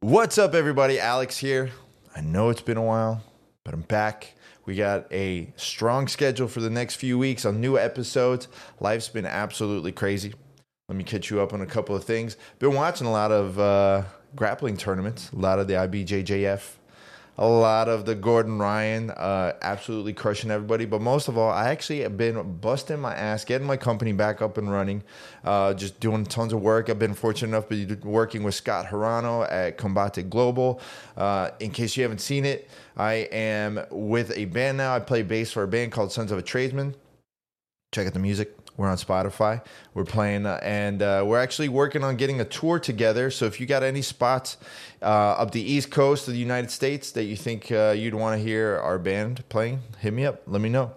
What's 0.00 0.38
up, 0.38 0.54
everybody? 0.54 1.00
Alex 1.00 1.38
here. 1.38 1.72
I 2.14 2.20
know 2.20 2.50
it's 2.50 2.60
been 2.60 2.76
a 2.76 2.82
while, 2.82 3.20
but 3.64 3.74
I'm 3.74 3.80
back. 3.80 4.34
We 4.64 4.76
got 4.76 5.12
a 5.12 5.52
strong 5.56 6.06
schedule 6.06 6.46
for 6.46 6.60
the 6.60 6.70
next 6.70 6.94
few 6.94 7.18
weeks 7.18 7.44
on 7.44 7.60
new 7.60 7.76
episodes. 7.76 8.46
Life's 8.78 9.08
been 9.08 9.26
absolutely 9.26 9.90
crazy. 9.90 10.34
Let 10.88 10.96
me 10.96 11.02
catch 11.02 11.30
you 11.30 11.40
up 11.40 11.52
on 11.52 11.62
a 11.62 11.66
couple 11.66 11.96
of 11.96 12.04
things. 12.04 12.36
Been 12.60 12.74
watching 12.74 13.08
a 13.08 13.10
lot 13.10 13.32
of 13.32 13.58
uh, 13.58 14.04
grappling 14.36 14.76
tournaments, 14.76 15.32
a 15.32 15.36
lot 15.36 15.58
of 15.58 15.66
the 15.66 15.74
IBJJF, 15.74 16.74
a 17.38 17.46
lot 17.46 17.88
of 17.88 18.04
the 18.04 18.16
Gordon 18.16 18.58
Ryan, 18.58 19.10
uh, 19.10 19.52
absolutely 19.62 20.12
crushing 20.12 20.50
everybody. 20.50 20.84
But 20.86 21.00
most 21.00 21.28
of 21.28 21.38
all, 21.38 21.50
I 21.50 21.70
actually 21.70 22.00
have 22.00 22.16
been 22.16 22.58
busting 22.58 22.98
my 22.98 23.14
ass, 23.14 23.44
getting 23.44 23.66
my 23.66 23.76
company 23.76 24.12
back 24.12 24.42
up 24.42 24.58
and 24.58 24.70
running, 24.70 25.04
uh, 25.44 25.72
just 25.74 26.00
doing 26.00 26.26
tons 26.26 26.52
of 26.52 26.60
work. 26.60 26.90
I've 26.90 26.98
been 26.98 27.14
fortunate 27.14 27.48
enough 27.48 27.68
to 27.68 27.86
be 27.86 27.94
working 28.06 28.42
with 28.42 28.56
Scott 28.56 28.86
Hirano 28.86 29.50
at 29.50 29.78
Combate 29.78 30.28
Global. 30.28 30.80
Uh, 31.16 31.50
in 31.60 31.70
case 31.70 31.96
you 31.96 32.02
haven't 32.02 32.20
seen 32.20 32.44
it, 32.44 32.68
I 32.96 33.28
am 33.30 33.80
with 33.90 34.32
a 34.36 34.46
band 34.46 34.78
now. 34.78 34.96
I 34.96 34.98
play 34.98 35.22
bass 35.22 35.52
for 35.52 35.62
a 35.62 35.68
band 35.68 35.92
called 35.92 36.10
Sons 36.10 36.32
of 36.32 36.38
a 36.38 36.42
Tradesman. 36.42 36.96
Check 37.92 38.08
out 38.08 38.14
the 38.14 38.18
music. 38.18 38.57
We're 38.78 38.88
on 38.88 38.96
Spotify. 38.96 39.60
We're 39.92 40.04
playing, 40.04 40.46
uh, 40.46 40.60
and 40.62 41.02
uh, 41.02 41.24
we're 41.26 41.40
actually 41.40 41.68
working 41.68 42.04
on 42.04 42.16
getting 42.16 42.40
a 42.40 42.44
tour 42.44 42.78
together. 42.78 43.28
So 43.28 43.44
if 43.44 43.60
you 43.60 43.66
got 43.66 43.82
any 43.82 44.02
spots 44.02 44.56
uh, 45.02 45.04
up 45.04 45.50
the 45.50 45.60
East 45.60 45.90
Coast 45.90 46.28
of 46.28 46.34
the 46.34 46.40
United 46.40 46.70
States 46.70 47.10
that 47.12 47.24
you 47.24 47.34
think 47.34 47.72
uh, 47.72 47.92
you'd 47.96 48.14
want 48.14 48.38
to 48.38 48.42
hear 48.42 48.78
our 48.78 49.00
band 49.00 49.46
playing, 49.48 49.80
hit 49.98 50.14
me 50.14 50.24
up. 50.24 50.42
Let 50.46 50.60
me 50.60 50.68
know. 50.68 50.92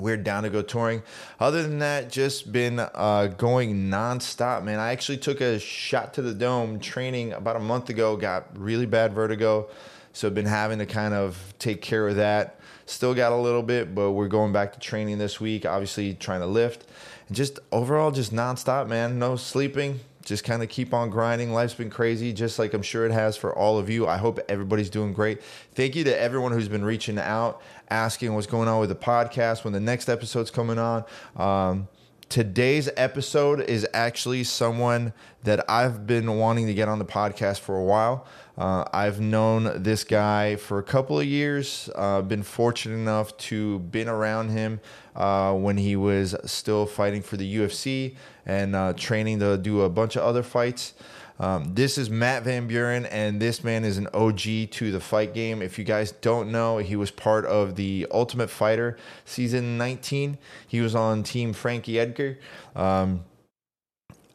We're 0.00 0.16
down 0.16 0.42
to 0.42 0.50
go 0.50 0.60
touring. 0.60 1.04
Other 1.38 1.62
than 1.62 1.78
that, 1.78 2.10
just 2.10 2.50
been 2.50 2.80
uh, 2.80 3.32
going 3.38 3.88
nonstop, 3.88 4.64
man. 4.64 4.80
I 4.80 4.90
actually 4.90 5.18
took 5.18 5.40
a 5.40 5.60
shot 5.60 6.14
to 6.14 6.22
the 6.22 6.34
dome 6.34 6.80
training 6.80 7.32
about 7.32 7.54
a 7.54 7.60
month 7.60 7.90
ago. 7.90 8.16
Got 8.16 8.58
really 8.58 8.86
bad 8.86 9.12
vertigo, 9.12 9.68
so 10.12 10.26
I've 10.26 10.34
been 10.34 10.46
having 10.46 10.80
to 10.80 10.86
kind 10.86 11.14
of 11.14 11.54
take 11.60 11.80
care 11.80 12.08
of 12.08 12.16
that. 12.16 12.58
Still 12.86 13.14
got 13.14 13.32
a 13.32 13.36
little 13.36 13.62
bit, 13.62 13.94
but 13.94 14.12
we're 14.12 14.28
going 14.28 14.52
back 14.52 14.72
to 14.74 14.80
training 14.80 15.18
this 15.18 15.40
week. 15.40 15.64
Obviously, 15.64 16.14
trying 16.14 16.40
to 16.40 16.46
lift 16.46 16.86
and 17.28 17.36
just 17.36 17.58
overall, 17.72 18.10
just 18.10 18.32
nonstop, 18.32 18.88
man. 18.88 19.18
No 19.18 19.36
sleeping. 19.36 20.00
Just 20.24 20.42
kind 20.42 20.62
of 20.62 20.70
keep 20.70 20.94
on 20.94 21.10
grinding. 21.10 21.52
Life's 21.52 21.74
been 21.74 21.90
crazy, 21.90 22.32
just 22.32 22.58
like 22.58 22.72
I'm 22.72 22.82
sure 22.82 23.04
it 23.04 23.12
has 23.12 23.36
for 23.36 23.54
all 23.54 23.78
of 23.78 23.90
you. 23.90 24.06
I 24.06 24.16
hope 24.16 24.40
everybody's 24.48 24.88
doing 24.88 25.12
great. 25.12 25.42
Thank 25.74 25.94
you 25.94 26.04
to 26.04 26.18
everyone 26.18 26.52
who's 26.52 26.68
been 26.68 26.84
reaching 26.84 27.18
out, 27.18 27.60
asking 27.90 28.34
what's 28.34 28.46
going 28.46 28.66
on 28.66 28.80
with 28.80 28.88
the 28.88 28.94
podcast, 28.94 29.64
when 29.64 29.74
the 29.74 29.80
next 29.80 30.08
episode's 30.08 30.50
coming 30.50 30.78
on. 30.78 31.04
Um, 31.36 31.88
today's 32.30 32.88
episode 32.96 33.60
is 33.60 33.86
actually 33.92 34.44
someone 34.44 35.12
that 35.42 35.68
I've 35.68 36.06
been 36.06 36.38
wanting 36.38 36.68
to 36.68 36.74
get 36.74 36.88
on 36.88 36.98
the 36.98 37.04
podcast 37.04 37.60
for 37.60 37.76
a 37.76 37.84
while. 37.84 38.26
Uh, 38.56 38.84
I've 38.92 39.20
known 39.20 39.82
this 39.82 40.04
guy 40.04 40.56
for 40.56 40.78
a 40.78 40.82
couple 40.82 41.18
of 41.18 41.26
years. 41.26 41.90
Uh, 41.94 42.22
been 42.22 42.42
fortunate 42.42 42.94
enough 42.94 43.36
to 43.38 43.80
been 43.80 44.08
around 44.08 44.50
him 44.50 44.80
uh, 45.16 45.52
when 45.54 45.76
he 45.76 45.96
was 45.96 46.36
still 46.44 46.86
fighting 46.86 47.22
for 47.22 47.36
the 47.36 47.56
UFC 47.56 48.14
and 48.46 48.76
uh, 48.76 48.92
training 48.92 49.40
to 49.40 49.56
do 49.58 49.82
a 49.82 49.88
bunch 49.88 50.16
of 50.16 50.22
other 50.22 50.42
fights. 50.42 50.94
Um, 51.40 51.74
this 51.74 51.98
is 51.98 52.08
Matt 52.08 52.44
Van 52.44 52.68
Buren, 52.68 53.06
and 53.06 53.42
this 53.42 53.64
man 53.64 53.84
is 53.84 53.98
an 53.98 54.06
OG 54.14 54.70
to 54.70 54.92
the 54.92 55.00
fight 55.00 55.34
game. 55.34 55.62
If 55.62 55.80
you 55.80 55.84
guys 55.84 56.12
don't 56.12 56.52
know, 56.52 56.78
he 56.78 56.94
was 56.94 57.10
part 57.10 57.44
of 57.46 57.74
the 57.74 58.06
Ultimate 58.12 58.50
Fighter 58.50 58.96
season 59.24 59.76
19. 59.76 60.38
He 60.68 60.80
was 60.80 60.94
on 60.94 61.24
Team 61.24 61.52
Frankie 61.52 61.98
Edgar. 61.98 62.38
Um, 62.76 63.24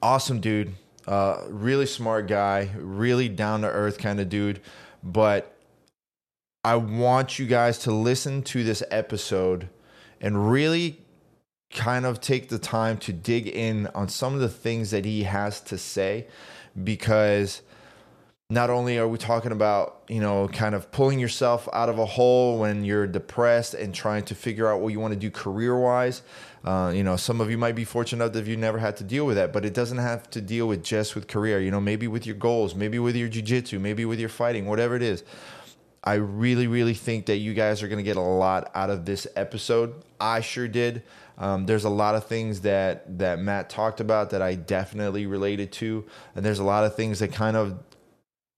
awesome 0.01 0.41
dude 0.41 0.73
uh, 1.07 1.43
really 1.47 1.85
smart 1.85 2.27
guy, 2.27 2.69
really 2.77 3.29
down 3.29 3.61
to 3.61 3.67
earth 3.67 3.97
kind 3.97 4.19
of 4.19 4.29
dude. 4.29 4.61
But 5.03 5.55
I 6.63 6.75
want 6.75 7.39
you 7.39 7.45
guys 7.47 7.79
to 7.79 7.91
listen 7.91 8.43
to 8.43 8.63
this 8.63 8.83
episode 8.91 9.69
and 10.19 10.51
really 10.51 10.99
kind 11.71 12.05
of 12.05 12.19
take 12.19 12.49
the 12.49 12.59
time 12.59 12.97
to 12.97 13.13
dig 13.13 13.47
in 13.47 13.87
on 13.87 14.09
some 14.09 14.33
of 14.33 14.39
the 14.39 14.49
things 14.49 14.91
that 14.91 15.05
he 15.05 15.23
has 15.23 15.61
to 15.61 15.77
say 15.77 16.27
because 16.83 17.61
not 18.49 18.71
only 18.71 18.97
are 18.97 19.07
we 19.07 19.17
talking 19.19 19.51
about 19.51 20.01
you 20.07 20.19
know 20.19 20.47
kind 20.47 20.73
of 20.73 20.91
pulling 20.91 21.19
yourself 21.19 21.69
out 21.71 21.89
of 21.89 21.99
a 21.99 22.05
hole 22.05 22.57
when 22.57 22.83
you're 22.83 23.05
depressed 23.05 23.75
and 23.75 23.93
trying 23.93 24.23
to 24.23 24.33
figure 24.33 24.67
out 24.67 24.81
what 24.81 24.91
you 24.91 24.99
want 24.99 25.13
to 25.13 25.19
do 25.19 25.29
career 25.29 25.77
wise 25.77 26.23
uh, 26.63 26.91
you 26.93 27.03
know 27.03 27.15
some 27.15 27.41
of 27.41 27.49
you 27.49 27.57
might 27.57 27.75
be 27.75 27.85
fortunate 27.85 28.23
enough 28.23 28.33
that 28.33 28.45
you 28.45 28.57
never 28.57 28.77
had 28.77 28.97
to 28.97 29.03
deal 29.03 29.25
with 29.25 29.35
that 29.35 29.53
but 29.53 29.65
it 29.65 29.73
doesn't 29.73 29.97
have 29.97 30.29
to 30.29 30.41
deal 30.41 30.67
with 30.67 30.83
just 30.83 31.15
with 31.15 31.27
career. 31.27 31.59
You 31.59 31.71
know 31.71 31.81
maybe 31.81 32.07
with 32.07 32.25
your 32.25 32.35
goals 32.35 32.75
maybe 32.75 32.99
with 32.99 33.15
your 33.15 33.29
jiu-jitsu 33.29 33.79
maybe 33.79 34.05
with 34.05 34.19
your 34.19 34.29
fighting 34.29 34.65
whatever 34.65 34.95
it 34.95 35.03
is. 35.03 35.23
I 36.03 36.15
really 36.15 36.67
really 36.67 36.93
think 36.93 37.25
that 37.27 37.37
you 37.37 37.53
guys 37.53 37.83
are 37.83 37.87
going 37.87 37.97
to 37.97 38.03
get 38.03 38.17
a 38.17 38.21
lot 38.21 38.71
out 38.75 38.89
of 38.89 39.05
this 39.05 39.27
episode. 39.35 39.93
I 40.19 40.41
sure 40.41 40.67
did. 40.67 41.03
Um, 41.37 41.65
there's 41.65 41.85
a 41.85 41.89
lot 41.89 42.15
of 42.15 42.25
things 42.25 42.61
that 42.61 43.19
that 43.19 43.39
Matt 43.39 43.69
talked 43.69 44.01
about 44.01 44.31
that 44.31 44.41
I 44.41 44.55
definitely 44.55 45.25
related 45.25 45.71
to, 45.73 46.05
and 46.35 46.45
there's 46.45 46.59
a 46.59 46.63
lot 46.63 46.83
of 46.83 46.95
things 46.95 47.19
that 47.19 47.31
kind 47.31 47.55
of 47.55 47.79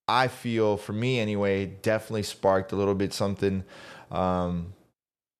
I 0.07 0.27
feel 0.27 0.77
for 0.77 0.93
me 0.93 1.19
anyway, 1.19 1.67
definitely 1.67 2.23
sparked 2.23 2.71
a 2.71 2.75
little 2.75 2.95
bit 2.95 3.13
something 3.13 3.63
um, 4.11 4.73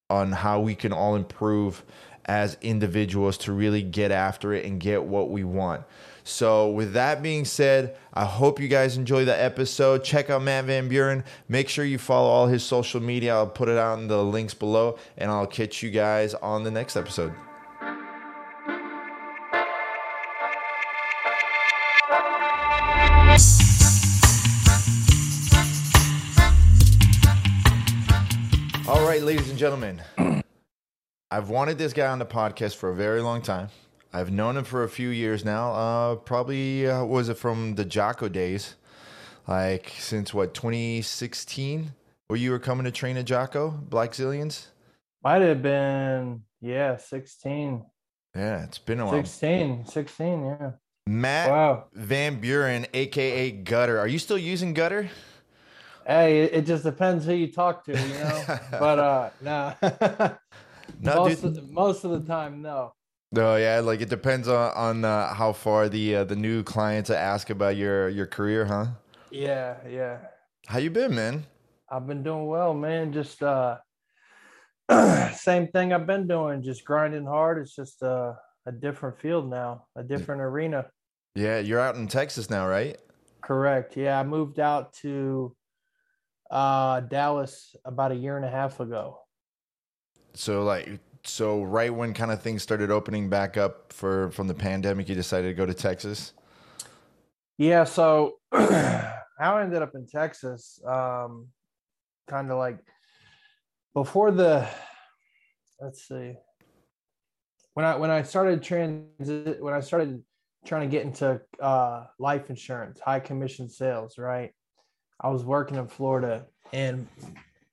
on 0.10 0.32
how 0.32 0.62
we 0.62 0.76
can 0.76 0.94
all 0.94 1.16
improve 1.16 1.84
as 2.26 2.58
individuals 2.62 3.38
to 3.40 3.52
really 3.52 3.82
get 3.82 4.12
after 4.12 4.54
it 4.54 4.66
and 4.66 4.80
get 4.80 5.04
what 5.04 5.30
we 5.30 5.44
want. 5.44 5.84
So, 6.24 6.70
with 6.70 6.94
that 6.94 7.24
being 7.24 7.46
said, 7.46 7.96
I 8.14 8.26
hope 8.26 8.60
you 8.60 8.68
guys 8.68 8.96
enjoy 8.96 9.26
the 9.26 9.40
episode. 9.40 10.04
Check 10.04 10.30
out 10.30 10.44
Matt 10.44 10.66
Van 10.66 10.88
Buren. 10.88 11.24
Make 11.50 11.68
sure 11.68 11.84
you 11.84 11.98
follow 11.98 12.30
all 12.30 12.48
his 12.48 12.64
social 12.64 13.02
media. 13.02 13.34
I'll 13.34 13.48
put 13.48 13.70
it 13.70 13.78
out 13.78 13.98
in 13.98 14.08
the 14.08 14.24
links 14.24 14.54
below, 14.54 15.00
and 15.18 15.32
I'll 15.32 15.48
catch 15.48 15.82
you 15.82 15.90
guys 15.90 16.36
on 16.36 16.64
the 16.64 16.72
next 16.72 16.96
episode. 16.96 17.34
All 28.88 29.08
right, 29.08 29.22
ladies 29.22 29.50
and 29.50 29.58
gentlemen, 29.58 30.02
I've 31.34 31.48
wanted 31.48 31.78
this 31.78 31.94
guy 31.94 32.08
on 32.08 32.20
the 32.20 32.26
podcast 32.26 32.76
for 32.76 32.90
a 32.90 32.94
very 32.94 33.22
long 33.22 33.42
time. 33.42 33.70
I've 34.12 34.32
known 34.32 34.58
him 34.58 34.66
for 34.66 34.84
a 34.84 34.90
few 34.90 35.08
years 35.08 35.46
now. 35.46 35.72
Uh, 35.72 36.16
probably 36.16 36.86
uh, 36.86 37.06
was 37.06 37.30
it 37.30 37.38
from 37.38 37.76
the 37.76 37.86
Jaco 37.86 38.30
days, 38.30 38.76
like 39.48 39.94
since 39.98 40.34
what 40.34 40.54
2016, 40.54 41.94
where 42.28 42.38
you 42.38 42.52
were 42.52 42.60
coming 42.60 42.84
to 42.84 42.92
train 42.92 43.16
at 43.16 43.26
Jaco 43.26 43.82
Blackzilians. 43.88 44.66
Might 45.24 45.42
have 45.42 45.62
been 45.62 46.42
yeah, 46.60 46.98
16. 46.98 47.86
Yeah, 48.36 48.64
it's 48.66 48.78
been 48.78 49.00
a 49.00 49.06
while. 49.06 49.14
16, 49.14 49.86
16, 49.86 50.46
yeah. 50.46 50.72
Matt 51.08 51.50
Wow. 51.50 51.86
Van 51.94 52.42
Buren, 52.42 52.88
aka 52.94 53.52
Gutter. 53.52 53.98
Are 54.00 54.08
you 54.08 54.20
still 54.20 54.38
using 54.38 54.74
Gutter? 54.74 55.10
Hey, 56.06 56.42
it, 56.42 56.54
it 56.54 56.66
just 56.66 56.84
depends 56.84 57.26
who 57.26 57.34
you 57.34 57.48
talk 57.48 57.86
to, 57.86 57.94
you 57.94 58.14
know. 58.16 58.60
but 58.72 59.00
uh 59.00 59.30
no. 59.42 59.74
No, 61.02 61.16
most, 61.16 61.42
dude. 61.42 61.46
of, 61.46 61.56
the- 61.56 61.74
most 61.74 62.04
of 62.04 62.12
the 62.12 62.22
time, 62.22 62.62
no. 62.62 62.94
No, 63.34 63.56
yeah, 63.56 63.80
like 63.80 64.02
it 64.02 64.10
depends 64.10 64.50
on 64.50 64.72
on 64.76 65.06
uh, 65.06 65.34
how 65.34 65.54
far 65.54 65.88
the 65.88 66.18
uh, 66.18 66.24
the 66.26 66.36
new 66.36 66.64
clients 66.64 67.10
ask 67.10 67.50
about 67.50 67.78
your 67.78 68.10
your 68.10 68.28
career, 68.28 68.66
huh? 68.66 68.88
Yeah, 69.32 69.78
yeah. 69.88 70.18
How 70.68 70.80
you 70.80 70.90
been, 70.90 71.16
man? 71.16 71.46
I've 71.90 72.06
been 72.08 72.24
doing 72.24 72.48
well, 72.48 72.74
man. 72.74 73.14
Just 73.14 73.42
uh 73.42 73.78
same 75.34 75.68
thing 75.70 75.94
I've 75.94 76.06
been 76.06 76.28
doing, 76.28 76.62
just 76.62 76.84
grinding 76.84 77.26
hard. 77.26 77.60
It's 77.60 77.74
just 77.74 78.04
uh, 78.04 78.34
a 78.66 78.72
different 78.72 79.18
field 79.20 79.50
now, 79.50 79.86
a 79.96 80.04
different 80.04 80.42
arena. 80.42 80.88
Yeah, 81.34 81.60
you're 81.60 81.80
out 81.80 81.96
in 81.96 82.08
Texas 82.08 82.50
now, 82.50 82.68
right? 82.68 82.98
Correct. 83.42 83.96
Yeah, 83.96 84.20
I 84.20 84.24
moved 84.24 84.60
out 84.60 84.94
to 85.02 85.56
uh 86.50 87.00
Dallas 87.00 87.74
about 87.86 88.12
a 88.12 88.16
year 88.16 88.36
and 88.36 88.46
a 88.46 88.52
half 88.52 88.82
ago. 88.82 89.20
So 90.34 90.64
like 90.64 91.00
so 91.24 91.64
right 91.64 91.94
when 91.94 92.14
kind 92.14 92.32
of 92.32 92.42
things 92.42 92.64
started 92.64 92.92
opening 92.92 93.30
back 93.30 93.58
up 93.58 93.94
for 93.94 94.32
from 94.32 94.48
the 94.48 94.54
pandemic, 94.54 95.10
you 95.10 95.16
decided 95.16 95.48
to 95.48 95.54
go 95.54 95.66
to 95.66 95.74
Texas. 95.74 96.34
Yeah, 97.58 97.84
so 97.84 98.38
how 98.52 99.14
I 99.40 99.64
ended 99.64 99.82
up 99.82 99.92
in 99.94 100.08
Texas, 100.08 100.80
um, 100.86 101.48
kind 102.28 102.50
of 102.50 102.58
like 102.58 102.80
before 103.94 104.32
the, 104.32 104.68
let's 105.80 106.08
see, 106.08 106.34
when 107.74 107.86
I 107.86 107.96
when 107.98 108.10
I 108.10 108.24
started 108.24 108.64
transit 108.64 109.62
when 109.62 109.74
I 109.74 109.80
started 109.80 110.24
trying 110.66 110.82
to 110.82 110.88
get 110.88 111.06
into 111.06 111.42
uh, 111.60 112.06
life 112.20 112.50
insurance, 112.50 113.00
high 113.00 113.20
commission 113.20 113.70
sales, 113.70 114.18
right? 114.18 114.52
I 115.20 115.30
was 115.30 115.44
working 115.44 115.78
in 115.78 115.88
Florida, 115.88 116.46
and 116.74 117.08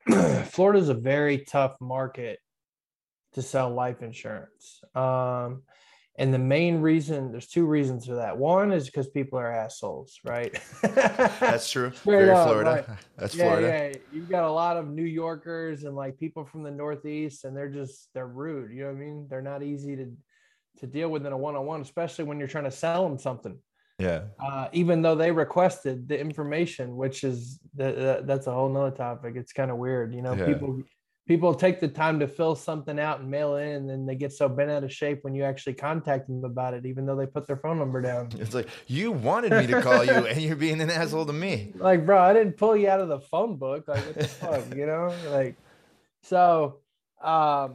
Florida 0.47 0.79
is 0.79 0.91
a 0.91 0.95
very 0.95 1.39
tough 1.39 1.77
market 1.81 2.41
to 3.35 3.43
sell 3.43 3.71
life 3.71 4.03
insurance. 4.03 4.81
Um, 4.95 5.63
And 6.21 6.35
the 6.35 6.39
main 6.39 6.81
reason, 6.81 7.31
there's 7.31 7.47
two 7.47 7.65
reasons 7.65 8.07
for 8.07 8.17
that. 8.17 8.37
One 8.37 8.73
is 8.73 8.87
because 8.87 9.09
people 9.09 9.39
are 9.39 9.53
assholes, 9.53 10.19
right? 10.25 10.53
That's 10.83 11.71
true. 11.71 11.91
Very 12.05 12.31
up, 12.31 12.49
Florida. 12.49 12.71
like, 12.71 12.87
That's 13.17 13.37
yeah, 13.37 13.45
Florida. 13.45 13.69
yeah. 13.93 13.99
You've 14.13 14.29
got 14.29 14.43
a 14.43 14.51
lot 14.51 14.77
of 14.77 14.89
New 14.89 15.05
Yorkers 15.05 15.85
and 15.85 15.95
like 15.95 16.19
people 16.19 16.45
from 16.45 16.65
the 16.65 16.73
Northeast, 16.73 17.45
and 17.45 17.57
they're 17.57 17.71
just 17.71 18.09
they're 18.15 18.27
rude. 18.27 18.73
You 18.73 18.81
know 18.81 18.87
what 18.89 18.97
I 18.97 19.05
mean? 19.07 19.27
They're 19.31 19.43
not 19.53 19.63
easy 19.63 19.95
to 19.95 20.07
to 20.81 20.87
deal 20.89 21.09
with 21.09 21.25
in 21.25 21.33
a 21.33 21.39
one 21.39 21.55
on 21.55 21.65
one, 21.67 21.81
especially 21.83 22.25
when 22.25 22.39
you're 22.41 22.49
trying 22.49 22.65
to 22.65 22.71
sell 22.85 23.09
them 23.09 23.19
something. 23.19 23.57
Yeah. 24.01 24.23
Uh, 24.41 24.69
even 24.73 25.03
though 25.03 25.15
they 25.17 25.31
requested 25.31 26.09
the 26.09 26.19
information, 26.19 26.97
which 26.97 27.23
is 27.23 27.61
that 27.77 28.27
that's 28.27 28.49
a 28.49 28.53
whole 28.53 28.69
nother 28.69 28.97
topic. 28.97 29.35
It's 29.37 29.53
kind 29.53 29.71
of 29.71 29.77
weird, 29.77 30.15
you 30.15 30.23
know. 30.23 30.35
Yeah. 30.35 30.47
People 30.47 30.83
people 31.29 31.55
take 31.55 31.79
the 31.79 31.87
time 31.87 32.19
to 32.19 32.27
fill 32.27 32.57
something 32.57 32.99
out 32.99 33.21
and 33.21 33.31
mail 33.31 33.57
it 33.57 33.65
in, 33.65 33.75
and 33.77 33.91
then 33.91 34.07
they 34.07 34.15
get 34.15 34.33
so 34.33 34.49
bent 34.49 34.71
out 34.71 34.83
of 34.83 34.93
shape 34.93 35.23
when 35.23 35.35
you 35.35 35.45
actually 35.45 35.75
contact 35.75 36.27
them 36.27 36.43
about 36.43 36.73
it, 36.75 36.87
even 36.87 37.05
though 37.05 37.15
they 37.15 37.27
put 37.27 37.47
their 37.47 37.59
phone 37.59 37.79
number 37.79 38.01
down. 38.01 38.31
It's 38.39 38.55
like 38.55 38.69
you 38.87 39.13
wanted 39.13 39.53
me 39.53 39.67
to 39.67 39.83
call 39.83 40.05
you, 40.05 40.27
and 40.27 40.41
you're 40.41 40.57
being 40.57 40.81
an 40.81 40.91
asshole 40.91 41.27
to 41.27 41.33
me. 41.33 41.73
like 41.77 42.07
bro 42.07 42.19
i 42.21 42.33
didn't 42.33 42.57
pull 42.57 42.77
you 42.77 42.89
out 42.89 43.01
of 43.01 43.09
the 43.09 43.21
phone 43.21 43.57
book 43.57 43.87
like 43.89 44.05
what 44.07 44.15
the 44.15 44.29
fuck 44.43 44.75
you 44.75 44.87
know 44.87 45.13
like 45.29 45.55
so 46.23 46.79
um 47.23 47.75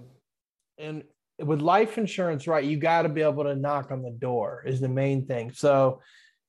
and 0.77 1.03
with 1.39 1.61
life 1.61 1.97
insurance 1.97 2.47
right 2.47 2.63
you 2.63 2.77
got 2.77 3.03
to 3.03 3.09
be 3.09 3.21
able 3.21 3.43
to 3.43 3.55
knock 3.55 3.91
on 3.91 4.01
the 4.01 4.11
door 4.11 4.63
is 4.65 4.79
the 4.79 4.89
main 4.89 5.25
thing 5.25 5.51
so 5.51 6.01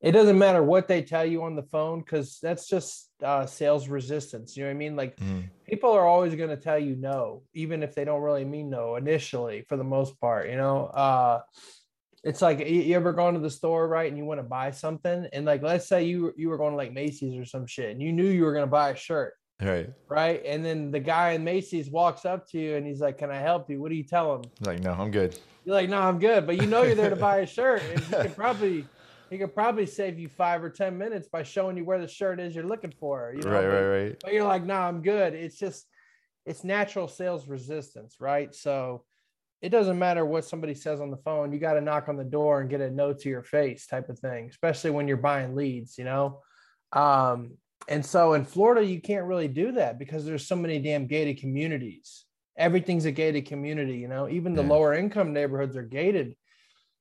it 0.04 0.12
doesn't 0.12 0.38
matter 0.38 0.62
what 0.62 0.86
they 0.86 1.02
tell 1.02 1.24
you 1.24 1.42
on 1.42 1.56
the 1.56 1.62
phone 1.62 2.00
because 2.00 2.38
that's 2.42 2.68
just 2.68 3.10
uh, 3.22 3.46
sales 3.46 3.88
resistance 3.88 4.56
you 4.56 4.62
know 4.62 4.68
what 4.68 4.74
i 4.76 4.78
mean 4.78 4.96
like 4.96 5.16
Mm. 5.18 5.48
people 5.66 5.90
are 5.92 6.06
always 6.06 6.34
going 6.34 6.50
to 6.50 6.56
tell 6.56 6.78
you 6.78 6.94
no 6.96 7.42
even 7.54 7.82
if 7.82 7.94
they 7.94 8.04
don't 8.04 8.20
really 8.20 8.44
mean 8.44 8.68
no 8.70 8.96
initially 8.96 9.64
for 9.68 9.76
the 9.76 9.84
most 9.96 10.20
part 10.20 10.48
you 10.50 10.56
know 10.56 10.86
uh 10.86 11.40
it's 12.22 12.40
like 12.42 12.58
you 12.66 12.94
ever 12.96 13.12
gone 13.12 13.34
to 13.34 13.40
the 13.40 13.50
store 13.50 13.86
right 13.88 14.08
and 14.08 14.16
you 14.18 14.24
want 14.24 14.40
to 14.40 14.44
buy 14.58 14.70
something 14.70 15.26
and 15.32 15.44
like 15.46 15.62
let's 15.62 15.86
say 15.86 16.04
you 16.04 16.32
you 16.36 16.48
were 16.50 16.58
going 16.58 16.72
to 16.72 16.76
like 16.76 16.92
macy's 16.92 17.36
or 17.38 17.44
some 17.44 17.66
shit 17.66 17.90
and 17.90 18.00
you 18.02 18.12
knew 18.12 18.26
you 18.28 18.44
were 18.44 18.52
going 18.52 18.64
to 18.66 18.70
buy 18.70 18.90
a 18.90 18.96
shirt 18.96 19.34
Right. 19.62 19.88
right 20.08 20.42
and 20.44 20.64
then 20.64 20.90
the 20.90 21.00
guy 21.00 21.30
in 21.32 21.44
macy's 21.44 21.88
walks 21.90 22.24
up 22.26 22.46
to 22.50 22.58
you 22.58 22.76
and 22.76 22.86
he's 22.86 23.00
like 23.00 23.18
can 23.18 23.30
i 23.30 23.38
help 23.38 23.70
you 23.70 23.80
what 23.80 23.90
do 23.90 23.94
you 23.96 24.04
tell 24.04 24.34
him 24.34 24.42
Like, 24.60 24.80
no, 24.80 24.92
I'm 24.92 25.10
good. 25.10 25.38
you're 25.64 25.74
like 25.76 25.88
no 25.88 26.00
i'm 26.00 26.18
good 26.18 26.44
but 26.46 26.56
you 26.56 26.66
know 26.66 26.82
you're 26.82 26.96
there 26.96 27.10
to 27.10 27.16
buy 27.16 27.38
a 27.38 27.46
shirt 27.46 27.82
and 27.82 28.00
you 28.02 28.08
can 28.26 28.34
probably 28.34 28.84
he 29.34 29.38
could 29.40 29.52
probably 29.54 29.84
save 29.84 30.16
you 30.16 30.28
five 30.28 30.62
or 30.62 30.70
ten 30.70 30.96
minutes 30.96 31.26
by 31.28 31.42
showing 31.42 31.76
you 31.76 31.84
where 31.84 32.00
the 32.00 32.06
shirt 32.06 32.38
is 32.38 32.54
you're 32.54 32.64
looking 32.64 32.94
for 33.00 33.32
you 33.36 33.42
know 33.42 33.50
right, 33.50 33.62
but- 33.62 33.68
right, 33.68 34.02
right. 34.02 34.16
but 34.22 34.32
you're 34.32 34.46
like, 34.46 34.64
no, 34.64 34.74
I'm 34.76 35.02
good. 35.02 35.34
It's 35.34 35.58
just, 35.58 35.86
it's 36.46 36.62
natural 36.62 37.08
sales 37.08 37.48
resistance, 37.48 38.16
right? 38.20 38.54
So 38.54 39.04
it 39.60 39.70
doesn't 39.70 39.98
matter 39.98 40.24
what 40.24 40.44
somebody 40.44 40.74
says 40.74 41.00
on 41.00 41.10
the 41.10 41.16
phone. 41.16 41.52
You 41.52 41.58
got 41.58 41.72
to 41.72 41.80
knock 41.80 42.08
on 42.08 42.16
the 42.16 42.22
door 42.24 42.60
and 42.60 42.70
get 42.70 42.80
a 42.80 42.90
no 42.90 43.12
to 43.12 43.28
your 43.28 43.42
face 43.42 43.86
type 43.88 44.08
of 44.08 44.18
thing, 44.20 44.48
especially 44.50 44.90
when 44.90 45.08
you're 45.08 45.16
buying 45.16 45.56
leads, 45.56 45.98
you 45.98 46.04
know? 46.04 46.42
Um, 46.92 47.56
and 47.88 48.06
so 48.06 48.34
in 48.34 48.44
Florida, 48.44 48.84
you 48.84 49.00
can't 49.00 49.24
really 49.24 49.48
do 49.48 49.72
that 49.72 49.98
because 49.98 50.24
there's 50.24 50.46
so 50.46 50.54
many 50.54 50.78
damn 50.78 51.06
gated 51.08 51.40
communities. 51.40 52.24
Everything's 52.56 53.04
a 53.06 53.10
gated 53.10 53.46
community, 53.46 53.96
you 53.96 54.06
know, 54.06 54.28
even 54.28 54.54
the 54.54 54.62
Yeah. 54.62 54.68
lower 54.68 54.94
income 54.94 55.32
neighborhoods 55.32 55.76
are 55.76 55.82
gated. 55.82 56.36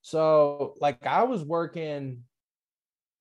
So, 0.04 0.76
like, 0.82 1.06
I 1.08 1.24
was 1.24 1.44
working, 1.44 2.24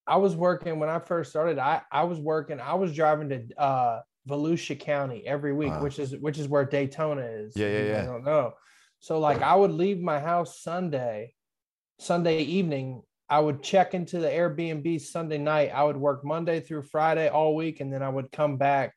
I 0.05 0.17
was 0.17 0.35
working 0.35 0.81
when 0.81 0.89
I 0.89 0.99
first 0.99 1.31
started. 1.31 1.59
I 1.59 1.81
I 1.91 2.05
was 2.05 2.19
working. 2.19 2.59
I 2.61 2.75
was 2.75 2.93
driving 2.93 3.29
to 3.29 3.59
uh, 3.59 4.01
Volusia 4.29 4.79
County 4.79 5.25
every 5.25 5.53
week, 5.53 5.71
Wow. 5.71 5.83
which 5.85 6.01
is 6.01 6.17
which 6.17 6.39
is 6.39 6.49
where 6.49 6.65
Daytona 6.65 7.23
is. 7.23 7.57
Yeah, 7.57 7.69
yeah, 7.69 7.85
yeah. 7.85 8.05
Don't 8.05 8.25
know. 8.25 8.55
So 8.99 9.21
like 9.21 9.43
I 9.43 9.55
would 9.55 9.71
leave 9.71 10.01
my 10.01 10.19
house 10.19 10.61
Sunday, 10.61 11.35
Sunday 12.01 12.43
evening. 12.43 13.03
I 13.29 13.39
would 13.39 13.63
check 13.63 13.95
into 13.95 14.19
the 14.19 14.29
Airbnb 14.29 15.01
Sunday 15.01 15.39
night. 15.39 15.71
I 15.73 15.85
would 15.85 15.97
work 15.97 16.25
Monday 16.25 16.59
through 16.59 16.83
Friday 16.83 17.29
all 17.29 17.55
week, 17.55 17.81
and 17.81 17.93
then 17.93 18.03
I 18.03 18.09
would 18.09 18.33
come 18.33 18.57
back 18.57 18.93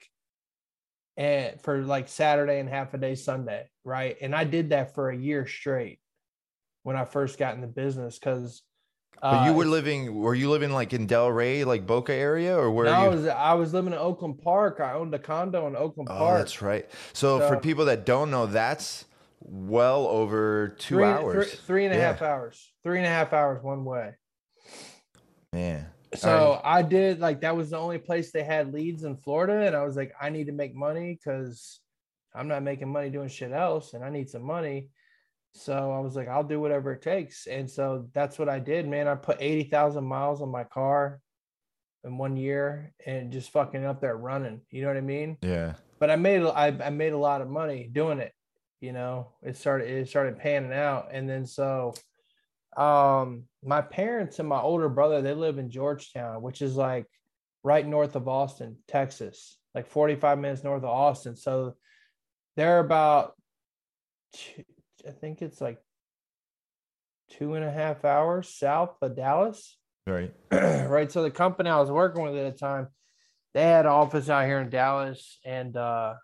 and 1.17 1.61
for 1.61 1.83
like 1.83 2.07
Saturday 2.07 2.59
and 2.59 2.67
half 2.67 2.95
a 2.95 2.97
day 2.97 3.13
Sunday, 3.13 3.69
right? 3.83 4.17
And 4.21 4.35
I 4.35 4.43
did 4.43 4.71
that 4.71 4.95
for 4.95 5.11
a 5.11 5.15
year 5.15 5.45
straight 5.45 5.99
when 6.85 6.95
I 6.95 7.03
first 7.03 7.39
got 7.39 7.55
in 7.55 7.61
the 7.61 7.67
business 7.67 8.19
because. 8.19 8.61
But 9.21 9.45
you 9.45 9.51
uh, 9.51 9.55
were 9.55 9.65
living, 9.65 10.13
were 10.13 10.35
you 10.35 10.49
living 10.51 10.71
like 10.71 10.93
in 10.93 11.07
Delray, 11.07 11.65
like 11.65 11.87
Boca 11.87 12.13
area, 12.13 12.55
or 12.55 12.69
where 12.69 12.85
No, 12.85 12.91
I 12.91 13.07
was 13.07 13.25
I 13.25 13.53
was 13.53 13.73
living 13.73 13.93
in 13.93 13.97
Oakland 13.97 14.39
Park. 14.43 14.79
I 14.81 14.93
owned 14.93 15.13
a 15.15 15.19
condo 15.19 15.65
in 15.67 15.75
Oakland 15.75 16.07
Park. 16.09 16.21
Oh, 16.21 16.25
Park. 16.25 16.37
that's 16.39 16.61
right. 16.61 16.87
So, 17.13 17.39
for 17.47 17.57
people 17.57 17.85
that 17.85 18.05
don't 18.05 18.29
know, 18.29 18.45
that's 18.45 19.05
well 19.39 20.05
over 20.05 20.75
two 20.77 20.95
Three- 20.95 21.03
hours. 21.05 21.47
three- 21.47 21.57
three 21.65 21.85
and 21.85 21.93
a 21.95 21.97
Yeah. 21.97 22.11
half 22.11 22.21
hours. 22.21 22.71
Three 22.83 22.97
and 22.97 23.05
a 23.07 23.09
half 23.09 23.33
hours 23.33 23.63
one 23.63 23.83
way. 23.85 24.11
Man. 25.53 25.88
So 26.13 26.61
I 26.63 26.81
did 26.81 27.19
like 27.19 27.41
that 27.41 27.55
was 27.57 27.71
the 27.71 27.77
only 27.77 27.97
place 27.97 28.31
they 28.31 28.43
had 28.43 28.73
leads 28.73 29.05
in 29.05 29.17
Florida, 29.17 29.65
and 29.65 29.75
I 29.75 29.83
was 29.85 29.95
like, 29.95 30.13
I 30.21 30.29
need 30.29 30.45
to 30.47 30.53
make 30.53 30.75
money 30.75 31.13
because 31.17 31.79
I'm 32.35 32.47
not 32.47 32.63
making 32.63 32.91
money 32.91 33.09
doing 33.09 33.29
shit 33.29 33.51
else, 33.53 33.93
and 33.93 34.03
I 34.03 34.09
need 34.09 34.29
some 34.29 34.43
money. 34.43 34.89
So 35.57 35.91
I 35.91 35.99
was 35.99 36.15
like, 36.17 36.27
I'll 36.27 36.43
do 36.43 36.59
whatever 36.59 36.91
it 36.91 37.01
takes, 37.01 37.47
and 37.47 37.69
so 37.69 38.09
that's 38.13 38.37
what 38.37 38.49
I 38.49 38.59
did, 38.59 38.87
man. 38.87 39.07
I 39.07 39.15
put 39.15 39.37
eighty 39.39 39.69
thousand 39.69 40.03
miles 40.03 40.41
on 40.41 40.49
my 40.51 40.65
car 40.65 41.21
in 42.03 42.17
one 42.17 42.35
year, 42.35 42.93
and 43.05 43.31
just 43.31 43.51
fucking 43.51 43.85
up 43.85 44.01
there 44.01 44.17
running. 44.17 44.61
You 44.69 44.81
know 44.81 44.89
what 44.89 44.97
I 44.97 45.01
mean? 45.01 45.37
Yeah. 45.41 45.73
but 45.99 46.09
I 46.11 46.17
made 46.17 46.43
I, 46.43 46.67
I 46.83 46.89
made 46.89 47.13
a 47.13 47.17
lot 47.17 47.41
of 47.41 47.49
money 47.49 47.89
doing 47.91 48.19
it. 48.19 48.33
You 48.81 48.91
know, 48.91 49.31
it 49.41 49.55
started 49.57 49.89
it 49.89 50.09
started 50.09 50.37
panning 50.37 50.73
out, 50.73 51.07
and 51.11 51.27
then 51.27 51.45
so, 51.45 51.93
um, 52.77 53.45
my 53.63 53.81
parents 53.81 54.39
and 54.39 54.49
my 54.49 54.59
older 54.59 54.89
brother 54.89 55.21
they 55.21 55.33
live 55.33 55.57
in 55.57 55.69
Georgetown, 55.69 56.41
which 56.41 56.61
is 56.61 56.75
like 56.75 57.05
right 57.63 57.87
north 57.87 58.15
of 58.15 58.27
Austin, 58.27 58.75
Texas, 58.87 59.57
like 59.73 59.87
forty 59.87 60.15
five 60.15 60.37
minutes 60.37 60.63
north 60.63 60.83
of 60.83 60.89
Austin. 60.89 61.35
So 61.35 61.75
they're 62.57 62.79
about, 62.79 63.33
I 65.07 65.11
think 65.11 65.41
it's 65.41 65.61
like 65.61 65.79
two 67.29 67.55
and 67.55 67.65
a 67.65 67.71
half 67.71 68.05
hours 68.05 68.49
south 68.49 68.95
of 69.01 69.15
Dallas 69.15 69.77
Right. 70.07 70.31
right? 70.51 71.11
So 71.11 71.23
the 71.23 71.31
company 71.31 71.69
I 71.69 71.79
was 71.79 71.89
working 71.89 72.23
with 72.23 72.35
at 72.35 72.53
the 72.53 72.57
time, 72.57 72.87
they 73.53 73.63
had 73.63 73.85
an 73.85 73.91
office 73.91 74.29
out 74.29 74.45
here 74.45 74.59
in 74.59 74.69
Dallas, 74.69 75.39
and 75.43 75.75
uh, 75.75 76.15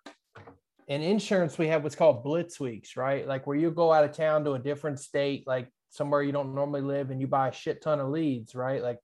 in 0.88 1.02
insurance 1.02 1.58
we 1.58 1.68
have 1.68 1.82
what's 1.84 1.96
called 1.96 2.24
blitz 2.24 2.60
weeks, 2.60 2.96
right? 2.96 3.28
Like 3.28 3.48
where 3.48 3.58
you 3.58 3.72
go 3.72 3.92
out 3.92 4.04
of 4.04 4.12
town 4.12 4.44
to 4.44 4.52
a 4.52 4.60
different 4.60 5.00
state, 5.00 5.48
like 5.48 5.68
somewhere 5.90 6.22
you 6.22 6.32
don't 6.32 6.54
normally 6.54 6.82
live, 6.82 7.10
and 7.10 7.20
you 7.20 7.28
buy 7.28 7.48
a 7.48 7.54
shit 7.54 7.82
ton 7.82 8.00
of 8.00 8.10
leads, 8.10 8.54
right? 8.54 8.84
Like 8.84 9.00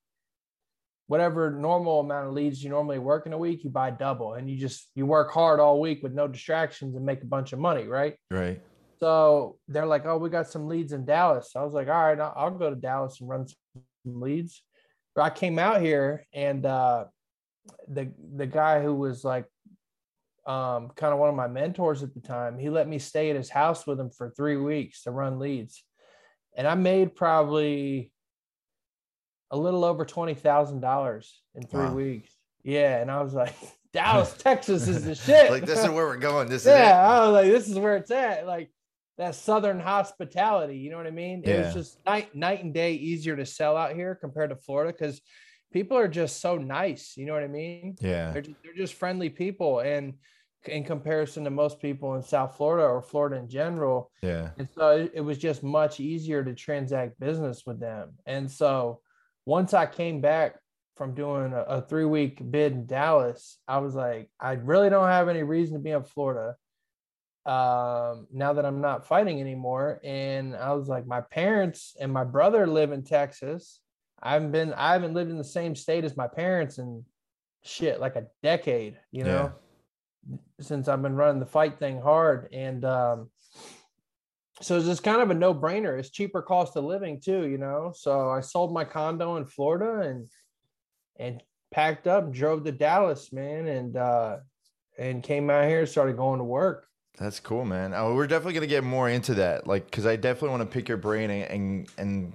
whatever 1.08 1.50
normal 1.50 2.00
amount 2.00 2.28
of 2.28 2.34
leads 2.34 2.62
you 2.62 2.70
normally 2.70 2.98
work 3.00 3.26
in 3.26 3.32
a 3.32 3.38
week, 3.38 3.64
you 3.64 3.70
buy 3.70 3.90
double, 3.90 4.34
and 4.34 4.48
you 4.48 4.56
just 4.56 4.90
you 4.94 5.06
work 5.06 5.32
hard 5.32 5.58
all 5.58 5.80
week 5.80 6.04
with 6.04 6.12
no 6.12 6.28
distractions 6.28 6.94
and 6.94 7.04
make 7.04 7.22
a 7.22 7.26
bunch 7.26 7.52
of 7.52 7.58
money, 7.58 7.88
right? 7.88 8.14
Right. 8.30 8.62
So 8.98 9.58
they're 9.68 9.86
like, 9.86 10.06
"Oh, 10.06 10.18
we 10.18 10.28
got 10.30 10.48
some 10.48 10.66
leads 10.66 10.92
in 10.92 11.04
Dallas." 11.04 11.52
I 11.56 11.62
was 11.62 11.72
like, 11.74 11.88
"All 11.88 11.94
right, 11.94 12.18
I'll, 12.18 12.32
I'll 12.36 12.50
go 12.50 12.70
to 12.70 12.76
Dallas 12.76 13.20
and 13.20 13.28
run 13.28 13.46
some 13.46 14.20
leads." 14.20 14.62
But 15.14 15.22
I 15.22 15.30
came 15.30 15.58
out 15.58 15.80
here, 15.80 16.26
and 16.32 16.64
uh, 16.66 17.04
the 17.88 18.12
the 18.36 18.46
guy 18.46 18.82
who 18.82 18.94
was 18.94 19.24
like, 19.24 19.46
um, 20.46 20.90
kind 20.96 21.12
of 21.12 21.18
one 21.18 21.28
of 21.28 21.34
my 21.34 21.46
mentors 21.48 22.02
at 22.02 22.14
the 22.14 22.20
time, 22.20 22.58
he 22.58 22.70
let 22.70 22.88
me 22.88 22.98
stay 22.98 23.30
at 23.30 23.36
his 23.36 23.50
house 23.50 23.86
with 23.86 24.00
him 24.00 24.10
for 24.10 24.30
three 24.30 24.56
weeks 24.56 25.02
to 25.04 25.10
run 25.10 25.38
leads, 25.38 25.84
and 26.56 26.66
I 26.66 26.74
made 26.74 27.14
probably 27.14 28.10
a 29.50 29.56
little 29.56 29.84
over 29.84 30.04
twenty 30.04 30.34
thousand 30.34 30.80
dollars 30.80 31.40
in 31.54 31.66
three 31.66 31.84
Wow. 31.86 31.94
weeks. 31.94 32.30
Yeah, 32.64 32.98
and 33.00 33.10
I 33.10 33.22
was 33.22 33.32
like, 33.34 33.54
"Dallas, 33.92 34.34
Texas 34.36 34.88
is 34.88 35.04
the 35.04 35.14
shit." 35.14 35.50
like 35.50 35.64
this 35.66 35.78
is 35.84 35.88
where 35.90 36.06
we're 36.06 36.16
going. 36.16 36.48
This 36.48 36.66
yeah, 36.66 37.00
I 37.00 37.20
was 37.26 37.32
like, 37.32 37.46
this 37.46 37.68
is 37.68 37.78
where 37.78 37.96
it's 37.96 38.10
at. 38.10 38.46
Like 38.46 38.70
that 39.18 39.34
southern 39.34 39.80
hospitality, 39.80 40.78
you 40.78 40.90
know 40.90 40.96
what 40.96 41.06
I 41.06 41.10
mean? 41.10 41.42
It 41.44 41.58
was 41.58 41.74
just 41.74 41.98
night 42.06 42.34
night 42.34 42.62
and 42.64 42.72
day 42.72 42.94
easier 42.94 43.36
to 43.36 43.44
sell 43.44 43.76
out 43.76 43.94
here 43.94 44.14
compared 44.14 44.50
to 44.50 44.56
Florida 44.56 44.92
because 44.92 45.20
people 45.72 45.96
are 45.96 46.08
just 46.08 46.40
so 46.40 46.56
nice. 46.56 47.14
You 47.16 47.26
know 47.26 47.34
what 47.34 47.42
I 47.42 47.48
mean? 47.48 47.96
Yeah. 48.00 48.30
They're 48.30 48.42
just, 48.42 48.56
they're 48.62 48.74
just 48.74 48.94
friendly 48.94 49.28
people, 49.28 49.80
and 49.80 50.14
in 50.66 50.84
comparison 50.84 51.44
to 51.44 51.50
most 51.50 51.80
people 51.80 52.14
in 52.14 52.22
South 52.22 52.56
Florida 52.56 52.86
or 52.86 53.00
Florida 53.00 53.36
in 53.36 53.48
general, 53.48 54.10
Yeah. 54.22 54.50
and 54.58 54.68
so 54.74 54.90
it, 54.90 55.12
it 55.14 55.20
was 55.20 55.38
just 55.38 55.62
much 55.62 56.00
easier 56.00 56.42
to 56.44 56.54
transact 56.54 57.18
business 57.20 57.62
with 57.64 57.78
them. 57.80 58.14
And 58.26 58.50
so 58.50 59.00
once 59.46 59.72
I 59.72 59.86
came 59.86 60.20
back 60.20 60.56
from 60.96 61.14
doing 61.14 61.52
a, 61.52 61.60
a 61.62 61.82
three 61.82 62.04
week 62.04 62.40
bid 62.50 62.72
in 62.72 62.86
Dallas, 62.86 63.58
I 63.68 63.78
was 63.78 63.94
like, 63.94 64.30
I 64.40 64.52
really 64.54 64.90
don't 64.90 65.06
have 65.06 65.28
any 65.28 65.42
reason 65.44 65.74
to 65.74 65.80
be 65.82 65.90
in 65.90 66.02
Florida 66.02 66.56
um, 67.46 68.26
now 68.32 68.52
that 68.52 68.66
I'm 68.66 68.80
not 68.80 69.06
fighting 69.06 69.40
anymore. 69.40 70.00
And 70.04 70.54
I 70.54 70.72
was 70.72 70.88
like, 70.88 71.06
my 71.06 71.20
parents 71.20 71.96
and 72.00 72.12
my 72.12 72.24
brother 72.24 72.66
live 72.66 72.92
in 72.92 73.02
Texas. 73.02 73.80
I 74.22 74.32
haven't 74.34 74.52
been, 74.52 74.72
I 74.74 74.92
haven't 74.92 75.14
lived 75.14 75.30
in 75.30 75.38
the 75.38 75.44
same 75.44 75.74
state 75.74 76.04
as 76.04 76.16
my 76.16 76.28
parents 76.28 76.78
in 76.78 77.04
shit 77.62 78.00
like 78.00 78.16
a 78.16 78.26
decade, 78.42 78.98
you 79.12 79.24
know, 79.24 79.52
since 80.60 80.88
I've 80.88 81.02
been 81.02 81.14
running 81.14 81.40
the 81.40 81.46
fight 81.46 81.78
thing 81.78 82.00
hard. 82.00 82.48
And 82.52 82.84
um, 82.84 83.30
so 84.60 84.76
it's 84.76 84.86
just 84.86 85.04
kind 85.04 85.20
of 85.20 85.30
a 85.30 85.34
no 85.34 85.54
brainer. 85.54 85.98
It's 85.98 86.10
cheaper 86.10 86.42
cost 86.42 86.76
of 86.76 86.84
living 86.84 87.20
too, 87.20 87.46
you 87.46 87.58
know. 87.58 87.92
So 87.94 88.30
I 88.30 88.40
sold 88.40 88.72
my 88.72 88.84
condo 88.84 89.36
in 89.36 89.44
Florida 89.44 90.08
and 90.08 90.26
and 91.16 91.42
packed 91.70 92.06
up, 92.06 92.32
drove 92.32 92.64
to 92.64 92.72
Dallas, 92.72 93.32
man, 93.32 93.66
and 93.68 93.96
uh 93.96 94.38
and 94.98 95.22
came 95.22 95.48
out 95.48 95.68
here 95.68 95.80
and 95.80 95.88
started 95.88 96.16
going 96.16 96.38
to 96.38 96.44
work. 96.44 96.87
That's 97.20 97.40
cool, 97.40 97.64
man. 97.64 97.94
Oh, 97.94 98.14
we're 98.14 98.26
definitely 98.26 98.54
gonna 98.54 98.66
get 98.66 98.84
more 98.84 99.08
into 99.08 99.34
that, 99.34 99.66
like, 99.66 99.86
because 99.86 100.06
I 100.06 100.16
definitely 100.16 100.50
want 100.50 100.62
to 100.62 100.66
pick 100.66 100.88
your 100.88 100.98
brain 100.98 101.30
and, 101.30 101.50
and 101.50 101.88
and 101.98 102.32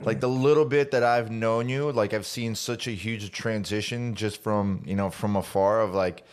like 0.00 0.20
the 0.20 0.28
little 0.28 0.64
bit 0.64 0.90
that 0.90 1.02
I've 1.02 1.30
known 1.30 1.68
you, 1.68 1.90
like 1.90 2.12
I've 2.12 2.26
seen 2.26 2.54
such 2.54 2.86
a 2.86 2.90
huge 2.90 3.30
transition 3.30 4.14
just 4.14 4.42
from 4.42 4.82
you 4.84 4.94
know 4.94 5.10
from 5.10 5.36
afar 5.36 5.80
of 5.80 5.94
like 5.94 6.24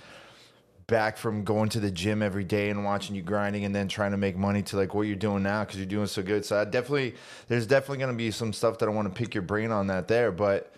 back 0.87 1.15
from 1.15 1.45
going 1.45 1.69
to 1.69 1.79
the 1.79 1.89
gym 1.89 2.21
every 2.21 2.43
day 2.43 2.69
and 2.69 2.83
watching 2.83 3.15
you 3.15 3.21
grinding 3.21 3.63
and 3.63 3.73
then 3.73 3.87
trying 3.87 4.11
to 4.11 4.17
make 4.17 4.35
money 4.35 4.61
to 4.61 4.75
like 4.75 4.93
what 4.93 5.03
you're 5.03 5.15
doing 5.15 5.41
now 5.41 5.63
because 5.63 5.77
you're 5.77 5.85
doing 5.85 6.07
so 6.07 6.21
good. 6.21 6.43
So 6.43 6.59
I 6.59 6.65
definitely 6.65 7.15
there's 7.47 7.65
definitely 7.65 7.99
gonna 7.99 8.13
be 8.13 8.31
some 8.31 8.51
stuff 8.51 8.79
that 8.79 8.89
I 8.89 8.91
want 8.91 9.13
to 9.13 9.17
pick 9.17 9.33
your 9.33 9.43
brain 9.43 9.71
on 9.71 9.87
that 9.87 10.07
there, 10.07 10.31
but 10.31 10.73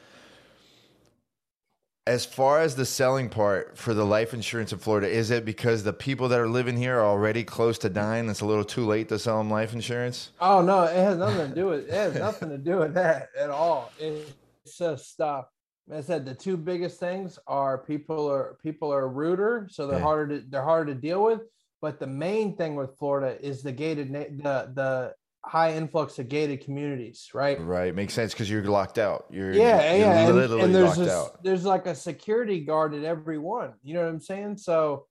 as 2.07 2.23
far 2.23 2.61
as 2.61 2.75
the 2.75 2.85
selling 2.85 3.29
part 3.29 3.77
for 3.77 3.93
the 3.95 4.05
life 4.05 4.33
insurance 4.33 4.71
in 4.71 4.77
Florida, 4.77 5.07
is 5.09 5.31
it 5.31 5.43
because 5.43 5.83
the 5.83 5.93
people 5.93 6.27
that 6.29 6.39
are 6.39 6.47
living 6.47 6.77
here 6.77 6.99
are 6.99 7.05
already 7.05 7.43
close 7.43 7.79
to 7.79 7.89
dying? 7.89 8.29
It's 8.29 8.41
a 8.41 8.45
little 8.45 8.63
too 8.63 8.85
late 8.85 9.09
to 9.09 9.17
sell 9.17 9.39
them 9.39 9.49
life 9.49 9.73
insurance. 9.73 10.29
Oh 10.39 10.61
no, 10.61 10.83
it 10.83 10.95
has 10.95 11.17
nothing 11.17 11.49
to 11.49 11.55
do 11.55 11.65
with 11.67 11.87
it 11.87 11.93
has 11.93 12.13
nothing 12.15 12.49
to 12.49 12.57
do 12.59 12.77
with 12.77 12.93
that 12.93 13.29
at 13.39 13.49
all. 13.49 13.91
It's 13.99 14.31
just 14.77 15.19
uh, 15.19 15.43
I 15.91 16.01
said 16.01 16.25
the 16.25 16.35
two 16.35 16.57
biggest 16.57 16.99
things 16.99 17.39
are 17.47 17.79
people 17.79 18.31
are 18.31 18.57
people 18.61 18.93
are 18.93 19.07
ruder, 19.09 19.67
so 19.71 19.87
they're 19.87 19.97
Yeah. 19.97 20.03
harder 20.03 20.39
to 20.39 20.45
they're 20.47 20.63
harder 20.63 20.93
to 20.93 20.99
deal 20.99 21.23
with. 21.23 21.41
But 21.81 21.99
the 21.99 22.07
main 22.07 22.55
thing 22.55 22.75
with 22.75 22.97
Florida 22.99 23.37
is 23.43 23.63
the 23.63 23.71
gated 23.71 24.13
the 24.13 24.71
the 24.73 25.15
high 25.45 25.73
influx 25.73 26.17
of 26.19 26.27
gated 26.27 26.63
communities, 26.63 27.29
right? 27.33 27.59
Right, 27.61 27.93
makes 27.93 28.13
sense 28.13 28.33
because 28.33 28.49
you're 28.49 28.63
locked 28.63 28.97
out. 28.97 29.25
You're 29.29 29.53
yeah, 29.53 29.91
you're 29.91 29.99
yeah, 29.99 30.27
and, 30.27 30.35
literally 30.35 30.63
and 30.63 30.75
there's 30.75 30.97
locked 30.97 30.99
this, 30.99 31.13
out. 31.13 31.43
there's 31.43 31.65
like 31.65 31.85
a 31.85 31.95
security 31.95 32.61
guard 32.61 32.93
at 32.93 33.03
every 33.03 33.37
one. 33.37 33.73
You 33.83 33.93
know 33.93 34.01
what 34.01 34.09
I'm 34.09 34.19
saying? 34.19 34.57
So, 34.57 35.05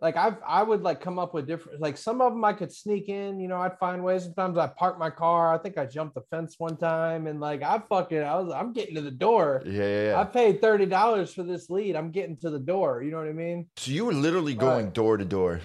like 0.00 0.16
I've 0.16 0.36
I 0.46 0.62
would 0.62 0.82
like 0.82 1.00
come 1.00 1.18
up 1.18 1.34
with 1.34 1.48
different 1.48 1.80
like 1.80 1.96
some 1.96 2.20
of 2.20 2.32
them 2.32 2.44
I 2.44 2.52
could 2.52 2.72
sneak 2.72 3.08
in. 3.08 3.40
You 3.40 3.48
know, 3.48 3.56
I'd 3.56 3.78
find 3.78 4.04
ways. 4.04 4.24
Sometimes 4.24 4.56
I 4.58 4.68
park 4.68 4.98
my 4.98 5.10
car. 5.10 5.52
I 5.52 5.58
think 5.58 5.76
I 5.76 5.86
jumped 5.86 6.14
the 6.14 6.22
fence 6.30 6.54
one 6.58 6.76
time, 6.76 7.26
and 7.26 7.40
like 7.40 7.62
I 7.62 7.82
fucking 7.88 8.22
I 8.22 8.36
was 8.36 8.52
I'm 8.52 8.72
getting 8.72 8.94
to 8.94 9.02
the 9.02 9.10
door. 9.10 9.62
Yeah, 9.66 10.10
yeah, 10.10 10.20
I 10.20 10.24
paid 10.24 10.60
thirty 10.60 10.86
dollars 10.86 11.34
for 11.34 11.42
this 11.42 11.68
lead. 11.68 11.96
I'm 11.96 12.12
getting 12.12 12.36
to 12.38 12.50
the 12.50 12.60
door. 12.60 13.02
You 13.02 13.10
know 13.10 13.18
what 13.18 13.28
I 13.28 13.32
mean? 13.32 13.66
So 13.76 13.90
you 13.90 14.04
were 14.04 14.14
literally 14.14 14.54
going 14.54 14.90
door 14.90 15.16
to 15.16 15.24
door. 15.24 15.60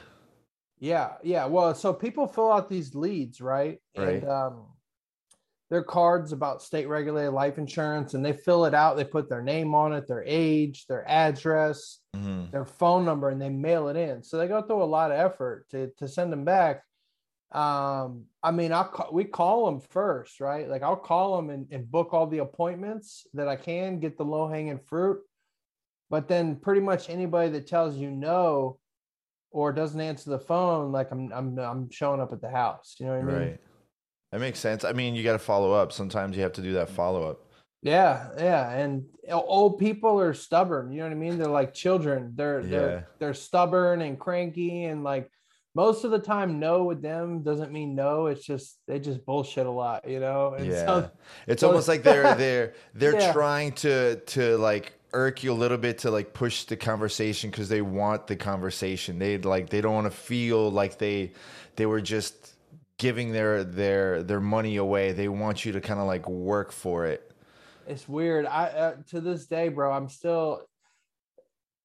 Yeah, 0.83 1.13
yeah. 1.23 1.45
Well, 1.45 1.73
so 1.73 1.93
people 1.93 2.27
fill 2.27 2.51
out 2.51 2.67
these 2.67 2.93
leads, 2.93 3.39
right? 3.39 3.79
Right. 3.97 4.15
And 4.15 4.29
um, 4.29 4.65
they're 5.69 5.81
cards 5.81 6.33
about 6.33 6.61
state 6.61 6.89
regulated 6.89 7.31
life 7.31 7.57
insurance, 7.57 8.15
and 8.15 8.25
they 8.25 8.33
fill 8.33 8.65
it 8.65 8.73
out. 8.73 8.97
They 8.97 9.05
put 9.05 9.29
their 9.29 9.41
name 9.41 9.73
on 9.75 9.93
it, 9.93 10.09
their 10.09 10.25
age, 10.27 10.85
their 10.87 11.09
address, 11.09 11.99
Mhm. 12.17 12.51
their 12.51 12.65
phone 12.65 13.05
number, 13.05 13.29
and 13.29 13.41
they 13.41 13.47
mail 13.47 13.87
it 13.87 13.95
in. 13.95 14.23
So 14.23 14.37
they 14.37 14.49
go 14.49 14.61
through 14.61 14.83
a 14.83 14.93
lot 14.97 15.11
of 15.11 15.17
effort 15.17 15.69
to 15.69 15.89
to 15.99 16.07
send 16.09 16.33
them 16.33 16.43
back. 16.43 16.83
Um, 17.53 18.25
I 18.43 18.51
mean, 18.51 18.73
I 18.73 18.85
we 19.09 19.23
call 19.23 19.67
them 19.67 19.79
first, 19.79 20.41
right? 20.41 20.67
Like 20.67 20.83
I'll 20.83 20.97
call 20.97 21.37
them 21.37 21.49
and, 21.49 21.65
and 21.71 21.89
book 21.89 22.13
all 22.13 22.27
the 22.27 22.39
appointments 22.39 23.25
that 23.35 23.47
I 23.47 23.55
can, 23.55 24.01
get 24.01 24.17
the 24.17 24.25
low 24.25 24.49
hanging 24.49 24.79
fruit. 24.79 25.21
But 26.09 26.27
then 26.27 26.57
pretty 26.57 26.81
much 26.81 27.09
anybody 27.09 27.51
that 27.51 27.67
tells 27.67 27.95
you 27.95 28.11
no 28.11 28.79
or 29.53 29.72
doesn't 29.72 30.01
answer 30.01 30.29
the 30.31 30.39
phone, 30.39 30.91
like 30.91 31.12
I'm 31.12 31.31
I'm 31.31 31.57
I'm 31.57 31.89
showing 31.89 32.19
up 32.19 32.33
at 32.33 32.41
the 32.41 32.50
house. 32.50 32.95
You 33.00 33.05
know 33.05 33.13
what 33.13 33.22
I 33.22 33.25
mean? 33.25 33.36
Right. 33.50 33.60
That 34.31 34.39
makes 34.41 34.60
sense. 34.60 34.83
I 34.83 34.91
mean, 34.93 35.15
you 35.15 35.24
got 35.24 35.33
to 35.33 35.39
follow 35.39 35.72
up. 35.72 35.91
Sometimes 35.93 36.36
you 36.36 36.43
have 36.43 36.53
to 36.53 36.62
do 36.62 36.74
that 36.74 36.89
follow 36.89 37.29
up. 37.29 37.39
Yeah, 37.83 38.29
yeah. 38.38 38.72
And 38.72 39.05
old 39.31 39.77
people 39.77 40.19
are 40.19 40.33
stubborn. 40.33 40.91
You 40.91 41.00
know 41.00 41.05
what 41.05 41.12
I 41.12 41.15
mean? 41.15 41.38
They're 41.38 41.48
like 41.48 41.74
children. 41.74 42.33
They're 42.36 42.62
Yeah. 42.62 42.67
they're 42.69 43.07
they're 43.19 43.33
stubborn 43.33 44.01
and 44.01 44.19
cranky 44.19 44.86
and 44.86 45.03
like 45.03 45.29
most 45.75 46.03
of 46.03 46.12
the 46.12 46.19
time 46.19 46.60
no 46.60 46.83
with 46.83 47.01
them 47.01 47.43
doesn't 47.43 47.72
mean 47.72 47.93
no. 47.93 48.27
It's 48.27 48.43
just 48.45 48.79
they 48.88 49.00
just 49.00 49.25
bullshit 49.25 49.65
a 49.67 49.72
lot, 49.72 50.07
you 50.10 50.19
know? 50.19 50.53
And 50.57 50.65
Yeah. 50.65 50.86
so 50.86 51.12
It's 51.48 51.62
so- 51.62 51.67
almost 51.67 51.88
like 51.88 52.01
they're 52.03 52.33
they're 52.36 52.74
they're 52.95 53.19
Yeah. 53.19 53.33
trying 53.33 53.74
to 53.83 54.15
to 54.15 54.57
like 54.57 54.93
irk 55.13 55.43
you 55.43 55.51
a 55.51 55.53
little 55.53 55.77
bit 55.77 56.00
to 56.00 56.12
like 56.12 56.34
push 56.34 56.65
the 56.65 56.75
conversation 56.75 57.50
because 57.50 57.70
they 57.70 57.82
want 57.82 58.27
the 58.27 58.36
conversation. 58.36 59.20
They 59.20 59.38
like 59.38 59.70
they 59.70 59.82
don't 59.82 59.93
want 59.93 60.12
to 60.12 60.17
feel 60.17 60.72
like 60.72 60.98
they 60.98 61.32
they 61.75 61.86
were 61.86 62.01
just 62.01 62.55
giving 62.98 63.32
their 63.32 63.63
their 63.63 64.24
their 64.24 64.41
money 64.41 64.77
away. 64.77 65.12
They 65.12 65.27
want 65.27 65.65
you 65.65 65.72
to 65.74 65.82
kind 65.82 66.00
of 66.00 66.08
like 66.08 66.27
work 66.27 66.72
for 66.72 67.05
it. 67.05 67.32
it's 67.88 68.08
weird. 68.08 68.46
I 68.46 68.65
uh, 68.65 68.96
to 69.10 69.22
this 69.22 69.46
day, 69.46 69.70
bro, 69.70 69.91
I'm 69.91 70.10
still 70.10 70.67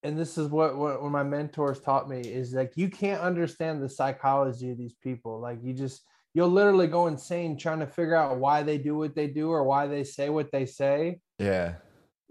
and 0.03 0.19
this 0.19 0.39
is 0.39 0.49
what, 0.49 0.77
what 0.77 1.03
what 1.03 1.11
my 1.11 1.23
mentors 1.23 1.81
taught 1.81 2.09
me 2.09 2.21
is 2.21 2.53
like 2.55 2.73
you 2.77 2.89
can't 2.89 3.21
understand 3.21 3.83
the 3.83 3.89
psychology 3.89 4.71
of 4.71 4.79
these 4.79 4.95
people. 4.95 5.41
Like 5.41 5.59
you 5.63 5.75
just 5.75 6.03
you'll 6.35 6.49
literally 6.49 6.87
go 6.87 7.09
insane 7.09 7.59
trying 7.59 7.81
to 7.81 7.87
figure 7.87 8.15
out 8.15 8.39
why 8.39 8.63
they 8.63 8.79
do 8.79 8.97
what 8.97 9.15
they 9.15 9.27
do 9.27 9.51
or 9.51 9.65
why 9.65 9.87
they 9.87 10.05
say 10.05 10.29
what 10.29 10.53
they 10.53 10.67
say. 10.67 11.21
Yeah. 11.39 11.75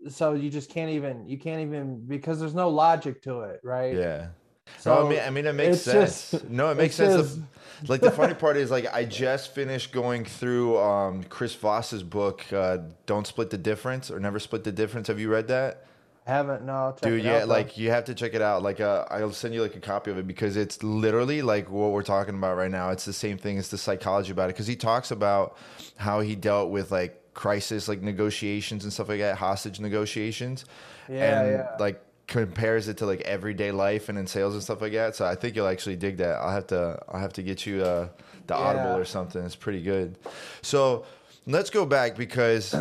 So 0.10 0.34
you 0.34 0.50
just 0.50 0.70
can't 0.70 0.92
even 0.92 1.28
you 1.28 1.38
can't 1.38 1.62
even 1.62 2.06
because 2.08 2.40
there's 2.40 2.54
no 2.56 2.70
logic 2.70 3.22
to 3.24 3.42
it, 3.42 3.60
right? 3.64 3.96
Yeah. 3.96 4.28
So 4.80 4.94
no, 4.94 5.06
I 5.08 5.10
mean, 5.10 5.20
I 5.20 5.30
mean, 5.30 5.46
it 5.46 5.54
makes 5.54 5.82
sense. 5.82 6.32
just- 6.32 6.50
no, 6.50 6.70
it 6.72 6.76
makes 6.76 6.96
sense. 6.96 7.16
just- 7.16 7.40
like 7.88 8.02
the 8.02 8.12
funny 8.12 8.34
part 8.46 8.58
is, 8.58 8.72
like, 8.72 8.92
I 8.92 9.06
just 9.06 9.54
finished 9.54 9.92
going 9.92 10.26
through 10.26 10.80
um, 10.80 11.24
Chris 11.24 11.56
Voss's 11.56 12.04
book, 12.04 12.44
uh, 12.52 12.80
"Don't 13.06 13.26
Split 13.28 13.50
the 13.50 13.58
Difference" 13.58 14.10
or 14.12 14.20
"Never 14.20 14.40
Split 14.40 14.64
the 14.64 14.72
Difference." 14.72 15.08
Have 15.08 15.20
you 15.20 15.30
read 15.30 15.48
that? 15.48 15.86
haven't 16.28 16.66
no 16.66 16.94
Dude, 17.02 17.24
yeah, 17.24 17.38
out, 17.44 17.48
like 17.48 17.78
you 17.78 17.90
have 17.90 18.04
to 18.06 18.14
check 18.14 18.34
it 18.34 18.42
out. 18.42 18.62
Like, 18.62 18.82
uh, 18.82 19.06
I'll 19.10 19.32
send 19.32 19.54
you 19.54 19.62
like 19.62 19.76
a 19.78 19.80
copy 19.80 20.12
of 20.12 20.18
it 20.18 20.28
because 20.28 20.58
it's 20.58 20.84
literally 20.84 21.42
like 21.42 21.70
what 21.70 21.92
we're 21.92 22.04
talking 22.04 22.36
about 22.36 22.58
right 22.58 22.70
now. 22.70 22.90
It's 22.90 23.06
the 23.06 23.14
same 23.14 23.38
thing. 23.38 23.58
It's 23.58 23.70
the 23.70 23.78
psychology 23.78 24.34
about 24.34 24.50
it 24.50 24.54
because 24.54 24.68
he 24.68 24.76
talks 24.76 25.12
about 25.12 25.58
how 25.96 26.20
he 26.20 26.36
dealt 26.36 26.70
with 26.70 26.92
like 26.92 27.24
crisis, 27.38 27.88
like 27.88 28.02
negotiations 28.02 28.84
and 28.84 28.92
stuff 28.92 29.08
like 29.08 29.20
that, 29.20 29.38
hostage 29.38 29.80
negotiations, 29.80 30.66
yeah, 31.08 31.42
and 31.42 31.52
yeah. 31.52 31.76
like 31.80 32.04
compares 32.26 32.90
it 32.90 32.98
to 32.98 33.06
like 33.06 33.22
everyday 33.22 33.72
life 33.72 34.10
and 34.10 34.18
in 34.18 34.28
sales 34.28 34.56
and 34.56 34.62
stuff 34.62 34.82
like 34.82 34.92
that. 34.92 35.16
So 35.16 35.26
I 35.26 35.36
think 35.36 35.56
you'll 35.56 35.68
actually 35.68 35.96
dig 35.96 36.18
that. 36.18 36.36
I'll 36.36 36.52
have 36.52 36.68
to 36.68 37.00
I'll 37.08 37.22
have 37.22 37.34
to 37.34 37.44
get 37.44 37.66
you 37.66 37.84
uh, 37.84 38.10
the 38.48 38.56
Audible 38.56 38.98
or 38.98 39.06
something. 39.06 39.46
It's 39.46 39.56
pretty 39.56 39.84
good. 39.84 40.18
So 40.64 41.06
let's 41.46 41.70
go 41.70 41.86
back 41.86 42.18
because 42.18 42.76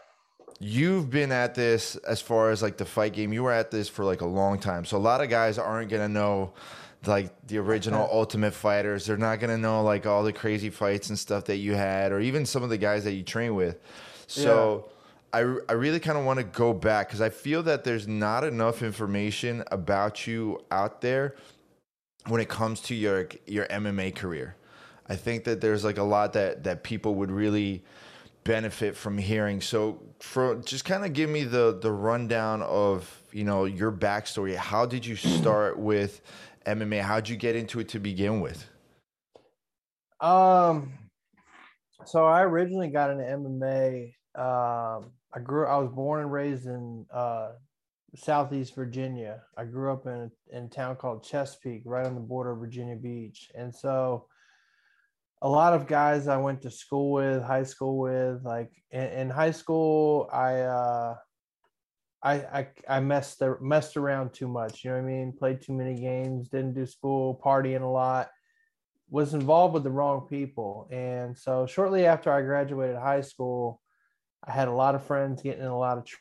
you've 0.58 1.08
been 1.08 1.30
at 1.30 1.54
this 1.54 1.94
as 1.96 2.20
far 2.20 2.50
as 2.50 2.60
like 2.60 2.76
the 2.76 2.84
fight 2.84 3.14
game. 3.14 3.32
You 3.32 3.44
were 3.44 3.52
at 3.52 3.70
this 3.70 3.88
for 3.88 4.04
like 4.04 4.20
a 4.20 4.26
long 4.26 4.58
time. 4.58 4.84
So 4.84 4.96
a 4.96 4.98
lot 4.98 5.22
of 5.22 5.30
guys 5.30 5.58
aren't 5.58 5.90
gonna 5.90 6.08
know 6.08 6.52
like 7.06 7.30
the 7.46 7.58
original 7.58 8.08
Ultimate 8.10 8.54
Fighters. 8.54 9.06
They're 9.06 9.16
not 9.16 9.40
gonna 9.40 9.58
know 9.58 9.82
like 9.82 10.06
all 10.06 10.22
the 10.22 10.32
crazy 10.32 10.70
fights 10.70 11.08
and 11.08 11.18
stuff 11.18 11.44
that 11.46 11.56
you 11.56 11.74
had, 11.74 12.12
or 12.12 12.20
even 12.20 12.46
some 12.46 12.62
of 12.62 12.70
the 12.70 12.78
guys 12.78 13.04
that 13.04 13.12
you 13.12 13.22
train 13.22 13.54
with. 13.54 13.80
So. 14.26 14.88
I, 15.34 15.38
I 15.66 15.72
really 15.72 15.98
kind 15.98 16.18
of 16.18 16.26
want 16.26 16.40
to 16.40 16.44
go 16.44 16.74
back 16.74 17.08
because 17.08 17.22
I 17.22 17.30
feel 17.30 17.62
that 17.62 17.84
there's 17.84 18.06
not 18.06 18.44
enough 18.44 18.82
information 18.82 19.64
about 19.70 20.26
you 20.26 20.60
out 20.70 21.00
there 21.00 21.36
when 22.26 22.38
it 22.40 22.50
comes 22.50 22.80
to 22.82 22.94
your 22.94 23.28
your 23.46 23.66
MMA 23.66 24.14
career. 24.14 24.56
I 25.06 25.16
think 25.16 25.44
that 25.44 25.60
there's 25.60 25.84
like 25.84 25.98
a 25.98 26.02
lot 26.02 26.34
that 26.34 26.64
that 26.64 26.82
people 26.82 27.14
would 27.16 27.30
really 27.30 27.84
benefit 28.44 28.96
from 28.96 29.18
hearing. 29.18 29.60
So 29.60 30.00
for 30.20 30.56
just 30.56 30.84
kind 30.84 31.04
of 31.04 31.12
give 31.12 31.30
me 31.30 31.44
the 31.44 31.78
the 31.80 31.90
rundown 31.90 32.62
of 32.62 33.20
you 33.32 33.44
know 33.44 33.64
your 33.64 33.92
backstory. 33.92 34.56
How 34.56 34.86
did 34.86 35.04
you 35.04 35.16
start 35.16 35.78
with 35.78 36.20
MMA? 36.66 37.00
How'd 37.00 37.28
you 37.28 37.36
get 37.36 37.56
into 37.56 37.80
it 37.80 37.88
to 37.90 38.00
begin 38.00 38.40
with? 38.40 38.66
Um, 40.20 40.92
so 42.04 42.24
I 42.24 42.42
originally 42.42 42.88
got 42.88 43.10
into 43.10 43.24
MMA. 43.24 44.14
Um, 44.34 45.12
I 45.34 45.40
grew. 45.42 45.66
I 45.66 45.76
was 45.78 45.90
born 45.90 46.20
and 46.20 46.32
raised 46.32 46.66
in 46.66 47.06
uh, 47.12 47.52
Southeast 48.14 48.74
Virginia. 48.74 49.42
I 49.56 49.64
grew 49.64 49.92
up 49.92 50.06
in 50.06 50.30
in 50.52 50.64
a 50.64 50.68
town 50.68 50.96
called 50.96 51.24
Chesapeake, 51.24 51.82
right 51.84 52.06
on 52.06 52.14
the 52.14 52.20
border 52.20 52.52
of 52.52 52.58
Virginia 52.58 52.96
Beach, 52.96 53.50
and 53.54 53.74
so 53.74 54.26
a 55.42 55.48
lot 55.48 55.72
of 55.72 55.88
guys 55.88 56.28
I 56.28 56.36
went 56.36 56.62
to 56.62 56.70
school 56.70 57.10
with, 57.10 57.42
high 57.42 57.64
school 57.64 57.98
with, 57.98 58.44
like 58.44 58.70
in, 58.92 59.02
in 59.02 59.30
high 59.30 59.50
school, 59.50 60.30
I 60.32 60.60
uh, 60.60 61.16
I 62.22 62.34
I 62.34 62.68
I 62.88 63.00
messed 63.00 63.42
messed 63.60 63.96
around 63.96 64.32
too 64.32 64.48
much. 64.48 64.84
You 64.84 64.90
know 64.90 64.96
what 64.96 65.04
I 65.04 65.06
mean? 65.06 65.32
Played 65.32 65.62
too 65.62 65.72
many 65.72 65.94
games, 65.94 66.48
didn't 66.48 66.74
do 66.74 66.86
school, 66.86 67.40
partying 67.44 67.82
a 67.82 67.86
lot 67.86 68.30
was 69.12 69.34
involved 69.34 69.74
with 69.74 69.84
the 69.84 69.90
wrong 69.90 70.26
people. 70.26 70.88
And 70.90 71.36
so 71.36 71.66
shortly 71.66 72.06
after 72.06 72.32
I 72.32 72.40
graduated 72.40 72.96
high 72.96 73.20
school, 73.20 73.82
I 74.42 74.52
had 74.52 74.68
a 74.68 74.72
lot 74.72 74.94
of 74.94 75.04
friends 75.04 75.42
getting 75.42 75.60
in 75.60 75.68
a 75.68 75.78
lot 75.78 75.98
of 75.98 76.06
tr- 76.06 76.16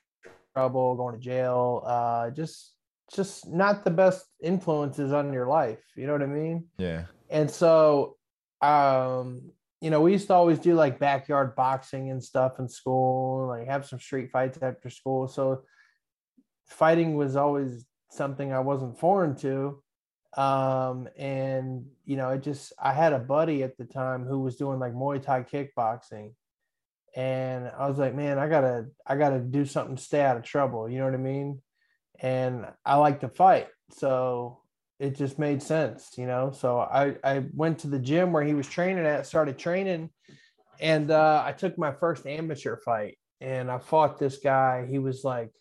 trouble, 0.54 0.96
going 0.96 1.16
to 1.16 1.22
jail, 1.22 1.84
uh, 1.88 2.30
just 2.32 2.76
just 3.16 3.48
not 3.48 3.86
the 3.86 3.92
best 3.92 4.26
influences 4.44 5.14
on 5.14 5.32
your 5.32 5.48
life. 5.48 5.80
You 5.96 6.06
know 6.06 6.14
what 6.14 6.22
I 6.22 6.28
mean? 6.28 6.66
Yeah. 6.78 7.06
And 7.30 7.50
so 7.50 8.18
um, 8.62 9.52
you 9.80 9.90
know, 9.90 10.02
we 10.02 10.12
used 10.12 10.28
to 10.28 10.34
always 10.34 10.60
do 10.60 10.76
like 10.76 11.00
backyard 11.00 11.56
boxing 11.56 12.12
and 12.12 12.22
stuff 12.22 12.60
in 12.60 12.68
school, 12.68 13.48
like 13.48 13.68
have 13.68 13.86
some 13.86 14.00
street 14.00 14.32
fights 14.32 14.60
after 14.62 14.90
school. 14.90 15.30
So 15.30 15.64
fighting 16.72 17.16
was 17.16 17.36
always 17.36 17.86
something 18.10 18.52
I 18.52 18.60
wasn't 18.60 19.00
foreign 19.00 19.36
to. 19.38 19.82
Um, 20.38 21.10
and 21.18 21.86
you 22.06 22.16
know, 22.16 22.30
it 22.30 22.42
just 22.42 22.74
I 22.82 22.94
had 22.94 23.14
a 23.14 23.20
buddy 23.20 23.64
at 23.64 23.78
the 23.78 23.86
time 23.86 24.26
who 24.26 24.40
was 24.40 24.56
doing 24.56 24.80
like 24.80 24.94
Muay 24.94 25.22
Thai 25.22 25.44
kickboxing. 25.44 26.34
And 27.14 27.70
I 27.78 27.90
was 27.90 27.98
like, 27.98 28.16
man, 28.16 28.40
I 28.40 28.48
gotta, 28.48 28.88
I 29.06 29.18
gotta 29.18 29.40
do 29.40 29.66
something 29.66 29.98
to 29.98 30.02
stay 30.02 30.22
out 30.22 30.38
of 30.38 30.44
trouble. 30.44 30.90
You 30.90 31.00
know 31.00 31.06
what 31.06 31.14
I 31.14 31.18
mean? 31.18 31.62
And 32.22 32.66
I 32.86 32.96
like 32.96 33.20
to 33.20 33.28
fight. 33.28 33.68
So 33.92 34.62
it 34.98 35.18
just 35.18 35.38
made 35.38 35.62
sense, 35.62 36.12
you 36.18 36.26
know. 36.26 36.52
So 36.52 36.80
I 36.80 37.16
I 37.24 37.44
went 37.54 37.80
to 37.80 37.88
the 37.88 38.00
gym 38.00 38.32
where 38.32 38.44
he 38.44 38.54
was 38.54 38.68
training 38.68 39.06
at, 39.06 39.28
started 39.28 39.58
training, 39.58 40.12
and 40.80 41.12
uh, 41.12 41.44
I 41.46 41.52
took 41.52 41.78
my 41.78 41.92
first 41.92 42.26
amateur 42.26 42.78
fight, 42.78 43.18
and 43.42 43.70
I 43.70 43.80
fought 43.80 44.20
this 44.20 44.38
guy. 44.38 44.88
He 44.90 45.00
was 45.00 45.24
like, 45.26 45.52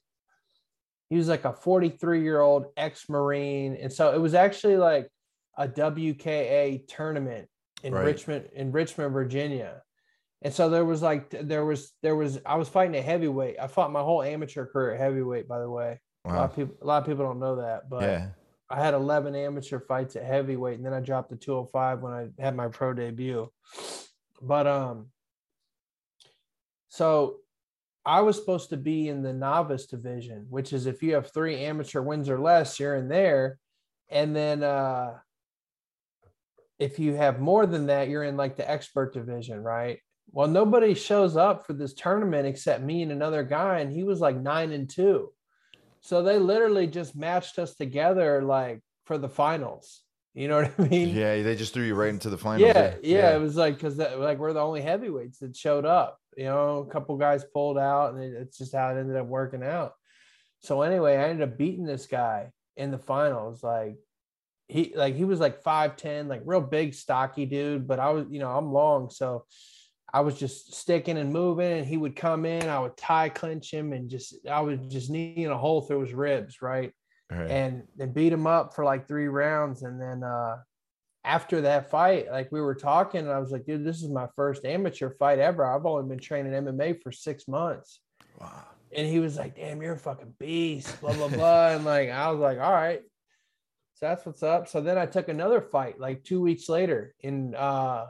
he 1.11 1.17
was 1.17 1.29
like 1.29 1.45
a 1.45 1.52
43 1.52 2.23
year 2.23 2.40
old 2.40 2.67
ex 2.76 3.09
Marine, 3.09 3.76
and 3.76 3.93
so 3.93 4.14
it 4.14 4.19
was 4.19 4.33
actually 4.35 4.76
like 4.76 5.09
a 5.59 5.69
WKA 5.69 6.87
tournament 6.88 7.49
in 7.83 7.93
Right. 7.93 8.05
Richmond 8.07 8.49
in 8.55 8.73
Richmond, 8.73 9.12
Virginia. 9.12 9.83
And 10.43 10.55
so 10.55 10.71
there 10.71 10.85
was 10.87 11.02
like 11.02 11.29
there 11.31 11.64
was 11.67 11.93
there 12.02 12.17
was 12.17 12.38
I 12.47 12.55
was 12.55 12.69
fighting 12.69 12.97
a 12.97 13.02
heavyweight. 13.02 13.57
I 13.61 13.67
fought 13.67 13.93
my 13.93 14.00
whole 14.00 14.23
amateur 14.23 14.64
career 14.64 14.95
at 14.95 15.00
heavyweight, 15.00 15.47
by 15.49 15.59
the 15.59 15.69
way. 15.69 16.00
A 16.25 16.29
lot 16.29 16.37
Wow. 16.37 16.45
of 16.45 16.57
people 16.57 16.76
a 16.81 16.87
lot 16.87 16.99
of 17.02 17.07
people 17.07 17.25
don't 17.26 17.40
know 17.40 17.57
that, 17.57 17.90
but 17.90 18.02
Yeah. 18.02 18.29
I 18.71 18.83
had 18.83 18.95
11 18.95 19.35
amateur 19.35 19.81
fights 19.81 20.14
at 20.14 20.23
heavyweight, 20.23 20.76
and 20.76 20.87
then 20.87 20.95
I 20.95 21.00
dropped 21.00 21.31
to 21.31 21.37
205 21.37 22.00
when 22.02 22.12
I 22.12 22.29
had 22.40 22.55
my 22.55 22.69
pro 22.69 22.93
debut. 22.95 23.50
But 24.40 24.69
um, 24.69 25.11
so 26.88 27.39
I 28.11 28.23
was 28.23 28.35
supposed 28.35 28.71
to 28.71 28.76
be 28.76 29.09
in 29.09 29.23
the 29.23 29.33
novice 29.33 29.87
division, 29.87 30.47
which 30.50 30.73
is 30.73 30.87
if 30.87 31.00
you 31.00 31.14
have 31.14 31.31
three 31.33 31.61
amateur 31.61 32.02
wins 32.02 32.29
or 32.29 32.40
less, 32.40 32.81
you're 32.81 32.97
in 32.97 33.07
there, 33.07 33.61
and 34.09 34.35
then 34.35 34.64
uh, 34.64 35.12
if 36.81 36.99
you 36.99 37.14
have 37.14 37.38
more 37.38 37.67
than 37.67 37.87
that, 37.87 38.09
you're 38.09 38.25
in 38.25 38.37
like 38.37 38.57
the 38.57 38.69
expert 38.69 39.14
division, 39.14 39.62
right? 39.62 40.00
Well, 40.33 40.49
nobody 40.49 40.95
shows 40.95 41.37
up 41.37 41.69
for 41.69 41.73
this 41.73 41.95
tournament 41.95 42.49
except 42.49 42.83
me 42.83 43.02
and 43.02 43.12
another 43.12 43.45
guy, 43.45 43.79
and 43.79 43.93
he 43.93 44.02
was 44.02 44.19
like 44.19 44.37
nine 44.37 44.73
and 44.73 44.90
two. 44.90 45.33
So 46.00 46.25
they 46.25 46.40
literally 46.40 46.88
just 46.88 47.14
matched 47.14 47.61
us 47.61 47.76
together 47.76 48.43
like 48.43 48.81
for 49.05 49.19
the 49.19 49.29
finals. 49.29 50.02
You 50.35 50.49
know 50.49 50.62
what 50.62 50.73
I 50.79 50.88
mean? 50.88 51.14
Yeah, 51.14 51.40
they 51.43 51.55
just 51.55 51.75
threw 51.75 51.85
you 51.85 51.95
right 51.95 52.11
into 52.11 52.29
the 52.29 52.38
finals. 52.38 52.73
yeah, 52.75 52.95
yeah, 53.05 53.37
It 53.37 53.40
was 53.40 53.55
like 53.55 53.75
because 53.75 53.99
like 53.99 54.38
we're 54.38 54.52
the 54.52 54.59
only 54.59 54.81
heavyweights 54.81 55.38
that 55.38 55.57
showed 55.57 55.87
up. 55.87 56.20
You 56.37 56.45
know, 56.45 56.87
a 56.89 56.93
couple 56.93 57.17
guys 57.17 57.45
pulled 57.45 57.79
out, 57.79 58.15
and 58.15 58.23
it's 58.23 58.59
just 58.59 58.75
how 58.75 58.89
it 58.89 58.99
ended 58.99 59.17
up 59.17 59.27
working 59.27 59.63
out. 59.63 59.95
So 60.61 60.83
anyway, 60.83 61.17
I 61.17 61.29
ended 61.29 61.49
up 61.49 61.59
beating 61.59 61.85
this 61.85 62.07
guy 62.07 62.51
in 62.77 62.91
the 62.91 62.99
finals. 62.99 63.63
Like 63.63 63.97
he 64.69 64.93
like 64.95 65.15
he 65.15 65.25
was 65.25 65.41
like 65.41 65.63
five 65.63 65.97
ten, 65.97 66.29
like 66.29 66.43
real 66.45 66.61
big, 66.61 66.95
stocky 66.95 67.47
dude. 67.47 67.87
But 67.87 67.99
I 67.99 68.11
was, 68.11 68.27
you 68.31 68.39
know, 68.39 68.51
I'm 68.51 68.73
long, 68.73 69.11
so 69.11 69.45
I 70.13 70.21
was 70.21 70.39
just 70.39 70.75
sticking 70.75 71.19
and 71.19 71.33
moving, 71.33 71.73
and 71.73 71.87
he 71.87 71.97
would 71.97 72.17
come 72.17 72.45
in. 72.45 72.69
I 72.69 72.81
would 72.81 72.97
Thai 72.97 73.31
clinch 73.31 73.73
him, 73.73 73.93
and 73.93 74.09
just 74.09 74.35
I 74.49 74.61
was 74.61 74.79
just 74.89 75.11
kneeing 75.11 75.47
a 75.47 75.59
hole 75.59 75.83
through 75.83 76.03
his 76.03 76.15
ribs, 76.15 76.63
right? 76.63 76.93
Right. 77.31 77.49
and 77.49 77.85
then 77.97 78.13
beat 78.13 78.33
him 78.33 78.49
up 78.49 78.75
for 78.75 78.85
like 78.85 79.07
three 79.07 79.29
rounds. 79.29 79.83
And 79.83 80.01
then 80.01 80.25
uh, 80.25 80.57
after 81.25 81.61
that 81.62 81.91
fight, 81.91 82.31
like 82.31 82.50
we 82.50 82.61
were 82.61 82.75
talking, 82.75 83.21
and 83.21 83.31
I 83.31 83.39
was 83.39 83.50
like, 83.50 83.67
dude, 83.67 83.85
this 83.85 84.03
is 84.03 84.09
my 84.09 84.27
first 84.37 84.65
amateur 84.65 85.11
fight 85.11 85.39
ever. 85.39 85.65
I've 85.65 85.87
only 85.87 86.09
been 86.09 86.19
training 86.19 86.53
MMA 86.53 87.03
for 87.03 87.12
six 87.12 87.47
months. 87.47 88.00
wow. 88.41 88.65
And 88.93 89.07
he 89.07 89.21
was 89.21 89.37
like, 89.37 89.55
damn, 89.55 89.81
you're 89.81 89.95
a 89.95 89.99
fucking 89.99 90.35
beast, 90.39 91.00
blah, 91.00 91.12
blah, 91.12 91.29
blah. 91.29 91.69
and 91.71 91.85
like, 91.85 92.11
I 92.11 92.31
was 92.31 92.41
like, 92.41 92.59
all 92.59 92.73
right. 92.73 93.03
So 93.95 94.07
that's 94.07 94.25
what's 94.25 94.43
up. 94.43 94.67
So 94.67 94.81
then 94.81 94.99
I 94.99 95.07
took 95.07 95.29
another 95.29 95.61
fight 95.61 96.00
like 96.00 96.25
two 96.25 96.41
weeks 96.41 96.68
later 96.68 97.14
in 97.21 97.55
uh 97.55 98.07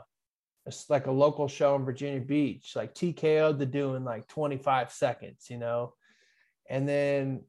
it's 0.65 0.89
like 0.89 1.07
a 1.07 1.11
local 1.11 1.47
show 1.47 1.75
in 1.75 1.85
Virginia 1.85 2.21
Beach, 2.21 2.75
like 2.75 2.93
TKO'd 2.93 3.59
the 3.59 3.65
do 3.65 3.95
in 3.95 4.03
like 4.03 4.27
25 4.27 4.91
seconds, 4.91 5.47
you 5.49 5.57
know. 5.57 5.93
And 6.69 6.87
then 6.87 7.41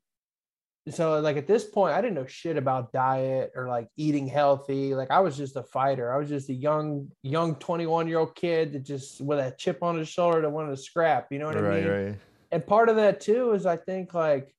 so 0.91 1.21
like 1.21 1.37
at 1.37 1.47
this 1.47 1.65
point, 1.65 1.95
I 1.95 2.01
didn't 2.01 2.15
know 2.15 2.27
shit 2.27 2.57
about 2.57 2.93
diet 2.93 3.53
or 3.55 3.69
like 3.69 3.89
eating 3.97 4.27
healthy. 4.27 4.95
Like 4.95 5.13
I 5.13 5.21
was 5.21 5.37
just 5.37 5.57
a 5.57 5.63
fighter. 5.63 6.13
I 6.13 6.19
was 6.19 6.29
just 6.29 6.49
a 6.49 6.55
young, 6.55 7.09
young 7.23 7.55
21 7.57 8.09
year 8.09 8.19
old 8.19 8.35
kid 8.35 8.73
that 8.73 8.83
just 8.83 9.21
with 9.21 9.39
a 9.39 9.55
chip 9.57 9.83
on 9.83 9.97
his 9.97 10.09
shoulder 10.09 10.41
that 10.41 10.51
wanted 10.51 10.71
to 10.71 10.83
scrap. 10.83 11.29
You 11.31 11.39
know 11.39 11.47
what 11.47 11.57
I 11.57 11.61
mean? 11.61 11.89
right. 11.89 12.19
and 12.51 12.67
part 12.67 12.89
of 12.89 12.97
that 12.97 13.21
too 13.21 13.53
is 13.53 13.65
I 13.65 13.77
think 13.77 14.13
like, 14.13 14.53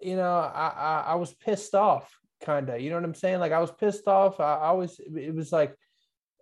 you 0.00 0.16
know, 0.16 0.32
I 0.32 0.68
I, 0.68 1.04
I 1.08 1.14
was 1.16 1.34
pissed 1.34 1.74
off, 1.74 2.10
kind 2.40 2.70
of. 2.70 2.80
You 2.80 2.88
know 2.88 2.96
what 2.96 3.04
I'm 3.04 3.14
saying? 3.14 3.38
Like 3.38 3.52
I 3.52 3.60
was 3.60 3.70
pissed 3.70 4.08
off. 4.08 4.40
I, 4.40 4.54
I 4.54 4.70
was. 4.72 4.98
It 4.98 5.34
was 5.34 5.52
like 5.52 5.76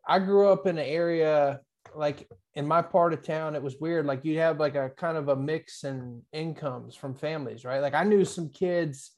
I 0.06 0.20
grew 0.20 0.48
up 0.48 0.68
in 0.68 0.78
an 0.78 0.86
area 0.86 1.60
like 1.94 2.30
in 2.54 2.66
my 2.66 2.82
part 2.82 3.12
of 3.12 3.22
town. 3.22 3.54
It 3.54 3.62
was 3.62 3.76
weird. 3.80 4.06
Like 4.06 4.24
you'd 4.24 4.38
have 4.38 4.58
like 4.58 4.74
a 4.74 4.90
kind 4.90 5.16
of 5.16 5.28
a 5.28 5.36
mix 5.36 5.84
in 5.84 6.22
incomes 6.32 6.96
from 6.96 7.14
families, 7.14 7.64
right? 7.64 7.80
Like 7.80 7.94
I 7.94 8.04
knew 8.04 8.24
some 8.24 8.48
kids 8.50 9.12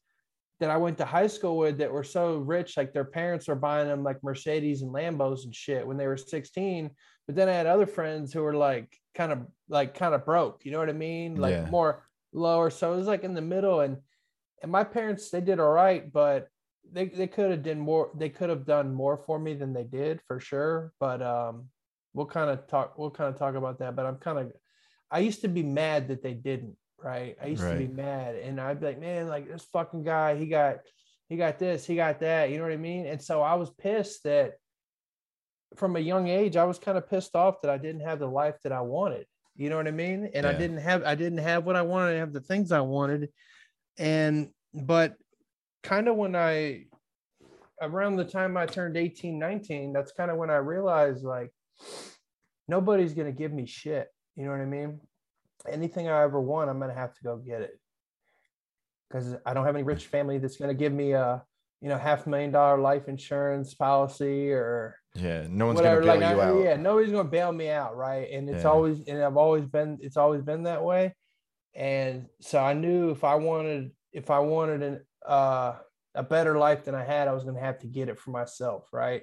that 0.60 0.70
I 0.70 0.76
went 0.76 0.98
to 0.98 1.04
high 1.04 1.26
school 1.26 1.56
with 1.58 1.78
that 1.78 1.90
were 1.90 2.04
so 2.04 2.36
rich, 2.36 2.76
like 2.76 2.92
their 2.92 3.04
parents 3.04 3.48
were 3.48 3.54
buying 3.56 3.88
them 3.88 4.04
like 4.04 4.22
Mercedes 4.22 4.82
and 4.82 4.92
Lambos 4.92 5.44
and 5.44 5.54
shit 5.54 5.86
when 5.86 5.96
they 5.96 6.06
were 6.06 6.16
16. 6.16 6.90
But 7.26 7.34
then 7.36 7.48
I 7.48 7.52
had 7.52 7.66
other 7.66 7.86
friends 7.86 8.32
who 8.32 8.42
were 8.42 8.54
like 8.54 8.96
kind 9.14 9.32
of 9.32 9.46
like 9.68 9.94
kind 9.94 10.14
of 10.14 10.24
broke, 10.24 10.64
you 10.64 10.70
know 10.70 10.78
what 10.78 10.88
I 10.88 10.92
mean? 10.92 11.36
Like 11.36 11.52
Yeah. 11.54 11.68
more 11.70 12.06
lower. 12.32 12.70
So 12.70 12.92
it 12.92 12.96
was 12.96 13.06
like 13.08 13.24
in 13.24 13.34
the 13.34 13.40
middle. 13.40 13.80
And 13.80 13.96
and 14.62 14.70
my 14.70 14.84
parents, 14.84 15.30
they 15.30 15.40
did 15.40 15.58
all 15.58 15.72
right, 15.72 16.12
but 16.12 16.46
they, 16.92 17.06
they 17.06 17.26
could 17.26 17.50
have 17.50 17.64
done 17.64 17.80
more, 17.80 18.10
they 18.14 18.28
could 18.28 18.48
have 18.50 18.64
done 18.64 18.94
more 18.94 19.16
for 19.16 19.38
me 19.40 19.54
than 19.54 19.72
they 19.72 19.82
did 19.84 20.20
for 20.28 20.38
sure. 20.38 20.92
But 21.00 21.22
um 21.22 21.70
we'll 22.14 22.26
kind 22.26 22.50
of 22.50 22.66
talk 22.66 22.98
we'll 22.98 23.10
kind 23.10 23.32
of 23.32 23.38
talk 23.38 23.54
about 23.54 23.78
that. 23.78 23.96
But 23.96 24.06
I'm 24.06 24.16
kind 24.16 24.38
of 24.38 24.52
I 25.10 25.20
used 25.20 25.42
to 25.42 25.48
be 25.48 25.62
mad 25.62 26.08
that 26.08 26.22
they 26.22 26.34
didn't, 26.34 26.76
right? 26.98 27.36
I 27.42 27.46
used 27.46 27.62
to 27.62 27.76
be 27.76 27.86
mad 27.88 28.36
and 28.36 28.60
I'd 28.60 28.80
be 28.80 28.86
like, 28.86 29.00
man, 29.00 29.28
like 29.28 29.48
this 29.48 29.66
fucking 29.72 30.04
guy, 30.04 30.36
he 30.36 30.46
got 30.46 30.78
he 31.28 31.36
got 31.36 31.58
this, 31.58 31.86
he 31.86 31.96
got 31.96 32.20
that, 32.20 32.50
you 32.50 32.58
know 32.58 32.64
what 32.64 32.72
I 32.72 32.76
mean? 32.76 33.06
And 33.06 33.20
so 33.20 33.42
I 33.42 33.54
was 33.54 33.70
pissed 33.70 34.24
that 34.24 34.54
from 35.76 35.96
a 35.96 36.00
young 36.00 36.28
age, 36.28 36.56
I 36.56 36.64
was 36.64 36.78
kind 36.78 36.98
of 36.98 37.08
pissed 37.08 37.34
off 37.34 37.62
that 37.62 37.70
I 37.70 37.78
didn't 37.78 38.02
have 38.02 38.18
the 38.18 38.26
life 38.26 38.56
that 38.64 38.72
I 38.72 38.82
wanted. 38.82 39.26
You 39.56 39.70
know 39.70 39.76
what 39.76 39.88
I 39.88 39.92
mean? 39.92 40.30
And 40.34 40.46
I 40.46 40.54
didn't 40.54 40.78
have 40.78 41.04
I 41.04 41.14
didn't 41.14 41.38
have 41.38 41.64
what 41.64 41.76
I 41.76 41.82
wanted, 41.82 42.16
I 42.16 42.18
have 42.18 42.32
the 42.32 42.40
things 42.40 42.72
I 42.72 42.80
wanted. 42.80 43.30
And 43.98 44.50
but 44.72 45.16
kind 45.82 46.08
of 46.08 46.16
when 46.16 46.34
I 46.34 46.86
around 47.80 48.16
the 48.16 48.24
time 48.24 48.56
I 48.56 48.64
turned 48.64 48.96
18, 48.96 49.38
19, 49.38 49.92
that's 49.92 50.12
kind 50.12 50.30
of 50.30 50.36
when 50.36 50.50
I 50.50 50.56
realized 50.56 51.24
like 51.24 51.50
nobody's 52.68 53.14
gonna 53.14 53.32
give 53.32 53.52
me 53.52 53.66
shit. 53.66 54.08
You 54.36 54.44
know 54.44 54.50
what 54.52 54.60
I 54.60 54.64
mean? 54.66 55.00
Anything 55.68 56.08
I 56.08 56.22
ever 56.22 56.40
want, 56.40 56.70
I'm 56.70 56.78
gonna 56.80 56.94
have 56.94 57.14
to 57.14 57.22
go 57.22 57.36
get 57.36 57.62
it. 57.62 57.78
Because 59.08 59.34
I 59.44 59.52
don't 59.54 59.64
have 59.66 59.74
any 59.74 59.84
rich 59.84 60.06
family 60.06 60.38
that's 60.38 60.56
gonna 60.56 60.74
give 60.74 60.92
me 60.92 61.12
a 61.12 61.42
you 61.80 61.88
know 61.88 61.98
half 61.98 62.26
million 62.26 62.52
dollar 62.52 62.78
life 62.80 63.08
insurance 63.08 63.74
policy 63.74 64.52
or 64.52 64.96
Yeah. 65.14 65.46
No 65.50 65.66
one's 65.66 65.80
gonna 65.80 66.00
bail 66.00 66.06
like, 66.06 66.20
you 66.20 66.26
I- 66.40 66.44
out. 66.48 66.62
yeah, 66.62 66.76
nobody's 66.76 67.10
gonna 67.12 67.28
bail 67.28 67.52
me 67.52 67.68
out, 67.68 67.96
right? 67.96 68.30
And 68.30 68.48
it's 68.48 68.62
Yeah. 68.64 68.70
always 68.70 69.06
and 69.08 69.22
I've 69.22 69.36
always 69.36 69.66
been 69.66 69.98
it's 70.00 70.16
always 70.16 70.42
been 70.42 70.62
that 70.64 70.82
way. 70.84 71.14
And 71.74 72.28
so 72.40 72.58
I 72.58 72.72
knew 72.74 73.10
if 73.10 73.24
I 73.24 73.34
wanted 73.34 73.92
if 74.12 74.30
I 74.30 74.38
wanted 74.38 74.82
an 74.82 75.06
uh 75.26 75.78
a 76.14 76.22
better 76.22 76.58
life 76.58 76.84
than 76.84 76.94
I 76.94 77.04
had, 77.04 77.26
I 77.28 77.32
was 77.32 77.44
gonna 77.44 77.60
have 77.60 77.78
to 77.80 77.86
get 77.86 78.08
it 78.08 78.18
for 78.18 78.30
myself, 78.30 78.88
right? 78.92 79.22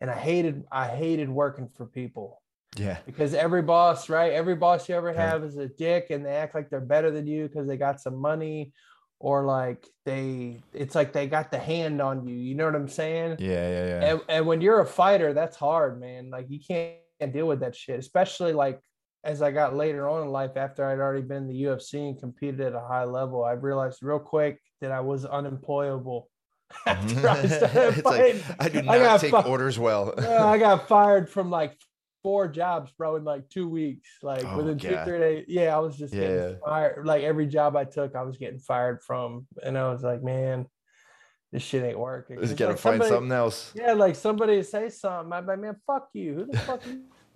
And 0.00 0.10
I 0.10 0.14
hated 0.14 0.64
I 0.70 0.88
hated 0.88 1.28
working 1.28 1.68
for 1.68 1.86
people 1.86 2.42
Yeah. 2.78 2.98
because 3.06 3.32
every 3.34 3.62
boss, 3.62 4.08
right? 4.08 4.32
Every 4.32 4.54
boss 4.56 4.88
you 4.88 4.94
ever 4.94 5.12
Yeah. 5.12 5.30
have 5.30 5.44
is 5.44 5.56
a 5.56 5.68
dick 5.68 6.08
and 6.10 6.24
they 6.24 6.32
act 6.32 6.54
like 6.54 6.68
they're 6.70 6.80
better 6.80 7.10
than 7.10 7.26
you 7.26 7.48
because 7.48 7.66
they 7.66 7.76
got 7.76 8.00
some 8.00 8.16
money 8.16 8.72
or 9.18 9.44
like 9.46 9.86
they 10.04 10.60
it's 10.74 10.94
like 10.94 11.12
they 11.14 11.26
got 11.26 11.50
the 11.50 11.58
hand 11.58 12.02
on 12.02 12.26
you. 12.26 12.34
You 12.34 12.54
know 12.54 12.66
what 12.66 12.74
I'm 12.76 12.88
saying? 12.88 13.36
Yeah. 13.38 13.48
Yeah. 13.70 13.86
Yeah. 13.86 14.10
and, 14.12 14.20
and 14.28 14.46
when 14.46 14.60
you're 14.60 14.80
a 14.80 14.86
fighter 14.86 15.32
that's 15.32 15.56
hard 15.56 15.98
man 16.00 16.28
like 16.30 16.46
you 16.50 16.60
can't 16.60 17.32
deal 17.32 17.48
with 17.48 17.60
that 17.60 17.74
shit 17.74 17.98
especially 17.98 18.52
like 18.52 18.78
as 19.24 19.40
i 19.40 19.50
got 19.50 19.74
later 19.74 20.06
on 20.06 20.22
in 20.22 20.28
life 20.28 20.56
after 20.56 20.84
i'd 20.84 20.98
already 20.98 21.22
been 21.22 21.44
in 21.44 21.48
the 21.48 21.62
ufc 21.62 21.94
and 21.94 22.20
competed 22.20 22.60
at 22.60 22.74
a 22.74 22.80
high 22.80 23.04
level 23.04 23.42
i 23.42 23.52
realized 23.52 24.02
real 24.02 24.18
quick 24.18 24.60
that 24.82 24.92
i 24.92 25.00
was 25.00 25.24
unemployable 25.24 26.28
after 26.86 27.14
mm-hmm. 27.14 27.26
I 27.26 27.46
started 27.68 28.04
like. 28.04 28.60
I 28.60 28.68
do 28.68 28.82
not 28.82 28.98
got 28.98 29.20
take 29.20 29.46
orders 29.46 29.78
well. 29.78 30.14
Yeah, 30.20 30.46
i 30.46 30.58
got 30.58 30.88
fired 30.88 31.28
from 31.30 31.50
like 31.50 31.76
four 32.22 32.48
jobs 32.48 32.90
bro 32.98 33.16
in 33.16 33.24
like 33.24 33.48
two 33.48 33.68
weeks 33.68 34.08
like 34.20 34.44
Oh, 34.44 34.56
within 34.56 34.78
two 34.78 34.98
three 35.04 35.18
days 35.18 35.44
yeah 35.46 35.76
i 35.76 35.78
was 35.78 35.96
just 35.96 36.12
getting 36.12 36.58
fired 36.64 37.06
like 37.06 37.22
every 37.22 37.46
job 37.46 37.76
i 37.76 37.84
took 37.84 38.16
i 38.16 38.22
was 38.22 38.36
getting 38.36 38.58
fired 38.58 39.00
from 39.04 39.46
and 39.62 39.78
i 39.78 39.88
was 39.88 40.02
like 40.02 40.24
man 40.24 40.66
this 41.52 41.62
shit 41.62 41.84
ain't 41.84 41.98
working. 41.98 42.40
Just 42.40 42.56
gotta 42.56 42.72
like 42.72 42.80
find 42.80 42.94
somebody- 42.94 43.10
something 43.10 43.32
else. 43.32 43.72
Yeah, 43.74 43.92
like 43.92 44.16
somebody 44.16 44.62
say 44.62 44.88
something. 44.88 45.32
I'm 45.32 45.46
like, 45.46 45.58
man, 45.58 45.76
fuck 45.86 46.08
you. 46.12 46.34
Who 46.34 46.46
the 46.46 46.58
fuck 46.58 46.86
are 46.86 46.90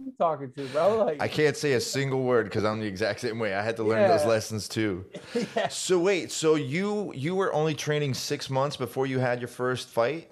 you 0.04 0.12
talking 0.18 0.52
to, 0.52 0.66
bro? 0.66 1.04
Like, 1.04 1.22
I 1.22 1.28
can't 1.28 1.56
say 1.56 1.74
a 1.74 1.80
single 1.80 2.22
word 2.22 2.44
because 2.44 2.64
I'm 2.64 2.80
the 2.80 2.86
exact 2.86 3.20
same 3.20 3.38
way. 3.38 3.54
I 3.54 3.62
had 3.62 3.76
to 3.76 3.82
learn 3.82 4.08
those 4.08 4.24
lessons 4.24 4.68
too. 4.68 5.04
yeah. 5.56 5.68
So 5.68 5.98
wait, 5.98 6.32
so 6.32 6.54
you 6.54 7.12
you 7.14 7.34
were 7.34 7.52
only 7.52 7.74
training 7.74 8.14
six 8.14 8.50
months 8.50 8.76
before 8.76 9.06
you 9.06 9.18
had 9.18 9.40
your 9.40 9.48
first 9.48 9.88
fight? 9.88 10.30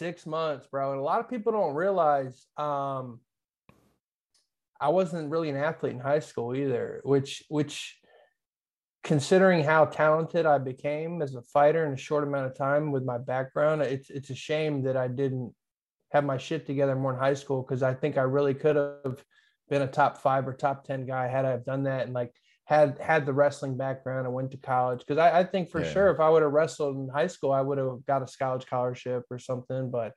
six 0.00 0.24
months, 0.24 0.66
bro. 0.66 0.92
And 0.92 1.00
a 1.00 1.04
lot 1.04 1.20
of 1.20 1.28
people 1.28 1.52
don't 1.52 1.74
realize 1.74 2.46
um, 2.56 3.20
I 4.80 4.88
wasn't 4.88 5.30
really 5.30 5.50
an 5.50 5.56
athlete 5.56 5.92
in 5.92 6.00
high 6.00 6.20
school 6.20 6.56
either, 6.56 7.02
which 7.04 7.44
which 7.48 7.98
considering 9.04 9.62
how 9.62 9.84
talented 9.84 10.46
I 10.46 10.56
became 10.56 11.20
as 11.20 11.34
a 11.34 11.42
fighter 11.42 11.84
in 11.84 11.92
a 11.92 11.98
short 11.98 12.24
amount 12.24 12.46
of 12.46 12.56
time 12.56 12.92
with 12.92 13.04
my 13.04 13.18
background, 13.18 13.82
it's 13.82 14.08
it's 14.08 14.30
a 14.30 14.34
shame 14.34 14.82
that 14.84 14.96
I 14.96 15.06
didn't 15.06 15.54
have 16.10 16.24
my 16.24 16.36
shit 16.36 16.66
together 16.66 16.94
more 16.96 17.12
in 17.12 17.18
high 17.18 17.34
school 17.34 17.62
because 17.62 17.82
I 17.82 17.94
think 17.94 18.18
I 18.18 18.22
really 18.22 18.54
could 18.54 18.76
have 18.76 19.24
been 19.68 19.82
a 19.82 19.86
top 19.86 20.18
five 20.18 20.46
or 20.46 20.52
top 20.52 20.84
ten 20.84 21.06
guy 21.06 21.28
had 21.28 21.44
I 21.44 21.50
have 21.50 21.64
done 21.64 21.84
that 21.84 22.04
and 22.06 22.14
like 22.14 22.32
had 22.64 22.98
had 22.98 23.26
the 23.26 23.32
wrestling 23.32 23.76
background 23.76 24.26
and 24.26 24.34
went 24.34 24.50
to 24.52 24.56
college 24.56 25.00
because 25.00 25.18
I, 25.18 25.40
I 25.40 25.44
think 25.44 25.70
for 25.70 25.80
Yeah. 25.82 25.92
sure 25.92 26.10
if 26.10 26.20
I 26.20 26.28
would 26.28 26.42
have 26.42 26.52
wrestled 26.52 26.96
in 26.96 27.08
high 27.08 27.26
school 27.28 27.52
I 27.52 27.60
would 27.60 27.78
have 27.78 28.04
got 28.06 28.22
a 28.22 28.38
college 28.38 28.62
scholarship 28.62 29.24
or 29.30 29.38
something 29.38 29.90
but 29.90 30.12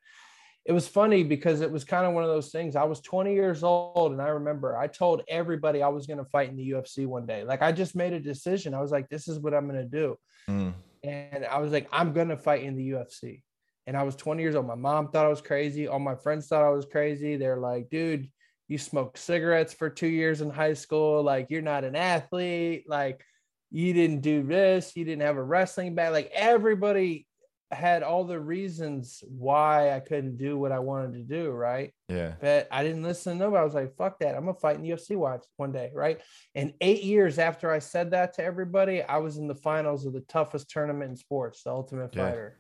it 0.66 0.72
was 0.72 0.88
funny 0.88 1.24
because 1.24 1.60
it 1.60 1.70
was 1.72 1.84
kind 1.84 2.06
of 2.06 2.14
one 2.14 2.24
of 2.24 2.30
those 2.30 2.52
things 2.52 2.76
I 2.76 2.84
was 2.86 3.02
20 3.02 3.34
years 3.34 3.64
old 3.64 4.14
and 4.14 4.22
I 4.22 4.30
remember 4.30 4.78
I 4.78 4.88
told 4.88 5.22
everybody 5.28 5.84
I 5.84 5.90
was 5.90 6.08
going 6.08 6.20
to 6.20 6.26
fight 6.26 6.50
in 6.50 6.56
the 6.56 6.70
UFC 6.72 7.06
one 7.06 7.26
day 7.26 7.44
like 7.44 7.62
I 7.62 7.72
just 7.72 7.96
made 7.96 8.14
a 8.14 8.20
decision 8.20 8.74
I 8.74 8.82
was 8.82 8.92
like 8.92 9.10
this 9.10 9.28
is 9.28 9.40
what 9.40 9.54
I'm 9.54 9.68
going 9.68 9.82
to 9.82 9.98
do 10.00 10.18
Mm. 10.50 10.74
and 11.04 11.46
I 11.46 11.60
was 11.60 11.72
like, 11.72 11.88
I'm 11.92 12.12
gonna 12.14 12.36
fight 12.38 12.64
in 12.64 12.76
the 12.76 12.92
UFC. 12.92 13.44
And 13.88 13.98
I 13.98 14.04
was 14.04 14.16
20 14.16 14.42
years 14.42 14.56
old. 14.56 14.66
My 14.68 14.76
mom 14.76 15.10
thought 15.10 15.26
I 15.26 15.30
was 15.30 15.42
crazy. 15.42 15.88
All 15.88 16.00
my 16.00 16.16
friends 16.16 16.48
thought 16.48 16.64
I 16.64 16.70
was 16.70 16.86
crazy. 16.86 17.36
They're 17.36 17.58
like, 17.60 17.90
dude, 17.90 18.30
you 18.68 18.78
smoked 18.78 19.18
cigarettes 19.18 19.74
for 19.74 19.90
two 19.90 20.08
years 20.08 20.42
in 20.42 20.50
high 20.50 20.74
school. 20.74 21.22
Like, 21.22 21.48
you're 21.50 21.62
not 21.62 21.84
an 21.84 21.96
athlete. 21.96 22.86
Like, 22.88 23.24
you 23.72 23.94
didn't 23.94 24.22
do 24.22 24.44
this. 24.44 24.96
You 24.96 25.04
didn't 25.04 25.24
have 25.24 25.36
a 25.38 25.44
wrestling 25.44 25.96
back. 25.96 26.12
Like, 26.12 26.32
everybody 26.34 27.28
had 27.72 28.04
all 28.04 28.24
the 28.24 28.40
reasons 28.40 29.24
why 29.28 29.92
I 29.92 30.00
couldn't 30.00 30.38
do 30.38 30.58
what 30.60 30.72
I 30.72 30.78
wanted 30.78 31.14
to 31.14 31.24
do. 31.24 31.50
Right 31.50 31.92
Yeah. 32.08 32.34
but 32.40 32.68
I 32.72 32.84
didn't 32.84 33.02
listen 33.02 33.34
to 33.34 33.40
nobody. 33.40 33.62
I 33.62 33.66
was 33.66 33.74
like, 33.74 33.96
fuck 33.98 34.20
that. 34.20 34.36
I'm 34.36 34.46
gonna 34.46 34.54
fight 34.60 34.76
in 34.76 34.84
the 34.84 34.92
UFC 34.92 35.16
watch 35.18 35.44
one 35.58 35.72
day, 35.72 35.92
right? 35.94 36.22
And 36.54 36.74
eight 36.82 37.04
years 37.04 37.40
after 37.40 37.72
I 37.72 37.80
said 37.80 38.12
that 38.12 38.34
to 38.36 38.44
everybody, 38.44 39.02
I 39.02 39.18
was 39.18 39.38
in 39.38 39.48
the 39.48 39.56
finals 39.56 40.06
of 40.06 40.14
the 40.14 40.22
toughest 40.22 40.70
tournament 40.70 41.10
in 41.10 41.16
sports, 41.18 41.64
the 41.64 41.72
Ultimate 41.72 42.16
Yeah. 42.16 42.30
Fighter. 42.30 42.60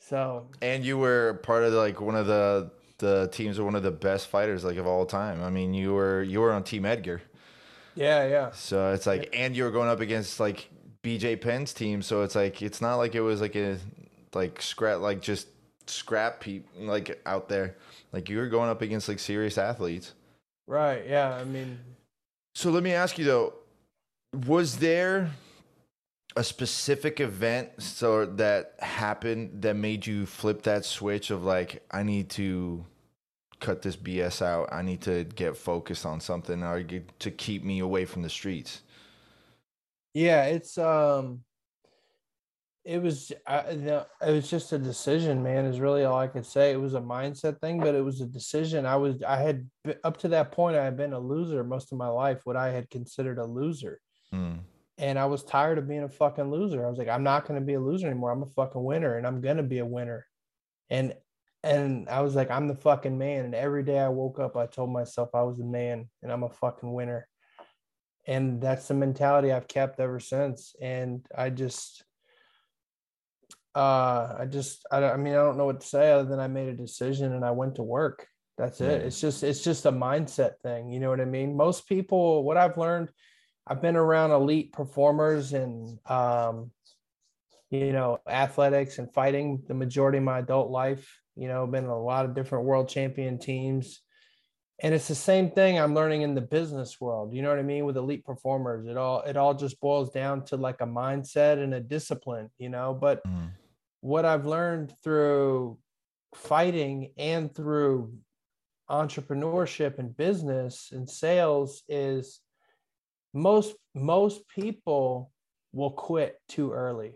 So 0.00 0.46
And 0.62 0.84
you 0.84 0.98
were 0.98 1.40
part 1.42 1.62
of 1.62 1.72
like 1.72 2.00
one 2.00 2.16
of 2.16 2.26
the 2.26 2.70
the 2.98 3.28
teams 3.32 3.58
of 3.58 3.64
one 3.64 3.74
of 3.74 3.82
the 3.82 3.90
best 3.90 4.26
fighters 4.28 4.64
like 4.64 4.76
of 4.76 4.86
all 4.86 5.06
time. 5.06 5.42
I 5.42 5.50
mean, 5.50 5.72
you 5.74 5.94
were 5.94 6.22
you 6.22 6.40
were 6.40 6.52
on 6.52 6.64
Team 6.64 6.84
Edgar. 6.84 7.22
yeah, 7.94 8.26
yeah. 8.26 8.50
So 8.52 8.92
it's 8.92 9.06
like 9.06 9.30
and 9.32 9.56
you 9.56 9.64
were 9.64 9.70
going 9.70 9.88
up 9.88 10.00
against 10.00 10.40
like 10.40 10.68
BJ 11.02 11.40
Penn's 11.40 11.72
team, 11.72 12.02
so 12.02 12.22
it's 12.22 12.34
like 12.34 12.60
it's 12.62 12.80
not 12.80 12.96
like 12.96 13.14
it 13.14 13.20
was 13.22 13.40
like 13.40 13.56
a 13.56 13.78
like 14.34 14.60
scrap 14.60 15.00
like 15.00 15.20
just 15.22 15.48
scrap 15.86 16.40
peep 16.40 16.66
like 16.78 17.20
out 17.26 17.48
there. 17.48 17.76
Like 18.12 18.28
you 18.28 18.38
were 18.38 18.48
going 18.48 18.68
up 18.70 18.82
against 18.82 19.08
like 19.08 19.18
serious 19.18 19.56
athletes. 19.58 20.12
Right. 20.66 21.04
Yeah. 21.08 21.34
I 21.34 21.44
mean, 21.44 21.78
So 22.54 22.70
let 22.70 22.82
me 22.82 22.92
ask 22.92 23.18
you 23.18 23.24
though, 23.24 23.54
was 24.46 24.78
there 24.78 25.30
a 26.36 26.44
specific 26.44 27.20
event 27.20 27.82
so 27.82 28.24
that 28.24 28.74
happened 28.78 29.62
that 29.62 29.74
made 29.74 30.06
you 30.06 30.26
flip 30.26 30.62
that 30.62 30.84
switch 30.84 31.30
of 31.30 31.44
like 31.44 31.82
I 31.90 32.02
need 32.02 32.30
to 32.30 32.84
cut 33.58 33.82
this 33.82 33.96
BS 33.96 34.40
out. 34.40 34.68
I 34.72 34.82
need 34.82 35.02
to 35.02 35.24
get 35.24 35.56
focused 35.56 36.06
on 36.06 36.20
something 36.20 36.62
or 36.62 36.82
get, 36.82 37.18
to 37.20 37.30
keep 37.30 37.62
me 37.64 37.80
away 37.80 38.04
from 38.06 38.22
the 38.22 38.30
streets. 38.30 38.82
yeah, 40.14 40.44
it's 40.44 40.78
um 40.78 41.40
it 42.84 43.02
was 43.02 43.30
I, 43.46 43.58
it 43.58 44.06
was 44.22 44.48
just 44.48 44.72
a 44.72 44.78
decision 44.78 45.42
man 45.42 45.66
is 45.66 45.78
really 45.80 46.04
all 46.04 46.18
i 46.18 46.26
could 46.26 46.46
say 46.46 46.72
it 46.72 46.80
was 46.80 46.94
a 46.94 47.00
mindset 47.00 47.60
thing 47.60 47.78
but 47.78 47.94
it 47.94 48.00
was 48.02 48.22
a 48.22 48.26
decision 48.26 48.86
i 48.86 48.96
was 48.96 49.22
i 49.22 49.36
had 49.36 49.68
up 50.02 50.16
to 50.20 50.28
that 50.28 50.50
point 50.50 50.78
i 50.78 50.84
had 50.84 50.96
been 50.96 51.12
a 51.12 51.18
loser 51.18 51.62
most 51.62 51.92
of 51.92 51.98
my 51.98 52.08
life 52.08 52.40
what 52.44 52.56
i 52.56 52.70
had 52.70 52.88
considered 52.88 53.38
a 53.38 53.44
loser 53.44 54.00
Mm. 54.32 54.60
And 55.00 55.18
I 55.18 55.24
was 55.24 55.42
tired 55.42 55.78
of 55.78 55.88
being 55.88 56.02
a 56.02 56.08
fucking 56.08 56.50
loser. 56.50 56.84
I 56.84 56.90
was 56.90 56.98
like, 56.98 57.08
I'm 57.08 57.22
not 57.22 57.46
going 57.46 57.58
to 57.58 57.64
be 57.64 57.74
a 57.74 57.80
loser 57.80 58.06
anymore. 58.06 58.30
I'm 58.30 58.42
a 58.42 58.46
fucking 58.46 58.84
winner, 58.84 59.16
and 59.16 59.26
I'm 59.26 59.40
going 59.40 59.56
to 59.56 59.62
be 59.62 59.78
a 59.78 59.86
winner. 59.86 60.26
And 60.90 61.14
and 61.62 62.08
I 62.08 62.20
was 62.22 62.34
like, 62.34 62.50
I'm 62.50 62.68
the 62.68 62.74
fucking 62.74 63.18
man. 63.18 63.46
And 63.46 63.54
every 63.54 63.82
day 63.82 63.98
I 63.98 64.08
woke 64.08 64.38
up, 64.38 64.56
I 64.56 64.66
told 64.66 64.90
myself 64.90 65.30
I 65.34 65.42
was 65.42 65.60
a 65.60 65.64
man, 65.64 66.08
and 66.22 66.30
I'm 66.30 66.42
a 66.42 66.48
fucking 66.50 66.92
winner. 66.92 67.26
And 68.26 68.60
that's 68.60 68.88
the 68.88 68.94
mentality 68.94 69.50
I've 69.50 69.68
kept 69.68 69.98
ever 69.98 70.20
since. 70.20 70.74
And 70.80 71.26
I 71.36 71.50
just, 71.50 72.04
uh, 73.74 74.36
I 74.38 74.46
just, 74.48 74.86
I, 74.90 75.02
I 75.02 75.16
mean, 75.16 75.32
I 75.32 75.38
don't 75.38 75.56
know 75.56 75.64
what 75.64 75.80
to 75.80 75.86
say 75.86 76.12
other 76.12 76.28
than 76.28 76.38
I 76.38 76.46
made 76.46 76.68
a 76.68 76.74
decision 76.74 77.32
and 77.32 77.44
I 77.44 77.50
went 77.50 77.76
to 77.76 77.82
work. 77.82 78.26
That's 78.58 78.80
it. 78.82 79.02
It's 79.02 79.20
just, 79.20 79.42
it's 79.42 79.64
just 79.64 79.86
a 79.86 79.92
mindset 79.92 80.58
thing. 80.62 80.90
You 80.90 81.00
know 81.00 81.08
what 81.08 81.20
I 81.20 81.24
mean? 81.24 81.56
Most 81.56 81.88
people, 81.88 82.44
what 82.44 82.58
I've 82.58 82.76
learned 82.76 83.10
I've 83.66 83.82
been 83.82 83.96
around 83.96 84.32
elite 84.32 84.72
performers 84.72 85.52
and 85.52 85.98
um, 86.10 86.70
you 87.70 87.92
know 87.92 88.18
athletics 88.26 88.98
and 88.98 89.12
fighting 89.12 89.62
the 89.68 89.74
majority 89.74 90.18
of 90.18 90.24
my 90.24 90.38
adult 90.40 90.70
life. 90.70 91.20
You 91.36 91.48
know, 91.48 91.66
been 91.66 91.84
in 91.84 91.90
a 91.90 92.02
lot 92.02 92.24
of 92.24 92.34
different 92.34 92.64
world 92.64 92.88
champion 92.88 93.38
teams, 93.38 94.02
and 94.82 94.94
it's 94.94 95.08
the 95.08 95.14
same 95.14 95.50
thing 95.50 95.78
I'm 95.78 95.94
learning 95.94 96.22
in 96.22 96.34
the 96.34 96.40
business 96.40 97.00
world. 97.00 97.32
You 97.32 97.42
know 97.42 97.48
what 97.50 97.58
I 97.58 97.62
mean? 97.62 97.84
With 97.86 97.96
elite 97.96 98.24
performers, 98.24 98.86
it 98.86 98.96
all 98.96 99.20
it 99.22 99.36
all 99.36 99.54
just 99.54 99.80
boils 99.80 100.10
down 100.10 100.44
to 100.46 100.56
like 100.56 100.80
a 100.80 100.86
mindset 100.86 101.62
and 101.62 101.72
a 101.74 101.80
discipline. 101.80 102.50
You 102.58 102.70
know, 102.70 102.94
but 102.94 103.22
Mm. 103.24 103.50
what 104.00 104.24
I've 104.24 104.46
learned 104.46 104.94
through 105.04 105.78
fighting 106.34 107.12
and 107.18 107.54
through 107.54 108.14
entrepreneurship 108.90 109.98
and 109.98 110.16
business 110.16 110.90
and 110.92 111.08
sales 111.08 111.82
is 111.88 112.40
most 113.32 113.74
most 113.94 114.48
people 114.48 115.30
will 115.72 115.92
quit 115.92 116.40
too 116.48 116.72
early 116.72 117.14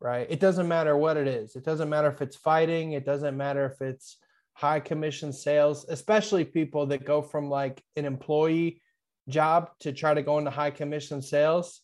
right? 0.00 0.28
It 0.30 0.38
doesn't 0.38 0.68
matter 0.68 0.96
what 0.96 1.16
it 1.16 1.26
is. 1.26 1.56
It 1.56 1.64
doesn't 1.64 1.88
matter 1.88 2.06
if 2.06 2.22
it's 2.22 2.36
fighting. 2.36 2.92
It 2.92 3.04
doesn't 3.04 3.36
matter 3.36 3.66
if 3.66 3.82
it's 3.82 4.16
high 4.58 4.80
commission 4.80 5.32
sales 5.32 5.86
especially 5.88 6.44
people 6.44 6.84
that 6.84 7.04
go 7.04 7.22
from 7.22 7.48
like 7.48 7.80
an 7.94 8.04
employee 8.04 8.82
job 9.28 9.70
to 9.78 9.92
try 9.92 10.12
to 10.12 10.20
go 10.20 10.36
into 10.36 10.50
high 10.50 10.72
commission 10.72 11.22
sales 11.22 11.82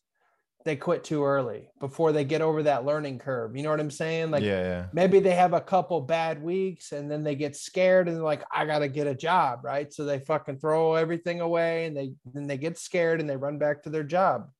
they 0.64 0.76
quit 0.76 1.04
too 1.04 1.24
early 1.24 1.68
before 1.78 2.12
they 2.12 2.24
get 2.24 2.40
over 2.40 2.62
that 2.62 2.86
learning 2.86 3.18
curve. 3.18 3.54
You 3.54 3.62
know 3.62 3.70
what 3.70 3.80
i'm 3.80 3.90
saying? 3.90 4.30
Like 4.30 4.42
yeah, 4.42 4.62
yeah. 4.62 4.86
maybe 4.92 5.20
they 5.20 5.34
have 5.34 5.52
a 5.52 5.60
couple 5.60 6.00
bad 6.00 6.42
weeks 6.42 6.92
and 6.92 7.10
then 7.10 7.22
they 7.22 7.34
get 7.34 7.54
scared 7.54 8.08
and 8.08 8.22
like 8.22 8.42
i 8.50 8.64
gotta 8.64 8.88
get 8.88 9.06
a 9.06 9.14
job 9.14 9.60
right? 9.62 9.92
So 9.92 10.04
they 10.04 10.20
fucking 10.20 10.58
throw 10.58 10.94
everything 10.94 11.40
away 11.40 11.86
and 11.86 11.96
they 11.96 12.12
then 12.32 12.46
they 12.46 12.56
get 12.56 12.78
scared 12.78 13.20
and 13.20 13.28
they 13.28 13.36
run 13.36 13.58
back 13.58 13.82
to 13.82 13.90
their 13.90 14.04
job. 14.04 14.50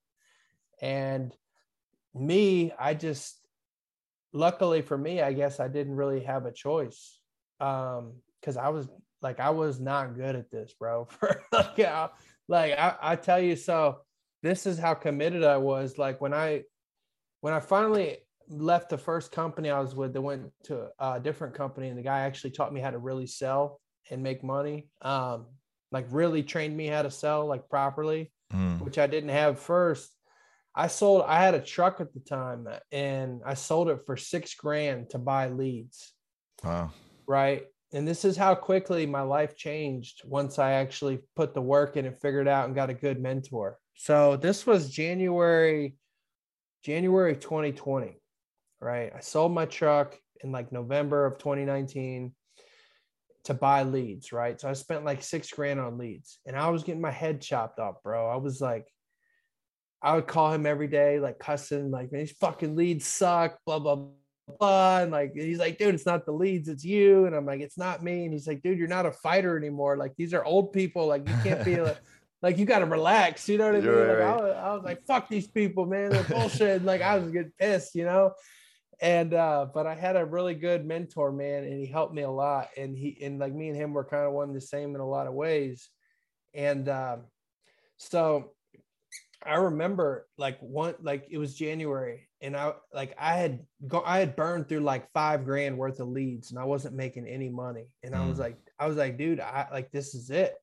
And 0.83 1.35
me 2.15 2.73
i 2.79 2.95
just 2.95 3.41
luckily 4.33 4.83
for 4.83 4.97
me 4.97 5.21
i 5.21 5.33
guess 5.33 5.61
i 5.61 5.69
didn't 5.69 5.95
really 5.95 6.21
have 6.21 6.47
a 6.47 6.53
choice 6.53 7.19
um 7.61 8.13
because 8.41 8.57
i 8.57 8.69
was 8.69 8.89
like 9.21 9.41
i 9.41 9.51
was 9.51 9.81
not 9.81 10.15
good 10.15 10.37
at 10.37 10.51
this 10.51 10.73
bro 10.79 11.09
like, 11.53 11.79
I, 11.81 12.09
like 12.49 12.73
I, 12.79 12.95
I 13.01 13.17
tell 13.17 13.41
you 13.41 13.57
so 13.57 14.01
this 14.45 14.67
is 14.67 14.79
how 14.79 14.95
committed 14.95 15.43
i 15.43 15.57
was 15.57 15.99
like 15.99 16.21
when 16.21 16.33
i 16.33 16.63
when 17.41 17.53
i 17.53 17.61
finally 17.61 18.19
left 18.49 18.91
the 18.91 18.99
first 18.99 19.33
company 19.33 19.71
I 19.71 19.81
was 19.81 19.95
with, 19.95 20.13
they 20.13 20.19
went 20.19 20.53
to 20.65 20.89
a 20.99 21.21
different 21.21 21.55
company, 21.55 21.89
and 21.89 21.99
the 21.99 22.03
guy 22.03 22.21
actually 22.21 22.51
taught 22.51 22.73
me 22.73 22.81
how 22.81 22.91
to 22.91 22.99
really 22.99 23.27
sell 23.27 23.81
and 24.11 24.23
make 24.23 24.45
money. 24.45 24.89
Um, 25.03 25.47
like 25.93 26.07
really 26.11 26.43
trained 26.43 26.77
me 26.77 26.87
how 26.87 27.03
to 27.03 27.11
sell 27.11 27.47
like 27.47 27.69
properly, 27.69 28.33
Mm. 28.53 28.83
which 28.83 28.99
I 28.99 29.07
didn't 29.07 29.31
have 29.31 29.59
first. 29.59 30.11
I 30.75 30.89
sold. 30.89 31.25
I 31.27 31.43
had 31.43 31.55
a 31.55 31.61
truck 31.61 32.01
at 32.01 32.13
the 32.13 32.21
time, 32.21 32.69
and 32.93 33.41
I 33.47 33.55
sold 33.55 33.89
it 33.89 34.01
for 34.05 34.17
six 34.17 34.55
grand 34.55 35.11
to 35.11 35.19
buy 35.19 35.49
leads. 35.49 36.13
Wow. 36.63 36.91
Right. 37.27 37.65
And 37.93 38.07
this 38.07 38.25
is 38.25 38.37
how 38.37 38.55
quickly 38.55 39.07
my 39.07 39.23
life 39.23 39.57
changed 39.57 40.23
once 40.27 40.59
I 40.59 40.73
actually 40.73 41.21
put 41.37 41.55
the 41.55 41.63
work 41.63 41.97
in 41.97 42.05
and 42.07 42.21
figured 42.21 42.49
out 42.49 42.67
and 42.67 42.75
got 42.75 42.91
a 42.91 42.95
good 42.95 43.21
mentor. 43.23 43.79
So 43.95 44.37
this 44.37 44.67
was 44.67 44.91
January, 44.91 45.97
January 46.83 47.37
2020. 47.37 48.21
Right. 48.81 49.13
I 49.17 49.21
sold 49.21 49.53
my 49.53 49.65
truck 49.65 50.19
in 50.43 50.53
like 50.53 50.73
November 50.73 51.25
of 51.25 51.39
2019 51.39 52.35
to 53.45 53.55
buy 53.55 53.83
leads. 53.85 54.33
Right. 54.33 54.61
So 54.61 54.69
I 54.69 54.73
spent 54.75 55.05
like 55.05 55.23
six 55.23 55.51
grand 55.51 55.81
on 55.81 55.97
leads 55.97 56.39
and 56.45 56.57
I 56.57 56.69
was 56.69 56.83
getting 56.83 57.01
my 57.01 57.11
head 57.11 57.41
chopped 57.41 57.79
off, 57.79 58.03
bro. 58.03 58.29
I 58.29 58.37
was 58.37 58.61
like, 58.61 58.87
I 60.03 60.15
would 60.15 60.27
call 60.27 60.53
him 60.53 60.67
every 60.67 60.89
day, 60.89 61.19
like 61.19 61.39
cussing, 61.39 61.91
like 61.91 62.13
man, 62.13 62.21
these 62.21 62.33
fucking 62.33 62.77
leads 62.77 63.07
suck, 63.07 63.59
blah, 63.65 63.79
blah, 63.79 64.05
blah. 64.59 64.99
And 64.99 65.11
like, 65.11 65.33
he's 65.35 65.59
like, 65.59 65.79
dude, 65.79 65.95
it's 65.95 66.05
not 66.05 66.27
the 66.27 66.33
leads, 66.33 66.69
it's 66.69 66.85
you. 66.85 67.25
And 67.25 67.35
I'm 67.35 67.47
like, 67.47 67.61
it's 67.61 67.79
not 67.79 68.03
me. 68.03 68.25
And 68.25 68.33
he's 68.35 68.47
like, 68.47 68.63
dude, 68.63 68.79
you're 68.79 68.87
not 68.87 69.07
a 69.07 69.13
fighter 69.13 69.57
anymore. 69.57 69.97
Like, 69.97 70.15
these 70.17 70.35
are 70.35 70.45
old 70.45 70.75
people. 70.75 71.07
Like, 71.07 71.27
you 71.27 71.35
can't 71.43 71.65
be 71.65 71.81
like, 71.81 71.97
like 72.45 72.59
you 72.59 72.67
got 72.67 72.81
to 72.81 72.85
relax. 72.85 73.49
You 73.49 73.57
know 73.57 73.69
what 73.69 73.77
I 73.77 73.81
mean? 73.81 73.91
Right, 73.91 74.09
like, 74.09 74.19
right. 74.19 74.29
I, 74.29 74.43
was, 74.43 74.57
I 74.57 74.75
was 74.75 74.85
like, 74.85 75.07
fuck 75.07 75.31
these 75.31 75.47
people, 75.47 75.87
man. 75.87 76.11
They're 76.11 76.23
bullshit. 76.25 76.85
Like, 76.85 77.01
I 77.01 77.19
was 77.19 77.33
getting 77.33 77.53
pissed, 77.59 77.95
you 77.95 78.05
know? 78.05 78.35
And, 79.01 79.33
uh, 79.33 79.67
but 79.73 79.87
I 79.87 79.95
had 79.95 80.17
a 80.17 80.27
really 80.27 80.55
good 80.55 80.85
mentor, 80.85 81.33
man, 81.33 81.65
and 81.65 81.81
he 81.81 81.87
helped 81.87 82.15
me 82.15 82.21
a 82.23 82.31
lot. 82.31 82.69
And 82.77 82.95
he, 82.95 83.19
and 83.23 83.39
like 83.39 83.55
me 83.55 83.69
and 83.71 83.77
him 83.77 83.95
were 83.95 84.05
kind 84.05 84.27
of 84.27 84.35
one 84.35 84.53
the 84.53 84.61
same 84.61 84.95
in 84.95 85.01
a 85.01 85.09
lot 85.09 85.27
of 85.27 85.33
ways. 85.33 85.89
And, 86.53 86.87
um, 86.91 87.23
so 87.97 88.53
I 89.47 89.57
remember 89.57 90.27
like 90.39 90.59
one 90.61 90.95
like 91.03 91.27
it 91.31 91.39
was 91.39 91.55
January 91.55 92.29
and 92.41 92.57
I 92.57 92.73
like 92.93 93.15
I 93.19 93.37
had 93.37 93.61
go 93.87 94.03
I 94.05 94.19
had 94.19 94.37
burned 94.37 94.69
through 94.69 94.81
like 94.81 95.13
five 95.13 95.45
grand 95.45 95.77
worth 95.77 96.01
of 96.01 96.09
leads 96.09 96.51
and 96.51 96.59
I 96.59 96.65
wasn't 96.65 96.95
making 96.95 97.27
any 97.27 97.51
money. 97.51 97.89
And 98.03 98.15
I 98.15 98.27
was 98.27 98.39
Mm. 98.39 98.41
like, 98.41 98.57
I 98.79 98.87
was 98.87 98.97
like, 98.97 99.19
dude, 99.19 99.41
I 99.41 99.67
like 99.71 99.91
this 99.93 100.15
is 100.15 100.31
it. 100.31 100.55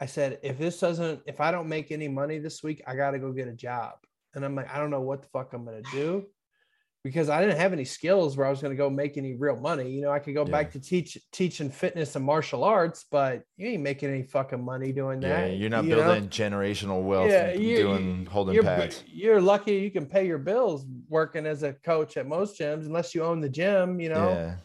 I 0.00 0.06
said, 0.06 0.38
if 0.42 0.58
this 0.58 0.80
doesn't, 0.80 1.20
if 1.26 1.40
I 1.40 1.50
don't 1.50 1.68
make 1.68 1.92
any 1.92 2.08
money 2.08 2.38
this 2.38 2.62
week, 2.62 2.82
I 2.86 2.96
gotta 2.96 3.18
go 3.18 3.32
get 3.32 3.48
a 3.48 3.52
job. 3.52 3.92
And 4.34 4.44
I'm 4.44 4.54
like, 4.54 4.72
I 4.72 4.78
don't 4.78 4.90
know 4.90 5.00
what 5.02 5.22
the 5.22 5.28
fuck 5.28 5.52
I'm 5.52 5.64
gonna 5.64 5.82
do 5.92 6.26
because 7.02 7.28
I 7.28 7.40
didn't 7.40 7.58
have 7.58 7.72
any 7.72 7.84
skills 7.84 8.36
where 8.36 8.46
I 8.46 8.50
was 8.50 8.60
gonna 8.62 8.74
go 8.74 8.88
make 8.88 9.16
any 9.18 9.34
real 9.34 9.56
money. 9.56 9.90
You 9.90 10.02
know, 10.02 10.10
I 10.10 10.18
could 10.18 10.34
go 10.34 10.44
Yeah. 10.44 10.50
back 10.52 10.70
to 10.72 10.80
teach 10.80 11.18
teaching 11.32 11.70
fitness 11.70 12.14
and 12.16 12.24
martial 12.24 12.62
arts, 12.64 13.04
but 13.10 13.42
you 13.58 13.68
ain't 13.68 13.82
making 13.82 14.08
any 14.10 14.22
fucking 14.22 14.62
money 14.64 14.92
doing 14.92 15.20
Yeah, 15.20 15.48
that. 15.48 15.56
you're 15.56 15.68
not 15.70 15.84
you 15.84 15.96
know? 15.96 16.04
building 16.04 16.28
generational 16.30 17.02
wealth 17.02 17.30
Yeah, 17.30 17.52
you- 17.52 17.76
doing 17.76 18.26
holding 18.26 18.54
you're, 18.54 18.64
pads. 18.64 19.02
you're 19.06 19.40
lucky 19.40 19.74
you 19.76 19.90
can 19.90 20.06
pay 20.06 20.26
your 20.26 20.38
bills 20.38 20.86
working 21.08 21.44
as 21.46 21.62
a 21.62 21.72
coach 21.74 22.16
at 22.16 22.26
most 22.26 22.58
gyms 22.58 22.86
unless 22.86 23.14
you 23.14 23.22
own 23.24 23.40
the 23.40 23.48
gym 23.50 24.00
you 24.00 24.08
know 24.10 24.28
Yeah. 24.30 24.56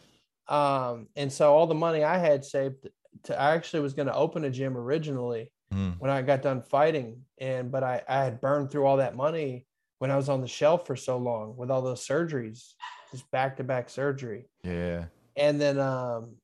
um 0.48 1.08
and 1.16 1.32
so 1.32 1.52
all 1.54 1.66
the 1.66 1.74
money 1.74 2.04
i 2.04 2.16
had 2.18 2.44
saved 2.44 2.86
to 3.26 3.40
i 3.40 3.54
actually 3.54 3.80
was 3.80 3.94
going 3.94 4.08
to 4.08 4.14
open 4.14 4.44
a 4.44 4.50
gym 4.50 4.76
originally 4.76 5.50
Mm. 5.72 5.98
when 5.98 6.12
i 6.12 6.22
got 6.22 6.42
done 6.42 6.62
fighting 6.62 7.22
and 7.38 7.72
but 7.72 7.82
i 7.82 8.00
i 8.08 8.22
had 8.22 8.40
burned 8.40 8.70
through 8.70 8.86
all 8.86 8.98
that 8.98 9.16
money 9.16 9.66
when 9.98 10.12
i 10.12 10.16
was 10.16 10.28
on 10.28 10.40
the 10.40 10.46
shelf 10.46 10.86
for 10.86 10.94
so 10.94 11.16
long 11.18 11.56
with 11.56 11.72
all 11.72 11.82
those 11.82 12.06
surgeries 12.06 12.74
just 13.10 13.28
back 13.32 13.56
to 13.56 13.64
back 13.64 13.90
surgery 13.90 14.48
Yeah. 14.62 15.06
and 15.36 15.60
then 15.60 15.80
um 15.80 16.36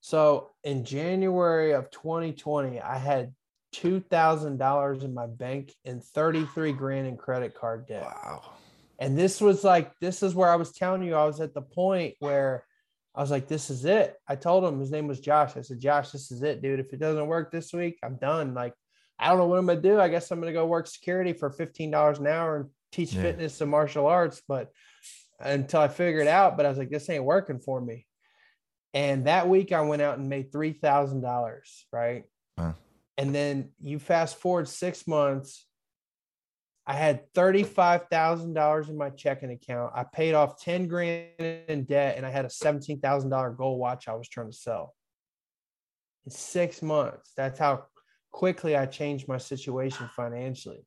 so 0.00 0.50
in 0.62 0.84
January 0.84 1.72
of 1.72 1.90
2020, 1.90 2.80
I 2.80 2.96
had 2.98 3.32
two 3.72 4.00
thousand 4.00 4.56
dollars 4.58 5.02
in 5.02 5.12
my 5.12 5.26
bank 5.26 5.72
and 5.84 6.02
33 6.02 6.72
grand 6.72 7.06
in 7.08 7.16
credit 7.16 7.54
card 7.54 7.86
debt. 7.86 8.04
Wow. 8.04 8.52
And 8.98 9.18
this 9.18 9.40
was 9.40 9.64
like 9.64 9.92
this 10.00 10.22
is 10.22 10.34
where 10.34 10.48
I 10.48 10.56
was 10.56 10.72
telling 10.72 11.02
you 11.02 11.14
I 11.16 11.24
was 11.26 11.40
at 11.40 11.54
the 11.54 11.62
point 11.62 12.14
where 12.20 12.64
I 13.16 13.20
was 13.20 13.30
like, 13.30 13.48
this 13.48 13.70
is 13.70 13.84
it. 13.86 14.14
I 14.28 14.36
told 14.36 14.64
him 14.64 14.78
his 14.78 14.90
name 14.90 15.06
was 15.06 15.20
Josh. 15.20 15.56
I 15.56 15.62
said, 15.62 15.80
Josh, 15.80 16.10
this 16.10 16.30
is 16.30 16.42
it, 16.42 16.60
dude. 16.60 16.80
If 16.80 16.92
it 16.92 17.00
doesn't 17.00 17.26
work 17.26 17.50
this 17.50 17.72
week, 17.72 17.98
I'm 18.02 18.16
done. 18.16 18.52
Like, 18.52 18.74
I 19.18 19.28
don't 19.28 19.38
know 19.38 19.46
what 19.46 19.58
I'm 19.58 19.66
gonna 19.66 19.80
do. 19.80 19.98
I 19.98 20.08
guess 20.08 20.30
I'm 20.30 20.38
gonna 20.40 20.52
go 20.52 20.66
work 20.66 20.86
security 20.86 21.32
for 21.32 21.50
$15 21.50 22.18
an 22.18 22.26
hour 22.26 22.56
and 22.56 22.70
teach 22.92 23.14
Yeah. 23.14 23.22
fitness 23.22 23.60
and 23.62 23.70
martial 23.70 24.06
arts, 24.06 24.42
but 24.46 24.70
until 25.40 25.80
I 25.80 25.88
figure 25.88 26.20
it 26.20 26.28
out. 26.28 26.56
But 26.56 26.66
I 26.66 26.68
was 26.68 26.78
like, 26.78 26.90
this 26.90 27.08
ain't 27.08 27.24
working 27.24 27.58
for 27.58 27.80
me. 27.80 28.06
And 28.92 29.26
that 29.26 29.48
week 29.48 29.72
I 29.72 29.80
went 29.82 30.02
out 30.02 30.18
and 30.18 30.28
made 30.28 30.52
three 30.52 30.72
thousand 30.72 31.22
dollars, 31.22 31.86
right? 31.92 32.24
Wow. 32.58 32.74
And 33.18 33.34
then 33.34 33.70
you 33.80 33.98
fast 33.98 34.36
forward 34.36 34.68
six 34.68 35.06
months, 35.06 35.65
I 36.86 36.94
had 36.94 37.32
thirty-five 37.34 38.08
thousand 38.10 38.54
dollars 38.54 38.88
in 38.88 38.96
my 38.96 39.10
checking 39.10 39.50
account. 39.50 39.92
I 39.94 40.04
paid 40.04 40.34
off 40.34 40.60
ten 40.62 40.86
grand 40.86 41.30
in 41.40 41.84
debt, 41.84 42.16
and 42.16 42.24
I 42.24 42.30
had 42.30 42.44
a 42.44 42.50
seventeen 42.50 43.00
thousand 43.00 43.30
dollar 43.30 43.50
gold 43.50 43.80
watch 43.80 44.06
I 44.08 44.14
was 44.14 44.28
trying 44.28 44.50
to 44.50 44.56
sell. 44.56 44.94
In 46.24 46.30
six 46.30 46.82
months, 46.82 47.32
that's 47.36 47.58
how 47.58 47.86
quickly 48.30 48.76
I 48.76 48.86
changed 48.86 49.26
my 49.26 49.38
situation 49.38 50.08
financially. 50.14 50.86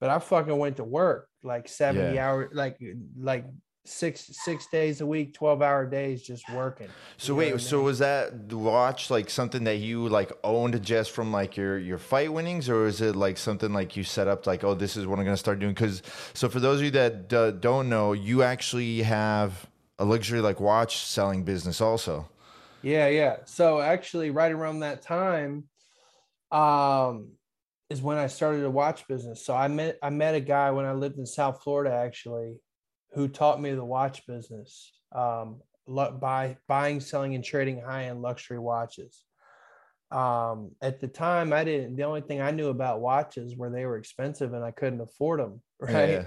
But 0.00 0.10
I 0.10 0.18
fucking 0.18 0.56
went 0.56 0.76
to 0.76 0.84
work 0.84 1.28
like 1.42 1.66
seventy 1.68 2.14
Yeah. 2.16 2.28
hours, 2.28 2.50
like 2.52 2.78
like 3.18 3.46
six 3.88 4.30
six 4.32 4.66
days 4.66 5.00
a 5.00 5.06
week, 5.06 5.34
twelve 5.34 5.62
hour 5.62 5.86
days, 5.86 6.22
just 6.22 6.48
working. 6.52 6.88
So 7.16 7.34
wait, 7.34 7.54
I 7.54 7.56
so 7.56 7.76
mean? 7.76 7.84
was 7.86 7.98
that 7.98 8.48
the 8.48 8.56
watch 8.58 9.10
like 9.10 9.30
something 9.30 9.64
that 9.64 9.76
you 9.76 10.08
like 10.08 10.32
owned 10.44 10.82
just 10.82 11.10
from 11.10 11.32
like 11.32 11.56
your 11.56 11.78
your 11.78 11.98
fight 11.98 12.32
winnings, 12.32 12.68
or 12.68 12.86
is 12.86 13.00
it 13.00 13.16
like 13.16 13.38
something 13.38 13.72
like 13.72 13.96
you 13.96 14.04
set 14.04 14.28
up 14.28 14.46
like, 14.46 14.64
oh, 14.64 14.74
this 14.74 14.96
is 14.96 15.06
what 15.06 15.18
I'm 15.18 15.24
gonna 15.24 15.36
start 15.36 15.58
doing? 15.58 15.74
Because 15.74 16.02
so 16.34 16.48
for 16.48 16.60
those 16.60 16.78
of 16.78 16.84
you 16.84 16.90
that 16.92 17.32
uh, 17.32 17.50
don't 17.52 17.88
know, 17.88 18.12
you 18.12 18.42
actually 18.42 19.02
have 19.02 19.66
a 19.98 20.04
luxury 20.04 20.40
like 20.40 20.60
watch 20.60 20.98
selling 20.98 21.44
business 21.44 21.80
also. 21.80 22.28
Yeah, 22.82 23.08
yeah. 23.08 23.36
So 23.44 23.80
actually, 23.80 24.30
right 24.30 24.52
around 24.52 24.80
that 24.80 25.02
time, 25.02 25.64
um, 26.50 27.32
is 27.90 28.02
when 28.02 28.18
I 28.18 28.26
started 28.26 28.64
a 28.64 28.70
watch 28.70 29.06
business. 29.08 29.44
So 29.44 29.54
I 29.54 29.68
met 29.68 29.98
I 30.02 30.10
met 30.10 30.34
a 30.34 30.40
guy 30.40 30.70
when 30.70 30.84
I 30.84 30.92
lived 30.92 31.18
in 31.18 31.26
South 31.26 31.62
Florida 31.62 31.94
actually, 31.94 32.56
who 33.12 33.28
taught 33.28 33.60
me 33.60 33.72
the 33.72 33.84
watch 33.84 34.26
business. 34.26 34.92
Um, 35.12 35.60
by 36.20 36.58
buying, 36.66 37.00
selling, 37.00 37.34
and 37.34 37.42
trading 37.42 37.80
high 37.80 38.04
end 38.04 38.20
luxury 38.20 38.58
watches. 38.58 39.24
Um, 40.10 40.72
at 40.82 41.00
the 41.00 41.08
time, 41.08 41.52
I 41.52 41.64
didn't. 41.64 41.96
The 41.96 42.04
only 42.04 42.20
thing 42.22 42.40
I 42.40 42.50
knew 42.50 42.68
about 42.68 43.00
watches 43.00 43.56
were 43.56 43.70
they 43.70 43.84
were 43.86 43.96
expensive 43.98 44.52
and 44.54 44.64
I 44.64 44.70
couldn't 44.70 45.00
afford 45.00 45.40
them. 45.40 45.60
Right 45.80 46.08
Yeah. 46.10 46.24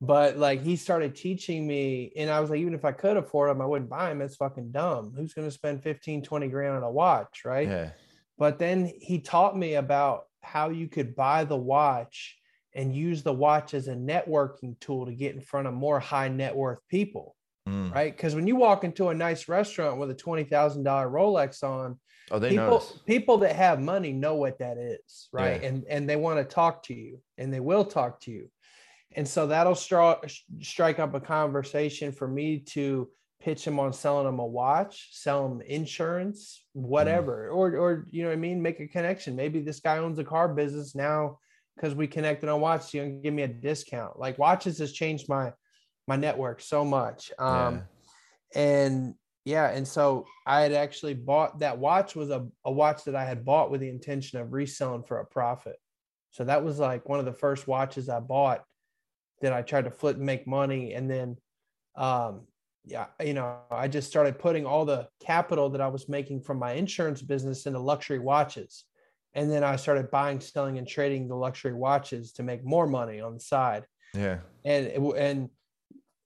but 0.00 0.36
like 0.36 0.62
he 0.62 0.76
started 0.76 1.14
teaching 1.14 1.66
me 1.66 2.12
and 2.16 2.28
i 2.30 2.38
was 2.38 2.50
like 2.50 2.60
even 2.60 2.74
if 2.74 2.84
i 2.84 2.92
could 2.92 3.16
afford 3.16 3.48
them 3.48 3.62
i 3.62 3.66
wouldn't 3.66 3.88
buy 3.90 4.10
them 4.10 4.20
it's 4.20 4.36
fucking 4.36 4.70
dumb 4.72 5.12
who's 5.16 5.32
going 5.32 5.46
to 5.48 5.50
spend 5.52 5.82
15 5.82 6.22
20 6.22 6.48
grand 6.48 6.76
on 6.76 6.82
a 6.82 6.90
watch 6.90 7.42
right 7.46 7.66
Yeah. 7.68 7.90
but 8.36 8.58
then 8.58 8.92
he 9.00 9.20
taught 9.20 9.56
me 9.56 9.74
about 9.76 10.24
how 10.42 10.68
you 10.68 10.86
could 10.86 11.16
buy 11.16 11.44
the 11.44 11.56
watch 11.56 12.36
and 12.74 12.94
use 12.94 13.22
the 13.22 13.32
watch 13.32 13.74
as 13.74 13.88
a 13.88 13.94
networking 13.94 14.78
tool 14.80 15.06
to 15.06 15.12
get 15.12 15.34
in 15.34 15.40
front 15.40 15.66
of 15.66 15.74
more 15.74 15.98
high 16.00 16.28
net 16.28 16.54
worth 16.54 16.80
people 16.88 17.36
Mm. 17.68 17.92
right 17.94 18.16
because 18.16 18.34
when 18.34 18.46
you 18.46 18.56
walk 18.56 18.84
into 18.84 19.10
a 19.10 19.14
nice 19.14 19.46
restaurant 19.46 19.98
with 20.00 20.10
a 20.10 20.14
$20000 20.14 20.82
rolex 20.82 21.62
on 21.62 21.98
Oh, 22.30 22.38
they 22.38 22.50
people 22.50 22.64
notice. 22.70 22.98
people 23.06 23.36
that 23.38 23.54
have 23.54 23.80
money 23.82 24.12
know 24.12 24.36
what 24.36 24.58
that 24.60 24.78
is 24.78 25.28
right 25.30 25.60
Yeah. 25.60 25.68
and 25.68 25.84
and 25.88 26.08
they 26.08 26.16
want 26.16 26.38
to 26.38 26.44
talk 26.44 26.82
to 26.84 26.94
you 26.94 27.20
and 27.36 27.52
they 27.52 27.60
will 27.60 27.84
talk 27.84 28.20
to 28.22 28.30
you 28.30 28.48
and 29.14 29.28
so 29.28 29.46
that'll 29.48 29.74
stri- 29.74 30.40
strike 30.62 30.98
up 30.98 31.12
a 31.12 31.20
conversation 31.20 32.12
for 32.12 32.26
me 32.26 32.60
to 32.60 33.10
pitch 33.40 33.64
them 33.66 33.78
on 33.78 33.92
selling 33.92 34.24
them 34.26 34.38
a 34.38 34.46
watch 34.46 35.08
sell 35.12 35.46
them 35.46 35.60
insurance 35.60 36.64
whatever 36.72 37.50
or 37.50 37.76
or 37.76 38.06
you 38.10 38.22
know 38.22 38.28
what 38.30 38.34
i 38.34 38.40
mean 38.40 38.62
make 38.62 38.80
a 38.80 38.86
connection 38.88 39.36
maybe 39.36 39.60
this 39.60 39.80
guy 39.80 39.98
owns 39.98 40.18
a 40.18 40.24
car 40.24 40.48
business 40.48 40.94
now 40.94 41.38
because 41.76 41.94
we 41.94 42.06
connected 42.06 42.48
on 42.48 42.60
watches 42.60 42.92
you 42.92 43.02
can 43.02 43.22
give 43.22 43.34
me 43.34 43.42
a 43.42 43.48
discount. 43.48 44.18
Like 44.18 44.38
watches 44.38 44.78
has 44.78 44.92
changed 44.92 45.28
my 45.28 45.52
my 46.10 46.16
network 46.16 46.60
so 46.60 46.84
much 46.84 47.30
um 47.38 47.82
and 48.56 49.14
yeah 49.44 49.70
and 49.70 49.86
so 49.86 50.26
i 50.44 50.60
had 50.60 50.72
actually 50.72 51.14
bought 51.14 51.60
that 51.60 51.78
watch 51.78 52.16
was 52.16 52.30
a, 52.30 52.44
a 52.64 52.72
watch 52.72 53.04
that 53.04 53.14
i 53.14 53.24
had 53.24 53.44
bought 53.44 53.70
with 53.70 53.80
the 53.80 53.88
intention 53.88 54.40
of 54.40 54.52
reselling 54.52 55.04
for 55.04 55.20
a 55.20 55.24
profit. 55.24 55.76
So 56.32 56.44
that 56.44 56.64
was 56.64 56.78
like 56.78 57.08
one 57.08 57.20
of 57.20 57.26
the 57.26 57.32
first 57.32 57.68
watches 57.68 58.08
i 58.08 58.18
bought 58.18 58.64
that 59.40 59.52
i 59.52 59.62
tried 59.62 59.84
to 59.84 59.90
flip 59.90 60.16
and 60.16 60.26
make 60.26 60.48
money 60.48 60.94
and 60.94 61.08
then 61.08 61.36
um 61.96 62.42
yeah 62.84 63.06
you 63.24 63.34
know 63.34 63.58
i 63.70 63.86
just 63.86 64.08
started 64.08 64.38
putting 64.38 64.66
all 64.66 64.84
the 64.84 65.06
capital 65.20 65.70
that 65.70 65.80
i 65.80 65.88
was 65.88 66.08
making 66.08 66.40
from 66.40 66.58
my 66.58 66.72
insurance 66.72 67.22
business 67.22 67.66
into 67.66 67.78
luxury 67.78 68.18
watches 68.18 68.84
and 69.34 69.50
then 69.50 69.64
i 69.64 69.76
started 69.76 70.10
buying 70.10 70.40
selling 70.40 70.78
and 70.78 70.86
trading 70.86 71.28
the 71.28 71.34
luxury 71.34 71.74
watches 71.74 72.32
to 72.32 72.42
make 72.42 72.64
more 72.64 72.86
money 72.86 73.20
on 73.20 73.34
the 73.34 73.40
side 73.40 73.84
yeah. 74.14 74.38
and 74.64 74.86
it, 74.86 75.00
and 75.16 75.50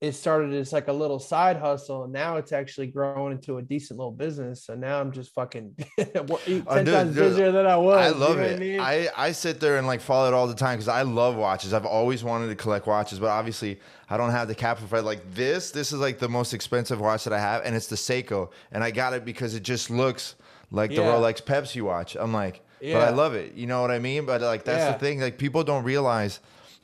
it 0.01 0.13
started 0.13 0.53
as 0.53 0.73
like 0.73 0.89
a 0.89 0.93
little 0.93 1.19
side 1.19 1.57
hustle 1.57 2.05
and 2.05 2.13
now 2.13 2.37
it's 2.37 2.53
actually 2.53 2.87
growing 2.87 3.33
into 3.33 3.57
a 3.57 3.63
decent 3.63 3.99
little 3.99 4.13
business 4.13 4.65
so 4.65 4.75
now 4.75 5.01
i'm 5.01 5.13
just 5.13 5.33
fucking 5.35 5.75
uh, 5.99 6.05
10 6.05 6.27
Oh, 6.29 6.39
dude, 6.45 6.67
times 6.67 7.15
dude, 7.15 7.15
busier 7.15 7.53
than 7.53 7.67
i 7.67 7.77
was 7.77 7.97
I 7.97 8.09
you 8.09 8.15
love 8.15 8.37
know 8.37 8.43
it. 8.43 8.57
I, 8.57 8.59
mean? 8.59 8.81
I, 8.81 9.09
I 9.17 9.33
sit 9.33 9.61
there 9.61 9.79
and 9.79 9.87
like 9.87 10.01
follow 10.01 10.29
it 10.29 10.35
all 10.35 10.47
the 10.47 10.55
time 10.55 10.77
because 10.77 10.89
I 10.89 11.03
love 11.03 11.37
watches. 11.37 11.73
I've 11.73 11.87
always 11.87 12.23
wanted 12.23 12.49
to 12.49 12.55
collect 12.55 12.87
watches, 12.87 13.19
but 13.19 13.29
obviously 13.29 13.81
I 14.11 14.17
don't 14.17 14.31
have 14.31 14.49
the 14.49 14.55
capital 14.55 14.89
for 14.89 14.99
it. 14.99 15.03
Like 15.03 15.35
this, 15.35 15.71
this 15.71 15.93
is 15.93 15.99
like 15.99 16.19
the 16.19 16.29
most 16.29 16.53
expensive 16.53 17.01
watch 17.01 17.25
that 17.25 17.33
I 17.33 17.39
have, 17.39 17.63
and 17.65 17.75
it's 17.75 17.87
the 17.87 17.97
Seiko, 17.97 18.51
and 18.73 18.85
I 18.85 18.91
got 18.91 19.15
it 19.15 19.25
because 19.25 19.55
it 19.55 19.63
just 19.63 19.91
looks 19.91 20.35
like 20.71 20.91
the 20.91 20.99
Rolex 20.99 21.43
Pepsi 21.43 21.81
watch. 21.81 22.17
I'm 22.19 22.33
like, 22.33 22.63
but 22.93 23.03
I 23.03 23.11
love 23.11 23.35
it. 23.35 23.55
You 23.55 23.67
know 23.67 23.81
what 23.81 23.91
I 23.91 23.99
mean? 23.99 24.27
But 24.27 24.41
like 24.43 24.65
that's 24.65 24.85
Yeah. 24.85 24.93
the 24.93 24.99
thing. 24.99 25.21
Like 25.21 25.39
people 25.39 25.65
don't 25.65 25.85
realize 25.85 26.41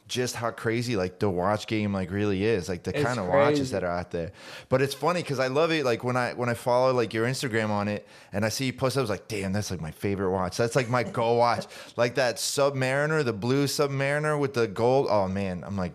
just 0.08 0.34
how 0.34 0.50
crazy 0.50 0.96
like 0.96 1.20
the 1.20 1.30
watch 1.30 1.68
game 1.68 1.92
like 1.92 2.10
really 2.10 2.44
is 2.44 2.68
like 2.68 2.82
the 2.82 2.90
It's 2.90 3.04
kind 3.04 3.20
of 3.20 3.28
watches 3.28 3.70
that 3.70 3.84
are 3.84 3.92
out 3.92 4.10
there 4.10 4.32
but 4.68 4.82
it's 4.82 4.92
funny 4.92 5.22
because 5.22 5.38
i 5.38 5.46
love 5.46 5.70
it 5.70 5.84
like 5.84 6.02
when 6.02 6.16
i 6.16 6.32
when 6.32 6.48
i 6.48 6.54
follow 6.54 6.92
like 6.92 7.14
your 7.14 7.26
instagram 7.28 7.70
on 7.70 7.86
it 7.86 8.08
and 8.32 8.44
i 8.44 8.48
see 8.48 8.64
you 8.66 8.72
post 8.72 8.98
i 8.98 9.00
was 9.00 9.08
like 9.08 9.28
damn 9.28 9.52
that's 9.52 9.70
like 9.70 9.80
my 9.80 9.92
favorite 9.92 10.32
watch 10.32 10.56
that's 10.56 10.74
like 10.74 10.88
my 10.88 11.04
go 11.04 11.34
watch 11.34 11.64
like 11.96 12.16
that 12.16 12.38
submariner 12.38 13.24
the 13.24 13.32
blue 13.32 13.66
submariner 13.66 14.36
with 14.36 14.52
the 14.52 14.66
gold 14.66 15.06
oh 15.08 15.28
man 15.28 15.62
i'm 15.64 15.76
like 15.76 15.94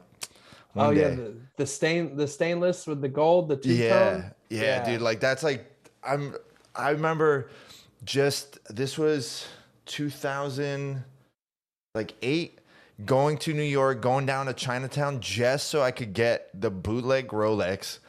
oh 0.78 0.92
yeah 0.92 1.10
the, 1.10 1.36
the 1.58 1.66
stain 1.66 2.16
the 2.16 2.26
stainless 2.28 2.88
with 2.88 3.02
the 3.02 3.10
gold, 3.10 3.50
the 3.50 3.58
two 3.58 3.74
yeah, 3.74 4.30
yeah, 4.50 4.62
yeah, 4.62 4.86
dude. 4.86 5.02
Like 5.02 5.20
that's 5.20 5.44
like 5.44 5.70
I'm. 6.04 6.36
I 6.76 6.90
remember 6.92 7.50
just 8.04 8.60
this 8.74 8.98
was 8.98 9.48
2000 9.86 11.04
like 11.94 12.14
eight 12.22 12.60
going 13.06 13.38
to 13.40 13.54
New 13.54 13.64
York, 13.64 14.02
going 14.02 14.26
down 14.26 14.46
to 14.46 14.54
Chinatown 14.54 15.20
just 15.20 15.68
so 15.70 15.82
I 15.82 15.92
could 15.92 16.14
get 16.14 16.50
the 16.60 16.70
bootleg 16.70 17.30
Rolex 17.30 18.00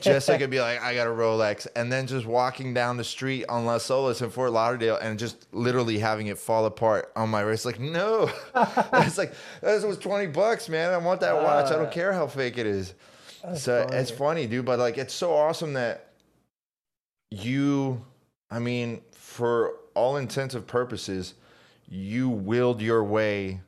just 0.00 0.26
so 0.26 0.34
I 0.34 0.38
could 0.38 0.50
be 0.50 0.60
like, 0.60 0.82
I 0.82 0.94
got 0.94 1.06
a 1.06 1.10
Rolex, 1.10 1.66
and 1.76 1.92
then 1.92 2.06
just 2.06 2.26
walking 2.26 2.74
down 2.74 2.96
the 2.96 3.04
street 3.04 3.44
on 3.48 3.66
Las 3.66 3.88
Olas 3.88 4.22
in 4.22 4.30
Fort 4.30 4.52
Lauderdale 4.52 4.96
and 4.96 5.18
just 5.18 5.46
literally 5.52 5.98
having 5.98 6.26
it 6.28 6.38
fall 6.38 6.66
apart 6.66 7.12
on 7.16 7.28
my 7.28 7.40
wrist. 7.40 7.64
Like, 7.64 7.80
no, 7.80 8.30
it's 8.94 9.18
like 9.18 9.34
this 9.60 9.84
was 9.84 9.98
twenty 9.98 10.26
bucks, 10.26 10.68
man. 10.68 10.92
I 10.92 10.98
want 10.98 11.20
that 11.20 11.34
watch. 11.34 11.66
I 11.66 11.76
don't 11.76 11.86
uh, 11.86 11.90
care 11.90 12.12
how 12.12 12.26
fake 12.26 12.58
it 12.58 12.66
is. 12.66 12.94
So 13.56 13.84
funny. 13.84 13.96
it's 13.96 14.10
funny, 14.10 14.46
dude. 14.46 14.64
But 14.64 14.78
like, 14.78 14.98
it's 14.98 15.14
so 15.14 15.34
awesome 15.34 15.74
that 15.74 16.10
you, 17.30 18.04
I 18.50 18.58
mean, 18.58 19.02
for 19.12 19.74
all 19.96 20.16
intensive 20.16 20.66
purposes, 20.66 21.34
you 21.88 22.28
willed 22.28 22.80
your 22.80 23.02
way 23.02 23.60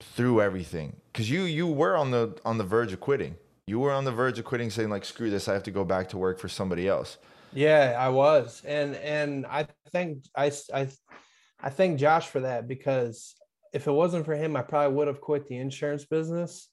through 0.00 0.40
everything. 0.40 0.96
Because 1.12 1.30
you 1.30 1.42
you 1.42 1.66
were 1.66 1.96
on 1.96 2.10
the 2.10 2.38
on 2.44 2.58
the 2.58 2.64
verge 2.64 2.92
of 2.92 3.00
quitting. 3.00 3.36
You 3.66 3.78
were 3.78 3.92
on 3.92 4.04
the 4.04 4.12
verge 4.12 4.38
of 4.38 4.44
quitting 4.44 4.70
saying 4.70 4.90
like 4.90 5.04
screw 5.04 5.30
this 5.30 5.48
i 5.48 5.54
have 5.54 5.62
to 5.64 5.70
go 5.70 5.84
back 5.84 6.08
to 6.10 6.18
work 6.18 6.38
for 6.38 6.48
somebody 6.48 6.86
else. 6.86 7.18
Yeah 7.52 7.96
i 7.98 8.08
was. 8.08 8.62
And 8.64 8.94
and 8.96 9.46
i 9.46 9.66
think 9.90 10.24
i 10.36 10.52
i, 10.72 10.88
I 11.60 11.70
thank 11.70 11.98
josh 11.98 12.28
for 12.28 12.40
that 12.40 12.68
because 12.68 13.34
if 13.72 13.86
it 13.86 13.92
wasn't 13.92 14.26
for 14.26 14.34
him 14.34 14.56
i 14.56 14.62
probably 14.62 14.94
would 14.96 15.08
have 15.08 15.20
quit 15.20 15.48
the 15.48 15.56
insurance 15.56 16.04
business. 16.04 16.68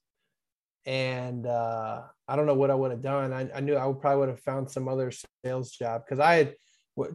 And 0.85 1.45
uh, 1.45 2.01
i 2.27 2.35
don't 2.35 2.47
know 2.47 2.55
what 2.55 2.71
i 2.71 2.75
would 2.75 2.91
have 2.91 3.03
done. 3.03 3.31
I, 3.31 3.47
I 3.55 3.59
knew 3.61 3.75
i 3.75 3.85
would 3.85 4.01
probably 4.01 4.19
would 4.19 4.29
have 4.29 4.41
found 4.41 4.69
some 4.69 4.87
other 4.87 5.11
sales 5.45 5.71
job 5.71 6.01
because 6.03 6.19
i 6.19 6.33
had 6.35 6.55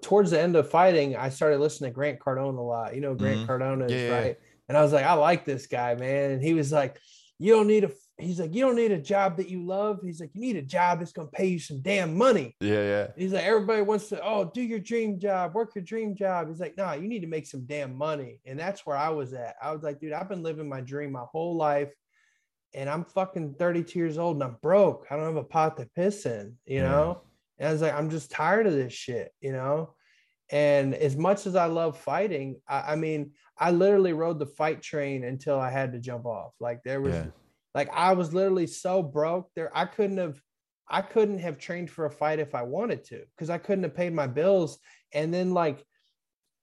towards 0.03 0.31
the 0.31 0.41
end 0.41 0.57
of 0.57 0.71
fighting 0.71 1.17
i 1.17 1.29
started 1.29 1.59
listening 1.59 1.91
to 1.91 1.95
grant 1.95 2.19
cardone 2.19 2.59
a 2.59 2.61
lot 2.61 2.95
you 2.95 3.01
know 3.01 3.15
grant 3.15 3.41
mm-hmm. 3.41 3.51
cardone 3.51 3.85
is 3.85 3.93
yeah, 3.93 4.09
right 4.09 4.37
and 4.69 4.77
i 4.77 4.83
was 4.83 4.93
like 4.93 5.05
i 5.05 5.13
like 5.13 5.45
this 5.45 5.67
guy 5.67 5.95
man 5.95 6.31
and 6.33 6.43
he 6.43 6.55
was 6.55 6.73
like 6.73 6.99
you 7.39 7.55
don't 7.55 7.67
need 7.67 7.85
a 7.85 7.91
he's 8.19 8.41
like, 8.41 8.55
you 8.55 8.63
don't 8.63 8.77
need 8.77 8.93
a 8.93 9.01
job 9.01 9.37
that 9.37 9.49
you 9.49 9.65
love. 9.65 10.01
He's 10.03 10.21
like, 10.21 10.31
you 10.33 10.41
need 10.41 10.57
a 10.57 10.63
job 10.63 10.99
that's 10.99 11.13
gonna 11.13 11.29
pay 11.29 11.47
you 11.47 11.59
some 11.59 11.81
damn 11.83 12.17
money. 12.17 12.57
Yeah, 12.61 12.83
yeah. 12.83 13.07
He's 13.17 13.33
like, 13.33 13.45
everybody 13.45 13.83
wants 13.83 14.09
to, 14.09 14.21
oh, 14.23 14.51
do 14.53 14.63
your 14.63 14.79
dream 14.79 15.19
job, 15.19 15.55
work 15.55 15.75
your 15.75 15.85
dream 15.85 16.17
job. 16.17 16.49
He's 16.49 16.61
like, 16.61 16.77
nah, 16.77 16.95
you 16.95 17.09
need 17.09 17.21
to 17.21 17.27
make 17.27 17.47
some 17.47 17.65
damn 17.67 17.97
money. 17.97 18.41
And 18.47 18.59
that's 18.59 18.87
where 18.87 18.97
I 18.97 19.11
was 19.11 19.33
at. 19.33 19.57
I 19.63 19.73
was 19.73 19.83
like, 19.83 20.01
dude, 20.01 20.13
I've 20.13 20.29
been 20.29 20.43
living 20.43 20.69
my 20.69 20.81
dream 20.81 21.13
my 21.13 21.25
whole 21.31 21.57
life. 21.57 21.93
And 22.75 22.91
I'm 22.91 23.05
fucking 23.05 23.55
32 23.59 23.99
years 23.99 24.19
old 24.19 24.37
and 24.37 24.45
I'm 24.45 24.57
broke. 24.61 25.07
I 25.11 25.17
don't 25.17 25.25
have 25.25 25.37
a 25.37 25.45
pot 25.45 25.77
to 25.79 25.89
piss 25.95 26.27
in, 26.27 26.57
you 26.67 26.79
yeah. 26.79 26.91
know? 26.91 27.23
And 27.59 27.69
I 27.69 27.73
was 27.73 27.83
like, 27.83 27.95
I'm 27.95 28.11
just 28.11 28.31
tired 28.31 28.67
of 28.67 28.75
this 28.75 28.93
shit, 28.93 29.33
you 29.41 29.53
know? 29.53 29.95
And 30.51 30.95
as 30.95 31.17
much 31.17 31.47
as 31.47 31.57
I 31.57 31.67
love 31.67 31.99
fighting, 31.99 32.61
I, 32.69 32.93
I 32.93 32.97
mean, 32.97 33.33
I 33.59 33.71
literally 33.71 34.13
rode 34.13 34.39
the 34.39 34.47
fight 34.47 34.83
train 34.83 35.25
until 35.25 35.59
I 35.59 35.71
had 35.71 35.93
to 35.93 35.99
jump 35.99 36.27
off. 36.27 36.53
Like 36.61 36.83
there 36.85 37.01
was 37.01 37.15
yeah 37.15 37.27
like 37.77 37.91
I 37.93 38.15
was 38.15 38.33
literally 38.33 38.67
so 38.67 39.03
broke 39.03 39.51
there. 39.55 39.71
I 39.77 39.85
couldn't 39.85 40.17
have, 40.17 40.41
I 40.89 41.03
couldn't 41.03 41.41
have 41.41 41.59
trained 41.59 41.91
for 41.91 42.07
a 42.07 42.11
fight 42.11 42.39
if 42.39 42.55
I 42.55 42.63
wanted 42.63 43.05
to, 43.05 43.23
because 43.37 43.51
I 43.51 43.59
couldn't 43.59 43.85
have 43.85 43.95
paid 43.95 44.15
my 44.15 44.27
bills. 44.27 44.79
And 45.13 45.33
then 45.33 45.53
like 45.53 45.85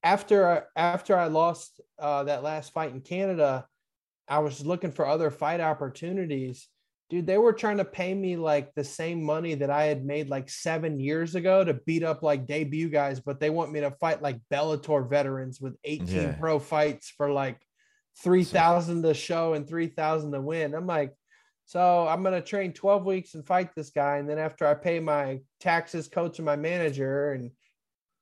after 0.02 0.50
I, 0.50 0.62
after 0.76 1.16
I 1.16 1.28
lost 1.28 1.80
uh, 2.00 2.24
that 2.24 2.42
last 2.42 2.74
fight 2.74 2.94
in 2.94 3.02
Canada, 3.02 3.68
I 4.28 4.40
was 4.40 4.66
looking 4.66 4.92
for 4.92 5.06
other 5.06 5.30
fight 5.30 5.62
opportunities. 5.62 6.68
Dude, 7.14 7.28
they 7.28 7.38
were 7.38 7.54
trying 7.54 7.78
to 7.78 7.86
pay 7.86 8.12
me 8.12 8.38
like 8.38 8.74
the 8.74 8.84
same 8.84 9.24
money 9.24 9.54
that 9.54 9.70
I 9.70 9.84
had 9.84 10.04
made 10.04 10.30
like 10.30 10.50
seven 10.50 11.00
years 11.00 11.36
ago 11.36 11.64
to 11.64 11.76
beat 11.86 12.02
up 12.02 12.24
like 12.24 12.48
debut 12.48 12.90
guys, 12.90 13.20
but 13.20 13.40
they 13.40 13.52
want 13.52 13.72
me 13.72 13.82
to 13.82 13.92
fight 13.92 14.24
like 14.24 14.40
Bellator 14.52 15.08
veterans 15.08 15.62
with 15.62 15.76
18 15.84 16.08
yeah. 16.08 16.32
pro 16.32 16.58
fights 16.58 17.14
for 17.16 17.30
like 17.30 17.62
three 18.24 18.44
thousand 18.44 19.04
to 19.04 19.14
show 19.14 19.54
and 19.54 19.70
three 19.70 19.90
thousand 19.90 20.32
to 20.32 20.42
win. 20.42 20.74
I'm 20.74 20.88
like, 20.88 21.14
so 21.66 22.08
I'm 22.08 22.24
gonna 22.24 22.42
train 22.42 22.74
12 22.74 23.06
weeks 23.06 23.36
and 23.36 23.46
fight 23.46 23.76
this 23.76 23.92
guy, 23.92 24.18
and 24.18 24.28
then 24.28 24.40
after 24.40 24.66
I 24.66 24.74
pay 24.74 25.00
my 25.00 25.42
taxes, 25.60 26.08
coach, 26.08 26.40
and 26.40 26.48
my 26.48 26.56
manager, 26.56 27.34
and 27.34 27.52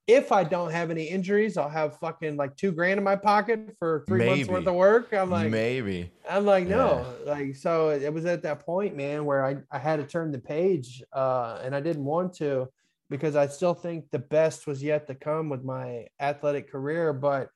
if 0.06 0.32
I 0.32 0.44
don't 0.44 0.72
have 0.72 0.90
any 0.90 1.04
injuries, 1.04 1.56
I'll 1.56 1.68
have 1.68 1.96
fucking 1.98 2.36
like 2.36 2.56
two 2.56 2.72
grand 2.72 2.98
in 2.98 3.04
my 3.04 3.16
pocket 3.16 3.76
for 3.78 4.04
three 4.08 4.18
maybe. 4.18 4.34
months 4.34 4.48
worth 4.48 4.66
of 4.66 4.74
work. 4.74 5.12
I'm 5.12 5.30
like, 5.30 5.50
maybe. 5.50 6.10
I'm 6.28 6.44
like, 6.44 6.66
no, 6.66 7.06
yeah. 7.24 7.32
like 7.32 7.56
so. 7.56 7.90
It 7.90 8.12
was 8.12 8.24
at 8.24 8.42
that 8.42 8.64
point, 8.66 8.96
man, 8.96 9.24
where 9.24 9.44
I 9.44 9.58
I 9.70 9.78
had 9.78 9.96
to 9.96 10.06
turn 10.06 10.32
the 10.32 10.38
page, 10.38 11.02
uh, 11.12 11.60
and 11.62 11.74
I 11.74 11.80
didn't 11.80 12.04
want 12.04 12.34
to 12.34 12.68
because 13.10 13.36
I 13.36 13.46
still 13.46 13.74
think 13.74 14.10
the 14.10 14.18
best 14.18 14.66
was 14.66 14.82
yet 14.82 15.06
to 15.06 15.14
come 15.14 15.50
with 15.50 15.62
my 15.62 16.06
athletic 16.18 16.72
career, 16.72 17.12
but 17.12 17.50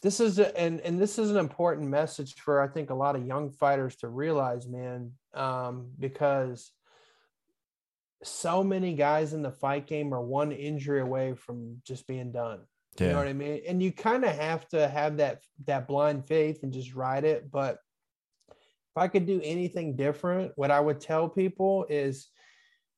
this 0.00 0.20
is 0.20 0.38
a, 0.38 0.56
and 0.58 0.80
and 0.80 1.00
this 1.00 1.18
is 1.18 1.30
an 1.30 1.36
important 1.36 1.88
message 1.88 2.34
for 2.36 2.62
I 2.62 2.68
think 2.68 2.90
a 2.90 2.94
lot 2.94 3.16
of 3.16 3.26
young 3.26 3.50
fighters 3.50 3.96
to 3.96 4.08
realize, 4.08 4.66
man, 4.66 5.12
um, 5.34 5.90
because 5.98 6.72
so 8.22 8.64
many 8.64 8.94
guys 8.94 9.32
in 9.32 9.42
the 9.42 9.50
fight 9.50 9.86
game 9.86 10.12
are 10.12 10.20
one 10.20 10.52
injury 10.52 11.00
away 11.00 11.34
from 11.34 11.80
just 11.84 12.06
being 12.06 12.32
done. 12.32 12.60
Yeah. 12.98 13.06
You 13.06 13.12
know 13.12 13.18
what 13.18 13.28
I 13.28 13.32
mean? 13.32 13.60
And 13.66 13.82
you 13.82 13.92
kind 13.92 14.24
of 14.24 14.34
have 14.34 14.66
to 14.68 14.88
have 14.88 15.18
that 15.18 15.42
that 15.66 15.86
blind 15.86 16.26
faith 16.26 16.62
and 16.62 16.72
just 16.72 16.94
ride 16.94 17.24
it. 17.24 17.50
But 17.50 17.78
if 18.48 18.96
I 18.96 19.08
could 19.08 19.26
do 19.26 19.40
anything 19.44 19.94
different, 19.94 20.52
what 20.56 20.70
I 20.70 20.80
would 20.80 21.00
tell 21.00 21.28
people 21.28 21.86
is 21.88 22.28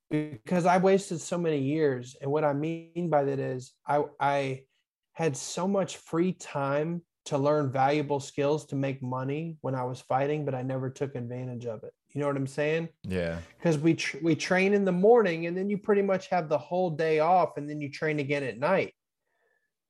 because 0.09 0.65
I 0.65 0.77
wasted 0.77 1.21
so 1.21 1.37
many 1.37 1.59
years, 1.59 2.15
and 2.21 2.31
what 2.31 2.43
I 2.43 2.53
mean 2.53 3.09
by 3.09 3.23
that 3.25 3.39
is 3.39 3.73
I 3.87 4.03
I 4.19 4.63
had 5.13 5.37
so 5.37 5.67
much 5.67 5.97
free 5.97 6.33
time 6.33 7.03
to 7.25 7.37
learn 7.37 7.71
valuable 7.71 8.19
skills 8.19 8.65
to 8.65 8.75
make 8.75 9.03
money 9.03 9.57
when 9.61 9.75
I 9.75 9.83
was 9.83 10.01
fighting, 10.01 10.45
but 10.45 10.55
I 10.55 10.63
never 10.63 10.89
took 10.89 11.15
advantage 11.15 11.65
of 11.65 11.83
it. 11.83 11.93
You 12.13 12.21
know 12.21 12.27
what 12.27 12.35
I'm 12.35 12.47
saying? 12.47 12.89
Yeah. 13.03 13.37
Because 13.57 13.77
we 13.77 13.93
tr- 13.93 14.17
we 14.21 14.35
train 14.35 14.73
in 14.73 14.85
the 14.85 14.91
morning, 14.91 15.45
and 15.45 15.57
then 15.57 15.69
you 15.69 15.77
pretty 15.77 16.01
much 16.01 16.27
have 16.29 16.49
the 16.49 16.57
whole 16.57 16.89
day 16.89 17.19
off, 17.19 17.57
and 17.57 17.69
then 17.69 17.79
you 17.79 17.89
train 17.89 18.19
again 18.19 18.43
at 18.43 18.57
night. 18.59 18.93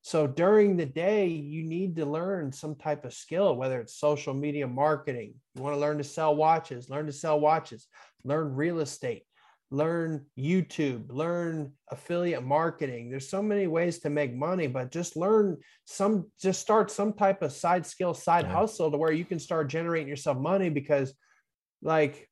So 0.02 0.26
during 0.26 0.76
the 0.76 0.86
day, 0.86 1.26
you 1.26 1.62
need 1.62 1.94
to 1.96 2.04
learn 2.04 2.52
some 2.52 2.74
type 2.74 3.04
of 3.04 3.14
skill, 3.14 3.54
whether 3.54 3.80
it's 3.80 3.94
social 3.96 4.34
media 4.34 4.66
marketing. 4.66 5.34
You 5.54 5.62
want 5.62 5.76
to 5.76 5.80
learn 5.80 5.98
to 5.98 6.04
sell 6.04 6.34
watches, 6.34 6.90
learn 6.90 7.06
to 7.06 7.12
sell 7.12 7.38
watches, 7.38 7.86
learn 8.24 8.54
real 8.54 8.80
estate, 8.80 9.24
learn 9.70 10.26
YouTube, 10.36 11.04
learn 11.08 11.72
affiliate 11.88 12.42
marketing. 12.42 13.10
There's 13.10 13.28
so 13.28 13.42
many 13.42 13.68
ways 13.68 14.00
to 14.00 14.10
make 14.10 14.34
money, 14.34 14.66
but 14.66 14.90
just 14.90 15.16
learn 15.16 15.58
some, 15.84 16.30
just 16.40 16.60
start 16.60 16.90
some 16.90 17.12
type 17.12 17.40
of 17.40 17.52
side 17.52 17.86
skill, 17.86 18.12
side 18.12 18.46
yeah. 18.46 18.54
hustle 18.54 18.90
to 18.90 18.98
where 18.98 19.12
you 19.12 19.24
can 19.24 19.38
start 19.38 19.68
generating 19.68 20.08
yourself 20.08 20.36
money 20.36 20.68
because, 20.68 21.14
like, 21.82 22.28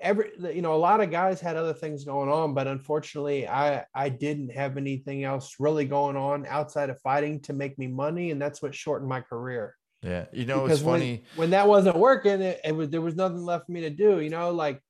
every 0.00 0.30
you 0.54 0.62
know 0.62 0.74
a 0.74 0.76
lot 0.76 1.00
of 1.00 1.10
guys 1.10 1.40
had 1.40 1.56
other 1.56 1.72
things 1.72 2.04
going 2.04 2.28
on 2.28 2.54
but 2.54 2.68
unfortunately 2.68 3.48
i 3.48 3.84
i 3.96 4.08
didn't 4.08 4.48
have 4.48 4.76
anything 4.76 5.24
else 5.24 5.56
really 5.58 5.84
going 5.84 6.16
on 6.16 6.46
outside 6.46 6.88
of 6.88 7.00
fighting 7.00 7.40
to 7.40 7.52
make 7.52 7.76
me 7.80 7.88
money 7.88 8.30
and 8.30 8.40
that's 8.40 8.62
what 8.62 8.72
shortened 8.72 9.08
my 9.08 9.20
career 9.20 9.74
yeah 10.04 10.26
you 10.32 10.46
know 10.46 10.62
because 10.62 10.78
it's 10.78 10.86
funny 10.88 11.24
when, 11.34 11.46
when 11.46 11.50
that 11.50 11.66
wasn't 11.66 11.96
working 11.96 12.40
it, 12.40 12.60
it 12.62 12.70
was 12.70 12.88
there 12.90 13.00
was 13.00 13.16
nothing 13.16 13.42
left 13.42 13.66
for 13.66 13.72
me 13.72 13.80
to 13.80 13.90
do 13.90 14.20
you 14.20 14.30
know 14.30 14.52
like 14.52 14.80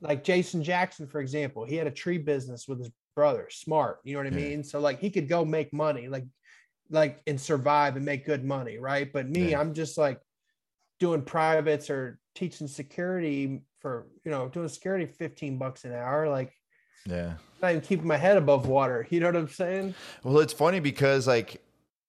like 0.00 0.24
Jason 0.24 0.62
Jackson, 0.62 1.06
for 1.06 1.20
example, 1.20 1.64
he 1.64 1.76
had 1.76 1.86
a 1.86 1.92
tree 1.92 2.18
business 2.18 2.68
with 2.68 2.78
his 2.78 2.90
brother, 3.14 3.48
smart, 3.50 3.98
you 4.04 4.12
know 4.12 4.20
what 4.20 4.26
I 4.26 4.36
mean? 4.36 4.62
So 4.62 4.78
like 4.78 5.00
he 5.00 5.10
could 5.10 5.28
go 5.28 5.44
make 5.44 5.72
money, 5.72 6.08
like 6.08 6.24
like 6.90 7.20
and 7.26 7.40
survive 7.40 7.96
and 7.96 8.04
make 8.04 8.26
good 8.26 8.44
money, 8.44 8.78
right? 8.78 9.10
But 9.12 9.28
me, 9.28 9.50
yeah. 9.50 9.60
I'm 9.60 9.74
just 9.74 9.98
like 9.98 10.20
doing 11.00 11.22
privates 11.22 11.90
or 11.90 12.18
teaching 12.36 12.68
security 12.68 13.62
for 13.80 14.06
you 14.24 14.30
know 14.30 14.48
doing 14.48 14.68
security 14.68 15.06
15 15.06 15.58
bucks 15.58 15.84
an 15.84 15.92
hour 15.92 16.28
like 16.28 16.52
yeah. 17.06 17.34
not 17.62 17.70
even 17.70 17.80
keeping 17.80 18.06
my 18.06 18.16
head 18.16 18.36
above 18.36 18.66
water. 18.66 19.06
You 19.10 19.20
know 19.20 19.26
what 19.26 19.36
i'm 19.36 19.48
saying? 19.48 19.94
Well 20.22 20.38
it's 20.38 20.52
funny 20.52 20.80
because 20.80 21.26
like 21.26 21.62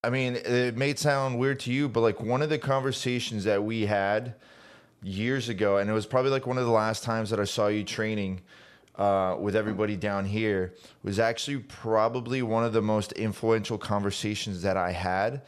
i 0.03 0.09
mean 0.09 0.35
it 0.35 0.77
may 0.77 0.93
sound 0.93 1.39
weird 1.39 1.59
to 1.61 1.71
you 1.71 1.89
but 1.89 2.01
like 2.01 2.21
one 2.21 2.41
of 2.41 2.49
the 2.49 2.59
conversations 2.59 3.43
that 3.45 3.63
we 3.63 3.86
had 3.86 4.36
years 5.03 5.49
ago, 5.49 5.78
and 5.78 5.89
it 5.89 5.93
was 5.93 6.05
probably 6.05 6.32
like 6.32 6.47
one 6.47 6.57
of 6.57 6.65
the 6.65 6.71
last 6.71 7.03
times 7.03 7.30
that 7.30 7.39
I 7.39 7.43
saw 7.43 7.67
you 7.67 7.84
training 7.84 8.41
uh, 8.95 9.38
with 9.39 9.55
everybody 9.55 9.95
down 9.95 10.25
here. 10.25 10.73
Was 11.03 11.19
actually 11.19 11.57
probably 11.59 12.41
one 12.41 12.63
of 12.63 12.73
the 12.73 12.82
most 12.82 13.11
influential 13.13 13.78
conversations 13.78 14.61
that 14.63 14.78
I 14.78 14.91
had 14.91 15.41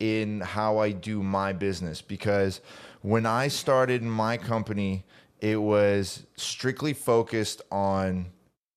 in 0.00 0.40
how 0.40 0.78
I 0.78 0.90
do 0.90 1.22
my 1.22 1.52
business. 1.52 2.02
Because 2.02 2.60
when 3.04 3.26
I 3.26 3.48
started 3.48 4.02
my 4.02 4.38
company, 4.38 5.04
it 5.38 5.60
was 5.60 6.24
strictly 6.36 6.94
focused 6.94 7.60
on 7.70 8.24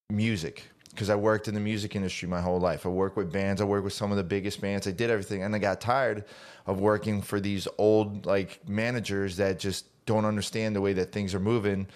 music 0.09 0.63
because 0.89 1.09
I 1.09 1.15
worked 1.15 1.47
in 1.47 1.53
the 1.53 1.61
music 1.61 1.95
industry 1.95 2.27
my 2.27 2.41
whole 2.41 2.59
life. 2.59 2.85
I 2.85 2.89
worked 2.89 3.15
with 3.15 3.31
bands, 3.31 3.61
I 3.61 3.63
worked 3.63 3.85
with 3.85 3.93
some 3.93 4.11
of 4.11 4.17
the 4.17 4.25
biggest 4.25 4.59
bands. 4.59 4.85
I 4.85 4.91
did 4.91 5.09
everything 5.09 5.43
and 5.43 5.55
I 5.55 5.59
got 5.59 5.79
tired 5.79 6.25
of 6.65 6.81
working 6.81 7.21
for 7.21 7.39
these 7.39 7.69
old 7.77 8.25
like 8.25 8.67
managers 8.67 9.37
that 9.37 9.59
just 9.59 9.85
don't 10.05 10.25
understand 10.25 10.75
the 10.75 10.81
way 10.81 10.91
that 10.91 11.13
things 11.13 11.33
are 11.33 11.39
moving. 11.39 11.87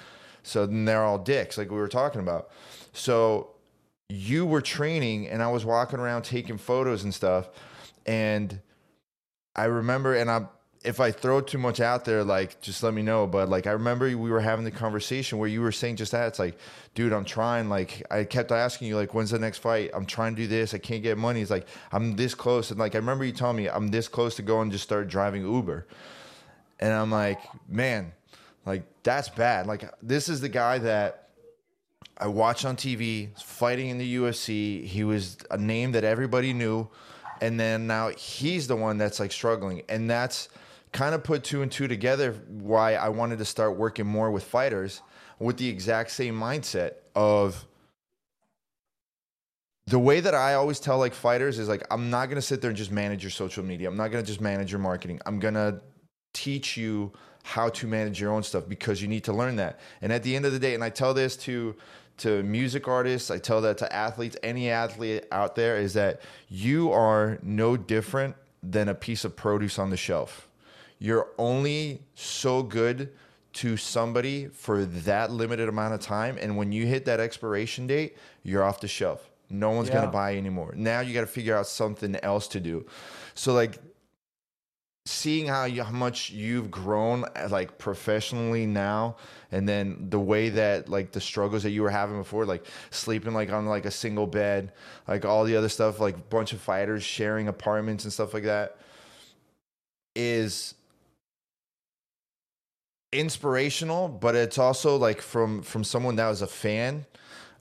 So 0.44 0.66
then 0.66 0.86
they're 0.86 1.04
all 1.04 1.18
dicks, 1.18 1.58
like 1.58 1.70
we 1.70 1.76
were 1.76 1.90
talking 1.90 2.22
about. 2.22 2.52
So 2.94 3.56
you 4.08 4.46
were 4.46 4.62
training, 4.62 5.28
and 5.28 5.44
I 5.44 5.52
was 5.52 5.66
walking 5.66 6.00
around 6.00 6.22
taking 6.22 6.58
photos 6.58 7.04
and 7.04 7.14
stuff, 7.14 7.50
and 8.06 8.58
I 9.54 9.66
remember, 9.66 10.16
and 10.16 10.32
I 10.32 10.46
if 10.84 11.00
I 11.00 11.12
throw 11.12 11.42
too 11.42 11.58
much 11.58 11.80
out 11.80 12.06
there, 12.06 12.24
like 12.24 12.60
just 12.62 12.82
let 12.82 12.94
me 12.94 13.02
know. 13.02 13.28
But 13.28 13.50
like 13.50 13.68
I 13.68 13.72
remember 13.72 14.06
we 14.06 14.16
were 14.16 14.40
having 14.40 14.66
the 14.66 14.72
conversation 14.72 15.38
where 15.38 15.48
you 15.48 15.62
were 15.62 15.72
saying 15.72 15.98
just 15.98 16.12
that. 16.12 16.28
It's 16.28 16.40
like, 16.40 16.58
dude, 16.96 17.14
I'm 17.14 17.26
trying. 17.26 17.70
Like 17.70 18.04
I 18.10 18.24
kept 18.24 18.52
asking 18.52 18.88
you, 18.88 18.96
like, 18.96 19.14
when's 19.14 19.30
the 19.30 19.40
next 19.40 19.60
fight? 19.60 19.92
I'm 19.94 20.06
trying 20.06 20.36
to 20.36 20.42
do 20.42 20.48
this. 20.48 20.74
I 20.74 20.80
can't 20.80 21.04
get 21.04 21.18
money. 21.18 21.42
It's 21.42 21.52
like 21.52 21.68
I'm 21.92 22.16
this 22.16 22.34
close. 22.34 22.72
And 22.72 22.80
like 22.80 22.96
I 22.96 22.98
remember 22.98 23.24
you 23.26 23.32
telling 23.32 23.58
me 23.58 23.70
I'm 23.70 23.90
this 23.90 24.08
close 24.08 24.36
to 24.38 24.42
go 24.42 24.62
and 24.62 24.72
just 24.72 24.84
start 24.84 25.08
driving 25.08 25.44
Uber. 25.44 25.86
And 26.80 26.94
I'm 26.94 27.12
like, 27.12 27.40
man, 27.70 28.12
like 28.66 28.84
that's 29.04 29.30
bad. 29.30 29.68
Like 29.68 29.84
this 30.02 30.30
is 30.30 30.42
the 30.42 30.50
guy 30.50 30.80
that 30.80 31.30
I 32.18 32.28
watched 32.28 32.66
on 32.66 32.76
TV 32.76 33.40
fighting 33.40 33.90
in 33.90 33.98
the 34.00 34.16
UFC. 34.16 34.84
He 34.86 35.04
was 35.04 35.38
a 35.52 35.58
name 35.58 35.92
that 35.92 36.04
everybody 36.04 36.54
knew. 36.54 36.88
And 37.42 37.60
then 37.60 37.88
now 37.88 38.10
he's 38.10 38.68
the 38.68 38.76
one 38.76 38.98
that's 38.98 39.20
like 39.20 39.32
struggling. 39.32 39.82
And 39.89 40.10
that's 40.10 40.50
kind 40.92 41.16
of 41.16 41.24
put 41.24 41.44
two 41.44 41.62
and 41.62 41.72
two 41.72 41.88
together 41.88 42.34
why 42.48 42.96
I 42.96 43.10
wanted 43.10 43.39
to 43.39 43.46
start 43.46 43.78
working 43.78 44.06
more 44.06 44.30
with 44.32 44.44
fighters 44.44 45.02
with 45.39 45.58
the 45.58 45.68
exact 45.68 46.12
same 46.12 46.39
mindset 46.39 46.94
of 47.16 47.66
the 49.88 50.00
way 50.00 50.20
that 50.20 50.36
I 50.36 50.54
always 50.54 50.80
tell 50.80 51.00
like 51.00 51.14
fighters 51.14 51.58
is 51.58 51.68
like 51.68 51.84
I'm 51.89 52.10
not 52.10 52.28
going 52.28 52.36
to 52.36 52.42
sit 52.42 52.62
there 52.62 52.70
and 52.70 52.78
just 52.78 52.92
manage 52.92 53.24
your 53.24 53.32
social 53.32 53.64
media. 53.64 53.89
I'm 53.89 53.98
not 53.98 54.12
going 54.12 54.24
to 54.24 54.28
just 54.28 54.39
manage 54.39 54.72
your 54.72 54.80
marketing. 54.80 55.20
I'm 55.26 55.39
going 55.39 55.56
to 55.56 55.82
teach 56.34 56.78
you 56.78 57.12
how 57.44 57.70
to 57.70 57.88
manage 57.88 58.22
your 58.22 58.32
own 58.32 58.44
stuff 58.44 58.70
because 58.70 59.02
you 59.02 59.08
need 59.08 59.24
to 59.24 59.34
learn 59.34 59.56
that. 59.56 59.80
And 60.02 60.14
at 60.14 60.22
the 60.22 60.36
end 60.36 60.46
of 60.46 60.54
the 60.54 60.60
day 60.60 60.76
and 60.76 60.84
I 60.84 60.89
tell 60.89 61.14
this 61.14 61.36
to 61.38 61.76
to 62.22 62.43
music 62.43 62.88
artists, 62.88 63.30
I 63.30 63.38
tell 63.38 63.61
that 63.61 63.78
to 63.80 63.93
athletes, 63.93 64.38
any 64.41 64.69
athlete 64.69 65.26
out 65.32 65.55
there 65.55 65.78
is 65.78 65.93
that 65.93 66.22
you 66.49 66.91
are 66.91 67.39
no 67.43 67.78
different 67.78 68.36
than 68.63 68.89
a 68.89 68.95
piece 68.95 69.26
of 69.26 69.36
produce 69.36 69.78
on 69.80 69.89
the 69.89 69.97
shelf 69.97 70.47
you're 71.01 71.30
only 71.39 71.99
so 72.13 72.61
good 72.61 73.11
to 73.53 73.76
somebody 73.76 74.45
for 74.45 74.86
that 74.86 75.32
limited 75.32 75.67
amount 75.67 75.95
of 75.95 75.99
time. 75.99 76.38
And 76.39 76.55
when 76.55 76.72
you 76.72 76.86
hit 76.86 77.05
that 77.05 77.19
expiration 77.19 77.88
date, 77.88 78.17
you're 78.43 78.63
off 78.63 78.80
the 78.80 78.88
shelf. 78.88 79.28
No 79.49 79.72
one's 79.72 79.89
yeah. 79.89 79.95
going 79.95 80.05
to 80.05 80.11
buy 80.11 80.38
anymore. 80.38 80.74
Now 80.78 80.99
you 80.99 81.11
got 81.15 81.22
to 81.22 81.28
figure 81.28 81.57
out 81.57 81.65
something 81.65 82.15
else 82.17 82.47
to 82.49 82.59
do. 82.59 82.86
So, 83.34 83.51
like, 83.53 83.80
seeing 85.12 85.47
how 85.47 85.66
you, 85.66 85.84
how 85.84 85.91
much 85.91 86.30
you've 86.30 86.72
grown 86.72 87.26
uh, 87.36 87.47
like 87.49 87.78
professionally 87.78 88.66
now 88.66 89.16
and 89.51 89.68
then 89.68 90.07
the 90.09 90.20
way 90.20 90.49
that 90.49 90.89
like 90.89 91.12
the 91.12 91.22
struggles 91.22 91.64
that 91.64 91.72
you 91.72 91.82
were 91.82 91.89
having 91.89 92.18
before 92.18 92.45
like 92.45 92.66
sleeping 92.89 93.34
like 93.34 93.51
on 93.51 93.66
like 93.66 93.86
a 93.86 93.91
single 93.91 94.28
bed 94.28 94.72
like 95.07 95.26
all 95.26 95.43
the 95.43 95.55
other 95.55 95.70
stuff 95.70 95.99
like 95.99 96.30
bunch 96.30 96.53
of 96.53 96.62
fighters 96.62 97.03
sharing 97.03 97.47
apartments 97.47 98.03
and 98.03 98.14
stuff 98.14 98.34
like 98.34 98.43
that 98.43 98.78
is 100.16 100.76
inspirational, 103.12 104.07
but 104.07 104.36
it's 104.36 104.57
also 104.57 104.97
like 104.97 105.22
from 105.22 105.62
from 105.62 105.84
someone 105.84 106.16
that 106.16 106.30
was 106.30 106.41
a 106.41 106.47
fan 106.47 107.05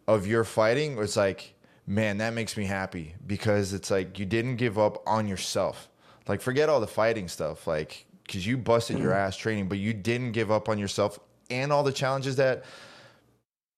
of 0.06 0.26
your 0.26 0.44
fighting. 0.44 0.98
It's 0.98 1.16
like, 1.16 1.54
man, 1.86 2.18
that 2.18 2.32
makes 2.34 2.56
me 2.56 2.64
happy 2.64 3.14
because 3.26 3.72
it's 3.72 3.90
like 3.90 4.18
you 4.18 4.26
didn't 4.26 4.56
give 4.56 4.78
up 4.78 5.02
on 5.06 5.28
yourself. 5.28 5.89
Like 6.28 6.40
forget 6.40 6.68
all 6.68 6.80
the 6.80 6.86
fighting 6.86 7.28
stuff, 7.28 7.66
like 7.66 8.06
because 8.26 8.46
you 8.46 8.56
busted 8.56 8.98
your 8.98 9.12
mm. 9.12 9.16
ass 9.16 9.36
training, 9.36 9.68
but 9.68 9.78
you 9.78 9.92
didn't 9.92 10.32
give 10.32 10.50
up 10.50 10.68
on 10.68 10.78
yourself 10.78 11.18
and 11.50 11.72
all 11.72 11.82
the 11.82 11.92
challenges 11.92 12.36
that 12.36 12.64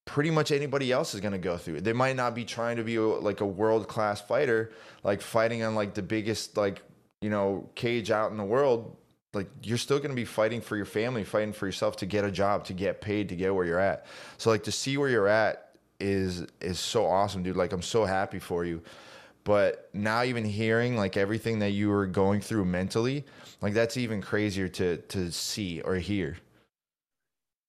pretty 0.05 0.30
much 0.30 0.51
anybody 0.51 0.93
else 0.93 1.14
is 1.14 1.20
going 1.20 1.32
to 1.32 1.38
go 1.38 1.57
through. 1.57 1.80
They 1.80 1.93
might 1.93 2.16
not 2.16 2.34
be 2.34 2.45
trying 2.45 2.76
to 2.76 2.84
be 2.84 2.97
a, 2.97 3.03
like 3.03 3.40
a 3.40 3.47
world 3.47 3.88
class 3.88 4.20
fighter, 4.20 4.72
like 5.03 5.22
fighting 5.22 5.62
on 5.62 5.74
like 5.74 5.95
the 5.95 6.03
biggest 6.03 6.57
like 6.57 6.82
you 7.20 7.30
know 7.30 7.68
cage 7.74 8.11
out 8.11 8.30
in 8.30 8.36
the 8.36 8.45
world 8.45 8.97
like 9.34 9.49
you're 9.62 9.78
still 9.78 9.99
going 9.99 10.11
to 10.11 10.16
be 10.16 10.24
fighting 10.24 10.61
for 10.61 10.76
your 10.76 10.84
family, 10.84 11.24
fighting 11.24 11.53
for 11.53 11.66
yourself 11.66 11.97
to 11.97 12.07
get 12.07 12.24
a 12.24 12.30
job, 12.30 12.64
to 12.66 12.74
get 12.74 13.01
paid, 13.01 13.30
to 13.30 13.36
get 13.36 13.55
where 13.55 13.64
you're 13.64 13.78
at. 13.78 14.07
So 14.36 14.51
like 14.51 14.64
to 14.64 14.72
see 14.72 14.97
where 14.97 15.09
you're 15.09 15.28
at 15.28 15.70
is 16.01 16.47
is 16.61 16.78
so 16.78 17.07
awesome, 17.07 17.43
dude. 17.43 17.57
Like 17.57 17.72
I'm 17.72 17.82
so 17.82 18.05
happy 18.05 18.38
for 18.38 18.64
you. 18.64 18.82
But 19.45 19.90
now 19.93 20.22
even 20.22 20.45
hearing 20.45 20.97
like 20.97 21.16
everything 21.16 21.59
that 21.61 21.70
you 21.70 21.88
were 21.88 22.07
going 22.07 22.40
through 22.40 22.64
mentally, 22.64 23.24
like 23.61 23.74
that's 23.74 23.97
even 23.97 24.20
crazier 24.22 24.68
to 24.68 24.99
to 24.99 25.32
see 25.32 25.80
or 25.80 25.97
hear. 25.97 26.36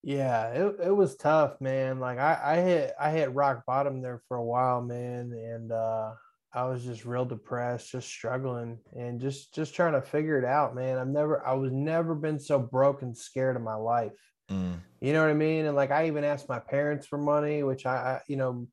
Yeah, 0.03 0.49
it 0.49 0.75
it 0.83 0.95
was 0.95 1.15
tough, 1.15 1.59
man. 1.61 1.99
Like 1.99 2.19
I 2.19 2.39
I 2.43 2.55
hit 2.61 2.93
I 2.99 3.11
hit 3.11 3.33
rock 3.33 3.65
bottom 3.65 4.01
there 4.01 4.21
for 4.27 4.37
a 4.37 4.43
while, 4.43 4.81
man, 4.81 5.31
and 5.31 5.71
uh 5.71 6.13
I 6.55 6.65
was 6.65 6.83
just 6.83 7.05
real 7.05 7.25
depressed, 7.25 7.91
just 7.91 8.07
struggling 8.07 8.77
and 8.95 9.19
just 9.19 9.55
just 9.55 9.73
trying 9.73 9.93
to 9.93 10.01
figure 10.01 10.37
it 10.37 10.45
out, 10.45 10.75
man. 10.75 10.97
I've 10.97 11.07
never 11.07 11.45
I 11.45 11.53
was 11.53 11.71
never 11.71 12.13
been 12.13 12.39
so 12.39 12.59
broke 12.59 13.01
and 13.01 13.17
scared 13.17 13.55
in 13.55 13.63
my 13.63 13.75
life. 13.75 14.11
Mm. 14.51 14.79
You 15.01 15.13
know 15.13 15.21
what 15.21 15.31
I 15.31 15.35
mean? 15.35 15.65
And 15.65 15.75
like 15.75 15.89
I 15.91 16.07
even 16.07 16.23
asked 16.23 16.49
my 16.49 16.59
parents 16.59 17.07
for 17.07 17.17
money, 17.17 17.63
which 17.63 17.85
I, 17.85 17.95
I 17.95 18.21
you 18.27 18.35
know, 18.35 18.67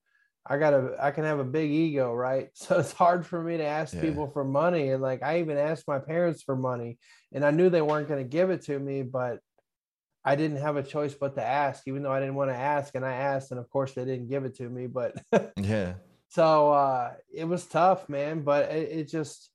I 0.47 0.59
got 0.59 0.73
a 0.73 0.97
I 1.01 1.11
can 1.11 1.25
have 1.25 1.39
a 1.39 1.45
big 1.45 1.71
ego, 1.71 2.13
right? 2.13 2.49
So 2.55 2.79
it's 2.79 2.93
hard 2.93 3.27
for 3.27 3.43
me 3.43 3.59
to 3.59 3.65
ask 3.65 3.95
yeah. 3.95 4.01
people 4.01 4.29
for 4.29 4.45
money. 4.45 4.91
And 4.91 5.03
like 5.03 5.23
I 5.23 5.41
even 5.41 5.59
asked 5.59 5.87
my 5.87 5.99
parents 5.99 6.43
for 6.43 6.57
money 6.57 6.99
and 7.33 7.45
I 7.45 7.51
knew 7.51 7.71
they 7.71 7.83
weren't 7.83 8.09
going 8.09 8.23
to 8.23 8.29
give 8.29 8.51
it 8.51 8.63
to 8.63 8.79
me, 8.79 9.03
but 9.03 9.41
I 10.25 10.37
didn't 10.37 10.59
have 10.59 10.77
a 10.77 10.83
choice 10.83 11.15
but 11.15 11.35
to 11.37 11.45
ask, 11.45 11.87
even 11.87 12.03
though 12.03 12.13
I 12.13 12.21
didn't 12.21 12.35
want 12.35 12.51
to 12.51 12.57
ask. 12.57 12.95
And 12.95 13.05
I 13.05 13.15
asked, 13.15 13.51
and 13.51 13.61
of 13.61 13.71
course 13.71 13.93
they 13.93 14.05
didn't 14.05 14.29
give 14.29 14.45
it 14.45 14.57
to 14.57 14.69
me. 14.69 14.87
But 14.87 15.15
yeah, 15.57 15.95
so 16.29 16.73
uh, 16.73 17.13
it 17.33 17.45
was 17.47 17.65
tough, 17.65 18.09
man. 18.09 18.43
But 18.43 18.71
it, 18.71 18.91
it 18.91 19.09
just, 19.09 19.51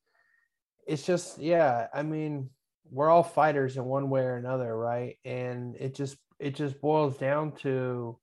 it's 0.87 1.05
just, 1.05 1.39
yeah. 1.39 1.87
I 1.93 2.03
mean, 2.03 2.49
we're 2.89 3.09
all 3.09 3.23
fighters 3.23 3.77
in 3.77 3.85
one 3.85 4.09
way 4.09 4.21
or 4.21 4.37
another, 4.37 4.75
right? 4.75 5.17
And 5.23 5.75
it 5.75 5.93
just, 5.93 6.17
it 6.39 6.55
just 6.55 6.81
boils 6.81 7.17
down 7.17 7.53
to 7.57 8.17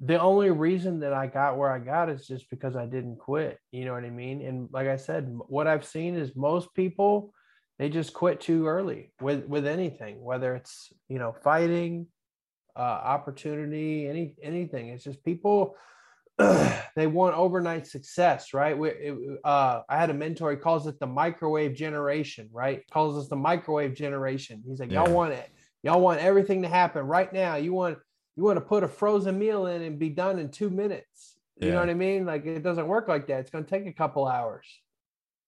the 0.00 0.20
only 0.20 0.50
reason 0.50 1.00
that 1.00 1.12
I 1.12 1.26
got 1.26 1.56
where 1.56 1.70
I 1.70 1.78
got 1.78 2.08
is 2.08 2.26
just 2.26 2.48
because 2.50 2.76
I 2.76 2.86
didn't 2.86 3.16
quit. 3.18 3.58
You 3.70 3.84
know 3.84 3.92
what 3.92 4.04
I 4.04 4.10
mean? 4.10 4.42
And 4.42 4.68
like 4.72 4.88
I 4.88 4.96
said, 4.96 5.28
what 5.48 5.66
I've 5.66 5.84
seen 5.84 6.16
is 6.16 6.34
most 6.34 6.74
people 6.74 7.32
they 7.78 7.88
just 7.88 8.12
quit 8.12 8.40
too 8.40 8.66
early 8.66 9.12
with 9.20 9.44
with 9.46 9.66
anything, 9.66 10.22
whether 10.22 10.54
it's 10.54 10.92
you 11.08 11.18
know 11.18 11.34
fighting, 11.42 12.06
uh, 12.76 12.80
opportunity, 12.80 14.06
any 14.08 14.36
anything. 14.42 14.88
It's 14.88 15.04
just 15.04 15.24
people 15.24 15.76
they 16.96 17.06
want 17.06 17.36
overnight 17.36 17.86
success, 17.86 18.54
right? 18.54 18.76
We, 18.76 18.88
it, 18.90 19.18
uh, 19.44 19.82
I 19.88 19.98
had 19.98 20.10
a 20.10 20.14
mentor. 20.14 20.50
He 20.50 20.56
calls 20.56 20.86
it 20.86 20.98
the 20.98 21.06
microwave 21.06 21.74
generation, 21.74 22.48
right? 22.52 22.82
Calls 22.90 23.18
us 23.18 23.28
the 23.28 23.36
microwave 23.36 23.94
generation. 23.94 24.62
He's 24.66 24.80
like, 24.80 24.90
yeah. 24.90 25.04
y'all 25.04 25.12
want 25.12 25.32
it. 25.32 25.50
Y'all 25.82 26.00
want 26.00 26.20
everything 26.20 26.62
to 26.62 26.68
happen 26.68 27.04
right 27.04 27.32
now. 27.32 27.56
You 27.56 27.72
want 27.72 27.98
you 28.36 28.42
want 28.42 28.56
to 28.56 28.60
put 28.60 28.82
a 28.82 28.88
frozen 28.88 29.38
meal 29.38 29.66
in 29.66 29.82
and 29.82 29.98
be 29.98 30.08
done 30.08 30.38
in 30.38 30.50
two 30.50 30.70
minutes. 30.70 31.36
You 31.56 31.68
yeah. 31.68 31.74
know 31.74 31.80
what 31.80 31.90
I 31.90 31.94
mean? 31.94 32.26
Like 32.26 32.46
it 32.46 32.62
doesn't 32.62 32.86
work 32.86 33.08
like 33.08 33.26
that. 33.26 33.40
It's 33.40 33.50
going 33.50 33.64
to 33.64 33.70
take 33.70 33.86
a 33.86 33.92
couple 33.92 34.26
hours. 34.26 34.66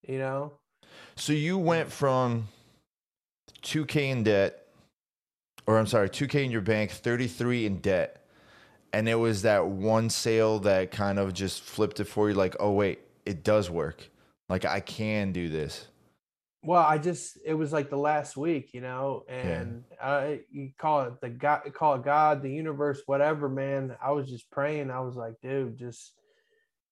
You 0.06 0.18
know. 0.18 0.52
So 1.16 1.32
you 1.32 1.58
went 1.58 1.90
from 1.90 2.46
2K 3.62 4.10
in 4.10 4.22
debt, 4.22 4.66
or 5.66 5.78
I'm 5.78 5.86
sorry, 5.86 6.10
2K 6.10 6.44
in 6.44 6.50
your 6.50 6.60
bank, 6.60 6.90
33 6.90 7.66
in 7.66 7.78
debt 7.78 8.24
and 8.94 9.08
it 9.08 9.16
was 9.16 9.42
that 9.42 9.66
one 9.66 10.08
sale 10.08 10.60
that 10.60 10.92
kind 10.92 11.18
of 11.18 11.34
just 11.34 11.62
flipped 11.62 11.98
it 11.98 12.04
for 12.04 12.28
you 12.28 12.34
like 12.34 12.54
oh 12.60 12.70
wait 12.70 13.00
it 13.26 13.42
does 13.42 13.68
work 13.68 14.08
like 14.48 14.64
i 14.64 14.78
can 14.78 15.32
do 15.32 15.48
this 15.48 15.88
well 16.64 16.82
i 16.82 16.98
just 16.98 17.38
it 17.44 17.54
was 17.54 17.72
like 17.72 17.90
the 17.90 17.96
last 17.96 18.36
week 18.36 18.70
you 18.72 18.80
know 18.80 19.24
and 19.28 19.84
yeah. 19.90 20.06
uh, 20.06 20.36
you 20.50 20.70
call 20.78 21.02
it 21.02 21.20
the 21.20 21.28
god 21.28 21.62
call 21.74 21.94
it 21.94 22.04
god 22.04 22.42
the 22.42 22.50
universe 22.50 23.02
whatever 23.06 23.48
man 23.48 23.96
i 24.02 24.10
was 24.10 24.28
just 24.28 24.50
praying 24.50 24.90
i 24.90 25.00
was 25.00 25.16
like 25.16 25.34
dude 25.42 25.78
just 25.78 26.12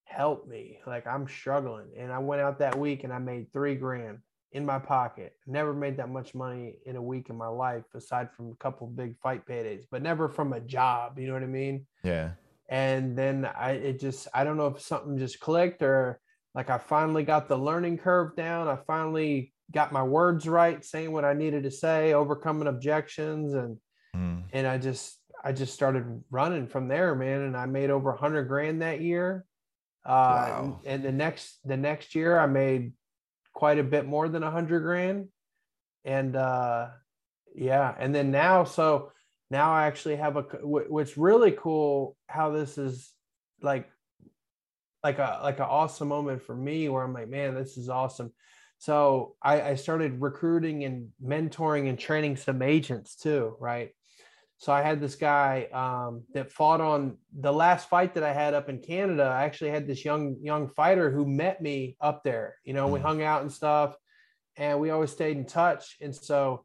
help 0.05 0.47
me 0.47 0.79
like 0.87 1.07
i'm 1.07 1.27
struggling 1.27 1.89
and 1.97 2.12
i 2.12 2.18
went 2.18 2.43
out 2.43 2.59
that 2.59 2.79
week 2.79 3.05
and 3.05 3.12
i 3.12 3.18
made 3.18 3.51
three 3.53 3.75
grand 3.75 4.18
in 4.53 4.66
my 4.66 4.79
pocket. 4.79 5.35
Never 5.47 5.73
made 5.73 5.97
that 5.97 6.11
much 6.11 6.35
money 6.35 6.77
in 6.87 6.97
a 6.97 7.03
week 7.03 7.31
in 7.31 7.37
my 7.37 7.49
life, 7.49 7.85
aside 7.95 8.29
from 8.33 8.51
a 8.51 8.57
couple 8.57 8.87
big 8.87 9.16
fight 9.18 9.47
paydays, 9.47 9.85
but 9.91 10.03
never 10.03 10.29
from 10.29 10.53
a 10.53 10.61
job. 10.61 11.18
You 11.18 11.27
know 11.27 11.35
what 11.35 11.43
I 11.43 11.47
mean? 11.47 11.87
Yeah. 12.05 12.33
And 12.68 13.16
then 13.16 13.47
I, 13.47 13.73
it 13.73 14.01
just, 14.01 14.29
I 14.35 14.45
don't 14.45 14.57
know 14.57 14.68
if 14.68 14.81
something 14.81 15.18
just 15.18 15.41
clicked 15.41 15.83
or 15.83 16.20
like 16.55 16.70
I 16.70 16.79
finally 16.79 17.23
got 17.23 17.49
the 17.49 17.57
learning 17.57 17.99
curve 17.99 18.37
down. 18.37 18.68
I 18.68 18.77
finally 18.87 19.53
got 19.73 19.93
my 19.93 20.03
words 20.03 20.47
right, 20.47 20.85
saying 20.85 21.12
what 21.12 21.25
I 21.25 21.33
needed 21.33 21.64
to 21.64 21.70
say, 21.70 22.12
overcoming 22.12 22.68
objections, 22.68 23.55
and 23.55 23.79
mm. 24.14 24.43
and 24.53 24.66
I 24.66 24.79
just, 24.79 25.18
I 25.43 25.53
just 25.53 25.75
started 25.75 26.23
running 26.31 26.66
from 26.66 26.89
there, 26.89 27.14
man. 27.14 27.41
And 27.43 27.57
I 27.57 27.66
made 27.66 27.91
over 27.91 28.11
a 28.11 28.16
hundred 28.16 28.45
grand 28.45 28.83
that 28.83 29.01
year. 29.01 29.45
Uh, 30.05 30.11
wow. 30.11 30.81
and, 30.85 30.95
and 30.95 31.05
the 31.05 31.12
next, 31.12 31.59
the 31.64 31.77
next 31.77 32.14
year, 32.14 32.39
I 32.39 32.47
made 32.47 32.93
quite 33.53 33.79
a 33.79 33.85
bit 33.85 34.07
more 34.07 34.29
than 34.29 34.43
a 34.43 34.51
hundred 34.51 34.81
grand. 34.81 35.29
And 36.05 36.35
uh, 36.37 36.89
yeah, 37.55 37.95
and 37.99 38.14
then 38.14 38.31
now, 38.31 38.64
so 38.64 39.12
now 39.51 39.73
I 39.73 39.87
actually 39.87 40.16
have 40.16 40.37
a 40.37 40.43
what's 40.62 41.16
really 41.16 41.53
cool 41.53 42.16
how 42.27 42.51
this 42.51 42.79
is 42.79 43.12
like 43.61 43.89
like 45.05 45.18
a 45.18 45.41
like 45.43 45.59
an 45.59 45.66
awesome 45.68 46.09
moment 46.09 46.43
for 46.43 46.55
me 46.55 46.89
where 46.89 47.03
I'm 47.03 47.12
like, 47.12 47.29
man, 47.29 47.55
this 47.55 47.77
is 47.77 47.89
awesome. 47.89 48.33
So 48.83 49.37
I, 49.41 49.62
I 49.62 49.74
started 49.76 50.20
recruiting 50.20 50.83
and 50.83 51.11
mentoring 51.24 51.89
and 51.89 51.97
training 51.97 52.37
some 52.37 52.62
agents 52.62 53.14
too, 53.14 53.55
right? 53.61 53.91
So 54.57 54.72
I 54.72 54.83
had 54.83 55.01
this 55.01 55.14
guy 55.14 55.68
um, 55.72 56.24
that 56.35 56.51
fought 56.51 56.80
on 56.80 57.16
the 57.33 57.53
last 57.53 57.89
fight 57.89 58.14
that 58.14 58.24
I 58.24 58.33
had 58.33 58.55
up 58.55 58.68
in 58.68 58.80
Canada. 58.80 59.22
I 59.22 59.45
actually 59.45 59.70
had 59.70 59.87
this 59.87 60.05
young 60.05 60.35
young 60.43 60.68
fighter 60.68 61.12
who 61.12 61.24
met 61.24 61.62
me 61.62 61.97
up 62.01 62.24
there. 62.24 62.57
You 62.64 62.74
know, 62.74 62.89
we 62.89 62.99
mm. 62.99 63.03
hung 63.05 63.22
out 63.22 63.43
and 63.43 63.53
stuff, 63.53 63.95
and 64.57 64.80
we 64.80 64.91
always 64.91 65.12
stayed 65.12 65.37
in 65.37 65.47
touch. 65.47 65.99
And 66.01 66.12
so 66.12 66.64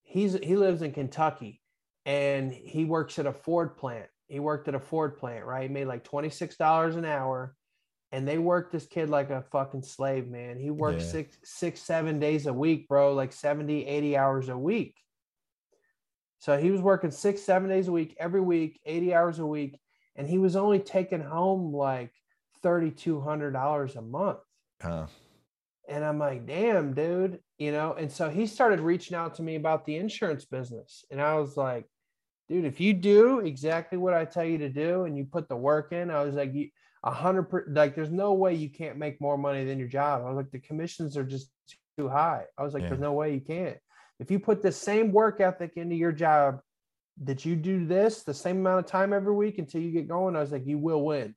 he's 0.00 0.32
he 0.32 0.56
lives 0.56 0.80
in 0.80 0.92
Kentucky, 0.92 1.60
and 2.06 2.50
he 2.50 2.86
works 2.86 3.18
at 3.18 3.26
a 3.26 3.34
Ford 3.34 3.76
plant. 3.76 4.08
He 4.28 4.40
worked 4.40 4.66
at 4.68 4.74
a 4.74 4.80
Ford 4.80 5.18
plant, 5.18 5.44
right? 5.44 5.64
He 5.64 5.68
made 5.68 5.88
like 5.88 6.04
twenty 6.04 6.30
six 6.30 6.56
dollars 6.56 6.96
an 6.96 7.04
hour, 7.04 7.54
and 8.12 8.26
they 8.26 8.38
worked 8.38 8.72
this 8.72 8.86
kid 8.86 9.08
like 9.08 9.30
a 9.30 9.44
fucking 9.52 9.82
slave, 9.82 10.28
man. 10.28 10.58
He 10.58 10.70
worked 10.70 11.00
yeah. 11.00 11.06
six 11.06 11.38
six 11.44 11.80
seven 11.80 12.18
days 12.18 12.46
a 12.46 12.52
week, 12.52 12.88
bro, 12.88 13.14
like 13.14 13.32
70, 13.32 13.86
80 13.86 14.16
hours 14.16 14.48
a 14.48 14.58
week 14.58 14.96
so 16.40 16.56
he 16.56 16.70
was 16.70 16.80
working 16.80 17.10
six, 17.10 17.42
seven 17.42 17.68
days 17.68 17.86
a 17.86 17.92
week, 17.92 18.16
every 18.18 18.40
week, 18.40 18.80
80 18.86 19.14
hours 19.14 19.38
a 19.38 19.46
week. 19.46 19.78
And 20.16 20.26
he 20.26 20.38
was 20.38 20.56
only 20.56 20.78
taking 20.78 21.20
home 21.20 21.72
like 21.72 22.12
$3,200 22.64 23.96
a 23.96 24.02
month. 24.02 24.38
Huh. 24.82 25.06
And 25.86 26.02
I'm 26.02 26.18
like, 26.18 26.46
damn, 26.46 26.94
dude, 26.94 27.40
you 27.58 27.72
know? 27.72 27.92
And 27.92 28.10
so 28.10 28.30
he 28.30 28.46
started 28.46 28.80
reaching 28.80 29.16
out 29.16 29.34
to 29.34 29.42
me 29.42 29.56
about 29.56 29.84
the 29.84 29.96
insurance 29.96 30.46
business. 30.46 31.04
And 31.10 31.20
I 31.20 31.34
was 31.34 31.58
like, 31.58 31.86
dude, 32.48 32.64
if 32.64 32.80
you 32.80 32.94
do 32.94 33.40
exactly 33.40 33.98
what 33.98 34.14
I 34.14 34.24
tell 34.24 34.44
you 34.44 34.58
to 34.58 34.70
do 34.70 35.04
and 35.04 35.18
you 35.18 35.26
put 35.26 35.46
the 35.46 35.56
work 35.56 35.92
in, 35.92 36.10
I 36.10 36.24
was 36.24 36.36
like, 36.36 36.54
a 37.02 37.10
hundred 37.10 37.44
percent, 37.44 37.74
like, 37.74 37.94
there's 37.94 38.10
no 38.10 38.34
way 38.34 38.54
you 38.54 38.68
can't 38.68 38.98
make 38.98 39.20
more 39.20 39.38
money 39.38 39.64
than 39.64 39.78
your 39.78 39.88
job. 39.88 40.22
I 40.22 40.28
was 40.28 40.36
like, 40.36 40.50
the 40.50 40.58
commissions 40.60 41.16
are 41.16 41.24
just 41.24 41.50
too 41.98 42.08
high. 42.08 42.44
I 42.58 42.62
was 42.62 42.74
like, 42.74 42.82
yeah. 42.82 42.88
there's 42.90 43.00
no 43.00 43.12
way 43.12 43.34
you 43.34 43.40
can't. 43.40 43.78
If 44.18 44.30
you 44.30 44.38
put 44.38 44.62
the 44.62 44.72
same 44.72 45.12
work 45.12 45.40
ethic 45.40 45.72
into 45.76 45.96
your 45.96 46.12
job 46.12 46.60
that 47.22 47.44
you 47.44 47.56
do 47.56 47.86
this 47.86 48.22
the 48.22 48.34
same 48.34 48.58
amount 48.58 48.80
of 48.80 48.86
time 48.86 49.12
every 49.12 49.34
week 49.34 49.58
until 49.58 49.80
you 49.80 49.90
get 49.90 50.08
going, 50.08 50.36
I 50.36 50.40
was 50.40 50.52
like, 50.52 50.66
you 50.66 50.78
will 50.78 51.04
win. 51.04 51.34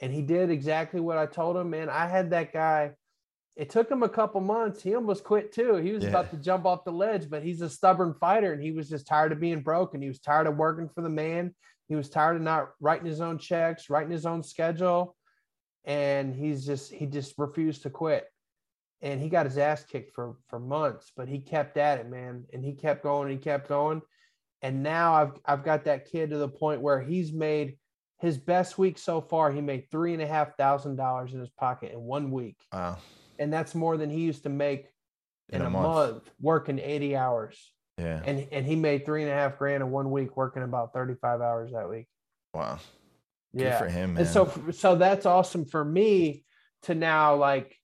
And 0.00 0.12
he 0.12 0.22
did 0.22 0.50
exactly 0.50 1.00
what 1.00 1.18
I 1.18 1.26
told 1.26 1.56
him. 1.56 1.74
And 1.74 1.90
I 1.90 2.08
had 2.08 2.30
that 2.30 2.52
guy. 2.52 2.92
It 3.54 3.70
took 3.70 3.90
him 3.90 4.02
a 4.02 4.08
couple 4.08 4.40
months. 4.40 4.82
He 4.82 4.94
almost 4.94 5.24
quit 5.24 5.52
too. 5.52 5.76
He 5.76 5.92
was 5.92 6.02
yeah. 6.02 6.10
about 6.10 6.30
to 6.30 6.36
jump 6.38 6.64
off 6.64 6.84
the 6.84 6.92
ledge, 6.92 7.28
but 7.28 7.42
he's 7.42 7.60
a 7.60 7.68
stubborn 7.68 8.14
fighter 8.18 8.52
and 8.52 8.62
he 8.62 8.72
was 8.72 8.88
just 8.88 9.06
tired 9.06 9.30
of 9.30 9.40
being 9.40 9.60
broke 9.60 9.94
and 9.94 10.02
he 10.02 10.08
was 10.08 10.18
tired 10.20 10.46
of 10.46 10.56
working 10.56 10.88
for 10.88 11.02
the 11.02 11.10
man. 11.10 11.54
He 11.88 11.94
was 11.94 12.08
tired 12.08 12.36
of 12.36 12.42
not 12.42 12.70
writing 12.80 13.06
his 13.06 13.20
own 13.20 13.38
checks, 13.38 13.90
writing 13.90 14.12
his 14.12 14.26
own 14.26 14.42
schedule. 14.42 15.16
And 15.84 16.34
he's 16.34 16.64
just, 16.64 16.92
he 16.92 17.06
just 17.06 17.34
refused 17.38 17.82
to 17.82 17.90
quit 17.90 18.26
and 19.02 19.20
he 19.20 19.28
got 19.28 19.46
his 19.46 19.58
ass 19.58 19.84
kicked 19.84 20.14
for 20.14 20.36
for 20.48 20.58
months, 20.58 21.12
but 21.16 21.28
he 21.28 21.40
kept 21.40 21.76
at 21.76 21.98
it, 21.98 22.08
man, 22.08 22.44
and 22.52 22.64
he 22.64 22.72
kept 22.72 23.02
going, 23.02 23.30
he 23.30 23.36
kept 23.36 23.68
going, 23.68 24.00
and 24.62 24.82
now 24.82 25.14
I've 25.14 25.32
I've 25.44 25.64
got 25.64 25.84
that 25.84 26.10
kid 26.10 26.30
to 26.30 26.38
the 26.38 26.48
point 26.48 26.80
where 26.80 27.00
he's 27.00 27.32
made 27.32 27.76
his 28.20 28.38
best 28.38 28.78
week 28.78 28.98
so 28.98 29.20
far. 29.20 29.50
He 29.50 29.60
made 29.60 29.90
three 29.90 30.12
and 30.12 30.22
a 30.22 30.26
half 30.26 30.56
thousand 30.56 30.96
dollars 30.96 31.34
in 31.34 31.40
his 31.40 31.50
pocket 31.50 31.92
in 31.92 32.00
one 32.00 32.30
week. 32.30 32.56
Wow, 32.72 32.98
and 33.38 33.52
that's 33.52 33.74
more 33.74 33.96
than 33.96 34.08
he 34.08 34.20
used 34.20 34.44
to 34.44 34.48
make 34.48 34.86
in, 35.48 35.60
in 35.60 35.66
a, 35.66 35.70
month. 35.70 36.12
month. 36.12 36.30
working 36.40 36.78
eighty 36.78 37.16
hours. 37.16 37.71
Yeah, 37.98 38.22
and 38.24 38.46
and 38.50 38.66
he 38.66 38.76
made 38.76 39.04
three 39.04 39.22
and 39.22 39.30
a 39.30 39.34
half 39.34 39.58
grand 39.58 39.82
in 39.82 39.90
one 39.90 40.10
week 40.10 40.36
working 40.36 40.62
about 40.62 40.92
thirty 40.92 41.14
five 41.20 41.40
hours 41.40 41.72
that 41.72 41.88
week. 41.88 42.06
Wow. 42.54 42.78
Good 43.54 43.64
yeah, 43.64 43.78
for 43.78 43.88
him. 43.88 44.14
Man. 44.14 44.22
And 44.22 44.32
so 44.32 44.50
so 44.70 44.96
that's 44.96 45.26
awesome 45.26 45.66
for 45.66 45.84
me 45.84 46.44
to 46.84 46.94
now 46.94 47.36
like 47.36 47.76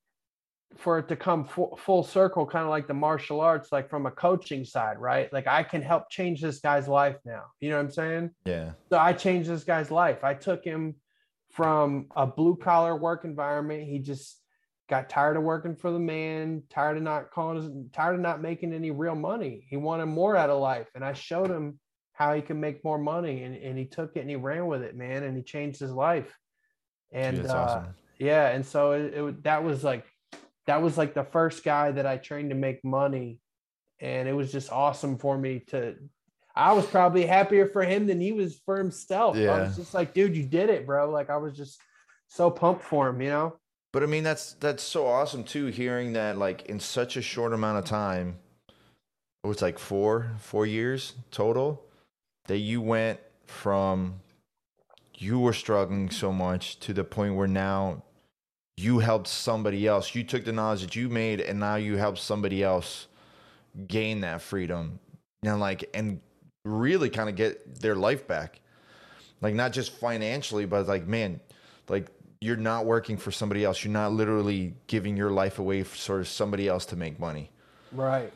for 0.77 0.99
it 0.99 1.09
to 1.09 1.17
come 1.17 1.45
full, 1.45 1.79
full 1.83 2.03
circle, 2.03 2.47
kind 2.47 2.65
of 2.65 2.71
like 2.71 2.87
the 2.87 2.95
martial 2.95 3.41
arts, 3.41 3.73
like 3.73 3.89
from 3.89 4.07
a 4.07 4.11
coaching 4.11 4.65
side, 4.65 4.99
right? 4.99 5.33
Like 5.33 5.47
I 5.47 5.63
can 5.63 5.83
help 5.83 6.11
change 6.11 6.41
this 6.41 6.61
guy's 6.61 6.89
life 6.89 7.17
now. 7.25 7.45
You 7.61 7.71
know 7.71 7.77
what 7.77 7.87
I'm 7.87 7.91
saying? 7.91 8.31
Yeah. 8.45 8.73
So 8.91 8.99
I 8.99 9.13
changed 9.13 9.49
this 9.49 9.65
guy's 9.65 9.91
life. 9.91 10.25
I 10.25 10.35
took 10.35 10.65
him 10.65 10.97
from 11.53 12.07
a 12.15 12.27
blue 12.27 12.57
collar 12.57 12.95
work 12.97 13.25
environment. 13.25 13.85
He 13.85 13.99
just 13.99 14.38
got 14.89 15.09
tired 15.09 15.37
of 15.37 15.43
working 15.43 15.77
for 15.77 15.91
the 15.91 15.99
man, 15.99 16.63
tired 16.71 16.97
of 16.97 17.03
not 17.03 17.31
calling, 17.31 17.91
tired 17.93 18.15
of 18.15 18.21
not 18.21 18.41
making 18.41 18.73
any 18.73 18.91
real 18.91 19.15
money. 19.15 19.67
He 19.69 19.77
wanted 19.77 20.07
more 20.07 20.37
out 20.37 20.51
of 20.51 20.61
life. 20.61 20.89
And 20.95 21.05
I 21.05 21.13
showed 21.13 21.51
him 21.51 21.79
how 22.15 22.35
he 22.35 22.43
can 22.43 22.59
make 22.59 22.83
more 22.85 22.99
money. 22.99 23.43
And, 23.43 23.55
and 23.57 23.79
he 23.79 23.85
took 23.85 24.17
it 24.17 24.21
and 24.21 24.31
he 24.31 24.37
ran 24.37 24.67
with 24.67 24.83
it, 24.83 24.97
man. 24.97 25.23
And 25.23 25.37
he 25.37 25.43
changed 25.43 25.79
his 25.79 25.93
life. 25.93 26.35
And 27.13 27.47
uh, 27.47 27.55
awesome. 27.55 27.95
yeah. 28.19 28.49
And 28.49 28.65
so 28.65 28.93
it, 28.93 29.15
it, 29.15 29.43
that 29.45 29.63
was 29.63 29.85
like 29.85 30.07
that 30.67 30.83
was 30.83 30.99
like 30.99 31.15
the 31.15 31.25
first 31.25 31.65
guy 31.65 31.91
that 31.91 32.07
I 32.07 32.17
trained 32.17 32.51
to 32.51 32.57
make 32.57 32.85
money. 32.85 33.41
And 34.01 34.29
it 34.29 34.33
was 34.33 34.53
just 34.53 34.71
awesome 34.71 35.19
for 35.19 35.37
me 35.37 35.61
to, 35.69 35.97
I 36.55 36.73
was 36.73 36.87
probably 36.87 37.27
happier 37.27 37.69
for 37.69 37.83
him 37.83 38.07
than 38.07 38.21
he 38.21 38.33
was 38.33 38.61
for 38.65 38.77
himself. 38.77 39.37
Yeah. 39.37 39.53
I 39.53 39.63
was 39.63 39.77
just 39.77 39.95
like, 39.95 40.13
dude, 40.13 40.37
you 40.37 40.45
did 40.45 40.71
it, 40.71 40.87
bro. 40.87 41.11
Like 41.11 41.31
I 41.31 41.39
was 41.39 41.57
just 41.57 41.81
so 42.29 42.51
pumped 42.51 42.85
for 42.85 43.09
him, 43.09 43.21
you 43.23 43.31
know? 43.31 43.57
But 43.99 44.05
I 44.05 44.07
mean, 44.07 44.23
that's, 44.23 44.53
that's 44.61 44.85
so 44.85 45.09
awesome 45.09 45.43
too, 45.43 45.67
hearing 45.67 46.13
that 46.13 46.39
like 46.39 46.67
in 46.67 46.79
such 46.79 47.17
a 47.17 47.21
short 47.21 47.53
amount 47.53 47.79
of 47.79 47.85
time, 47.85 48.37
it 49.43 49.49
was 49.49 49.61
like 49.61 49.77
four, 49.77 50.37
four 50.39 50.67
years 50.67 51.15
total 51.33 51.85
that 52.47 52.59
you 52.59 52.81
went 52.81 53.19
from 53.47 54.21
you 55.17 55.41
were 55.41 55.53
struggling 55.53 56.11
so 56.11 56.33
much 56.33 56.79
to 56.79 56.93
the 56.93 57.03
point 57.03 57.35
where 57.35 57.49
now 57.49 58.05
you 58.77 59.01
helped 59.01 59.27
somebody 59.27 59.89
else. 59.89 60.15
You 60.15 60.23
took 60.23 60.45
the 60.45 60.53
knowledge 60.53 60.83
that 60.83 60.95
you 60.95 61.09
made 61.09 61.41
and 61.41 61.59
now 61.59 61.75
you 61.75 61.97
helped 61.97 62.21
somebody 62.21 62.63
else 62.63 63.09
gain 63.89 64.21
that 64.21 64.43
freedom. 64.43 65.01
and 65.43 65.59
like 65.59 65.91
and 65.93 66.21
really 66.65 67.11
kind 67.11 67.29
of 67.29 67.35
get 67.35 67.81
their 67.81 67.97
life 67.97 68.29
back. 68.29 68.61
Like 69.41 69.57
not 69.57 69.73
just 69.73 69.91
financially, 69.91 70.67
but 70.67 70.87
like, 70.87 71.09
man, 71.09 71.41
like 71.89 72.13
you're 72.41 72.57
not 72.57 72.87
working 72.87 73.17
for 73.17 73.31
somebody 73.31 73.65
else. 73.65 73.85
You're 73.85 73.93
not 73.93 74.13
literally 74.13 74.75
giving 74.87 75.17
your 75.17 75.31
life 75.31 75.59
away 75.59 75.83
for 75.83 76.25
somebody 76.25 76.69
else 76.69 76.87
to 76.87 76.97
make 76.97 77.19
money. 77.19 77.51
Right. 77.93 78.33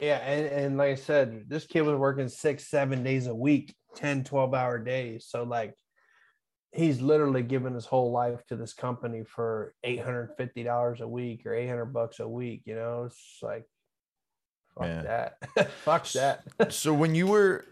Yeah. 0.00 0.18
And, 0.18 0.46
and 0.46 0.76
like 0.76 0.90
I 0.90 0.94
said, 0.96 1.44
this 1.48 1.66
kid 1.66 1.82
was 1.82 1.96
working 1.96 2.28
six, 2.28 2.68
seven 2.68 3.02
days 3.02 3.26
a 3.26 3.34
week, 3.34 3.74
10, 3.94 4.24
12 4.24 4.54
hour 4.54 4.78
days. 4.78 5.26
So 5.28 5.44
like 5.44 5.74
he's 6.76 7.00
literally 7.00 7.42
given 7.42 7.74
his 7.74 7.86
whole 7.86 8.12
life 8.12 8.44
to 8.46 8.56
this 8.56 8.74
company 8.74 9.24
for 9.24 9.74
$850 9.84 11.00
a 11.00 11.08
week 11.08 11.46
or 11.46 11.54
800 11.54 11.86
bucks 11.86 12.20
a 12.20 12.28
week 12.28 12.62
you 12.66 12.74
know 12.74 13.04
it's 13.04 13.38
like 13.42 13.64
fuck 14.74 14.86
Man. 14.86 15.04
that 15.04 15.70
fuck 15.84 16.06
that 16.10 16.44
so 16.70 16.92
when 16.92 17.14
you 17.14 17.26
were 17.26 17.64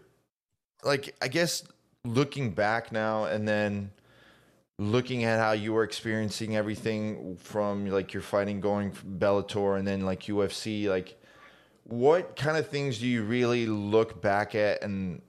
like 0.83 1.15
i 1.21 1.27
guess 1.27 1.63
looking 2.03 2.51
back 2.51 2.91
now 2.91 3.25
and 3.25 3.47
then 3.47 3.91
looking 4.77 5.23
at 5.23 5.39
how 5.39 5.53
you 5.53 5.71
were 5.73 5.83
experiencing 5.83 6.55
everything 6.55 7.37
from 7.37 7.87
like 7.87 8.13
your 8.13 8.21
fighting 8.21 8.59
going 8.59 8.91
bellator 8.91 9.77
and 9.79 9.87
then 9.87 10.01
like 10.01 10.23
ufc 10.23 10.87
like 10.89 11.17
what 11.83 12.35
kind 12.35 12.57
of 12.57 12.67
things 12.67 12.99
do 12.99 13.07
you 13.07 13.23
really 13.23 13.65
look 13.67 14.21
back 14.21 14.53
at 14.53 14.81
and 14.83 15.21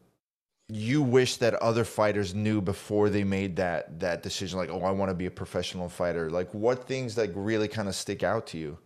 you 0.68 1.00
wish 1.00 1.36
that 1.36 1.54
other 1.54 1.84
fighters 1.84 2.34
knew 2.34 2.60
before 2.60 3.08
they 3.08 3.22
made 3.22 3.54
that 3.54 4.00
that 4.00 4.22
decision 4.22 4.58
like 4.58 4.70
oh 4.70 4.80
i 4.80 4.90
want 4.90 5.10
to 5.10 5.14
be 5.14 5.26
a 5.26 5.30
professional 5.30 5.88
fighter 5.88 6.28
like 6.28 6.52
what 6.52 6.88
things 6.88 7.16
like 7.16 7.30
really 7.34 7.68
kind 7.68 7.88
of 7.88 7.94
stick 7.94 8.22
out 8.22 8.46
to 8.48 8.58
you? 8.58 8.78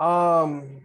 Um 0.00 0.80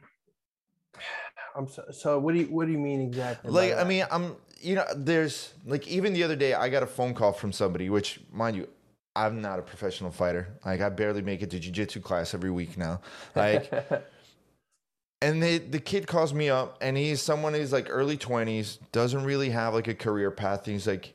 i'm 1.55 1.67
so, 1.67 1.83
so 1.91 2.19
what 2.19 2.35
do 2.35 2.41
you 2.41 2.45
what 2.45 2.67
do 2.67 2.71
you 2.71 2.77
mean 2.77 3.01
exactly 3.01 3.49
like 3.49 3.73
i 3.73 3.83
mean 3.83 4.05
i'm 4.11 4.35
you 4.61 4.75
know 4.75 4.85
there's 4.95 5.53
like 5.65 5.87
even 5.87 6.13
the 6.13 6.23
other 6.23 6.35
day 6.35 6.53
i 6.53 6.69
got 6.69 6.83
a 6.83 6.87
phone 6.87 7.13
call 7.13 7.31
from 7.31 7.51
somebody 7.51 7.89
which 7.89 8.19
mind 8.31 8.55
you 8.55 8.67
i'm 9.15 9.41
not 9.41 9.59
a 9.59 9.61
professional 9.61 10.11
fighter. 10.11 10.47
Like 10.65 10.81
i 10.81 10.89
barely 10.89 11.21
make 11.21 11.41
it 11.41 11.49
to 11.51 11.59
jiu-jitsu 11.59 11.99
class 11.99 12.33
every 12.33 12.51
week 12.51 12.77
now. 12.77 13.01
Like 13.35 13.71
and 15.21 15.43
they, 15.43 15.57
the 15.57 15.79
kid 15.79 16.07
calls 16.07 16.33
me 16.33 16.49
up 16.49 16.77
and 16.81 16.95
he's 16.95 17.21
someone 17.21 17.53
who's 17.53 17.73
like 17.73 17.87
early 17.89 18.17
20s 18.17 18.77
doesn't 18.91 19.23
really 19.23 19.49
have 19.49 19.73
like 19.73 19.87
a 19.87 19.95
career 19.95 20.31
path. 20.31 20.65
He's 20.65 20.87
like 20.87 21.13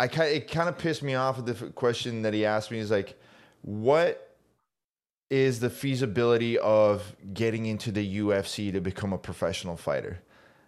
i 0.00 0.06
it 0.06 0.50
kind 0.50 0.68
of 0.68 0.78
pissed 0.78 1.02
me 1.02 1.14
off 1.14 1.36
with 1.36 1.58
the 1.58 1.70
question 1.70 2.22
that 2.22 2.34
he 2.34 2.44
asked 2.44 2.70
me. 2.70 2.78
He's 2.78 2.90
like 2.90 3.18
what 3.62 4.36
is 5.30 5.60
the 5.60 5.70
feasibility 5.70 6.58
of 6.58 7.14
getting 7.32 7.64
into 7.64 7.90
the 7.90 8.18
ufc 8.18 8.72
to 8.72 8.80
become 8.80 9.12
a 9.12 9.18
professional 9.18 9.76
fighter? 9.76 10.18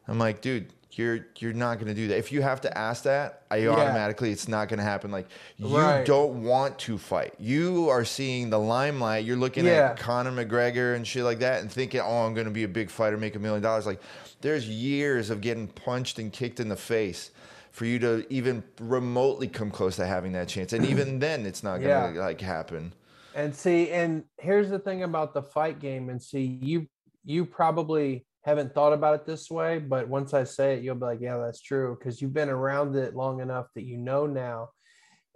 I'm 0.06 0.18
like 0.18 0.40
dude 0.40 0.72
you're 0.98 1.26
you're 1.38 1.52
not 1.52 1.76
going 1.76 1.88
to 1.88 1.94
do 1.94 2.08
that. 2.08 2.18
If 2.18 2.30
you 2.32 2.42
have 2.42 2.60
to 2.62 2.78
ask 2.78 3.04
that, 3.04 3.42
I 3.50 3.56
Yeah. 3.58 3.70
automatically 3.70 4.30
it's 4.30 4.48
not 4.48 4.68
going 4.68 4.78
to 4.78 4.84
happen. 4.84 5.10
Like 5.10 5.26
you 5.56 5.76
Right. 5.76 6.04
don't 6.04 6.42
want 6.42 6.78
to 6.80 6.98
fight. 6.98 7.34
You 7.38 7.88
are 7.90 8.04
seeing 8.04 8.50
the 8.50 8.58
limelight. 8.58 9.24
You're 9.24 9.36
looking 9.36 9.66
Yeah. 9.66 9.90
at 9.90 9.98
Conor 9.98 10.32
McGregor 10.32 10.94
and 10.94 11.06
shit 11.06 11.24
like 11.24 11.38
that, 11.40 11.60
and 11.62 11.70
thinking, 11.70 12.00
"Oh, 12.00 12.26
I'm 12.26 12.34
going 12.34 12.46
to 12.46 12.52
be 12.52 12.64
a 12.64 12.68
big 12.68 12.90
fighter, 12.90 13.16
make 13.16 13.34
a 13.34 13.38
million 13.38 13.62
dollars." 13.62 13.86
Like 13.86 14.00
there's 14.40 14.68
years 14.68 15.30
of 15.30 15.40
getting 15.40 15.68
punched 15.68 16.18
and 16.18 16.32
kicked 16.32 16.60
in 16.60 16.68
the 16.68 16.76
face 16.76 17.30
for 17.72 17.86
you 17.86 17.98
to 17.98 18.24
even 18.30 18.62
remotely 18.80 19.48
come 19.48 19.70
close 19.70 19.96
to 19.96 20.06
having 20.06 20.32
that 20.32 20.48
chance. 20.48 20.72
And 20.72 20.84
even 20.86 21.18
then, 21.18 21.44
it's 21.44 21.62
not 21.62 21.80
going 21.80 22.12
to 22.12 22.14
Yeah. 22.18 22.24
like 22.24 22.40
happen. 22.40 22.92
And 23.34 23.52
see, 23.54 23.90
and 23.90 24.22
here's 24.38 24.70
the 24.70 24.78
thing 24.78 25.02
about 25.02 25.34
the 25.34 25.42
fight 25.42 25.80
game. 25.80 26.08
And 26.08 26.22
see, 26.22 26.58
you 26.62 26.86
you 27.24 27.44
probably 27.46 28.26
haven't 28.44 28.74
thought 28.74 28.92
about 28.92 29.14
it 29.14 29.26
this 29.26 29.50
way, 29.50 29.78
but 29.78 30.08
once 30.08 30.34
I 30.34 30.44
say 30.44 30.74
it, 30.74 30.82
you'll 30.82 30.96
be 30.96 31.06
like, 31.06 31.20
yeah, 31.20 31.38
that's 31.38 31.62
true, 31.62 31.96
because 31.98 32.20
you've 32.20 32.34
been 32.34 32.50
around 32.50 32.94
it 32.94 33.14
long 33.14 33.40
enough 33.40 33.66
that 33.74 33.84
you 33.84 33.96
know 33.96 34.26
now. 34.26 34.68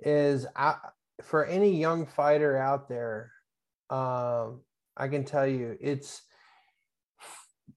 Is 0.01 0.47
I 0.55 0.77
for 1.23 1.45
any 1.45 1.81
young 1.81 2.07
fighter 2.07 2.57
out 2.57 2.89
there, 2.89 3.33
um, 3.91 4.61
I 4.97 5.09
can 5.09 5.25
tell 5.25 5.47
you 5.47 5.77
it's 5.81 6.23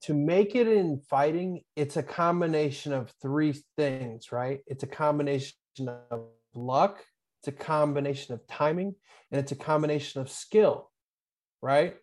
to 0.02 0.14
make 0.14 0.56
it 0.56 0.68
in 0.68 1.02
fighting, 1.10 1.62
it's 1.76 1.98
a 1.98 2.04
combination 2.04 2.94
of 2.94 3.12
three 3.22 3.54
things, 3.78 4.32
right? 4.32 4.60
It's 4.68 4.84
a 4.84 4.88
combination 4.88 5.56
of 6.10 6.28
luck, 6.54 7.04
it's 7.40 7.48
a 7.48 7.52
combination 7.52 8.34
of 8.34 8.46
timing, 8.48 8.96
and 9.32 9.40
it's 9.40 9.52
a 9.52 9.56
combination 9.56 10.22
of 10.22 10.30
skill, 10.30 10.90
right? 11.62 11.96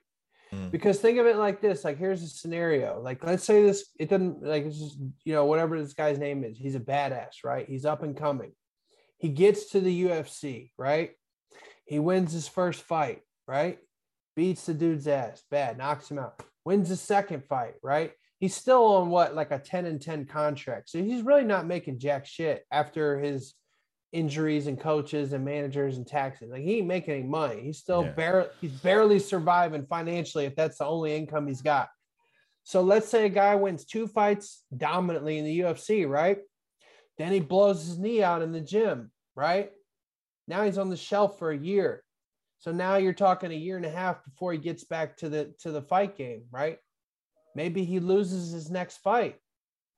Mm. 0.53 0.71
Because 0.71 0.99
think 0.99 1.19
of 1.19 1.27
it 1.27 1.37
like 1.37 1.61
this: 1.61 1.85
like 1.85 1.99
here's 1.99 2.23
a 2.23 2.29
scenario. 2.29 3.01
Like 3.01 3.25
let's 3.25 3.45
say 3.45 3.63
this, 3.63 3.91
it 3.99 4.09
doesn't 4.09 4.43
like 4.43 4.65
it's 4.65 4.79
just 4.79 4.99
you 5.25 5.33
know 5.35 5.45
whatever 5.45 5.81
this 5.81 5.95
guy's 5.95 6.19
name 6.19 6.45
is. 6.45 6.57
He's 6.57 6.75
a 6.75 6.81
badass, 6.81 7.45
right? 7.45 7.69
He's 7.69 7.85
up 7.85 8.03
and 8.03 8.17
coming. 8.17 8.53
He 9.19 9.29
gets 9.29 9.71
to 9.71 9.81
the 9.81 10.05
UFC, 10.05 10.71
right? 10.79 11.11
He 11.85 11.99
wins 11.99 12.33
his 12.33 12.47
first 12.47 12.83
fight, 12.83 13.23
right? 13.47 13.79
Beats 14.37 14.67
the 14.67 14.75
dude's 14.75 15.09
ass, 15.09 15.43
bad, 15.51 15.79
knocks 15.79 16.11
him 16.11 16.19
out. 16.19 16.41
Wins 16.65 16.91
the 16.91 16.97
second 16.97 17.45
fight, 17.45 17.75
right? 17.83 18.13
He's 18.39 18.55
still 18.55 18.85
on 18.85 19.09
what 19.09 19.35
like 19.35 19.51
a 19.51 19.59
10 19.59 19.87
and 19.87 20.01
10 20.01 20.27
contract. 20.27 20.91
So 20.91 21.03
he's 21.03 21.23
really 21.23 21.45
not 21.45 21.67
making 21.67 21.99
jack 21.99 22.27
shit 22.27 22.65
after 22.71 23.19
his 23.19 23.55
injuries 24.13 24.67
and 24.67 24.81
coaches 24.81 25.33
and 25.33 25.45
managers 25.45 25.97
and 25.99 26.07
taxes. 26.07 26.51
Like 26.51 26.63
he 26.63 26.79
ain't 26.79 26.87
making 26.87 27.15
any 27.15 27.23
money. 27.25 27.61
He's 27.61 27.79
still 27.79 28.05
Yeah. 28.05 28.13
barely 28.13 28.49
he's 28.61 28.73
barely 28.81 29.19
surviving 29.19 29.87
financially 29.87 30.47
if 30.47 30.57
that's 30.57 30.79
the 30.79 30.87
only 30.87 31.15
income 31.15 31.47
he's 31.47 31.63
got. 31.63 31.89
So 32.63 32.81
let's 32.83 33.09
say 33.09 33.27
a 33.27 33.31
guy 33.31 33.55
wins 33.55 33.85
two 33.85 34.07
fights 34.07 34.65
dominantly 34.77 35.39
in 35.39 35.45
the 35.45 35.61
UFC, 35.61 36.09
right? 36.09 36.39
Then 37.19 37.33
he 37.33 37.41
blows 37.41 37.85
his 37.87 37.99
knee 37.99 38.23
out 38.23 38.43
in 38.43 38.53
the 38.53 38.61
gym, 38.61 39.11
right? 39.35 39.73
Now 40.47 40.65
he's 40.65 40.79
on 40.79 40.89
the 40.89 40.97
shelf 40.97 41.39
for 41.39 41.51
a 41.51 41.59
year. 41.59 42.05
So 42.59 42.73
now 42.73 42.97
you're 42.97 43.13
talking 43.13 43.53
a 43.53 43.55
year 43.55 43.77
and 43.77 43.87
a 43.87 43.91
half 43.91 44.25
before 44.25 44.53
he 44.53 44.59
gets 44.59 44.85
back 44.85 45.17
to 45.19 45.29
the 45.29 45.55
to 45.61 45.71
the 45.71 45.83
fight 45.83 46.17
game, 46.17 46.45
right? 46.51 46.79
Maybe 47.55 47.85
he 47.85 48.01
loses 48.01 48.53
his 48.53 48.71
next 48.71 48.99
fight, 48.99 49.37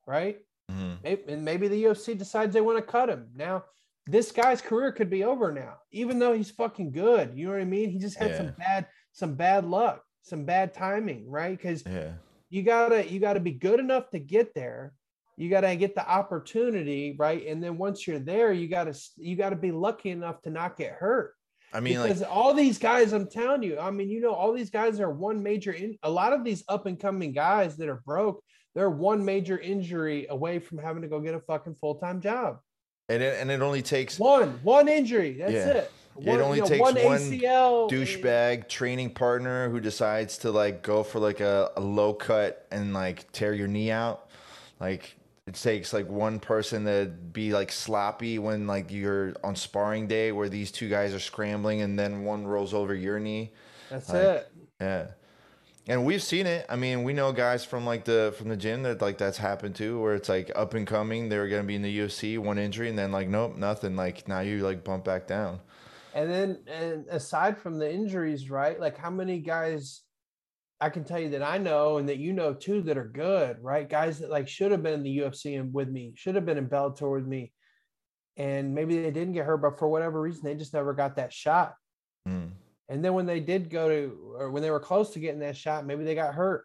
right? 0.06 0.38
Mhm. 0.70 1.02
Maybe, 1.02 1.22
and 1.32 1.44
maybe 1.44 1.68
the 1.68 1.84
UFC 1.84 2.14
decides 2.16 2.52
they 2.54 2.60
want 2.60 2.78
to 2.78 2.82
cut 2.82 3.08
him. 3.08 3.30
Now, 3.34 3.64
this 4.10 4.32
guy's 4.32 4.60
career 4.60 4.92
could 4.92 5.10
be 5.10 5.24
over 5.24 5.52
now, 5.52 5.74
even 5.92 6.18
though 6.18 6.32
he's 6.32 6.50
fucking 6.50 6.92
good. 6.92 7.32
You 7.34 7.46
know 7.46 7.52
what 7.52 7.60
I 7.60 7.64
mean? 7.64 7.90
He 7.90 7.98
just 7.98 8.18
had 8.18 8.36
some 8.36 8.54
bad, 8.58 8.86
some 9.12 9.34
bad 9.34 9.64
luck, 9.64 10.02
some 10.22 10.44
bad 10.44 10.74
timing, 10.74 11.30
right? 11.30 11.56
Because 11.56 11.84
Yeah. 11.86 12.14
you 12.48 12.62
gotta 12.62 13.10
you 13.10 13.20
gotta 13.20 13.40
be 13.40 13.52
good 13.52 13.80
enough 13.80 14.10
to 14.10 14.18
get 14.18 14.54
there. 14.54 14.92
You 15.36 15.48
gotta 15.48 15.74
get 15.76 15.94
the 15.94 16.06
opportunity, 16.08 17.16
right? 17.18 17.46
And 17.46 17.62
then 17.62 17.78
once 17.78 18.06
you're 18.06 18.18
there, 18.18 18.52
you 18.52 18.68
gotta 18.68 18.98
you 19.16 19.36
gotta 19.36 19.56
be 19.56 19.72
lucky 19.72 20.10
enough 20.10 20.42
to 20.42 20.50
not 20.50 20.76
get 20.76 20.92
hurt 20.92 21.34
I 21.72 21.80
mean, 21.80 21.98
like, 21.98 22.08
because 22.08 22.22
all 22.22 22.52
these 22.52 22.78
guys, 22.78 23.12
I'm 23.12 23.28
telling 23.28 23.62
you, 23.62 23.78
I 23.78 23.90
mean, 23.90 24.08
you 24.08 24.20
know, 24.20 24.34
all 24.34 24.52
these 24.52 24.70
guys 24.70 24.98
are 24.98 25.10
one 25.10 25.42
major. 25.42 25.72
In, 25.72 25.96
a 26.02 26.10
lot 26.10 26.32
of 26.32 26.44
these 26.44 26.64
up 26.68 26.86
and 26.86 26.98
coming 26.98 27.32
guys 27.32 27.76
that 27.76 27.88
are 27.88 28.02
broke, 28.04 28.42
they're 28.74 28.90
one 28.90 29.24
major 29.24 29.58
injury 29.58 30.26
away 30.30 30.58
from 30.58 30.78
having 30.78 31.02
to 31.02 31.08
go 31.08 31.20
get 31.20 31.34
a 31.34 31.40
fucking 31.40 31.76
full 31.76 31.96
time 31.96 32.20
job. 32.20 32.58
And 33.10 33.22
it, 33.22 33.40
and 33.40 33.50
it 33.50 33.60
only 33.60 33.82
takes 33.82 34.18
One, 34.18 34.60
one 34.62 34.88
injury. 34.88 35.32
That's 35.38 35.52
Yeah. 35.52 35.68
it. 35.68 35.92
It 36.18 36.26
One, 36.26 36.40
only 36.40 36.56
you 36.58 36.62
know, 36.64 36.68
takes 36.68 36.80
one 36.80 36.94
one 36.96 37.18
ACL. 37.18 37.88
douchebag 37.90 38.68
training 38.68 39.10
partner 39.14 39.70
who 39.70 39.80
decides 39.80 40.38
to 40.38 40.50
like 40.50 40.82
go 40.82 41.02
for 41.02 41.18
like 41.18 41.40
a, 41.40 41.70
a 41.76 41.80
low 41.80 42.12
cut 42.12 42.66
and 42.70 42.92
like 42.92 43.30
tear 43.32 43.54
your 43.54 43.68
knee 43.68 43.90
out. 43.90 44.28
Like 44.80 45.16
it 45.46 45.54
takes 45.54 45.92
like 45.94 46.08
one 46.08 46.38
person 46.38 46.84
to 46.84 47.06
be 47.06 47.52
like 47.52 47.72
sloppy 47.72 48.38
when 48.38 48.66
like 48.66 48.90
you're 48.90 49.34
on 49.42 49.56
sparring 49.56 50.08
day 50.08 50.30
where 50.32 50.48
these 50.48 50.70
two 50.70 50.88
guys 50.88 51.14
are 51.14 51.20
scrambling 51.20 51.80
and 51.80 51.98
then 51.98 52.24
one 52.24 52.46
rolls 52.46 52.74
over 52.74 52.94
your 52.94 53.18
knee. 53.18 53.52
That's 53.88 54.08
like- 54.10 54.22
it. 54.22 54.48
Yeah. 54.80 55.06
And 55.88 56.04
we've 56.04 56.22
seen 56.22 56.46
it. 56.46 56.66
I 56.68 56.76
mean, 56.76 57.04
we 57.04 57.12
know 57.12 57.32
guys 57.32 57.64
from 57.64 57.86
like 57.86 58.04
the 58.04 58.34
from 58.36 58.48
the 58.48 58.56
gym 58.56 58.82
that 58.84 59.00
like 59.00 59.18
that's 59.18 59.38
happened 59.38 59.74
too, 59.74 60.00
where 60.00 60.14
it's 60.14 60.28
like 60.28 60.50
up 60.54 60.74
and 60.74 60.86
coming. 60.86 61.28
They 61.28 61.38
were 61.38 61.48
gonna 61.48 61.64
be 61.64 61.74
in 61.74 61.82
the 61.82 61.98
UFC, 61.98 62.38
one 62.38 62.58
injury, 62.58 62.88
and 62.88 62.98
then 62.98 63.12
like 63.12 63.28
nope, 63.28 63.56
nothing. 63.56 63.96
Like 63.96 64.28
now 64.28 64.40
you 64.40 64.58
like 64.58 64.84
bump 64.84 65.04
back 65.04 65.26
down. 65.26 65.60
And 66.14 66.30
then, 66.30 66.58
and 66.66 67.06
aside 67.08 67.56
from 67.56 67.78
the 67.78 67.90
injuries, 67.90 68.50
right? 68.50 68.78
Like, 68.80 68.98
how 68.98 69.10
many 69.10 69.38
guys 69.38 70.02
I 70.80 70.88
can 70.88 71.04
tell 71.04 71.20
you 71.20 71.30
that 71.30 71.42
I 71.42 71.58
know 71.58 71.98
and 71.98 72.08
that 72.08 72.18
you 72.18 72.32
know 72.32 72.54
too 72.54 72.82
that 72.82 72.98
are 72.98 73.08
good, 73.08 73.58
right? 73.60 73.88
Guys 73.88 74.18
that 74.18 74.30
like 74.30 74.48
should 74.48 74.72
have 74.72 74.82
been 74.82 74.94
in 74.94 75.02
the 75.02 75.18
UFC 75.18 75.58
and 75.58 75.72
with 75.72 75.88
me, 75.88 76.12
should 76.16 76.34
have 76.34 76.46
been 76.46 76.58
in 76.58 76.68
Bellator 76.68 77.12
with 77.12 77.26
me, 77.26 77.52
and 78.36 78.74
maybe 78.74 79.02
they 79.02 79.10
didn't 79.10 79.34
get 79.34 79.44
hurt, 79.44 79.58
but 79.58 79.78
for 79.78 79.88
whatever 79.88 80.20
reason, 80.20 80.42
they 80.44 80.54
just 80.54 80.74
never 80.74 80.94
got 80.94 81.16
that 81.16 81.32
shot. 81.32 81.74
Mm. 82.28 82.52
And 82.90 83.04
then 83.04 83.14
when 83.14 83.24
they 83.24 83.38
did 83.40 83.70
go 83.70 83.88
to, 83.88 84.34
or 84.36 84.50
when 84.50 84.62
they 84.62 84.70
were 84.70 84.80
close 84.80 85.10
to 85.10 85.20
getting 85.20 85.40
that 85.40 85.56
shot, 85.56 85.86
maybe 85.86 86.02
they 86.04 86.16
got 86.16 86.34
hurt 86.34 86.64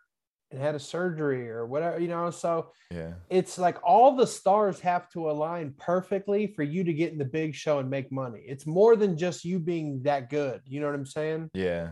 and 0.51 0.59
had 0.59 0.73
a 0.73 0.79
surgery 0.79 1.47
or 1.49 1.67
whatever, 1.67 1.99
you 1.99 2.07
know. 2.07 2.31
So 2.31 2.71
Yeah. 2.91 3.13
it's 3.29 3.57
like 3.59 3.77
all 3.83 4.15
the 4.15 4.25
stars 4.25 4.79
have 4.79 5.07
to 5.11 5.29
align 5.29 5.75
perfectly 5.77 6.47
for 6.47 6.63
you 6.63 6.83
to 6.83 6.93
get 6.93 7.11
in 7.11 7.19
the 7.19 7.25
big 7.25 7.53
show 7.53 7.77
and 7.77 7.89
make 7.89 8.11
money. 8.11 8.43
It's 8.45 8.65
more 8.65 8.95
than 8.95 9.17
just 9.17 9.45
you 9.45 9.59
being 9.59 10.01
that 10.03 10.29
good. 10.31 10.61
You 10.65 10.79
know 10.81 10.87
what 10.87 10.95
I'm 10.95 11.05
saying? 11.05 11.51
Yeah. 11.53 11.91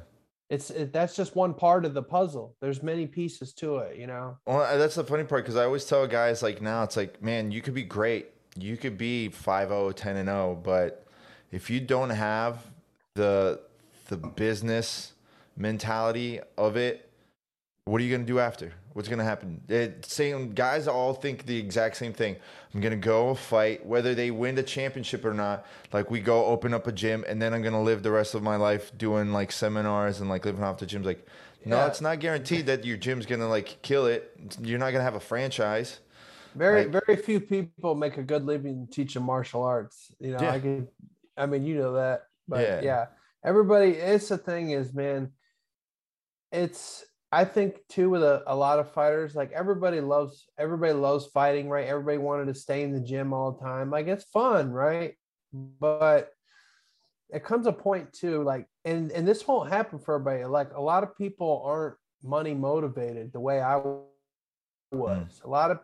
It's 0.49 0.69
it, 0.71 0.91
that's 0.93 1.15
just 1.15 1.35
one 1.35 1.53
part 1.53 1.85
of 1.85 1.93
the 1.93 2.03
puzzle. 2.03 2.55
There's 2.59 2.83
many 2.83 3.07
pieces 3.07 3.53
to 3.55 3.77
it. 3.77 3.97
You 3.97 4.07
know. 4.07 4.37
Well, 4.45 4.61
uh, 4.61 4.77
that's 4.77 4.95
the 4.95 5.03
funny 5.03 5.23
part 5.23 5.43
because 5.43 5.55
I 5.55 5.63
always 5.65 5.85
tell 5.85 6.05
guys 6.07 6.43
like 6.43 6.61
now 6.61 6.83
it's 6.83 6.97
like, 6.97 7.21
man, 7.21 7.51
you 7.51 7.61
could 7.61 7.73
be 7.73 7.83
great. 7.83 8.31
You 8.55 8.77
could 8.77 8.97
be 8.97 9.29
5-0, 9.29 9.93
10 9.95 10.17
and 10.17 10.27
0, 10.29 10.59
but 10.63 11.05
if 11.51 11.71
you 11.71 11.79
don't 11.79 12.11
have 12.11 12.63
the 13.15 13.61
the 14.05 14.17
business 14.17 15.13
mentality 15.55 16.39
of 16.57 16.75
it, 16.77 17.09
what 17.85 17.99
are 17.99 18.03
you 18.03 18.09
going 18.09 18.25
to 18.25 18.31
do 18.31 18.39
after? 18.39 18.73
What's 18.93 19.09
going 19.09 19.19
to 19.19 19.25
happen? 19.25 19.61
It, 19.67 20.05
same 20.05 20.53
guys 20.53 20.87
all 20.87 21.13
think 21.13 21.45
the 21.45 21.57
exact 21.57 21.97
same 21.97 22.13
thing. 22.13 22.35
I'm 22.73 22.79
going 22.79 22.91
to 22.91 22.97
go 22.97 23.33
fight 23.33 23.85
whether 23.85 24.13
they 24.15 24.29
win 24.31 24.55
the 24.55 24.63
championship 24.63 25.25
or 25.25 25.33
not. 25.33 25.65
Like 25.91 26.11
we 26.11 26.19
go 26.21 26.45
open 26.45 26.73
up 26.73 26.85
a 26.87 26.91
gym 26.91 27.25
and 27.27 27.41
then 27.41 27.53
I'm 27.53 27.61
going 27.61 27.73
to 27.73 27.79
live 27.79 28.03
the 28.03 28.11
rest 28.11 28.35
of 28.35 28.43
my 28.43 28.55
life 28.55 28.95
doing 28.97 29.33
like 29.33 29.51
seminars 29.51 30.21
and 30.21 30.29
like 30.29 30.45
living 30.45 30.63
off 30.63 30.77
the 30.77 30.85
gyms 30.85 31.05
like 31.05 31.27
no, 31.65 31.77
Yeah. 31.77 31.87
it's 31.87 32.01
not 32.01 32.19
guaranteed 32.19 32.65
that 32.67 32.83
your 32.85 32.97
gym's 32.97 33.25
going 33.25 33.39
to 33.39 33.47
like 33.47 33.81
kill 33.81 34.05
it. 34.05 34.31
You're 34.61 34.79
not 34.79 34.91
going 34.91 34.99
to 34.99 35.03
have 35.03 35.15
a 35.15 35.19
franchise. 35.19 35.99
Very 36.55 36.85
Like- 36.85 37.03
very 37.05 37.15
few 37.21 37.39
people 37.39 37.95
make 37.95 38.17
a 38.17 38.23
good 38.23 38.45
living 38.45 38.87
teaching 38.91 39.23
martial 39.23 39.63
arts. 39.63 40.11
You 40.19 40.33
know, 40.33 40.41
Yeah. 40.41 40.51
I 40.51 40.59
could. 40.59 40.87
I 41.35 41.45
mean, 41.47 41.65
you 41.65 41.75
know 41.77 41.93
that, 41.93 42.27
but 42.47 42.61
Yeah. 42.61 42.81
yeah, 42.81 43.05
everybody. 43.43 43.91
It's 43.91 44.29
the 44.29 44.37
thing 44.37 44.71
is, 44.71 44.93
man. 44.93 45.31
It's 46.51 47.03
I 47.31 47.45
think 47.45 47.79
too 47.89 48.11
with 48.11 48.23
a, 48.23 48.43
a 48.45 48.55
lot 48.55 48.79
of 48.79 48.91
fighters, 48.91 49.35
like 49.35 49.51
everybody 49.51 50.01
loves 50.01 50.45
everybody 50.57 50.93
loves 50.93 51.25
fighting, 51.27 51.67
right? 51.67 51.87
Everybody 51.87 52.19
wanted 52.19 52.45
to 52.47 52.53
stay 52.53 52.83
in 52.83 52.93
the 52.93 52.99
gym 52.99 53.33
all 53.33 53.53
the 53.53 53.63
time. 53.63 53.89
Like 53.89 54.07
it's 54.07 54.25
fun, 54.25 54.71
right? 54.71 55.15
But 55.51 56.29
it 57.29 57.43
comes 57.43 57.65
a 57.65 57.73
point 57.73 58.13
too, 58.13 58.43
like, 58.43 58.67
and 58.85 59.11
and 59.11 59.27
this 59.27 59.47
won't 59.47 59.69
happen 59.69 59.97
for 59.99 60.15
everybody. 60.15 60.45
Like 60.45 60.73
a 60.75 60.81
lot 60.81 61.03
of 61.03 61.17
people 61.17 61.63
aren't 61.65 61.95
money 62.23 62.53
motivated 62.53 63.33
the 63.33 63.39
way 63.39 63.59
I 63.59 63.77
was. 64.91 65.41
Mm. 65.41 65.43
A 65.43 65.49
lot 65.49 65.71
of 65.71 65.79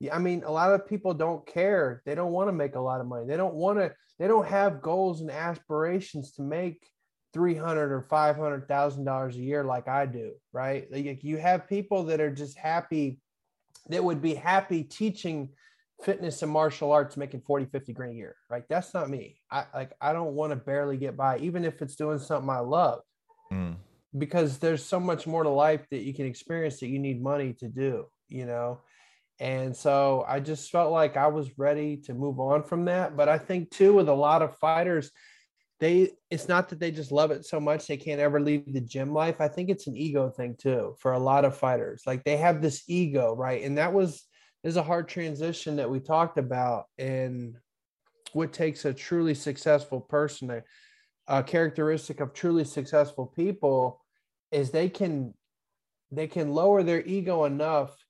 yeah, 0.00 0.16
I 0.16 0.18
mean, 0.18 0.42
a 0.44 0.50
lot 0.50 0.72
of 0.72 0.88
people 0.88 1.14
don't 1.14 1.46
care. 1.46 2.02
They 2.06 2.14
don't 2.14 2.32
want 2.32 2.48
to 2.48 2.52
make 2.52 2.74
a 2.74 2.80
lot 2.80 3.00
of 3.00 3.06
money. 3.06 3.26
They 3.26 3.36
don't 3.36 3.54
want 3.54 3.78
to. 3.78 3.92
They 4.18 4.26
don't 4.26 4.46
have 4.46 4.80
goals 4.80 5.20
and 5.20 5.30
aspirations 5.30 6.32
to 6.32 6.42
make 6.42 6.86
three 7.34 7.56
hundred 7.56 7.92
or 7.92 8.00
five 8.02 8.36
hundred 8.36 8.66
thousand 8.68 9.04
dollars 9.04 9.36
a 9.36 9.40
year 9.40 9.64
like 9.64 9.88
I 9.88 10.06
do. 10.06 10.32
Right? 10.52 10.90
Like 10.90 11.22
you 11.24 11.36
have 11.36 11.68
people 11.68 12.04
that 12.04 12.20
are 12.20 12.30
just 12.34 12.56
happy. 12.56 13.18
That 13.90 14.02
would 14.04 14.22
be 14.22 14.34
happy 14.34 14.84
teaching 14.84 15.50
fitness 16.02 16.42
and 16.42 16.50
martial 16.50 16.90
arts, 16.92 17.16
making 17.18 17.42
40, 17.42 17.66
50 17.66 17.92
grand 17.92 18.12
a 18.12 18.16
year. 18.16 18.36
Right? 18.48 18.64
That's 18.68 18.94
not 18.94 19.10
me. 19.10 19.36
I 19.50 19.66
like. 19.74 19.92
I 20.00 20.12
don't 20.14 20.34
want 20.34 20.52
to 20.52 20.56
barely 20.56 20.96
get 20.96 21.16
by, 21.16 21.38
even 21.38 21.64
if 21.66 21.82
it's 21.82 21.96
doing 21.96 22.18
something 22.18 22.48
I 22.48 22.60
love 22.60 23.00
Mm. 23.52 23.76
because 24.16 24.58
there's 24.58 24.82
so 24.84 24.98
much 24.98 25.26
more 25.26 25.42
to 25.42 25.50
life 25.50 25.86
that 25.90 26.00
you 26.00 26.14
can 26.14 26.24
experience 26.24 26.80
that 26.80 26.88
you 26.88 26.98
need 26.98 27.22
money 27.22 27.52
to 27.60 27.68
do 27.68 28.06
you 28.28 28.46
know 28.46 28.80
And 29.38 29.76
so 29.76 30.24
I 30.26 30.40
just 30.40 30.70
felt 30.70 30.92
like 30.92 31.16
I 31.16 31.26
was 31.26 31.58
ready 31.58 31.98
to 32.06 32.14
move 32.14 32.38
on 32.40 32.62
from 32.62 32.84
that. 32.86 33.16
But 33.16 33.28
I 33.28 33.36
think 33.38 33.70
too, 33.70 33.92
with 33.94 34.08
a 34.08 34.14
lot 34.14 34.42
of 34.42 34.56
fighters, 34.58 35.10
they 35.80 36.10
it's 36.30 36.48
not 36.48 36.68
that 36.68 36.78
they 36.78 36.90
just 36.90 37.12
love 37.12 37.30
it 37.30 37.44
so 37.44 37.58
much 37.60 37.86
they 37.86 37.96
can't 37.96 38.20
ever 38.20 38.40
leave 38.40 38.72
the 38.72 38.80
gym 38.80 39.12
life. 39.12 39.40
I 39.40 39.48
think 39.48 39.70
it's 39.70 39.86
an 39.86 39.96
ego 39.96 40.30
thing 40.30 40.56
too 40.56 40.94
for 41.00 41.12
a 41.12 41.18
lot 41.18 41.44
of 41.44 41.56
fighters. 41.56 42.02
Like 42.06 42.24
they 42.24 42.36
have 42.36 42.62
this 42.62 42.84
ego, 42.88 43.34
right? 43.34 43.62
And 43.62 43.78
that 43.78 43.92
was 43.92 44.24
is 44.62 44.76
a 44.76 44.82
hard 44.82 45.08
transition 45.08 45.76
that 45.76 45.90
we 45.90 46.00
talked 46.00 46.38
about 46.38 46.86
and 46.96 47.56
what 48.32 48.52
takes 48.52 48.84
a 48.84 48.94
truly 48.94 49.34
successful 49.34 50.00
person 50.00 50.62
a 51.26 51.42
characteristic 51.42 52.20
of 52.20 52.34
truly 52.34 52.64
successful 52.64 53.26
people 53.26 54.02
is 54.52 54.70
they 54.70 54.88
can 54.88 55.32
they 56.10 56.26
can 56.26 56.50
lower 56.52 56.82
their 56.82 57.02
ego 57.04 57.44
enough 57.44 58.03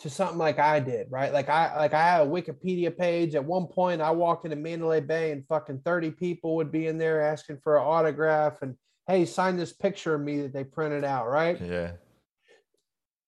to 0.00 0.10
something 0.10 0.38
like 0.38 0.58
I 0.58 0.78
did, 0.80 1.06
right? 1.10 1.32
Like 1.32 1.48
I 1.48 1.76
like 1.76 1.94
I 1.94 2.02
had 2.02 2.26
a 2.26 2.30
Wikipedia 2.30 2.96
page. 2.96 3.34
At 3.34 3.44
one 3.44 3.66
point, 3.66 4.02
I 4.02 4.10
walked 4.10 4.44
into 4.44 4.56
Mandalay 4.56 5.00
Bay 5.00 5.32
and 5.32 5.46
fucking 5.46 5.80
30 5.84 6.10
people 6.12 6.56
would 6.56 6.70
be 6.70 6.86
in 6.86 6.98
there 6.98 7.22
asking 7.22 7.58
for 7.62 7.78
an 7.78 7.84
autograph 7.84 8.60
and 8.62 8.76
hey, 9.06 9.24
sign 9.24 9.56
this 9.56 9.72
picture 9.72 10.14
of 10.14 10.20
me 10.20 10.42
that 10.42 10.52
they 10.52 10.64
printed 10.64 11.04
out, 11.04 11.28
right? 11.28 11.60
Yeah. 11.60 11.92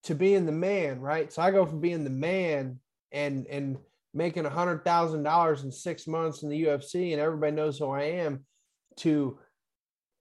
To 0.04 0.14
being 0.14 0.44
the 0.44 0.52
man, 0.52 1.00
right? 1.00 1.32
So 1.32 1.40
I 1.40 1.50
go 1.50 1.64
from 1.64 1.80
being 1.80 2.04
the 2.04 2.10
man 2.10 2.80
and 3.12 3.46
and 3.46 3.78
making 4.12 4.44
a 4.44 4.50
hundred 4.50 4.84
thousand 4.84 5.22
dollars 5.22 5.64
in 5.64 5.72
six 5.72 6.06
months 6.06 6.42
in 6.42 6.48
the 6.50 6.64
UFC 6.64 7.12
and 7.12 7.20
everybody 7.20 7.52
knows 7.52 7.78
who 7.78 7.90
I 7.90 8.02
am 8.02 8.44
to 8.98 9.38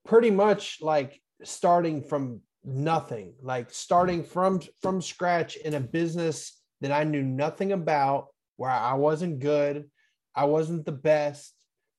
pretty 0.06 0.32
much 0.32 0.80
like 0.82 1.22
starting 1.44 2.04
from 2.04 2.42
nothing. 2.68 3.34
Like 3.42 3.72
starting 3.72 4.24
from 4.24 4.62
from 4.82 5.02
scratch 5.02 5.56
in 5.56 5.74
a 5.74 5.80
business 5.80 6.58
that 6.82 6.92
i 6.92 7.04
knew 7.04 7.24
nothing 7.24 7.72
about 7.72 8.28
where 8.58 8.70
i 8.70 8.94
wasn't 8.94 9.40
good 9.40 9.90
i 10.36 10.46
wasn't 10.46 10.86
the 10.86 10.92
best 10.92 11.54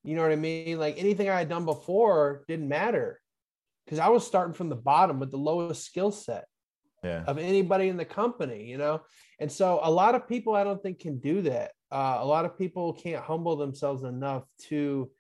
you 0.05 0.15
know 0.15 0.23
what 0.23 0.33
i 0.33 0.37
mean? 0.37 0.79
Like 0.79 0.97
anything 0.99 1.29
i 1.29 1.39
had 1.39 1.49
done 1.49 1.65
before 1.65 2.45
didn't 2.47 2.69
matter 2.69 3.21
because 3.85 3.99
i 3.99 4.09
was 4.09 4.27
starting 4.27 4.55
from 4.55 4.69
the 4.69 4.77
bottom 4.77 5.19
with 5.19 5.31
the 5.31 5.37
lowest 5.37 5.85
skill 5.85 6.13
set 6.13 6.47
yeah. 7.03 7.25
of 7.27 7.39
anybody 7.39 7.89
in 7.89 7.97
the 7.97 8.05
company 8.05 8.65
you 8.65 8.79
know? 8.79 9.01
And 9.41 9.51
so 9.51 9.81
a 9.83 9.91
lot 9.91 10.15
of 10.15 10.29
people 10.29 10.55
i 10.55 10.65
don't 10.65 10.83
think 10.83 11.01
can 11.01 11.19
do 11.19 11.43
that. 11.43 11.73
Uh, 11.91 12.19
a 12.21 12.27
lot 12.27 12.45
of 12.45 12.59
people 12.59 12.93
can't 12.93 13.25
humble 13.25 13.57
themselves 13.57 14.05
enough 14.05 14.45
to 14.69 15.11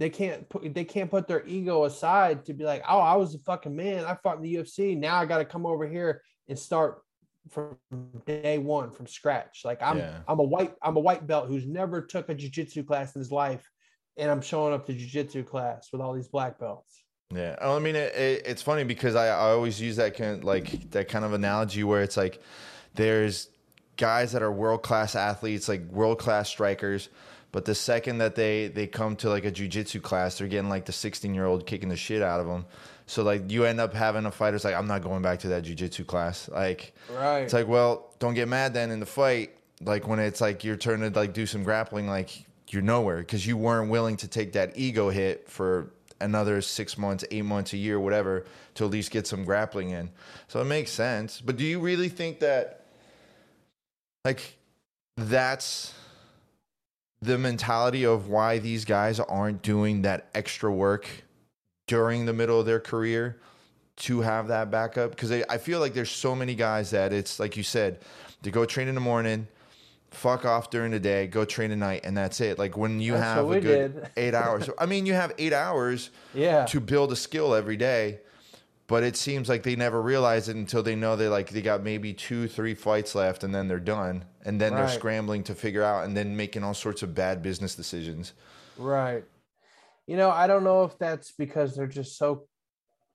they 0.00 0.08
can't 0.08 0.48
put 0.48 0.74
they 0.74 0.84
can't 0.84 1.10
put 1.10 1.28
their 1.28 1.46
ego 1.46 1.84
aside 1.84 2.46
to 2.46 2.54
be 2.54 2.64
like, 2.64 2.82
oh, 2.88 2.98
I 2.98 3.16
was 3.16 3.34
a 3.34 3.38
fucking 3.38 3.76
man. 3.76 4.06
I 4.06 4.14
fought 4.14 4.38
in 4.38 4.42
the 4.42 4.54
UFC. 4.54 4.96
Now 4.96 5.16
I 5.16 5.26
got 5.26 5.38
to 5.38 5.44
come 5.44 5.66
over 5.66 5.86
here 5.86 6.22
and 6.48 6.58
start 6.58 7.02
from 7.50 7.76
day 8.24 8.56
one 8.56 8.90
from 8.92 9.06
scratch. 9.06 9.60
Like 9.62 9.82
I'm 9.82 9.98
yeah. 9.98 10.20
I'm 10.26 10.40
a 10.40 10.42
white 10.42 10.74
I'm 10.82 10.96
a 10.96 11.00
white 11.00 11.26
belt 11.26 11.48
who's 11.48 11.66
never 11.66 12.00
took 12.00 12.30
a 12.30 12.34
jiu-jitsu 12.34 12.84
class 12.84 13.14
in 13.14 13.20
his 13.20 13.30
life, 13.30 13.70
and 14.16 14.30
I'm 14.30 14.40
showing 14.40 14.72
up 14.72 14.86
to 14.86 14.94
jiu-jitsu 14.94 15.44
class 15.44 15.88
with 15.92 16.00
all 16.00 16.14
these 16.14 16.28
black 16.28 16.58
belts. 16.58 17.04
Yeah, 17.34 17.56
I 17.60 17.78
mean 17.78 17.94
it, 17.94 18.14
it, 18.14 18.42
it's 18.46 18.62
funny 18.62 18.84
because 18.84 19.14
I, 19.14 19.26
I 19.26 19.50
always 19.50 19.78
use 19.78 19.96
that 19.96 20.16
kind 20.16 20.38
of, 20.38 20.44
like 20.44 20.90
that 20.92 21.08
kind 21.08 21.26
of 21.26 21.34
analogy 21.34 21.84
where 21.84 22.00
it's 22.00 22.16
like 22.16 22.40
there's 22.94 23.50
guys 23.98 24.32
that 24.32 24.42
are 24.42 24.50
world 24.50 24.82
class 24.82 25.14
athletes, 25.14 25.68
like 25.68 25.84
world 25.90 26.18
class 26.18 26.48
strikers 26.48 27.10
but 27.52 27.64
the 27.64 27.74
second 27.74 28.18
that 28.18 28.34
they 28.34 28.68
they 28.68 28.86
come 28.86 29.16
to 29.16 29.28
like 29.28 29.44
a 29.44 29.50
jujitsu 29.50 30.02
class, 30.02 30.38
they're 30.38 30.48
getting 30.48 30.68
like 30.68 30.86
the 30.86 30.92
16 30.92 31.34
year 31.34 31.46
old 31.46 31.66
kicking 31.66 31.88
the 31.88 31.96
shit 31.96 32.22
out 32.22 32.40
of 32.40 32.46
them. 32.46 32.66
So 33.06 33.22
like 33.22 33.50
you 33.50 33.64
end 33.64 33.80
up 33.80 33.92
having 33.92 34.24
a 34.26 34.30
fighter's 34.30 34.64
like, 34.64 34.74
I'm 34.74 34.86
not 34.86 35.02
going 35.02 35.22
back 35.22 35.40
to 35.40 35.48
that 35.48 35.64
jujitsu 35.64 36.06
class. 36.06 36.48
Like, 36.48 36.94
right? 37.10 37.40
It's 37.40 37.52
like, 37.52 37.66
well, 37.66 38.14
don't 38.20 38.34
get 38.34 38.48
mad 38.48 38.72
then 38.72 38.90
in 38.90 39.00
the 39.00 39.06
fight. 39.06 39.56
Like 39.82 40.06
when 40.06 40.18
it's 40.18 40.40
like 40.40 40.62
your 40.62 40.76
turn 40.76 41.00
to 41.00 41.10
like 41.10 41.32
do 41.32 41.46
some 41.46 41.64
grappling, 41.64 42.06
like 42.06 42.46
you're 42.68 42.82
nowhere 42.82 43.18
because 43.18 43.46
you 43.46 43.56
weren't 43.56 43.90
willing 43.90 44.16
to 44.18 44.28
take 44.28 44.52
that 44.52 44.72
ego 44.76 45.10
hit 45.10 45.48
for 45.48 45.90
another 46.20 46.60
six 46.60 46.96
months, 46.96 47.24
eight 47.30 47.44
months, 47.44 47.72
a 47.72 47.76
year, 47.76 47.98
whatever, 47.98 48.44
to 48.74 48.84
at 48.84 48.90
least 48.90 49.10
get 49.10 49.26
some 49.26 49.44
grappling 49.44 49.90
in. 49.90 50.10
So 50.48 50.60
it 50.60 50.66
makes 50.66 50.90
sense. 50.90 51.40
But 51.40 51.56
do 51.56 51.64
you 51.64 51.80
really 51.80 52.08
think 52.08 52.40
that, 52.40 52.84
like, 54.24 54.56
that's 55.16 55.94
the 57.22 57.36
mentality 57.36 58.04
of 58.04 58.28
why 58.28 58.58
these 58.58 58.84
guys 58.84 59.20
aren't 59.20 59.62
doing 59.62 60.02
that 60.02 60.28
extra 60.34 60.72
work 60.72 61.08
during 61.86 62.24
the 62.24 62.32
middle 62.32 62.60
of 62.60 62.66
their 62.66 62.80
career 62.80 63.40
to 63.96 64.20
have 64.22 64.48
that 64.48 64.70
backup. 64.70 65.10
Because 65.10 65.30
I 65.30 65.58
feel 65.58 65.80
like 65.80 65.92
there's 65.92 66.10
so 66.10 66.34
many 66.34 66.54
guys 66.54 66.90
that 66.90 67.12
it's 67.12 67.38
like 67.38 67.56
you 67.56 67.62
said 67.62 67.98
to 68.42 68.50
go 68.50 68.64
train 68.64 68.88
in 68.88 68.94
the 68.94 69.00
morning 69.00 69.46
fuck 70.10 70.44
off 70.44 70.70
during 70.70 70.90
the 70.90 70.98
day 70.98 71.26
go 71.26 71.44
train 71.44 71.70
at 71.70 71.78
night 71.78 72.00
and 72.04 72.16
that's 72.16 72.40
it. 72.40 72.58
Like 72.58 72.76
when 72.76 73.00
you 73.00 73.12
that's 73.12 73.24
have 73.24 73.50
a 73.50 73.60
good 73.60 73.94
did. 73.94 74.10
eight 74.16 74.34
hours. 74.34 74.68
I 74.78 74.86
mean 74.86 75.06
you 75.06 75.14
have 75.14 75.32
eight 75.38 75.52
hours 75.52 76.10
yeah. 76.34 76.64
to 76.66 76.80
build 76.80 77.12
a 77.12 77.16
skill 77.16 77.54
every 77.54 77.76
day 77.76 78.20
but 78.90 79.04
it 79.04 79.16
seems 79.16 79.48
like 79.48 79.62
they 79.62 79.76
never 79.76 80.02
realize 80.02 80.48
it 80.48 80.56
until 80.56 80.82
they 80.82 80.96
know 80.96 81.14
they 81.14 81.28
like 81.28 81.48
they 81.50 81.62
got 81.62 81.80
maybe 81.80 82.12
two 82.12 82.48
three 82.48 82.74
fights 82.74 83.14
left 83.14 83.44
and 83.44 83.54
then 83.54 83.68
they're 83.68 83.78
done. 83.78 84.24
And 84.44 84.60
then 84.60 84.72
right. 84.72 84.80
they're 84.80 84.88
scrambling 84.88 85.44
to 85.44 85.54
figure 85.54 85.84
out 85.84 86.06
and 86.06 86.16
then 86.16 86.36
making 86.36 86.64
all 86.64 86.74
sorts 86.74 87.04
of 87.04 87.14
bad 87.14 87.40
business 87.40 87.76
decisions. 87.76 88.32
Right. 88.76 89.22
You 90.08 90.16
know 90.16 90.30
i 90.30 90.48
don't 90.48 90.64
know 90.64 90.82
if 90.82 90.98
that's 90.98 91.30
because 91.30 91.76
they're 91.76 91.86
just 91.86 92.18
so 92.18 92.48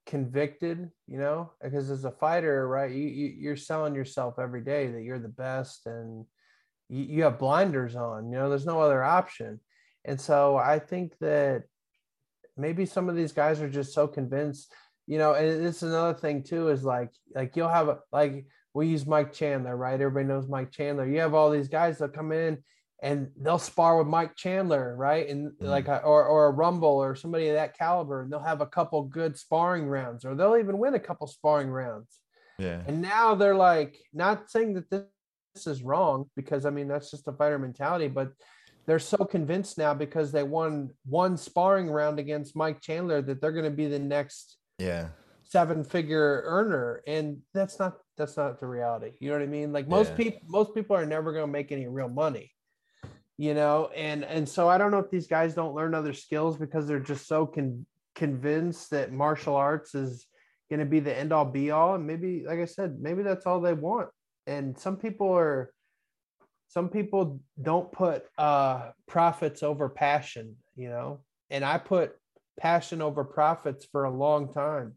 convicted 0.06 0.90
you 1.06 1.18
know? 1.18 1.52
Because 1.62 1.90
as 1.90 2.06
a 2.06 2.10
fighter 2.10 2.66
right 2.66 2.90
you, 2.90 3.06
you 3.06 3.50
are 3.50 3.56
selling 3.56 3.94
yourself 3.94 4.38
every 4.38 4.62
day 4.62 4.86
that 4.86 5.02
you're 5.02 5.18
the 5.18 5.28
best 5.28 5.84
and 5.84 6.24
you, 6.88 7.02
you 7.02 7.22
have 7.24 7.38
blinders 7.38 7.96
on 7.96 8.30
you 8.30 8.38
know? 8.38 8.48
There's 8.48 8.64
no 8.64 8.80
other 8.80 9.04
option. 9.04 9.60
And 10.06 10.18
so 10.18 10.56
i 10.56 10.78
think 10.78 11.18
that 11.18 11.64
maybe 12.56 12.86
some 12.86 13.10
of 13.10 13.16
these 13.16 13.32
guys 13.32 13.60
are 13.60 13.68
just 13.68 13.92
so 13.92 14.08
convinced 14.08 14.72
you 15.06 15.18
know, 15.18 15.34
and 15.34 15.66
it's 15.66 15.82
another 15.82 16.14
thing 16.14 16.42
too 16.42 16.68
is 16.68 16.84
like 16.84 17.10
like 17.34 17.56
you'll 17.56 17.68
have 17.68 17.88
a 17.88 17.98
like 18.12 18.46
we 18.74 18.88
use 18.88 19.06
Mike 19.06 19.32
Chandler, 19.32 19.76
right? 19.76 19.94
Everybody 19.94 20.26
knows 20.26 20.48
Mike 20.48 20.70
Chandler. 20.70 21.06
You 21.08 21.20
have 21.20 21.34
all 21.34 21.50
these 21.50 21.68
guys 21.68 21.98
that 21.98 22.12
come 22.12 22.32
in 22.32 22.58
and 23.02 23.30
they'll 23.40 23.58
spar 23.58 23.98
with 23.98 24.06
Mike 24.06 24.36
Chandler, 24.36 24.96
right? 24.96 25.28
And 25.28 25.52
mm. 25.52 25.66
like 25.66 25.88
a, 25.88 25.98
or 26.02 26.24
or 26.24 26.46
a 26.46 26.50
Rumble 26.50 26.88
or 26.88 27.14
somebody 27.14 27.48
of 27.48 27.54
that 27.54 27.76
caliber, 27.76 28.22
and 28.22 28.32
they'll 28.32 28.40
have 28.40 28.60
a 28.60 28.66
couple 28.66 29.02
good 29.04 29.38
sparring 29.38 29.86
rounds, 29.86 30.24
or 30.24 30.34
they'll 30.34 30.56
even 30.56 30.78
win 30.78 30.94
a 30.94 31.00
couple 31.00 31.26
sparring 31.26 31.68
rounds. 31.68 32.18
Yeah. 32.58 32.82
And 32.86 33.02
now 33.02 33.34
they're 33.34 33.54
like 33.54 33.96
not 34.12 34.50
saying 34.50 34.74
that 34.74 34.90
this, 34.90 35.02
this 35.54 35.66
is 35.66 35.82
wrong 35.82 36.30
because 36.36 36.66
I 36.66 36.70
mean 36.70 36.88
that's 36.88 37.10
just 37.10 37.28
a 37.28 37.32
fighter 37.32 37.58
mentality, 37.58 38.08
but 38.08 38.32
they're 38.86 38.98
so 38.98 39.18
convinced 39.18 39.78
now 39.78 39.94
because 39.94 40.32
they 40.32 40.42
won 40.42 40.90
one 41.04 41.36
sparring 41.36 41.90
round 41.90 42.18
against 42.18 42.56
Mike 42.56 42.80
Chandler 42.80 43.20
that 43.22 43.40
they're 43.40 43.52
going 43.52 43.64
to 43.64 43.70
be 43.70 43.88
the 43.88 43.98
next 43.98 44.58
yeah. 44.78 45.08
seven 45.44 45.84
figure 45.84 46.42
earner 46.44 47.02
and 47.06 47.38
that's 47.54 47.78
not 47.78 47.98
that's 48.16 48.36
not 48.36 48.60
the 48.60 48.66
reality. 48.66 49.12
You 49.20 49.30
know 49.30 49.36
what 49.36 49.42
i 49.42 49.46
mean? 49.46 49.72
Like 49.72 49.88
most 49.88 50.10
yeah. 50.10 50.16
people 50.16 50.40
most 50.46 50.74
people 50.74 50.96
are 50.96 51.06
never 51.06 51.32
going 51.32 51.46
to 51.46 51.52
make 51.52 51.72
any 51.72 51.86
real 51.86 52.08
money 52.08 52.50
you 53.38 53.54
know? 53.54 53.90
And 53.94 54.24
and 54.24 54.48
so 54.48 54.68
i 54.68 54.78
don't 54.78 54.90
know 54.90 54.98
if 54.98 55.10
these 55.10 55.26
guys 55.26 55.54
don't 55.54 55.74
learn 55.74 55.94
other 55.94 56.12
skills 56.12 56.56
because 56.56 56.86
they're 56.86 57.00
just 57.00 57.26
so 57.26 57.46
con- 57.46 57.86
convinced 58.14 58.90
that 58.90 59.12
martial 59.12 59.54
arts 59.54 59.94
is 59.94 60.26
going 60.70 60.80
to 60.80 60.86
be 60.86 61.00
the 61.00 61.16
end 61.16 61.32
all 61.32 61.44
be 61.44 61.70
all. 61.70 61.94
And 61.94 62.06
maybe 62.06 62.44
like 62.46 62.58
i 62.58 62.64
said 62.64 62.98
maybe 63.00 63.22
that's 63.22 63.46
all 63.46 63.60
they 63.60 63.74
want. 63.74 64.08
And 64.46 64.78
some 64.78 64.96
people 64.96 65.32
are 65.32 65.72
some 66.68 66.88
people 66.88 67.40
don't 67.60 67.90
put 67.92 68.24
uh 68.38 68.90
profits 69.06 69.62
over 69.62 69.88
passion 69.88 70.56
you 70.74 70.88
know? 70.88 71.20
And 71.50 71.64
i 71.64 71.78
put 71.78 72.16
passion 72.58 73.02
over 73.02 73.24
profits 73.24 73.84
for 73.84 74.04
a 74.04 74.10
long 74.10 74.52
time, 74.52 74.94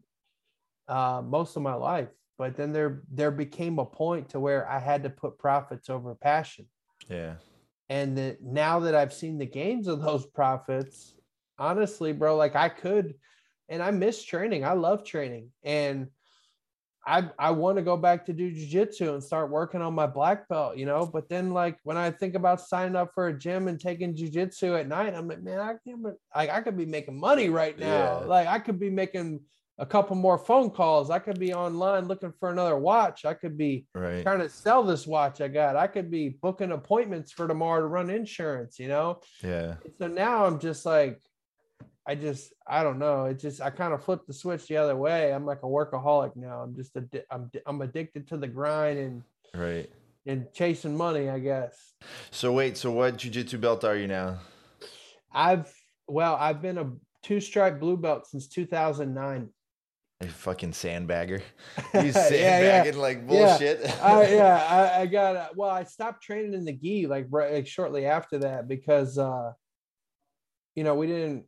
uh, 0.88 1.22
most 1.24 1.56
of 1.56 1.62
my 1.62 1.74
life. 1.74 2.08
But 2.38 2.56
then 2.56 2.72
there 2.72 3.02
there 3.12 3.30
became 3.30 3.78
a 3.78 3.84
point 3.84 4.30
to 4.30 4.40
where 4.40 4.68
I 4.68 4.78
had 4.78 5.02
to 5.02 5.10
put 5.10 5.38
profits 5.38 5.90
over 5.90 6.14
passion. 6.14 6.66
Yeah. 7.08 7.34
And 7.88 8.16
that 8.16 8.42
now 8.42 8.80
that 8.80 8.94
I've 8.94 9.12
seen 9.12 9.36
the 9.36 9.46
gains 9.46 9.88
of 9.88 10.00
those 10.00 10.24
profits, 10.26 11.14
honestly, 11.58 12.12
bro, 12.12 12.36
like 12.36 12.56
I 12.56 12.68
could, 12.68 13.14
and 13.68 13.82
I 13.82 13.90
miss 13.90 14.24
training. 14.24 14.64
I 14.64 14.72
love 14.72 15.04
training, 15.04 15.50
and 15.62 16.08
I 17.06 17.30
I 17.38 17.50
want 17.50 17.78
to 17.78 17.82
go 17.82 17.96
back 17.96 18.26
to 18.26 18.32
do 18.32 18.52
jujitsu 18.52 19.14
and 19.14 19.22
start 19.22 19.50
working 19.50 19.80
on 19.80 19.94
my 19.94 20.06
black 20.06 20.48
belt, 20.48 20.76
you 20.76 20.84
know. 20.84 21.06
But 21.06 21.28
then, 21.28 21.52
like 21.52 21.78
when 21.82 21.96
I 21.96 22.10
think 22.10 22.34
about 22.34 22.60
signing 22.60 22.96
up 22.96 23.12
for 23.14 23.28
a 23.28 23.38
gym 23.38 23.68
and 23.68 23.80
taking 23.80 24.14
jujitsu 24.14 24.78
at 24.78 24.88
night, 24.88 25.14
I'm 25.14 25.26
like, 25.26 25.42
man, 25.42 25.60
I 25.60 25.74
can't. 25.86 26.04
Like 26.34 26.50
I 26.50 26.60
could 26.60 26.76
be 26.76 26.86
making 26.86 27.18
money 27.18 27.48
right 27.48 27.78
now. 27.78 28.20
Yeah. 28.20 28.26
Like 28.26 28.48
I 28.48 28.58
could 28.58 28.78
be 28.78 28.90
making 28.90 29.40
a 29.78 29.86
couple 29.86 30.14
more 30.14 30.36
phone 30.36 30.70
calls. 30.70 31.08
I 31.08 31.18
could 31.18 31.40
be 31.40 31.54
online 31.54 32.06
looking 32.06 32.34
for 32.38 32.50
another 32.50 32.76
watch. 32.78 33.24
I 33.24 33.32
could 33.32 33.56
be 33.56 33.86
right. 33.94 34.22
trying 34.22 34.40
to 34.40 34.48
sell 34.50 34.82
this 34.82 35.06
watch 35.06 35.40
I 35.40 35.48
got. 35.48 35.76
I 35.76 35.86
could 35.86 36.10
be 36.10 36.28
booking 36.28 36.72
appointments 36.72 37.32
for 37.32 37.48
tomorrow 37.48 37.80
to 37.80 37.86
run 37.86 38.10
insurance. 38.10 38.78
You 38.78 38.88
know. 38.88 39.20
Yeah. 39.42 39.76
So 39.98 40.06
now 40.06 40.44
I'm 40.44 40.58
just 40.58 40.84
like, 40.84 41.18
I 42.06 42.14
just 42.14 42.52
I 42.66 42.82
don't 42.82 42.98
know. 42.98 43.26
It 43.26 43.38
just 43.38 43.60
I 43.60 43.70
kind 43.70 43.92
of 43.92 44.02
flipped 44.04 44.26
the 44.26 44.32
switch 44.32 44.66
the 44.66 44.76
other 44.76 44.96
way. 44.96 45.32
I'm 45.32 45.46
like 45.46 45.62
a 45.62 45.66
workaholic 45.66 46.36
now. 46.36 46.60
I'm 46.60 46.74
just 46.74 46.96
a 46.96 47.04
I'm 47.30 47.50
I'm 47.66 47.80
addicted 47.82 48.28
to 48.28 48.36
the 48.36 48.48
grind 48.48 48.98
and 48.98 49.22
right. 49.54 49.90
and 50.26 50.46
chasing 50.52 50.96
money, 50.96 51.28
I 51.28 51.38
guess. 51.38 51.94
So 52.30 52.52
wait, 52.52 52.76
so 52.76 52.90
what 52.90 53.16
jujitsu 53.16 53.60
belt 53.60 53.84
are 53.84 53.96
you 53.96 54.06
now? 54.06 54.38
I've 55.32 55.72
well, 56.08 56.34
I've 56.34 56.60
been 56.60 56.78
a 56.78 56.90
two 57.22 57.40
stripe 57.40 57.78
blue 57.78 57.96
belt 57.96 58.26
since 58.26 58.48
2009. 58.48 59.48
You 60.22 60.28
fucking 60.28 60.72
sandbagger. 60.72 61.40
Yeah, 61.94 62.02
You 62.02 62.06
yeah. 62.08 62.28
sandbagging 62.28 63.00
like 63.00 63.26
bullshit. 63.26 64.02
I, 64.02 64.34
yeah, 64.34 64.66
I, 64.98 65.02
I 65.02 65.06
got 65.06 65.36
uh, 65.36 65.48
well. 65.56 65.70
I 65.70 65.84
stopped 65.84 66.22
training 66.22 66.52
in 66.52 66.64
the 66.64 66.72
gi 66.72 67.06
like, 67.06 67.26
right, 67.30 67.52
like 67.54 67.66
shortly 67.66 68.04
after 68.04 68.38
that 68.38 68.68
because 68.68 69.16
uh, 69.18 69.52
you 70.74 70.84
know 70.84 70.94
we 70.94 71.06
didn't. 71.06 71.44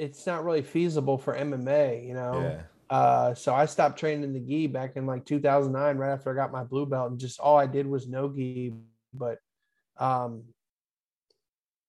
It's 0.00 0.26
not 0.26 0.44
really 0.44 0.62
feasible 0.62 1.18
for 1.18 1.36
MMA, 1.36 2.06
you 2.06 2.14
know. 2.14 2.40
yeah. 2.40 2.62
Uh, 2.90 3.34
so 3.34 3.54
I 3.54 3.66
stopped 3.66 3.98
training 3.98 4.24
in 4.24 4.32
the 4.32 4.40
gi 4.40 4.66
back 4.66 4.96
in 4.96 5.06
like 5.06 5.24
2009, 5.24 5.96
right 5.96 6.12
after 6.12 6.30
I 6.30 6.34
got 6.34 6.50
my 6.50 6.64
blue 6.64 6.86
belt, 6.86 7.10
and 7.10 7.20
just 7.20 7.38
all 7.38 7.56
I 7.56 7.66
did 7.66 7.86
was 7.86 8.08
no 8.08 8.28
gi. 8.28 8.72
But 9.14 9.38
um, 9.96 10.42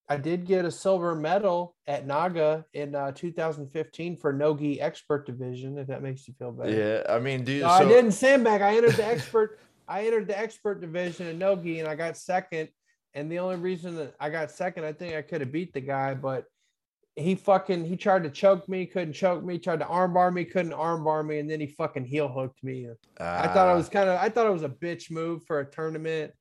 I 0.08 0.16
did 0.16 0.46
get 0.46 0.64
a 0.64 0.70
silver 0.70 1.14
medal 1.16 1.74
at 1.88 2.06
Naga 2.06 2.64
in 2.72 2.94
uh, 2.94 3.10
2015 3.12 4.16
for 4.16 4.32
no 4.32 4.54
gi 4.54 4.80
expert 4.80 5.26
division. 5.26 5.76
If 5.78 5.88
that 5.88 6.02
makes 6.02 6.28
you 6.28 6.34
feel 6.38 6.52
better. 6.52 6.70
Yeah. 6.70 7.12
I 7.12 7.18
mean, 7.18 7.42
dude. 7.42 7.62
No, 7.62 7.68
so, 7.68 7.74
I 7.74 7.84
didn't 7.84 8.12
sandbag. 8.12 8.62
I 8.62 8.76
entered 8.76 8.94
the 8.94 9.06
expert. 9.06 9.58
I 9.88 10.06
entered 10.06 10.28
the 10.28 10.38
expert 10.38 10.80
division 10.80 11.26
in 11.26 11.38
Nogi, 11.38 11.80
and 11.80 11.88
I 11.88 11.96
got 11.96 12.16
second. 12.16 12.68
And 13.14 13.30
the 13.30 13.40
only 13.40 13.56
reason 13.56 13.96
that 13.96 14.14
I 14.20 14.30
got 14.30 14.50
second, 14.50 14.84
I 14.84 14.92
think 14.92 15.14
I 15.14 15.22
could 15.22 15.40
have 15.40 15.52
beat 15.52 15.74
the 15.74 15.80
guy, 15.80 16.14
but 16.14 16.44
he 17.16 17.34
fucking 17.34 17.84
he 17.84 17.96
tried 17.96 18.22
to 18.24 18.30
choke 18.30 18.68
me, 18.68 18.86
couldn't 18.86 19.12
choke 19.14 19.44
me. 19.44 19.58
Tried 19.58 19.80
to 19.80 19.84
armbar 19.86 20.32
me, 20.32 20.44
couldn't 20.44 20.72
armbar 20.72 21.26
me, 21.26 21.38
and 21.38 21.50
then 21.50 21.60
he 21.60 21.66
fucking 21.66 22.04
heel 22.04 22.28
hooked 22.28 22.62
me. 22.64 22.88
I 23.36 23.48
thought 23.48 23.68
it 23.68 23.72
Ah, 23.72 23.76
was 23.76 23.88
kind 23.88 24.08
of 24.08 24.18
I 24.20 24.28
thought 24.28 24.46
it 24.46 24.52
was 24.52 24.62
a 24.62 24.68
bitch 24.68 25.10
move 25.10 25.44
for 25.44 25.60
a 25.60 25.70
tournament. 25.70 26.32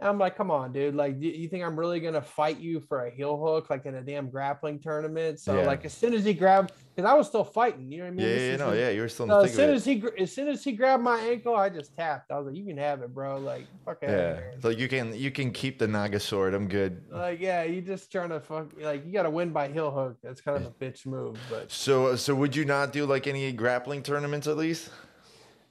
And 0.00 0.08
I'm 0.08 0.18
like, 0.18 0.34
come 0.34 0.50
on, 0.50 0.72
dude. 0.72 0.94
Like, 0.94 1.20
do 1.20 1.28
you 1.28 1.46
think 1.46 1.62
I'm 1.62 1.78
really 1.78 2.00
gonna 2.00 2.22
fight 2.22 2.58
you 2.58 2.80
for 2.80 3.04
a 3.04 3.10
heel 3.10 3.36
hook 3.36 3.68
like 3.68 3.84
in 3.84 3.96
a 3.96 4.00
damn 4.00 4.30
grappling 4.30 4.78
tournament? 4.80 5.38
So 5.38 5.58
Yeah. 5.60 5.66
like 5.66 5.84
as 5.84 5.92
soon 5.92 6.14
as 6.14 6.24
he 6.24 6.32
grabbed, 6.32 6.72
because 6.96 7.06
I 7.08 7.12
was 7.12 7.26
still 7.28 7.44
fighting, 7.44 7.92
you 7.92 7.98
know 7.98 8.04
what 8.04 8.08
I 8.08 8.10
mean? 8.12 8.26
Yeah, 8.26 8.32
This 8.34 8.60
yeah, 8.60 8.66
no, 8.66 8.72
yeah. 8.72 8.88
You 8.88 9.02
were 9.02 9.08
still 9.10 9.26
in 9.26 9.30
so 9.30 9.40
as 9.42 9.54
soon 9.54 9.70
as 9.70 9.84
he 9.84 10.02
as 10.18 10.32
soon 10.32 10.48
as 10.48 10.64
he 10.64 10.72
grabbed 10.72 11.02
my 11.02 11.20
ankle, 11.20 11.54
I 11.54 11.68
just 11.68 11.94
tapped. 11.94 12.30
I 12.30 12.38
was 12.38 12.46
like, 12.46 12.56
"You 12.56 12.64
can 12.64 12.78
have 12.78 13.02
it, 13.02 13.12
bro." 13.12 13.36
Like, 13.38 13.66
fuck 13.84 13.98
it. 14.02 14.08
Yeah. 14.08 14.40
Like 14.66 14.78
you 14.78 14.88
can 14.88 15.14
you 15.14 15.30
can 15.30 15.50
keep 15.52 15.78
the 15.78 15.86
Naga 15.86 16.18
sword. 16.18 16.54
I'm 16.54 16.66
good. 16.66 17.02
Like, 17.10 17.38
yeah, 17.38 17.64
you 17.64 17.82
just 17.82 18.10
trying 18.10 18.30
to 18.30 18.40
fuck. 18.40 18.68
Like, 18.80 19.04
you 19.04 19.12
got 19.12 19.24
to 19.24 19.30
win 19.30 19.50
by 19.50 19.68
heel 19.68 19.90
hook. 19.90 20.16
That's 20.22 20.40
kind 20.40 20.56
of 20.56 20.64
a 20.64 20.70
bitch 20.70 21.04
move. 21.04 21.38
But 21.50 21.70
So 21.70 22.16
so 22.16 22.34
would 22.34 22.56
you 22.56 22.64
not 22.64 22.94
do 22.94 23.04
like 23.04 23.26
any 23.26 23.52
grappling 23.52 24.02
tournaments 24.02 24.46
at 24.46 24.56
least? 24.56 24.88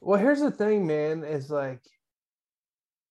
well, 0.00 0.18
here's 0.20 0.40
the 0.40 0.50
thing, 0.52 0.86
man. 0.86 1.24
Is 1.24 1.50
like, 1.50 1.80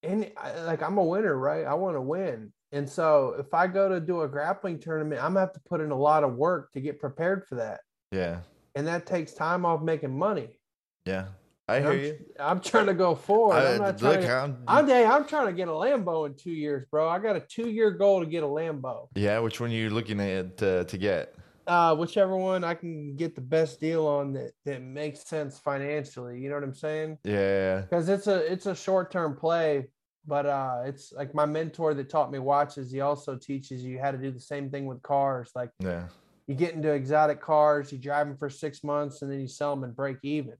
and 0.03 0.31
like 0.65 0.81
I'm 0.81 0.97
a 0.97 1.03
winner, 1.03 1.35
right? 1.37 1.65
I 1.65 1.73
want 1.73 1.95
to 1.95 2.01
win. 2.01 2.51
And 2.71 2.87
so 2.87 3.35
if 3.39 3.53
I 3.53 3.67
go 3.67 3.89
to 3.89 3.99
do 3.99 4.21
a 4.21 4.27
grappling 4.27 4.79
tournament, 4.79 5.21
I'm 5.23 5.31
gonna 5.31 5.41
have 5.41 5.53
to 5.53 5.61
put 5.61 5.81
in 5.81 5.91
a 5.91 5.97
lot 5.97 6.23
of 6.23 6.35
work 6.35 6.71
to 6.73 6.81
get 6.81 6.99
prepared 6.99 7.45
for 7.47 7.55
that, 7.55 7.81
Yeah. 8.11 8.41
and 8.75 8.85
that 8.87 9.05
takes 9.07 9.33
time 9.33 9.65
off 9.65 9.81
making 9.81 10.17
money. 10.17 10.59
Yeah. 11.05 11.25
I 11.67 11.77
And 11.77 11.85
hear 11.85 11.93
I'm, 11.93 11.99
you. 12.03 12.17
I'm 12.39 12.59
trying 12.61 12.85
to 12.87 12.93
go 12.95 13.13
forward. 13.15 13.55
I, 13.57 13.73
I'm 13.73 13.77
not 13.79 14.01
look, 14.01 14.21
trying 14.21 14.23
to, 14.23 14.35
I'm, 14.35 14.63
I'm 14.67 14.87
hey, 14.87 15.05
I'm 15.05 15.25
trying 15.25 15.47
to 15.47 15.53
get 15.53 15.67
a 15.67 15.71
Lambo 15.71 16.25
in 16.27 16.33
two 16.35 16.51
years, 16.51 16.85
bro. 16.89 17.07
I 17.07 17.19
got 17.19 17.35
a 17.35 17.39
two 17.41 17.69
year 17.69 17.91
goal 17.91 18.21
to 18.21 18.25
get 18.25 18.41
a 18.43 18.47
Lambo. 18.47 19.07
yeah. 19.15 19.37
Which 19.39 19.59
one 19.59 19.69
are 19.69 19.73
you 19.73 19.89
looking 19.91 20.19
at 20.19 20.57
to, 20.57 20.83
to 20.85 20.97
get? 20.97 21.35
Uh, 21.69 21.95
whichever 21.95 22.35
one 22.35 22.63
I 22.63 22.73
can 22.73 23.15
get 23.15 23.35
the 23.35 23.41
best 23.41 23.79
deal 23.79 24.07
on 24.07 24.33
that 24.33 24.53
that 24.65 24.81
makes 24.81 25.23
sense 25.27 25.59
financially. 25.59 26.39
You 26.39 26.49
know 26.49 26.55
what 26.55 26.63
I'm 26.63 26.73
saying? 26.73 27.19
Yeah. 27.23 27.81
Because 27.81 28.09
it's 28.09 28.25
a 28.25 28.51
it's 28.51 28.65
a 28.65 28.75
short 28.75 29.11
term 29.11 29.35
play, 29.37 29.87
but 30.25 30.47
uh, 30.47 30.81
it's 30.85 31.13
like 31.13 31.35
my 31.35 31.45
mentor 31.45 31.93
that 31.93 32.09
taught 32.09 32.31
me 32.31 32.39
watches. 32.39 32.91
He 32.91 33.01
also 33.01 33.35
teaches 33.37 33.83
you 33.83 33.99
how 33.99 34.09
to 34.09 34.17
do 34.17 34.31
the 34.31 34.39
same 34.39 34.71
thing 34.71 34.87
with 34.87 35.03
cars. 35.03 35.51
Like 35.53 35.69
Yeah. 35.79 36.07
you 36.47 36.55
get 36.55 36.73
into 36.73 36.91
exotic 36.91 37.39
cars, 37.39 37.91
you 37.91 37.99
drive 37.99 38.27
them 38.27 38.35
for 38.37 38.49
six 38.49 38.83
months, 38.83 39.21
and 39.21 39.31
then 39.31 39.39
you 39.39 39.47
sell 39.47 39.75
them 39.75 39.83
and 39.83 39.95
break 39.95 40.17
even. 40.23 40.55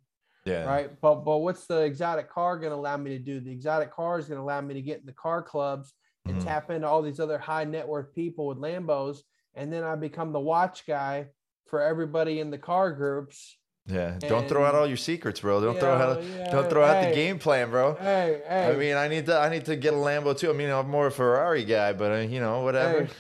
Yeah. 0.45 0.63
right? 0.63 0.91
But 1.01 1.25
but 1.25 1.39
what's 1.39 1.65
the 1.65 1.81
exotic 1.81 2.29
car 2.29 2.57
going 2.59 2.71
to 2.71 2.75
allow 2.77 2.97
me 2.97 3.09
to 3.17 3.19
do? 3.19 3.39
The 3.39 3.51
exotic 3.51 3.91
car 3.91 4.19
is 4.19 4.27
going 4.27 4.37
to 4.37 4.43
allow 4.43 4.61
me 4.61 4.75
to 4.75 4.81
get 4.81 4.99
in 4.99 5.05
the 5.07 5.13
car 5.13 5.41
clubs 5.41 5.93
and 6.27 6.37
Mhm. 6.37 6.43
tap 6.45 6.69
into 6.69 6.87
all 6.87 7.01
these 7.01 7.19
other 7.19 7.39
high 7.39 7.63
net 7.65 7.87
worth 7.87 8.13
people 8.13 8.45
with 8.47 8.59
Lambos, 8.59 9.23
and 9.55 9.71
then 9.71 9.83
I 9.83 9.95
become 9.95 10.31
the 10.31 10.39
watch 10.39 10.85
guy 10.85 11.27
for 11.67 11.81
everybody 11.81 12.39
in 12.39 12.51
the 12.51 12.57
car 12.57 12.91
groups. 12.91 13.57
Yeah. 13.87 14.17
Don't 14.19 14.47
throw 14.47 14.65
out 14.65 14.75
all 14.75 14.85
your 14.85 14.97
secrets, 14.97 15.39
bro. 15.39 15.61
Don't 15.61 15.75
You 15.75 15.79
throw 15.79 15.93
out 15.93 16.23
yeah, 16.23 16.51
don't 16.51 16.69
throw 16.69 16.83
out 16.83 17.07
the 17.07 17.15
game 17.15 17.39
plan, 17.39 17.71
bro. 17.71 17.95
Hey, 17.95 18.41
hey, 18.47 18.71
I 18.71 18.75
mean, 18.75 18.95
I 18.95 19.07
need 19.07 19.25
to 19.27 19.37
I 19.37 19.49
need 19.49 19.65
to 19.65 19.75
get 19.75 19.93
a 19.93 19.97
Lambo 19.97 20.37
too. 20.37 20.49
I 20.49 20.53
mean, 20.53 20.69
I'm 20.69 20.89
more 20.89 21.07
a 21.07 21.11
Ferrari 21.11 21.63
guy, 21.65 21.93
but 21.93 22.11
uh, 22.11 22.15
you 22.17 22.39
know, 22.39 22.61
whatever. 22.61 23.05
Hey. 23.05 23.11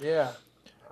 yeah. 0.00 0.32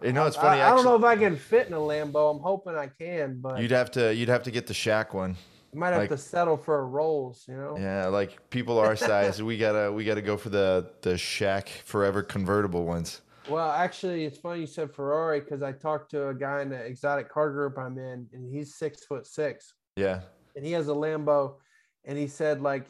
You 0.03 0.13
know, 0.13 0.27
it's 0.27 0.37
I- 0.37 0.41
funny. 0.41 0.61
I, 0.63 0.75
don't 0.75 0.85
know 0.85 0.97
if 0.97 1.05
I 1.05 1.17
can 1.17 1.37
fit 1.37 1.67
in 1.67 1.75
a 1.75 1.79
Lambo. 1.79 2.35
I'm 2.35 2.43
hoping 2.43 2.75
I 2.75 2.89
can, 2.89 3.41
but 3.41 3.61
You'd 3.61 3.71
have 3.71 3.91
to 3.93 4.15
you'd 4.15 4.29
have 4.29 4.43
to 4.45 4.51
get 4.51 4.67
the 4.67 4.75
Shaq 4.75 5.13
one. 5.13 5.37
You 5.73 5.81
might 5.81 5.91
have 5.91 5.99
like- 5.99 6.11
to 6.11 6.19
settle 6.19 6.57
for 6.57 6.81
a 6.81 6.85
Rolls. 6.85 7.45
You 7.49 7.57
know? 7.57 7.77
Yeah, 7.79 8.07
like 8.07 8.51
people 8.51 8.79
our 8.79 8.97
size, 8.97 9.43
we 9.43 9.59
gotta 9.59 9.93
we 9.93 10.05
gotta 10.05 10.23
go 10.23 10.37
for 10.37 10.49
the 10.49 10.91
the 11.03 11.15
Shaq 11.15 11.69
Forever 11.85 12.23
convertible 12.23 12.85
ones. 12.85 13.21
Well, 13.49 13.71
actually, 13.71 14.25
it's 14.25 14.39
funny 14.39 14.61
you 14.61 14.67
said 14.67 14.95
Ferrari 14.95 15.41
because 15.41 15.63
I 15.63 15.73
talked 15.73 16.11
to 16.13 16.29
a 16.29 16.35
guy 16.35 16.63
in 16.63 16.71
the 16.71 16.77
exotic 16.77 17.29
car 17.29 17.51
group 17.51 17.77
I'm 17.77 17.99
in, 17.99 18.29
and 18.33 18.53
he's 18.53 18.77
six 18.77 19.05
foot 19.05 19.27
six, 19.27 19.75
Yeah, 19.97 20.21
and 20.55 20.65
he 20.65 20.73
has 20.73 20.89
a 20.89 20.93
Lambo, 20.93 21.57
and 22.05 22.17
he 22.17 22.29
said 22.29 22.61
like 22.63 22.87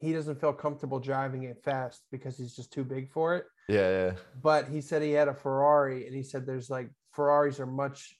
he 0.00 0.12
doesn't 0.12 0.40
feel 0.40 0.52
comfortable 0.52 1.00
driving 1.00 1.44
it 1.44 1.62
fast 1.64 2.02
because 2.12 2.36
he's 2.38 2.54
just 2.54 2.72
too 2.72 2.84
big 2.84 3.10
for 3.10 3.36
it. 3.36 3.44
yeah, 3.68 3.88
yeah. 3.88 4.12
But 4.42 4.68
he 4.68 4.80
said 4.80 5.02
he 5.02 5.12
had 5.12 5.28
a 5.28 5.34
Ferrari, 5.34 6.06
and 6.06 6.14
he 6.14 6.22
said 6.22 6.46
there's 6.46 6.70
like 6.70 6.90
Ferraris 7.12 7.58
are 7.58 7.66
much 7.66 8.16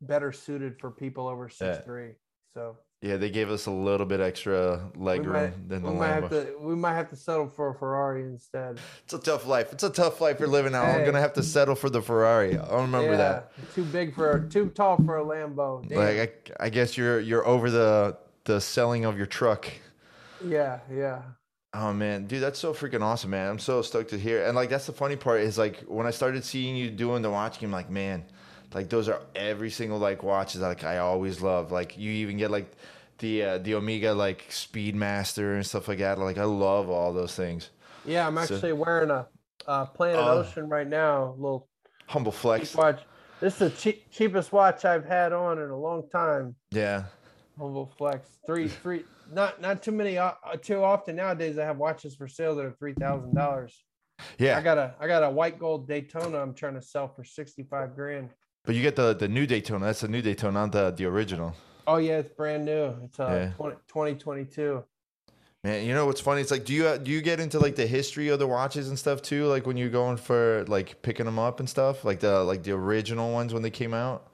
better 0.00 0.32
suited 0.32 0.78
for 0.78 0.90
people 0.90 1.26
over 1.28 1.48
six 1.48 1.78
Yeah. 1.78 1.82
three. 1.82 2.12
So 2.54 2.76
Yeah, 3.02 3.16
they 3.16 3.30
gave 3.30 3.50
us 3.50 3.64
a 3.64 3.70
little 3.70 4.04
bit 4.04 4.20
extra 4.20 4.90
leg 4.94 5.20
we 5.22 5.28
room 5.28 5.42
might, 5.42 5.68
than 5.70 5.82
the 5.82 5.90
we 5.90 5.96
might 5.98 6.22
Lambo. 6.22 6.28
to 6.28 6.58
we 6.60 6.74
might 6.74 6.94
have 6.94 7.08
to 7.08 7.16
settle 7.16 7.48
for 7.48 7.70
a 7.70 7.74
Ferrari 7.74 8.22
instead. 8.24 8.78
It's 9.04 9.14
a 9.14 9.18
tough 9.18 9.46
life. 9.46 9.72
It's 9.72 9.82
a 9.82 9.88
tough 9.88 10.20
life 10.20 10.38
you're 10.38 10.48
living 10.48 10.72
now. 10.72 10.82
I'm 10.82 11.06
gonna 11.06 11.20
have 11.20 11.32
to 11.34 11.42
settle 11.42 11.74
for 11.74 11.88
the 11.88 12.02
Ferrari. 12.02 12.58
I'll 12.58 12.82
remember 12.82 13.16
that. 13.16 13.52
Too 13.74 13.84
big 13.84 14.14
for 14.14 14.40
too 14.50 14.68
tall 14.68 14.98
for 14.98 15.16
a 15.16 15.24
Lambo. 15.24 15.88
Damn. 15.88 15.98
Like 15.98 16.52
I, 16.60 16.66
I 16.66 16.68
guess 16.68 16.98
you're 16.98 17.20
you're 17.20 17.46
over 17.46 17.70
the 17.70 18.18
the 18.44 18.60
selling 18.60 19.06
of 19.06 19.16
your 19.16 19.26
truck. 19.26 19.66
yeah, 20.44 20.80
yeah. 20.92 21.22
Oh 21.72 21.92
man, 21.94 22.26
dude, 22.26 22.42
that's 22.42 22.58
so 22.58 22.74
freaking 22.74 23.00
awesome, 23.00 23.30
man. 23.30 23.48
I'm 23.48 23.58
so 23.60 23.80
stoked 23.80 24.10
to 24.10 24.18
hear. 24.18 24.44
And 24.44 24.54
like 24.56 24.68
that's 24.68 24.86
the 24.86 24.92
funny 24.92 25.16
part 25.16 25.40
is 25.40 25.56
like 25.56 25.80
when 25.82 26.06
I 26.06 26.10
started 26.10 26.44
seeing 26.44 26.76
you 26.76 26.90
doing 26.90 27.22
the 27.22 27.30
watch 27.30 27.60
game, 27.60 27.70
like 27.70 27.88
man, 27.88 28.24
like 28.74 28.88
those 28.88 29.08
are 29.08 29.20
every 29.34 29.70
single 29.70 29.98
like 29.98 30.22
watches 30.22 30.60
like 30.60 30.84
I 30.84 30.98
always 30.98 31.40
love. 31.40 31.72
Like 31.72 31.98
you 31.98 32.10
even 32.12 32.36
get 32.36 32.50
like 32.50 32.70
the 33.18 33.42
uh, 33.44 33.58
the 33.58 33.74
Omega 33.74 34.12
like 34.14 34.48
Speedmaster 34.50 35.54
and 35.56 35.66
stuff 35.66 35.88
like 35.88 35.98
that. 35.98 36.18
Like 36.18 36.38
I 36.38 36.44
love 36.44 36.88
all 36.90 37.12
those 37.12 37.34
things. 37.34 37.70
Yeah, 38.04 38.26
I'm 38.26 38.34
So- 38.46 38.54
actually 38.54 38.72
wearing 38.72 39.10
a 39.10 39.26
uh, 39.66 39.86
Planet 39.86 40.16
Oh. 40.18 40.38
Ocean 40.40 40.68
right 40.68 40.86
now. 40.88 41.34
Little 41.36 41.68
Humble 42.06 42.32
flex. 42.32 42.74
watch. 42.74 43.00
This 43.40 43.54
is 43.54 43.58
the 43.58 43.70
cheap, 43.70 44.10
cheapest 44.10 44.52
watch 44.52 44.84
I've 44.84 45.04
had 45.06 45.32
on 45.32 45.58
in 45.58 45.70
a 45.70 45.76
long 45.78 46.08
time. 46.10 46.54
Yeah. 46.70 47.04
Humble 47.58 47.90
Flex. 47.96 48.28
Three, 48.46 48.68
three. 48.68 49.04
Not 49.32 49.60
not 49.60 49.82
too 49.82 49.92
many. 49.92 50.18
Uh, 50.18 50.32
too 50.62 50.82
often 50.82 51.16
nowadays, 51.16 51.58
I 51.58 51.64
have 51.64 51.76
watches 51.78 52.14
for 52.16 52.26
sale 52.26 52.54
that 52.56 52.64
are 52.64 52.72
three 52.78 52.94
thousand 52.94 53.34
dollars. 53.34 53.84
Yeah. 54.38 54.58
I 54.58 54.62
got 54.62 54.76
a 54.78 54.94
I 54.98 55.06
got 55.06 55.22
a 55.22 55.30
white 55.30 55.58
gold 55.58 55.86
Daytona. 55.88 56.38
I'm 56.40 56.52
trying 56.54 56.74
to 56.74 56.82
sell 56.82 57.08
for 57.08 57.22
sixty 57.24 57.62
five 57.62 57.94
grand. 57.94 58.30
But 58.70 58.76
you 58.76 58.82
get 58.82 58.94
the 58.94 59.14
the 59.14 59.26
new 59.26 59.46
Daytona. 59.48 59.86
That's 59.86 60.02
the 60.02 60.06
new 60.06 60.22
Daytona, 60.22 60.52
not 60.60 60.70
the 60.70 60.92
the 60.92 61.04
original. 61.06 61.56
Oh 61.88 61.96
yeah, 61.96 62.18
it's 62.18 62.28
brand 62.28 62.64
new. 62.64 62.94
It's 63.02 63.18
uh 63.18 63.50
Yeah. 63.50 63.52
20, 63.56 63.74
2022. 63.88 64.84
Man, 65.64 65.84
you 65.84 65.92
know 65.92 66.06
what's 66.06 66.20
funny? 66.20 66.40
It's 66.40 66.52
like, 66.52 66.64
do 66.66 66.72
you 66.72 66.96
do 66.98 67.10
you 67.10 67.20
get 67.20 67.40
into 67.40 67.58
like 67.58 67.74
the 67.74 67.88
history 67.88 68.28
of 68.28 68.38
the 68.38 68.46
watches 68.46 68.88
and 68.88 68.96
stuff 68.96 69.22
too? 69.22 69.46
Like 69.46 69.66
when 69.66 69.76
you're 69.76 69.88
going 69.88 70.18
for 70.18 70.64
like 70.68 71.02
picking 71.02 71.26
them 71.26 71.36
up 71.36 71.58
and 71.58 71.68
stuff, 71.68 72.04
like 72.04 72.20
the 72.20 72.44
like 72.44 72.62
the 72.62 72.70
original 72.70 73.32
ones 73.32 73.52
when 73.52 73.64
they 73.64 73.70
came 73.70 73.92
out. 73.92 74.28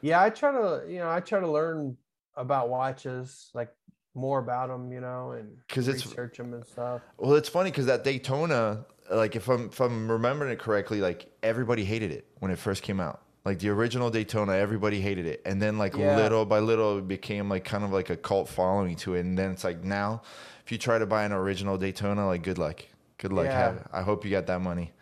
Yeah, 0.00 0.22
I 0.22 0.30
try 0.30 0.52
to 0.52 0.90
you 0.90 1.00
know 1.00 1.10
I 1.10 1.20
try 1.20 1.38
to 1.38 1.50
learn 1.50 1.98
about 2.36 2.70
watches, 2.70 3.50
like 3.52 3.68
more 4.14 4.38
about 4.38 4.68
them, 4.70 4.90
you 4.90 5.02
know, 5.02 5.32
and 5.32 5.58
because 5.68 5.86
it's- 5.86 6.06
research 6.06 6.38
them 6.38 6.54
and 6.54 6.64
stuff. 6.66 7.02
Well, 7.18 7.34
it's 7.34 7.50
funny 7.50 7.70
because 7.70 7.84
that 7.84 8.04
Daytona, 8.04 8.86
like 9.10 9.36
if 9.36 9.50
I'm 9.50 9.66
if 9.66 9.80
I'm 9.80 10.10
remembering 10.10 10.50
it 10.50 10.58
correctly, 10.58 11.02
like 11.02 11.30
everybody 11.42 11.84
hated 11.84 12.10
it 12.10 12.24
when 12.38 12.50
it 12.50 12.58
first 12.58 12.82
came 12.82 13.00
out. 13.00 13.20
Like 13.44 13.58
the 13.58 13.70
original 13.70 14.10
Daytona, 14.10 14.52
everybody 14.52 15.00
hated 15.00 15.24
it, 15.26 15.40
and 15.46 15.60
then 15.62 15.78
like 15.78 15.96
Yeah. 15.96 16.16
little 16.16 16.44
by 16.44 16.58
little, 16.58 16.98
it 16.98 17.08
became 17.08 17.48
like 17.48 17.64
kind 17.64 17.84
of 17.84 17.90
like 17.90 18.10
a 18.10 18.16
cult 18.16 18.48
following 18.48 18.96
to 18.96 19.14
it. 19.14 19.20
And 19.20 19.38
then 19.38 19.50
it's 19.50 19.64
like 19.64 19.82
now, 19.82 20.22
if 20.64 20.70
you 20.70 20.76
try 20.78 20.98
to 20.98 21.06
buy 21.06 21.24
an 21.24 21.32
original 21.32 21.78
Daytona, 21.78 22.26
like 22.26 22.42
good 22.42 22.58
luck, 22.58 22.82
good 23.18 23.32
luck. 23.32 23.46
Yeah. 23.46 23.58
Have, 23.58 23.88
I 23.92 24.02
hope 24.02 24.24
you 24.26 24.30
got 24.30 24.46
that 24.48 24.60
money. 24.60 24.92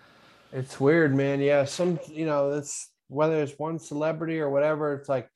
It's 0.53 0.78
weird, 0.78 1.14
man. 1.16 1.41
Yeah, 1.41 1.64
some 1.64 1.99
you 2.07 2.26
know, 2.26 2.53
it's 2.53 2.91
whether 3.09 3.43
it's 3.43 3.59
one 3.59 3.78
celebrity 3.80 4.39
or 4.41 4.49
whatever. 4.51 4.95
It's 4.95 5.09
like 5.09 5.28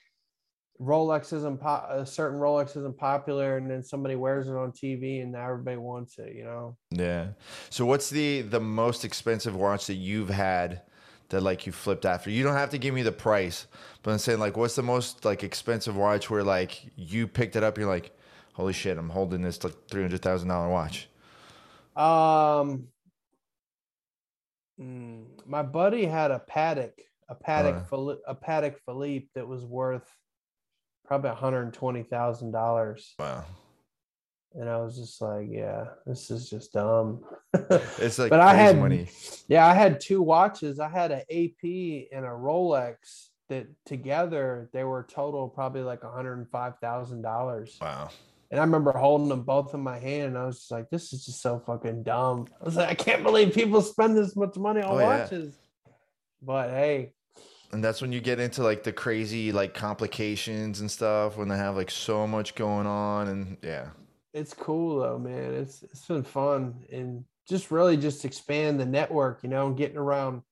Rolex 0.81 1.33
isn't 1.33 1.61
po- 1.61 1.87
a 1.91 2.07
certain 2.07 2.39
Rolex 2.39 2.77
isn't 2.77 2.97
popular, 2.97 3.57
and 3.57 3.71
then 3.71 3.83
somebody 3.83 4.15
wears 4.17 4.49
it 4.49 4.55
on 4.55 4.73
TV, 4.73 5.23
and 5.23 5.33
now 5.33 5.49
everybody 5.51 5.77
wants 5.77 6.19
it. 6.19 6.35
You 6.35 6.45
know. 6.45 6.77
Yeah. 6.91 7.29
So 7.69 7.85
what's 7.85 8.11
the 8.11 8.43
the 8.43 8.61
most 8.61 9.05
expensive 9.05 9.55
watch 9.57 9.87
that 9.89 9.95
you've 9.95 10.31
had 10.31 10.83
that 11.33 11.43
like 11.43 11.67
you 11.67 11.73
flipped 11.73 12.07
after? 12.07 12.31
You 12.31 12.43
don't 12.45 12.55
have 12.55 12.71
to 12.71 12.79
give 12.79 12.95
me 12.95 13.03
the 13.03 13.13
price, 13.13 13.67
but 14.03 14.13
I'm 14.13 14.19
saying 14.19 14.39
like 14.39 14.57
what's 14.57 14.77
the 14.77 14.83
most 14.83 15.25
like 15.25 15.43
expensive 15.43 15.97
watch 15.97 16.31
where 16.31 16.45
like 16.45 16.81
you 16.97 17.27
picked 17.27 17.57
it 17.57 17.63
up, 17.65 17.77
you're 17.77 17.89
like, 17.89 18.17
holy 18.53 18.73
shit, 18.73 18.97
I'm 18.97 19.11
holding 19.11 19.43
this 19.43 19.63
like 19.65 19.75
three 19.91 20.03
hundred 20.03 20.23
thousand 20.23 20.49
dollar 20.49 20.71
watch. 20.71 21.09
Um, 21.97 22.89
mm, 24.81 25.25
my 25.45 25.63
buddy 25.63 26.07
had 26.07 26.31
a 26.31 26.41
Patek, 26.51 26.93
a 27.29 27.35
Patek, 27.35 27.83
Uh. 27.93 28.17
A 28.29 28.35
Patek 28.35 28.77
Philippe 28.87 29.27
that 29.35 29.47
was 29.47 29.65
worth 29.65 30.09
probably 31.05 31.31
one 31.31 31.39
hundred 31.39 31.75
twenty 31.75 32.03
thousand 32.03 32.53
dollars, 32.53 33.15
Wow. 33.19 33.45
And 34.55 34.69
I 34.69 34.79
was 34.79 34.97
just 34.97 35.21
like, 35.21 35.47
"Yeah, 35.51 35.87
this 36.07 36.31
is 36.31 36.49
just 36.51 36.73
dumb." 36.73 37.25
It's 37.99 38.19
like 38.19 38.31
but 38.31 38.41
I 38.41 38.55
had 38.55 38.79
money. 38.79 39.09
Yeah, 39.49 39.67
I 39.67 39.75
had 39.75 40.01
two 40.01 40.23
watches. 40.23 40.81
I 40.81 40.89
had 40.89 41.11
an 41.13 41.21
AP 41.31 41.63
and 42.13 42.25
a 42.25 42.31
Rolex 42.31 43.29
that 43.49 43.67
together 43.85 44.71
they 44.73 44.85
were 44.85 45.07
total 45.11 45.49
probably 45.49 45.83
like 45.83 46.03
one 46.05 46.13
hundred 46.13 46.39
and 46.39 46.49
five 46.51 46.79
thousand 46.79 47.23
dollars. 47.23 47.79
Wow. 47.81 48.11
And 48.51 48.61
I 48.61 48.65
remember 48.65 48.93
holding 48.93 49.29
them 49.29 49.43
both 49.43 49.73
in 49.73 49.81
my 49.81 49.99
hand, 49.99 50.29
and 50.29 50.39
I 50.39 50.45
was 50.47 50.59
just 50.59 50.71
like, 50.71 50.91
"This 50.91 51.13
is 51.13 51.25
just 51.25 51.41
so 51.41 51.59
fucking 51.67 52.03
dumb." 52.03 52.47
I 52.61 52.65
was 52.65 52.77
like, 52.77 52.89
"I 52.91 52.95
can't 52.95 53.23
believe 53.23 53.55
people 53.55 53.81
spend 53.83 54.17
this 54.17 54.37
much 54.37 54.57
money 54.57 54.83
on 54.83 54.95
Oh, 54.95 54.99
yeah. 54.99 55.21
watches." 55.23 55.55
But 56.43 56.71
hey, 56.71 57.13
And 57.73 57.83
that's 57.83 58.03
when 58.03 58.13
you 58.13 58.21
get 58.21 58.41
into 58.41 58.63
like 58.63 58.83
the 58.83 58.93
crazy 58.93 59.53
like 59.53 59.73
complications 59.75 60.81
and 60.81 60.91
stuff 60.91 61.37
when 61.39 61.49
they 61.49 61.57
have 61.57 61.77
like 61.77 61.91
so 61.91 62.27
much 62.27 62.55
going 62.55 62.87
on 62.87 63.29
and 63.29 63.57
yeah. 63.63 63.89
It's 64.35 64.55
cool 64.55 65.01
though, 65.01 65.19
man. 65.19 65.55
It's 65.55 65.83
it's 65.83 66.07
been 66.07 66.23
fun 66.23 66.75
and 66.93 67.25
just 67.49 67.71
really 67.71 67.97
just 67.97 68.25
expand 68.25 68.79
the 68.81 68.87
network, 68.87 69.41
you 69.43 69.49
know, 69.49 69.67
and 69.67 69.77
getting 69.77 69.97
around. 69.99 70.43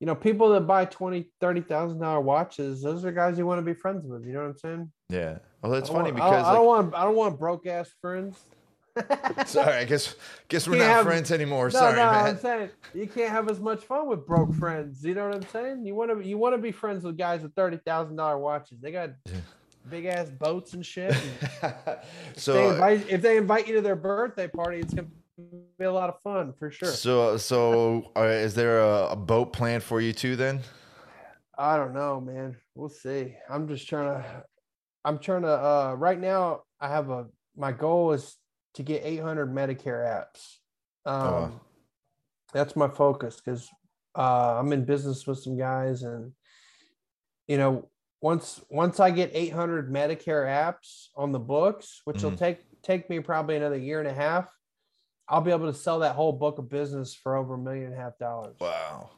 You 0.00 0.06
know, 0.06 0.14
people 0.14 0.50
that 0.50 0.62
buy 0.62 0.84
twenty, 0.86 1.30
thirty 1.40 1.60
thousand 1.60 2.00
dollar 2.00 2.20
watches, 2.20 2.82
those 2.82 3.04
are 3.04 3.12
guys 3.12 3.38
you 3.38 3.46
want 3.46 3.58
to 3.58 3.62
be 3.62 3.72
friends 3.78 4.06
with. 4.06 4.26
You 4.26 4.32
know 4.32 4.40
what 4.40 4.48
I'm 4.50 4.58
saying? 4.58 4.92
Yeah. 5.08 5.38
Well, 5.62 5.72
that's 5.72 5.88
funny 5.88 6.12
want- 6.12 6.16
because 6.16 6.44
I 6.44 6.52
don't, 6.52 6.66
want 6.66 6.94
I 6.94 7.04
don't 7.04 7.14
want 7.16 7.38
broke 7.38 7.66
ass 7.66 7.90
friends. 8.00 8.38
sorry, 9.46 9.72
I 9.74 9.84
guess 9.84 10.14
guess 10.48 10.68
we're 10.68 10.76
not 10.78 10.86
have- 10.86 11.06
friends 11.06 11.32
anymore. 11.32 11.66
No, 11.66 11.70
sorry, 11.70 11.96
no, 11.96 12.02
I'm 12.02 12.24
man. 12.24 12.38
saying 12.38 12.70
you 12.92 13.06
can't 13.08 13.30
have 13.30 13.50
as 13.50 13.58
much 13.60 13.82
fun 13.84 14.08
with 14.08 14.26
broke 14.26 14.54
friends. 14.54 15.02
You 15.04 15.14
know 15.14 15.26
what 15.28 15.36
I'm 15.36 15.48
saying? 15.48 15.86
You 15.86 15.94
want 15.94 16.10
to 16.16 16.24
you 16.28 16.38
want 16.38 16.54
to 16.54 16.58
be 16.58 16.70
friends 16.72 17.02
with 17.04 17.16
guys 17.16 17.42
with 17.42 17.54
thirty 17.54 17.78
thousand 17.78 18.16
dollar 18.16 18.38
watches. 18.38 18.78
They 18.80 18.92
got 18.92 19.10
big 19.88 20.06
ass 20.06 20.30
boats 20.30 20.72
and 20.74 20.84
shit. 20.84 21.14
and 21.62 21.74
they 21.84 21.98
so 22.36 22.70
invite, 22.70 23.08
if 23.08 23.22
they 23.22 23.36
invite 23.36 23.66
you 23.66 23.74
to 23.74 23.80
their 23.80 23.96
birthday 23.96 24.48
party, 24.48 24.80
it's 24.80 24.94
gonna 24.94 25.08
be 25.78 25.84
a 25.84 25.92
lot 25.92 26.08
of 26.08 26.20
fun 26.22 26.52
for 26.52 26.70
sure. 26.70 26.88
so 26.88 27.36
so 27.36 28.12
uh, 28.16 28.22
is 28.22 28.54
there 28.54 28.80
a, 28.80 29.08
a 29.10 29.16
boat 29.16 29.52
plan 29.52 29.80
for 29.80 30.00
you 30.00 30.12
too 30.12 30.36
then? 30.36 30.60
I 31.56 31.76
don't 31.76 31.94
know, 31.94 32.20
man. 32.20 32.56
We'll 32.74 32.88
see. 32.88 33.34
I'm 33.48 33.68
just 33.68 33.88
trying 33.88 34.22
to. 34.22 34.44
I'm 35.04 35.18
trying 35.18 35.42
to. 35.42 35.48
Uh, 35.48 35.94
right 35.96 36.18
now, 36.18 36.62
I 36.80 36.88
have 36.88 37.10
a. 37.10 37.26
My 37.56 37.72
goal 37.72 38.12
is 38.12 38.36
to 38.74 38.82
get 38.82 39.04
800 39.04 39.52
Medicare 39.54 40.04
apps. 40.04 40.56
Um, 41.06 41.32
wow. 41.32 41.60
That's 42.52 42.74
my 42.74 42.88
focus 42.88 43.40
because 43.44 43.68
uh, 44.16 44.58
I'm 44.58 44.72
in 44.72 44.84
business 44.84 45.26
with 45.26 45.38
some 45.38 45.56
guys, 45.56 46.02
and 46.02 46.32
you 47.46 47.58
know, 47.58 47.88
once 48.24 48.64
once 48.70 49.00
I 49.00 49.10
get 49.10 49.30
800 49.34 49.92
Medicare 49.92 50.46
apps 50.46 51.08
on 51.14 51.30
the 51.30 51.38
books, 51.38 52.00
which 52.04 52.22
will 52.22 52.30
Mhm. 52.30 52.38
take 52.38 52.80
take 52.80 53.10
me 53.10 53.20
probably 53.20 53.56
another 53.56 53.76
year 53.76 53.98
and 53.98 54.08
a 54.08 54.14
half, 54.14 54.50
I'll 55.28 55.42
be 55.42 55.50
able 55.50 55.70
to 55.70 55.78
sell 55.78 55.98
that 55.98 56.16
whole 56.16 56.32
book 56.32 56.58
of 56.58 56.70
business 56.70 57.14
for 57.14 57.36
over 57.36 57.54
a 57.54 57.58
million 57.58 57.84
and 57.84 57.94
a 57.94 57.98
half 57.98 58.16
dollars. 58.18 58.56
Wow. 58.58 59.10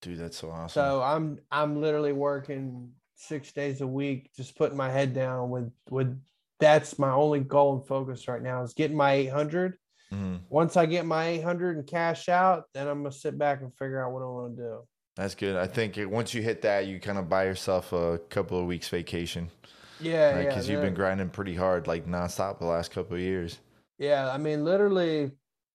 Dude, 0.00 0.18
that's 0.18 0.38
so 0.38 0.50
awesome. 0.50 0.68
So 0.70 1.02
I'm 1.02 1.38
I'm 1.50 1.82
literally 1.82 2.14
working 2.14 2.94
six 3.14 3.52
days 3.52 3.82
a 3.82 3.86
week, 3.86 4.30
just 4.34 4.56
putting 4.56 4.76
my 4.76 4.90
head 4.90 5.12
down 5.12 5.50
with 5.50 5.70
with 5.90 6.18
that's 6.58 6.98
my 6.98 7.10
only 7.10 7.40
goal 7.40 7.76
and 7.76 7.86
focus 7.86 8.26
right 8.26 8.40
now 8.42 8.62
is 8.62 8.72
getting 8.72 8.96
my 8.96 9.12
800. 9.12 9.78
Mhm. 10.10 10.40
Once 10.48 10.78
I 10.78 10.86
get 10.86 11.04
my 11.04 11.26
800 11.26 11.76
and 11.76 11.86
cash 11.86 12.30
out, 12.30 12.64
then 12.72 12.88
I'm 12.88 13.02
gonna 13.02 13.12
sit 13.12 13.36
back 13.36 13.60
and 13.60 13.76
figure 13.76 14.02
out 14.02 14.12
what 14.12 14.22
I 14.22 14.26
want 14.26 14.56
to 14.56 14.62
do. 14.62 14.88
That's 15.16 15.34
good. 15.34 15.56
I 15.56 15.66
think 15.66 15.98
it, 15.98 16.06
once 16.06 16.34
you 16.34 16.42
hit 16.42 16.62
that, 16.62 16.86
you 16.86 16.98
kind 17.00 17.18
of 17.18 17.28
buy 17.28 17.44
yourself 17.44 17.92
a 17.92 18.18
couple 18.30 18.58
of 18.58 18.66
weeks 18.66 18.88
vacation, 18.88 19.50
Yeah, 19.98 20.34
right? 20.34 20.40
yeah, 20.42 20.48
Because 20.48 20.68
you've 20.68 20.80
been 20.80 20.94
grinding 20.94 21.30
pretty 21.30 21.54
hard, 21.56 21.86
like 21.86 22.06
nonstop, 22.06 22.58
the 22.58 22.66
last 22.66 22.90
couple 22.92 23.16
of 23.16 23.22
years. 23.22 23.58
yeah. 23.98 24.30
I 24.30 24.38
mean, 24.38 24.64
literally 24.64 25.32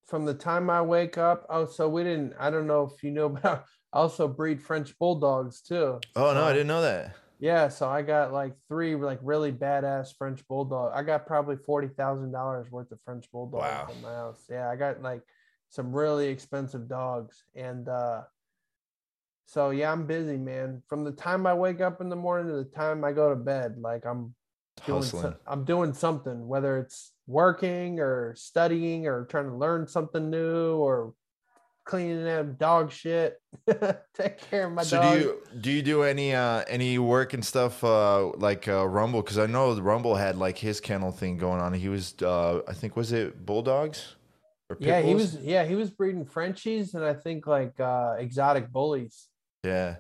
from 0.08 0.26
the 0.26 0.34
time 0.34 0.70
I 0.70 0.82
wake 0.82 1.18
up. 1.18 1.46
Oh, 1.50 1.66
so 1.66 1.90
we 1.90 2.04
didn't. 2.04 2.34
I 2.40 2.50
don't 2.50 2.68
know 2.68 2.84
if 2.94 3.04
you 3.04 3.12
know, 3.12 3.30
but 3.42 3.46
I 3.46 3.62
also 3.94 4.28
breed 4.28 4.62
French 4.62 4.98
bulldogs 4.98 5.62
too. 5.62 6.00
Oh 6.16 6.34
no, 6.34 6.44
I 6.44 6.54
didn't 6.54 6.68
know 6.68 6.82
that. 6.82 7.16
Yeah, 7.40 7.68
so 7.68 7.90
I 7.90 8.02
got 8.02 8.32
like 8.32 8.54
three 8.70 8.96
like 8.96 9.20
really 9.22 9.52
badass 9.52 10.16
French 10.18 10.48
bulldog. 10.48 10.94
I 10.96 11.04
got 11.04 11.28
probably 11.28 11.58
forty 11.58 11.90
thousand 11.90 12.32
dollars 12.32 12.72
worth 12.72 12.92
of 12.92 13.00
French 13.04 13.30
bulldogs 13.32 13.64
Wow. 13.64 13.88
in 13.90 14.02
my 14.02 14.14
house. 14.14 14.46
Yeah, 14.50 14.70
I 14.70 14.76
got 14.76 15.02
like 15.02 15.22
some 15.70 15.92
really 15.94 16.28
expensive 16.30 16.88
dogs, 16.88 17.44
and 17.56 17.88
uh 17.90 18.24
so 19.46 19.70
yeah, 19.70 19.92
I'm 19.92 20.06
busy, 20.06 20.38
man. 20.38 20.82
From 20.88 21.04
the 21.04 21.12
time 21.12 21.46
I 21.46 21.54
wake 21.54 21.82
up 21.82 22.02
in 22.02 22.10
the 22.10 22.16
morning 22.16 22.48
to 22.48 22.58
the 22.58 22.70
time 22.70 23.04
I 23.04 23.12
go 23.12 23.30
to 23.30 23.36
bed, 23.36 23.76
like 23.78 24.06
I'm 24.06 24.34
doing 24.86 25.04
so- 25.04 25.36
I'm 25.48 25.64
doing 25.64 25.94
something, 25.94 26.48
whether 26.48 26.78
it's 26.78 27.14
working 27.28 28.00
or 28.00 28.34
studying 28.36 29.08
or 29.08 29.26
trying 29.26 29.50
to 29.50 29.56
learn 29.56 29.88
something 29.88 30.30
new 30.30 30.76
or 30.76 31.14
cleaning 31.86 32.24
that 32.26 32.58
dog 32.58 32.92
shit. 32.92 33.40
Take 34.14 34.40
care 34.50 34.68
of 34.68 34.74
my 34.74 34.84
so 34.84 35.02
dog. 35.02 35.14
do 35.14 35.20
you 35.20 35.42
do 35.62 35.72
you 35.72 35.82
do 35.82 36.04
any 36.04 36.34
uh 36.34 36.64
any 36.68 36.98
work 36.98 37.34
and 37.34 37.46
stuff 37.46 37.84
uh 37.84 38.28
like 38.38 38.68
uh 38.68 38.86
rumble 38.86 39.22
because 39.22 39.38
i 39.38 39.46
know 39.46 39.74
rumble 39.80 40.16
had 40.16 40.38
like 40.38 40.58
his 40.58 40.82
kennel 40.82 41.12
thing 41.12 41.38
going 41.38 41.62
on 41.62 41.74
he 41.74 41.88
was 41.88 42.16
uh 42.22 42.60
i 42.68 42.74
think 42.74 42.98
was 42.98 43.14
it 43.14 43.46
bulldogs 43.46 44.16
or 44.70 44.76
yeah 44.80 45.00
he 45.00 45.14
was 45.14 45.38
yeah 45.38 45.64
he 45.64 45.76
was 45.76 45.90
breeding 45.90 46.26
frenchies 46.26 46.96
and 46.96 47.06
i 47.06 47.14
think 47.14 47.48
like 47.48 47.80
uh 47.80 48.16
exotic 48.18 48.70
bullies 48.72 49.28
yeah. 49.66 49.96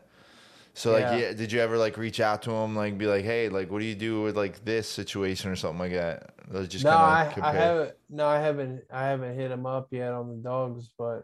So 0.73 0.91
like 0.91 1.03
Yeah. 1.21 1.31
did 1.33 1.51
you 1.53 1.61
ever 1.61 1.77
like 1.77 1.97
reach 1.97 2.19
out 2.19 2.41
to 2.43 2.51
him 2.51 2.75
like 2.75 2.97
be 2.97 3.07
like 3.07 3.23
hey 3.23 3.47
like 3.47 3.71
what 3.71 3.79
do 3.79 3.85
you 3.85 3.95
do 3.95 4.21
with 4.23 4.35
like 4.35 4.63
this 4.65 4.89
situation 4.89 5.49
or 5.49 5.55
something 5.55 5.79
like 5.79 5.93
that? 5.93 6.31
Let's 6.49 6.67
just 6.67 6.83
no 6.83 6.91
kind 6.91 7.33
I, 7.41 7.49
I 7.49 7.53
haven't 7.53 7.95
no 8.09 8.27
i 8.27 8.39
haven't 8.39 8.83
i 8.91 9.05
haven't 9.05 9.35
hit 9.35 9.51
him 9.51 9.65
up 9.65 9.87
yet 9.91 10.11
on 10.11 10.29
the 10.29 10.35
dogs 10.35 10.89
but 10.97 11.23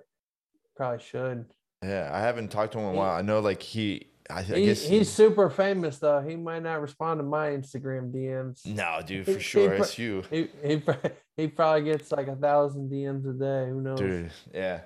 probably 0.75 1.03
should. 1.03 1.45
Yeah 1.83 2.09
i 2.13 2.19
haven't 2.21 2.49
talked 2.49 2.73
to 2.73 2.79
him 2.79 2.85
in 2.85 2.95
a 2.95 2.97
while. 2.97 3.11
I 3.11 3.21
know 3.21 3.39
like 3.41 3.61
he 3.61 4.07
i, 4.29 4.39
I 4.39 4.43
he, 4.43 4.65
guess 4.67 4.87
he's 4.87 5.09
super 5.11 5.49
famous 5.49 5.97
though. 5.99 6.21
He 6.21 6.37
might 6.37 6.63
not 6.63 6.81
respond 6.81 7.19
to 7.19 7.23
my 7.23 7.49
instagram 7.49 8.13
dms 8.13 8.65
no 8.65 9.01
dude 9.05 9.25
for 9.25 9.33
he 9.33 9.39
sure. 9.39 9.73
it's 9.73 9.99
you. 9.99 10.23
he, 10.31 10.47
he, 10.63 10.81
he 11.35 11.47
probably 11.47 11.83
gets 11.83 12.11
like 12.13 12.29
a 12.29 12.35
thousand 12.37 12.89
dms 12.89 13.29
a 13.29 13.33
day. 13.33 13.69
Who 13.69 13.81
knows? 13.81 13.99
Dude, 13.99 14.31
yeah. 14.53 14.81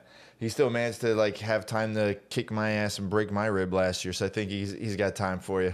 He 0.45 0.49
still 0.49 0.69
managed 0.69 1.01
to 1.01 1.15
like 1.15 1.39
have 1.39 1.65
time 1.65 1.95
to 1.95 2.13
kick 2.29 2.51
my 2.51 2.69
ass 2.69 2.99
and 2.99 3.09
break 3.09 3.31
my 3.31 3.47
rib 3.47 3.73
last 3.73 4.05
year, 4.05 4.13
so 4.13 4.27
I 4.27 4.29
think 4.29 4.51
he's 4.51 4.73
he's 4.73 4.95
got 4.95 5.15
time 5.15 5.39
for 5.39 5.63
you. 5.63 5.73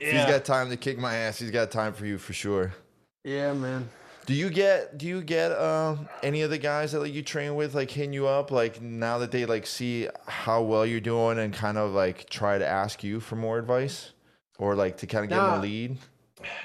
If 0.00 0.10
he's 0.10 0.24
got 0.24 0.44
time 0.44 0.70
to 0.70 0.76
kick 0.76 0.98
my 0.98 1.14
ass, 1.14 1.38
he's 1.38 1.52
got 1.52 1.70
time 1.70 1.92
for 1.92 2.04
you 2.04 2.18
for 2.18 2.32
sure. 2.32 2.74
yeah 3.22 3.52
man 3.52 3.88
Do 4.26 4.34
you 4.34 4.50
get 4.50 4.98
do 4.98 5.06
you 5.06 5.22
get 5.22 5.52
um 5.52 6.08
any 6.24 6.42
of 6.42 6.50
the 6.50 6.58
guys 6.58 6.90
that 6.90 6.98
like 6.98 7.14
you 7.14 7.22
train 7.22 7.54
with 7.54 7.76
like 7.76 7.92
hitting 7.92 8.12
you 8.12 8.26
up 8.26 8.50
like 8.50 8.82
now 8.82 9.18
that 9.18 9.30
they 9.30 9.46
like 9.46 9.66
see 9.68 10.08
how 10.26 10.62
well 10.62 10.84
you're 10.84 10.98
doing 11.14 11.38
and 11.38 11.54
kind 11.54 11.78
of 11.78 11.92
like 11.92 12.28
try 12.28 12.58
to 12.58 12.66
ask 12.66 13.04
you 13.04 13.20
for 13.20 13.36
more 13.36 13.56
advice 13.56 14.14
or 14.58 14.74
like 14.74 14.96
to 14.96 15.06
kind 15.06 15.22
of 15.26 15.30
get 15.30 15.38
in 15.38 15.44
Nah. 15.44 15.54
the 15.54 15.62
lead? 15.62 15.98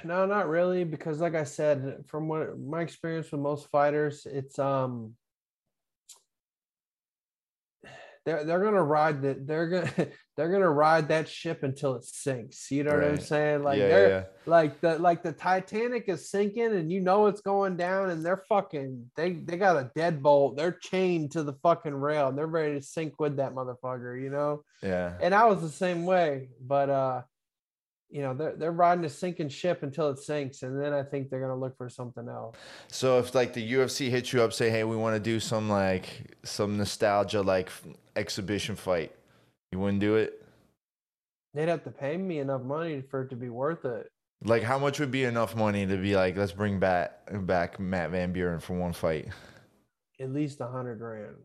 No, 0.04 0.26
not 0.26 0.48
really, 0.50 0.84
because 0.84 1.20
like 1.20 1.36
I 1.36 1.44
said, 1.46 2.04
from 2.08 2.28
what 2.28 2.60
my 2.60 2.82
experience 2.82 3.32
with 3.32 3.42
most 3.42 3.70
fighters, 3.70 4.26
it's 4.26 4.58
um 4.60 5.14
they're 8.26 8.44
they're 8.44 8.64
gonna 8.64 8.84
ride 8.84 9.22
that 9.24 9.46
they're 9.46 9.68
gonna 9.68 10.08
they're 10.38 10.52
gonna 10.52 10.70
ride 10.70 11.10
that 11.10 11.28
ship 11.28 11.64
until 11.64 11.96
it 11.96 12.06
sinks. 12.06 12.72
You 12.72 12.84
know 12.84 12.96
what 12.96 13.04
I'm 13.04 13.20
saying? 13.20 13.64
Like 13.64 13.80
yeah, 13.80 13.88
they're 13.88 14.10
yeah, 14.10 14.24
like 14.46 14.80
the 14.82 14.98
like 15.00 15.24
the 15.24 15.34
Titanic 15.34 16.06
is 16.08 16.30
sinking 16.30 16.74
and 16.74 16.92
you 16.92 17.02
know 17.02 17.28
it's 17.28 17.42
going 17.42 17.76
down 17.76 18.10
and 18.10 18.26
they're 18.26 18.44
fucking 18.50 19.12
they 19.16 19.34
they 19.34 19.58
got 19.58 19.78
a 19.78 19.92
deadbolt. 19.98 20.58
They're 20.58 20.78
chained 20.82 21.32
to 21.32 21.44
the 21.44 21.54
fucking 21.54 21.96
rail 21.96 22.30
and 22.30 22.38
they're 22.38 22.48
ready 22.48 22.80
to 22.80 22.86
sink 22.86 23.20
with 23.20 23.38
that 23.38 23.54
motherfucker, 23.54 24.22
you 24.22 24.30
know? 24.30 24.64
yeah. 24.84 25.14
and 25.22 25.34
I 25.34 25.46
was 25.46 25.62
the 25.62 25.70
same 25.70 26.06
way. 26.06 26.50
But 26.62 26.90
uh, 26.90 27.22
you 28.10 28.22
know, 28.22 28.36
they're 28.36 28.56
they're 28.56 28.72
riding 28.72 29.06
a 29.06 29.10
sinking 29.10 29.50
ship 29.50 29.82
until 29.82 30.10
it 30.10 30.20
sinks, 30.20 30.62
and 30.62 30.80
then 30.80 30.94
I 30.94 31.02
think 31.02 31.30
they're 31.30 31.42
gonna 31.42 31.56
look 31.56 31.76
for 31.78 31.90
something 31.90 32.30
else. 32.30 32.56
So 32.88 33.18
if 33.18 33.34
like 33.34 33.54
the 33.54 33.74
UFC 33.74 34.10
hits 34.10 34.32
you 34.32 34.44
up, 34.44 34.54
say, 34.54 34.70
hey, 34.70 34.84
we 34.84 34.96
want 34.96 35.16
to 35.16 35.20
do 35.20 35.40
some 35.40 35.68
like 35.68 36.36
some 36.44 36.78
nostalgia 36.78 37.42
like 37.42 37.72
exhibition 38.16 38.76
fight, 38.76 39.12
you 39.72 39.80
wouldn't 39.80 40.00
do 40.00 40.16
it? 40.16 40.42
They'd 41.54 41.70
have 41.70 41.84
to 41.84 41.92
pay 41.92 42.18
me 42.18 42.40
enough 42.40 42.64
money 42.64 43.02
for 43.02 43.22
it 43.24 43.30
to 43.30 43.36
be 43.36 43.50
worth 43.50 43.86
it. 43.86 44.10
Like, 44.44 44.64
how 44.64 44.78
much 44.80 45.00
would 45.00 45.12
be 45.12 45.24
enough 45.24 45.56
money 45.56 45.86
to 45.86 45.98
be 45.98 46.16
like, 46.16 46.36
let's 46.36 46.52
bring 46.52 46.80
back 46.80 47.12
back 47.46 47.80
Matt 47.80 48.12
Van 48.12 48.34
Buren 48.34 48.60
for 48.60 48.74
one 48.74 48.94
fight? 48.94 49.30
At 50.20 50.32
least 50.32 50.60
a 50.62 50.68
hundred 50.68 51.00
grand. 51.00 51.36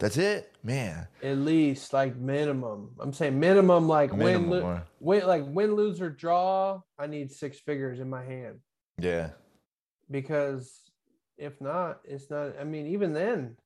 That's 0.00 0.16
it, 0.16 0.52
man. 0.62 1.08
At 1.22 1.38
least 1.38 1.92
like 1.92 2.16
minimum. 2.16 2.90
I'm 3.00 3.12
saying 3.12 3.38
minimum 3.38 3.88
like 3.88 4.12
Minimum, 4.14 4.50
win, 4.50 4.62
lo- 4.62 4.80
win 5.00 5.26
like 5.26 5.42
win, 5.46 5.74
lose 5.74 6.00
or 6.00 6.08
draw. 6.10 6.80
I 6.98 7.06
need 7.06 7.30
six 7.32 7.58
figures 7.58 7.98
in 8.00 8.08
my 8.08 8.24
hand 8.24 8.60
Yeah, 8.98 9.30
because 10.10 10.72
if 11.36 11.60
not, 11.60 12.00
it's 12.04 12.30
not. 12.30 12.52
I 12.60 12.64
mean, 12.64 12.86
even 12.88 13.12
then, 13.12 13.56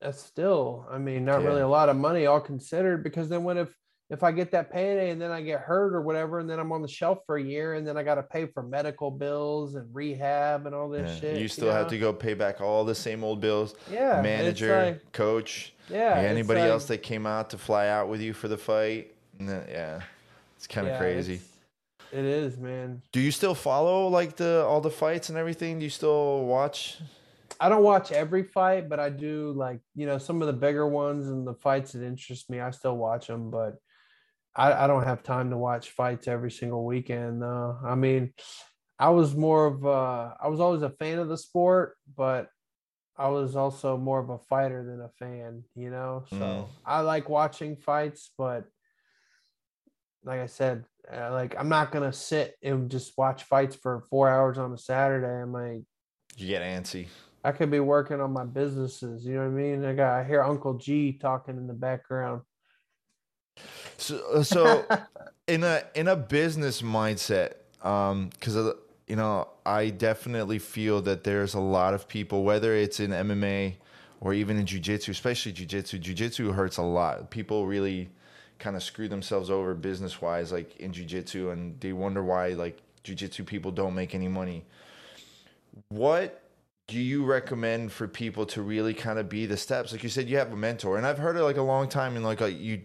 that's 0.00 0.22
still. 0.22 0.86
I 0.90 0.98
mean, 0.98 1.24
not 1.24 1.42
really 1.42 1.60
a 1.60 1.68
lot 1.68 1.88
of 1.88 1.96
money 1.96 2.26
all 2.26 2.40
considered. 2.40 3.02
Because 3.02 3.28
then, 3.28 3.44
what 3.44 3.56
if 3.56 3.68
if 4.10 4.22
I 4.22 4.32
get 4.32 4.50
that 4.52 4.72
payday 4.72 5.10
and 5.10 5.20
then 5.20 5.30
I 5.30 5.42
get 5.42 5.60
hurt 5.60 5.94
or 5.94 6.00
whatever, 6.00 6.38
and 6.38 6.48
then 6.48 6.58
I'm 6.58 6.72
on 6.72 6.80
the 6.80 6.88
shelf 6.88 7.18
for 7.26 7.36
a 7.36 7.42
year, 7.42 7.74
and 7.74 7.86
then 7.86 7.96
I 7.96 8.02
got 8.02 8.14
to 8.14 8.22
pay 8.22 8.46
for 8.46 8.62
medical 8.62 9.10
bills 9.10 9.74
and 9.74 9.94
rehab 9.94 10.66
and 10.66 10.74
all 10.74 10.88
this 10.88 11.10
yeah. 11.14 11.20
shit. 11.20 11.38
You 11.38 11.48
still 11.48 11.72
have 11.72 11.86
know? 11.86 11.90
to 11.90 11.98
go 11.98 12.12
pay 12.12 12.34
back 12.34 12.60
all 12.60 12.84
the 12.84 12.94
same 12.94 13.22
old 13.22 13.40
bills. 13.40 13.74
yeah, 13.90 14.22
Manager, 14.22 14.84
like- 14.84 15.12
coach, 15.12 15.74
yeah, 15.90 16.14
anybody 16.16 16.60
like- 16.60 16.70
else 16.70 16.86
that 16.86 17.02
came 17.02 17.26
out 17.26 17.50
to 17.50 17.58
fly 17.58 17.88
out 17.88 18.08
with 18.08 18.20
you 18.20 18.32
for 18.32 18.48
the 18.48 18.58
fight. 18.58 19.14
Yeah, 19.40 20.00
it's 20.56 20.66
kind 20.66 20.86
of 20.86 20.94
yeah, 20.94 20.98
crazy. 20.98 21.40
It 22.10 22.24
is, 22.24 22.56
man. 22.56 23.02
Do 23.12 23.20
you 23.20 23.30
still 23.30 23.54
follow 23.54 24.08
like 24.08 24.36
the 24.36 24.64
all 24.64 24.80
the 24.80 24.90
fights 24.90 25.28
and 25.28 25.36
everything? 25.36 25.78
Do 25.78 25.84
you 25.84 25.90
still 25.90 26.46
watch? 26.46 26.98
I 27.60 27.68
don't 27.68 27.82
watch 27.82 28.12
every 28.12 28.44
fight, 28.44 28.88
but 28.88 29.00
I 29.00 29.10
do 29.10 29.52
like 29.52 29.80
you 29.94 30.06
know 30.06 30.18
some 30.18 30.40
of 30.42 30.46
the 30.46 30.52
bigger 30.52 30.86
ones 30.86 31.28
and 31.28 31.46
the 31.46 31.54
fights 31.54 31.92
that 31.92 32.04
interest 32.04 32.50
me. 32.50 32.60
I 32.60 32.70
still 32.70 32.96
watch 32.96 33.26
them, 33.26 33.50
but 33.50 33.76
I, 34.54 34.84
I 34.84 34.86
don't 34.86 35.04
have 35.04 35.22
time 35.22 35.50
to 35.50 35.56
watch 35.56 35.90
fights 35.90 36.28
every 36.28 36.50
single 36.50 36.84
weekend. 36.84 37.42
though. 37.42 37.78
I 37.84 37.94
mean, 37.94 38.32
I 38.98 39.10
was 39.10 39.34
more 39.36 39.66
of 39.66 39.84
a, 39.84 40.36
I 40.42 40.48
was 40.48 40.60
always 40.60 40.82
a 40.82 40.90
fan 40.90 41.18
of 41.18 41.28
the 41.28 41.38
sport, 41.38 41.96
but 42.16 42.48
I 43.16 43.28
was 43.28 43.56
also 43.56 43.96
more 43.96 44.20
of 44.20 44.30
a 44.30 44.38
fighter 44.38 44.84
than 44.84 45.00
a 45.00 45.10
fan. 45.10 45.64
You 45.74 45.90
know, 45.90 46.24
so 46.28 46.36
Mm. 46.36 46.68
I 46.84 47.00
like 47.00 47.28
watching 47.28 47.76
fights, 47.76 48.30
but 48.36 48.64
like 50.24 50.40
I 50.40 50.46
said, 50.46 50.84
uh, 51.12 51.30
like 51.32 51.54
I'm 51.58 51.68
not 51.68 51.92
gonna 51.92 52.12
sit 52.12 52.56
and 52.62 52.90
just 52.90 53.16
watch 53.16 53.44
fights 53.44 53.76
for 53.76 54.04
four 54.10 54.28
hours 54.28 54.58
on 54.58 54.72
a 54.72 54.78
Saturday. 54.78 55.42
I'm 55.42 55.52
like. 55.52 55.82
You 56.36 56.46
get 56.46 56.62
antsy. 56.62 57.08
I 57.44 57.52
could 57.52 57.70
be 57.70 57.80
working 57.80 58.20
on 58.20 58.32
my 58.32 58.44
businesses. 58.44 59.24
You 59.24 59.34
know 59.34 59.40
what 59.40 59.46
I 59.46 59.50
mean? 59.50 59.84
I 59.84 59.94
got 59.94 60.18
I 60.18 60.24
hear 60.24 60.42
Uncle 60.42 60.74
G 60.74 61.12
talking 61.12 61.56
in 61.56 61.66
the 61.66 61.74
background. 61.74 62.42
So, 63.96 64.20
uh, 64.34 64.42
so 64.42 64.84
in 65.46 65.64
a 65.64 65.82
in 65.94 66.08
a 66.08 66.16
business 66.16 66.82
mindset, 66.82 67.54
um, 67.82 68.30
because 68.30 68.74
you 69.06 69.16
know, 69.16 69.48
I 69.64 69.88
definitely 69.88 70.58
feel 70.58 71.00
that 71.02 71.24
there's 71.24 71.54
a 71.54 71.60
lot 71.60 71.94
of 71.94 72.08
people, 72.08 72.44
whether 72.44 72.74
it's 72.74 73.00
in 73.00 73.10
MMA 73.10 73.76
or 74.20 74.34
even 74.34 74.58
in 74.58 74.66
jujitsu, 74.66 75.08
especially 75.08 75.52
jujitsu. 75.52 76.00
Jujitsu 76.00 76.52
hurts 76.54 76.76
a 76.76 76.82
lot. 76.82 77.30
People 77.30 77.66
really 77.66 78.10
kind 78.58 78.76
of 78.76 78.82
screw 78.82 79.08
themselves 79.08 79.50
over 79.50 79.74
business 79.74 80.20
wise, 80.20 80.52
like 80.52 80.76
in 80.76 80.92
jujitsu, 80.92 81.52
and 81.52 81.80
they 81.80 81.92
wonder 81.92 82.22
why 82.22 82.48
like 82.48 82.82
jujitsu 83.04 83.46
people 83.46 83.70
don't 83.70 83.94
make 83.94 84.14
any 84.14 84.28
money. 84.28 84.64
What 85.88 86.42
do 86.88 86.98
you 86.98 87.24
recommend 87.24 87.92
for 87.92 88.08
people 88.08 88.44
to 88.46 88.62
really 88.62 88.94
kind 88.94 89.18
of 89.18 89.28
be 89.28 89.46
the 89.46 89.56
steps? 89.56 89.92
Like 89.92 90.02
you 90.02 90.08
said, 90.08 90.28
you 90.28 90.38
have 90.38 90.52
a 90.52 90.56
mentor, 90.56 90.96
and 90.96 91.06
I've 91.06 91.18
heard 91.18 91.36
it 91.36 91.42
like 91.44 91.58
a 91.58 91.62
long 91.62 91.88
time, 91.88 92.16
and 92.16 92.24
like 92.24 92.40
a, 92.40 92.50
you 92.50 92.82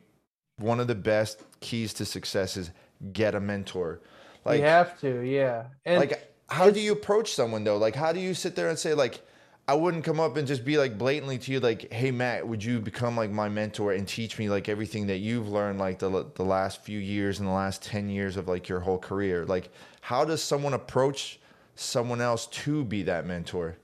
one 0.58 0.80
of 0.80 0.88
the 0.88 0.96
best 0.96 1.42
keys 1.62 1.94
to 1.96 2.06
success 2.06 2.56
is 2.58 2.70
get 3.12 3.34
a 3.34 3.40
mentor. 3.40 4.02
Like, 4.46 4.60
you 4.60 4.66
have 4.66 5.00
to, 5.02 5.22
yeah. 5.22 5.66
And 5.86 6.00
like 6.00 6.34
how 6.54 6.70
do 6.70 6.80
you 6.80 6.92
approach 6.92 7.34
someone 7.34 7.64
though? 7.64 7.78
Like, 7.78 7.96
how 7.96 8.14
do 8.14 8.20
you 8.20 8.34
sit 8.34 8.56
there 8.56 8.70
and 8.70 8.78
say 8.78 8.94
like, 8.94 9.22
I 9.68 9.74
wouldn't 9.76 10.04
come 10.04 10.20
up 10.20 10.36
and 10.36 10.46
just 10.46 10.66
be 10.66 10.78
like 10.78 10.98
blatantly 10.98 11.38
to 11.40 11.52
you 11.52 11.60
like, 11.62 11.92
hey 11.92 12.12
Matt, 12.12 12.48
would 12.48 12.64
you 12.64 12.80
become 12.80 13.16
like 13.16 13.32
my 13.32 13.48
mentor 13.48 13.94
and 13.94 14.08
teach 14.08 14.38
me 14.38 14.50
like 14.50 14.68
everything 14.68 15.08
that 15.08 15.20
you've 15.20 15.48
learned 15.48 15.80
like 15.80 16.00
the 16.00 16.26
the 16.36 16.44
last 16.44 16.84
few 16.84 17.00
years 17.00 17.40
and 17.40 17.48
the 17.48 17.54
last 17.54 17.82
ten 17.82 18.10
years 18.10 18.36
of 18.38 18.48
like 18.48 18.68
your 18.68 18.82
whole 18.82 19.00
career? 19.00 19.46
Like, 19.46 19.72
how 20.02 20.26
does 20.26 20.44
someone 20.44 20.74
approach 20.74 21.40
someone 21.76 22.22
else 22.22 22.48
to 22.48 22.84
be 22.84 23.04
that 23.04 23.26
mentor? 23.26 23.78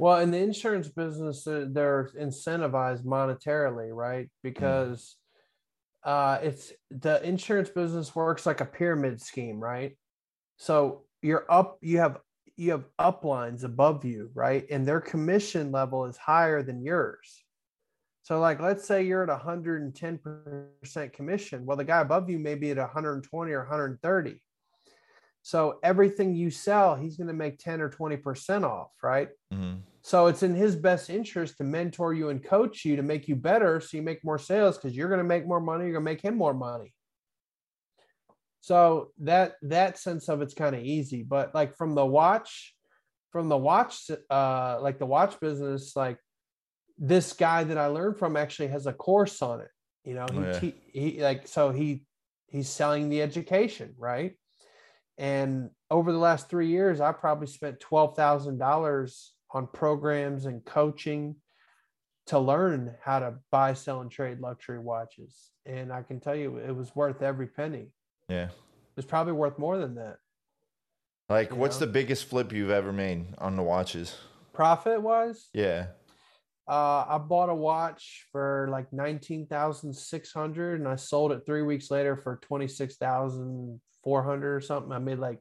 Well, 0.00 0.18
in 0.20 0.30
the 0.30 0.38
insurance 0.38 0.88
business, 0.88 1.44
they're 1.44 2.10
incentivized 2.18 3.04
monetarily, 3.04 3.90
right? 3.92 4.30
Because 4.42 5.16
uh, 6.04 6.38
it's 6.42 6.72
the 6.90 7.22
insurance 7.22 7.68
business 7.68 8.16
works 8.16 8.46
like 8.46 8.62
a 8.62 8.64
pyramid 8.64 9.20
scheme, 9.20 9.60
right? 9.60 9.98
So 10.56 11.02
you're 11.20 11.44
up, 11.50 11.76
you 11.82 11.98
have 11.98 12.16
you 12.56 12.70
have 12.70 12.86
uplines 12.98 13.62
above 13.64 14.06
you, 14.06 14.30
right? 14.32 14.64
And 14.70 14.86
their 14.88 15.02
commission 15.02 15.70
level 15.70 16.06
is 16.06 16.16
higher 16.16 16.62
than 16.62 16.82
yours. 16.82 17.44
So, 18.22 18.40
like, 18.40 18.58
let's 18.58 18.86
say 18.86 19.02
you're 19.02 19.30
at 19.30 19.42
110% 19.42 21.12
commission. 21.12 21.66
Well, 21.66 21.76
the 21.76 21.84
guy 21.84 22.00
above 22.00 22.30
you 22.30 22.38
may 22.38 22.54
be 22.54 22.70
at 22.70 22.78
120 22.78 23.52
or 23.52 23.58
130. 23.58 24.42
So, 25.42 25.78
everything 25.82 26.34
you 26.34 26.50
sell, 26.50 26.96
he's 26.96 27.18
going 27.18 27.28
to 27.28 27.34
make 27.34 27.58
10 27.58 27.82
or 27.82 27.90
20% 27.90 28.64
off, 28.64 28.92
right? 29.02 29.28
Mm-hmm. 29.52 29.80
So, 30.02 30.26
it's 30.28 30.42
in 30.42 30.54
his 30.54 30.76
best 30.76 31.10
interest 31.10 31.58
to 31.58 31.64
mentor 31.64 32.14
you 32.14 32.30
and 32.30 32.42
coach 32.42 32.84
you 32.84 32.96
to 32.96 33.02
make 33.02 33.28
you 33.28 33.36
better 33.36 33.80
so 33.80 33.96
you 33.96 34.02
make 34.02 34.24
more 34.24 34.38
sales 34.38 34.76
because 34.76 34.96
you're 34.96 35.08
going 35.08 35.18
to 35.18 35.24
make 35.24 35.46
more 35.46 35.60
money. 35.60 35.84
You're 35.84 35.92
going 35.94 36.04
to 36.04 36.10
make 36.12 36.22
him 36.22 36.36
more 36.36 36.54
money. 36.54 36.94
So 38.62 39.12
that 39.18 39.54
that 39.62 39.98
sense 39.98 40.28
of 40.28 40.42
it's 40.42 40.54
kind 40.54 40.74
of 40.76 40.82
easy, 40.82 41.22
but 41.22 41.54
like 41.54 41.76
from 41.76 41.94
the 41.94 42.04
watch, 42.04 42.74
from 43.30 43.48
the 43.48 43.56
watch, 43.56 44.10
uh, 44.28 44.78
like 44.80 44.98
the 44.98 45.06
watch 45.06 45.40
business, 45.40 45.96
like 45.96 46.18
this 46.98 47.32
guy 47.32 47.64
that 47.64 47.78
I 47.78 47.86
learned 47.86 48.18
from 48.18 48.36
actually 48.36 48.68
has 48.68 48.86
a 48.86 48.92
course 48.92 49.40
on 49.40 49.60
it. 49.62 49.70
You 50.04 50.14
know, 50.14 50.26
he, 50.30 50.38
Oh, 50.38 50.42
yeah. 50.42 50.58
te- 50.60 50.82
he 50.92 51.22
like 51.22 51.48
so 51.48 51.70
he 51.70 52.04
he's 52.48 52.68
selling 52.68 53.08
the 53.08 53.22
education, 53.22 53.94
right? 53.98 54.34
And 55.16 55.70
over 55.90 56.12
the 56.12 56.18
last 56.18 56.48
three 56.50 56.68
years, 56.68 57.00
I 57.00 57.12
probably 57.12 57.46
spent 57.46 57.80
twelve 57.80 58.14
thousand 58.14 58.58
dollars 58.58 59.32
on 59.52 59.66
programs 59.66 60.46
and 60.46 60.64
coaching 60.64 61.36
to 62.26 62.38
learn 62.38 62.94
how 63.02 63.18
to 63.18 63.34
buy, 63.50 63.74
sell, 63.74 64.00
and 64.00 64.10
trade 64.10 64.40
luxury 64.40 64.78
watches. 64.78 65.50
And 65.66 65.92
I 65.92 66.02
can 66.02 66.20
tell 66.20 66.36
you, 66.36 66.58
it 66.58 66.74
was 66.74 66.94
worth 66.94 67.22
every 67.22 67.46
penny 67.48 67.88
Yeah. 68.28 68.50
it's 68.96 69.06
probably 69.06 69.32
worth 69.32 69.58
more 69.58 69.78
than 69.78 69.96
that. 69.96 70.18
Like, 71.28 71.50
You 71.50 71.56
what's 71.56 71.80
know? 71.80 71.86
the 71.86 71.92
biggest 71.92 72.26
flip 72.26 72.52
you've 72.52 72.70
ever 72.70 72.92
made 72.92 73.34
on 73.38 73.56
the 73.56 73.62
watches? 73.62 74.16
Profit 74.52 75.00
wise, 75.02 75.48
Yeah. 75.52 75.88
uh, 76.68 77.04
I 77.08 77.18
bought 77.18 77.48
a 77.48 77.54
watch 77.54 78.26
for 78.30 78.68
like 78.70 78.92
nineteen 78.92 79.46
thousand 79.46 79.94
six 79.94 80.32
hundred, 80.32 80.78
and 80.80 80.88
I 80.88 80.96
sold 80.96 81.32
it 81.32 81.44
three 81.46 81.62
weeks 81.62 81.90
later 81.90 82.16
for 82.16 82.36
twenty 82.42 82.68
six 82.68 82.96
thousand 82.96 83.80
four 84.04 84.22
hundred 84.22 84.54
or 84.54 84.60
something. 84.60 84.92
I 84.92 84.98
made 84.98 85.18
like 85.18 85.40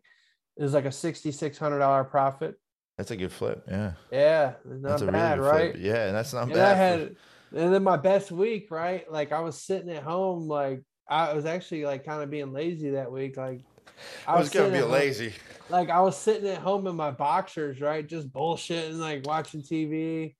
it 0.58 0.64
was 0.64 0.74
like 0.74 0.86
a 0.86 0.92
sixty 0.92 1.32
six 1.32 1.58
hundred 1.58 1.80
dollar 1.80 2.04
profit. 2.04 2.56
That's 3.00 3.12
a 3.12 3.16
good 3.16 3.32
flip. 3.32 3.64
Yeah. 3.66 3.94
Yeah, 4.12 4.54
not 4.66 4.90
That's 4.90 5.02
a 5.04 5.06
bad, 5.06 5.40
really 5.40 5.52
good 5.52 5.56
right? 5.58 5.72
flip. 5.72 5.84
Yeah, 5.86 6.08
and 6.08 6.16
that's 6.18 6.34
not 6.34 6.44
and 6.44 6.54
bad. 6.54 6.72
I 6.72 6.74
for- 6.74 7.00
had, 7.06 7.16
and 7.64 7.74
then 7.74 7.82
my 7.82 7.96
best 7.96 8.30
week, 8.30 8.68
right? 8.72 9.10
Like 9.10 9.32
I 9.32 9.40
was 9.40 9.58
sitting 9.58 9.90
at 9.90 10.04
home, 10.04 10.50
like 10.50 10.82
I 11.08 11.32
was 11.34 11.46
actually 11.46 11.86
like 11.86 12.04
kind 12.06 12.22
of 12.22 12.30
being 12.30 12.52
lazy 12.52 12.90
that 12.90 13.10
week. 13.10 13.38
Like 13.38 13.62
I 14.28 14.38
was 14.38 14.50
gonna 14.50 14.70
be 14.72 14.80
at 14.80 14.84
home- 14.84 14.92
lazy. 14.92 15.34
like 15.70 15.90
I 15.90 16.02
was 16.02 16.18
sitting 16.18 16.50
at 16.50 16.58
home 16.58 16.88
in 16.88 16.96
my 16.98 17.12
boxers, 17.12 17.80
right? 17.80 18.06
Just 18.06 18.34
bullshitting, 18.34 19.00
like 19.00 19.26
watching 19.26 19.62
TV 19.62 20.36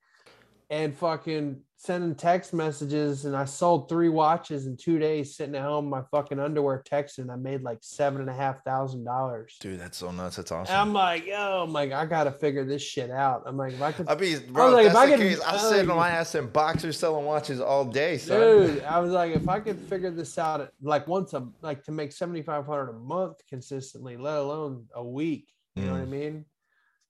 and 0.70 0.96
fucking 0.96 1.60
sending 1.76 2.14
text 2.14 2.52
messages. 2.54 3.24
And 3.24 3.34
I 3.36 3.44
sold 3.44 3.88
three 3.88 4.08
watches 4.08 4.66
in 4.66 4.76
two 4.76 4.98
days 5.00 5.34
sitting 5.34 5.56
at 5.56 5.62
home 5.62 5.86
in 5.86 5.90
my 5.90 6.02
fucking 6.12 6.38
underwear 6.38 6.84
texting. 6.88 7.28
I 7.28 7.34
made 7.36 7.62
like 7.62 7.78
seven 7.80 8.20
and 8.20 8.30
a 8.30 8.32
half 8.32 8.62
thousand 8.64 9.02
dollars. 9.04 9.56
Dude, 9.60 9.80
that's 9.80 9.98
so 9.98 10.12
nuts. 10.12 10.36
That's 10.36 10.52
And 10.52 10.60
awesome. 10.60 10.76
I'm 10.76 10.92
like, 10.92 11.26
yo, 11.26 11.62
I'm 11.64 11.72
like, 11.72 11.90
I 11.90 12.06
gotta 12.06 12.30
figure 12.30 12.64
this 12.64 12.82
shit 12.82 13.10
out. 13.10 13.42
I'm 13.46 13.56
like, 13.56 13.72
if 13.72 13.82
I 13.82 13.90
could 13.90 14.08
I 14.08 14.14
mean, 14.14 14.40
bro, 14.52 14.70
like, 14.70 14.86
if 14.86 14.94
I 14.94 15.06
could- 15.10 15.18
case, 15.18 15.40
I'm 15.44 15.58
sitting 15.58 15.88
like- 15.88 15.90
on 15.90 15.96
my 15.96 16.10
ass 16.10 16.34
in 16.36 16.46
boxers 16.48 16.96
selling 16.98 17.24
watches 17.24 17.60
all 17.60 17.84
day, 17.84 18.18
son. 18.18 18.38
dude 18.40 18.84
i 18.84 18.98
was 19.00 19.10
like 19.10 19.34
if 19.34 19.48
i 19.48 19.58
could 19.58 19.78
figure 19.78 20.10
this 20.10 20.38
out 20.38 20.60
at- 20.60 20.72
like 20.82 21.06
once 21.08 21.32
a 21.34 21.46
like 21.62 21.82
to 21.84 21.90
make 21.92 22.12
7500 22.12 22.90
a 22.90 22.92
month 22.92 23.38
consistently 23.48 24.16
let 24.16 24.36
alone 24.38 24.86
a 24.94 25.04
week 25.04 25.48
you 25.74 25.84
know 25.84 25.92
what 25.92 26.02
i 26.02 26.04
Mm. 26.04 26.08
mean 26.08 26.44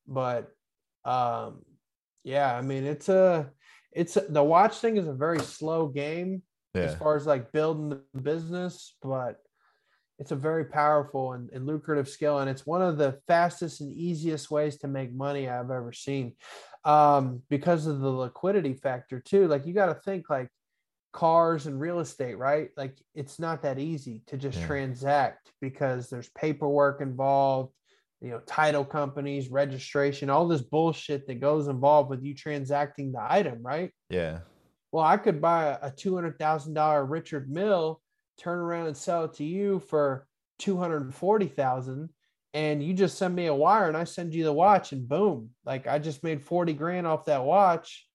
but 0.07 0.51
um 1.05 1.63
yeah 2.25 2.55
i 2.55 2.61
mean 2.61 2.85
it's 2.85 3.09
a 3.09 3.51
it's 3.93 4.17
a, 4.17 4.21
the 4.29 4.43
watch 4.43 4.79
thing 4.79 4.97
is 4.97 5.09
a 5.09 5.13
very 5.13 5.41
slow 5.41 5.87
game 5.89 6.43
as 6.75 6.95
far 6.95 7.17
as 7.17 7.27
like 7.27 7.53
building 7.53 7.89
the 7.91 8.21
business 8.21 8.97
but 9.03 9.37
it's 10.19 10.33
a 10.33 10.37
very 10.37 10.65
powerful 10.65 11.33
and, 11.33 11.51
and 11.51 11.67
lucrative 11.67 12.09
skill 12.09 12.39
and 12.39 12.49
it's 12.49 12.67
one 12.67 12.83
of 12.83 12.97
the 12.97 13.19
fastest 13.27 13.81
and 13.81 13.93
easiest 13.93 14.51
ways 14.51 14.77
to 14.79 14.89
make 14.89 15.13
money 15.13 15.49
i've 15.49 15.71
ever 15.71 15.93
seen 15.93 16.35
um 16.85 17.43
because 17.51 17.87
of 17.87 18.01
the 18.01 18.09
liquidity 18.09 18.75
factor 18.75 19.21
too 19.21 19.47
like 19.49 19.67
you 19.67 19.75
got 19.75 19.87
to 19.87 19.95
think 19.95 20.31
like 20.31 20.49
cars 21.13 21.67
and 21.67 21.81
real 21.81 22.01
estate, 22.01 22.39
right? 22.39 22.71
Like 22.77 22.97
it's 23.15 23.39
not 23.39 23.63
that 23.63 23.79
easy 23.79 24.23
to 24.27 24.37
just 24.37 24.59
Yeah. 24.59 24.67
transact 24.67 25.53
because 25.61 26.09
there's 26.09 26.29
paperwork 26.31 27.01
involved, 27.01 27.73
you 28.21 28.31
know, 28.31 28.41
title 28.47 28.85
companies, 28.85 29.49
registration, 29.49 30.29
all 30.29 30.47
this 30.47 30.61
bullshit 30.61 31.27
that 31.27 31.41
goes 31.41 31.69
involved 31.69 32.11
with 32.11 32.23
you 32.23 32.35
transacting 32.35 33.13
the 33.13 33.23
item, 33.23 33.63
right? 33.63 33.91
Yeah. 34.11 34.41
Well, 34.93 35.05
I 35.05 35.17
could 35.17 35.41
buy 35.41 35.79
a 35.81 35.91
two 35.91 36.15
hundred 36.15 36.39
thousand 36.39 36.75
dollar 36.75 37.05
Richard 37.05 37.51
Mille, 37.51 38.01
turn 38.39 38.59
around 38.59 38.89
and 38.89 38.97
sell 38.97 39.25
it 39.25 39.35
to 39.35 39.45
you 39.45 39.79
for 39.79 40.27
two 40.59 40.77
hundred 40.77 41.03
and 41.03 41.15
forty 41.15 41.47
thousand, 41.47 42.11
and 42.53 42.83
you 42.83 42.93
just 42.93 43.17
send 43.17 43.35
me 43.35 43.47
a 43.47 43.55
wire 43.55 43.89
and 43.89 43.97
I 43.97 44.05
send 44.05 44.35
you 44.35 44.45
the 44.45 44.53
watch, 44.53 44.93
and 44.93 45.09
boom, 45.09 45.51
like 45.65 45.87
I 45.87 45.99
just 45.99 46.23
made 46.23 46.43
forty 46.43 46.73
grand 46.73 47.07
off 47.07 47.27
that 47.27 47.45
watch. 47.45 48.07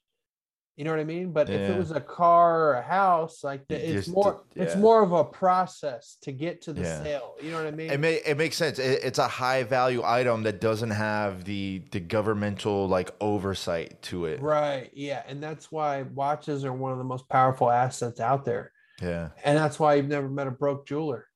You 0.76 0.84
know 0.84 0.92
what 0.92 1.00
I 1.00 1.06
mean? 1.06 1.32
But 1.32 1.50
if 1.50 1.70
it 1.70 1.78
was 1.78 1.92
a 1.92 2.02
car 2.02 2.60
or 2.70 2.74
a 2.74 2.82
house, 2.82 3.46
like 3.46 3.66
the, 3.70 3.76
it's 3.76 4.06
just- 4.08 4.16
more, 4.16 4.42
it's 4.56 4.76
more 4.76 5.02
of 5.02 5.14
a 5.14 5.24
process 5.24 6.18
to 6.24 6.34
get 6.34 6.62
to 6.64 6.74
the 6.74 6.82
Yeah. 6.82 7.02
sale. 7.04 7.36
You 7.42 7.52
know 7.52 7.58
what 7.60 7.68
I 7.68 7.72
mean? 7.72 7.90
It 7.92 8.00
may 8.02 8.16
it 8.16 8.38
makes 8.38 8.58
sense. 8.58 8.78
It, 8.78 9.00
it's 9.04 9.18
a 9.18 9.28
high 9.28 9.64
value 9.64 10.02
item 10.04 10.44
that 10.44 10.60
doesn't 10.60 10.92
have 10.92 11.46
the 11.46 11.82
the 11.92 12.02
governmental 12.02 12.90
like 12.90 13.12
oversight 13.22 14.02
to 14.04 14.26
it. 14.26 14.42
right? 14.42 14.90
Yeah, 14.94 15.24
and 15.28 15.42
that's 15.42 15.72
why 15.72 16.02
watches 16.02 16.66
are 16.66 16.74
one 16.74 16.92
of 16.92 16.98
the 16.98 17.06
most 17.06 17.30
powerful 17.30 17.72
assets 17.72 18.20
out 18.20 18.44
there, 18.44 18.74
Yeah. 19.02 19.30
and 19.46 19.58
that's 19.58 19.80
why 19.80 19.96
you've 19.96 20.10
never 20.10 20.28
met 20.28 20.48
a 20.48 20.52
broke 20.52 20.86
jeweler. 20.86 21.28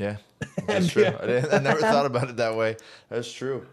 Yeah. 0.00 0.16
That's 0.66 0.88
true. 0.88 1.02
Yeah. 1.02 1.18
I, 1.20 1.26
didn't, 1.26 1.52
I 1.52 1.58
never 1.58 1.80
thought 1.92 2.06
about 2.06 2.30
it 2.30 2.38
that 2.38 2.56
way. 2.56 2.76
That's 3.10 3.30
true. 3.30 3.66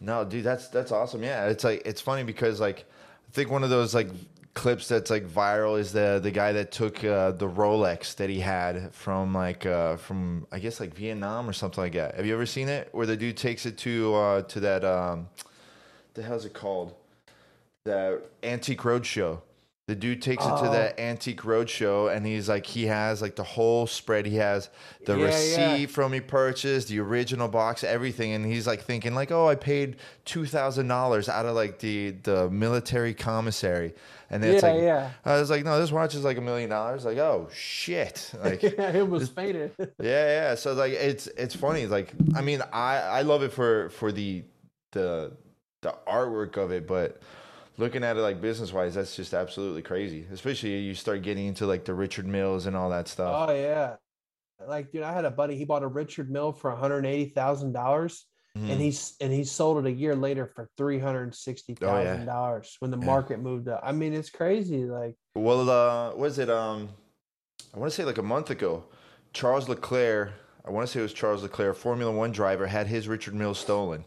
No, 0.00 0.22
dude, 0.24 0.44
that's 0.44 0.68
that's 0.68 0.92
awesome. 0.92 1.22
Yeah, 1.22 1.46
it's 1.48 1.64
like 1.64 1.80
it's 1.86 2.02
funny 2.02 2.22
because 2.22 2.60
like 2.60 2.80
I 3.26 3.32
think 3.32 3.50
one 3.50 3.64
of 3.64 3.70
those 3.70 3.94
like 3.94 4.10
clips 4.56 4.88
that's 4.88 5.10
like 5.10 5.28
viral 5.28 5.78
is 5.78 5.92
the 5.92 6.18
the 6.20 6.30
guy 6.30 6.50
that 6.50 6.72
took 6.72 7.04
uh, 7.04 7.30
the 7.32 7.46
Rolex 7.46 8.16
that 8.16 8.30
he 8.30 8.40
had 8.40 8.92
from 8.92 9.34
like 9.34 9.66
uh, 9.66 9.96
from 9.98 10.46
I 10.50 10.58
guess 10.58 10.80
like 10.80 10.94
Vietnam 10.94 11.48
or 11.48 11.52
something 11.52 11.84
like 11.84 11.92
that. 11.92 12.16
Have 12.16 12.26
you 12.26 12.34
ever 12.34 12.46
seen 12.46 12.68
it 12.68 12.88
where 12.92 13.06
the 13.06 13.16
dude 13.16 13.36
takes 13.36 13.66
it 13.66 13.76
to 13.78 14.14
uh, 14.14 14.42
to 14.42 14.60
that 14.60 14.84
um, 14.84 15.28
the 16.14 16.22
hell's 16.22 16.46
it 16.46 16.54
called 16.54 16.94
that 17.84 18.22
antique 18.42 18.80
roadshow? 18.80 19.40
The 19.88 19.94
dude 19.94 20.20
takes 20.20 20.44
it 20.44 20.48
to 20.48 20.68
Oh. 20.68 20.72
that 20.72 20.98
antique 20.98 21.42
roadshow 21.42 22.12
and 22.12 22.26
he's 22.26 22.48
like 22.48 22.66
he 22.66 22.86
has 22.86 23.22
like 23.22 23.36
the 23.36 23.44
whole 23.44 23.86
spread. 23.86 24.26
He 24.26 24.34
has 24.34 24.68
the 25.04 25.16
Yeah, 25.16 25.26
receipt 25.26 25.80
yeah. 25.82 25.86
from 25.86 26.12
he 26.12 26.20
purchased, 26.20 26.88
the 26.88 26.98
original 26.98 27.46
box, 27.46 27.84
everything, 27.84 28.32
and 28.32 28.44
he's 28.44 28.66
like 28.66 28.82
thinking 28.82 29.14
like, 29.14 29.30
oh, 29.30 29.46
I 29.48 29.54
paid 29.54 29.96
two 30.24 30.44
thousand 30.44 30.88
dollars 30.88 31.28
out 31.28 31.46
of 31.46 31.54
like 31.54 31.78
the 31.78 32.10
the 32.24 32.50
military 32.50 33.14
commissary, 33.14 33.94
and 34.28 34.42
then 34.42 34.54
it's 34.54 34.64
like, 34.64 34.80
yeah. 34.82 35.10
I 35.24 35.38
was 35.38 35.50
like, 35.50 35.64
no, 35.64 35.78
this 35.78 35.92
watch 35.92 36.16
is 36.16 36.24
like 36.24 36.36
a 36.38 36.40
million 36.40 36.68
dollars. 36.68 37.04
Like, 37.04 37.18
oh 37.18 37.48
shit, 37.54 38.32
like. 38.42 38.62
yeah, 38.64 38.90
it 38.90 39.08
was 39.08 39.28
faded. 39.28 39.70
Yeah, 39.78 40.26
yeah. 40.50 40.54
So 40.56 40.72
like, 40.72 40.94
it's 40.94 41.28
it's 41.28 41.54
funny. 41.54 41.86
Like, 41.86 42.12
I 42.34 42.40
mean, 42.40 42.60
I 42.72 42.96
I 42.98 43.22
love 43.22 43.44
it 43.44 43.52
for 43.52 43.90
for 43.90 44.10
the 44.10 44.42
the 44.90 45.30
the 45.82 45.94
artwork 46.08 46.56
of 46.56 46.72
it, 46.72 46.88
but 46.88 47.20
looking 47.78 48.02
at 48.04 48.16
it 48.16 48.20
like 48.20 48.40
business 48.40 48.72
wise, 48.72 48.94
that's 48.94 49.14
just 49.16 49.34
absolutely 49.34 49.82
crazy. 49.82 50.26
Especially 50.32 50.76
you 50.78 50.94
start 50.94 51.22
getting 51.22 51.46
into 51.46 51.66
like 51.66 51.84
the 51.84 51.94
Richard 51.94 52.26
Milles 52.26 52.66
and 52.66 52.76
all 52.76 52.90
that 52.90 53.08
stuff. 53.08 53.48
Oh 53.48 53.52
yeah. 53.54 53.96
Like 54.66 54.90
dude, 54.92 55.02
I 55.02 55.12
had 55.12 55.24
a 55.26 55.30
buddy, 55.30 55.56
he 55.56 55.64
bought 55.64 55.82
a 55.82 55.86
Richard 55.88 56.30
Mille 56.30 56.52
for 56.52 56.70
$180,000 56.70 58.24
Mhm. 58.56 58.70
and 58.70 58.80
he's 58.80 59.14
and 59.20 59.30
he 59.32 59.44
sold 59.44 59.84
it 59.84 59.88
a 59.88 59.92
year 59.92 60.16
later 60.16 60.46
for 60.46 60.70
$360,000 60.78 62.76
when 62.80 62.90
the 62.90 62.98
Yeah. 62.98 63.04
market 63.04 63.38
moved 63.40 63.68
up. 63.68 63.80
I 63.82 63.92
mean, 63.92 64.12
it's 64.14 64.30
crazy 64.30 64.84
like 64.86 65.14
Well, 65.34 65.68
uh, 65.68 66.14
was 66.14 66.38
it? 66.38 66.48
Um, 66.48 66.88
I 67.74 67.78
want 67.78 67.90
to 67.92 67.96
say 67.96 68.04
like 68.04 68.18
a 68.18 68.22
month 68.22 68.50
ago, 68.50 68.84
Charles 69.32 69.68
Leclerc. 69.68 70.30
I 70.64 70.70
want 70.70 70.86
to 70.86 70.92
say 70.92 71.00
it 71.00 71.02
was 71.02 71.12
Charles 71.12 71.42
Leclerc, 71.42 71.76
Formula 71.76 72.10
One 72.10 72.32
driver, 72.32 72.66
had 72.66 72.86
his 72.86 73.06
Richard 73.08 73.34
Mille 73.34 73.54
stolen. 73.54 74.04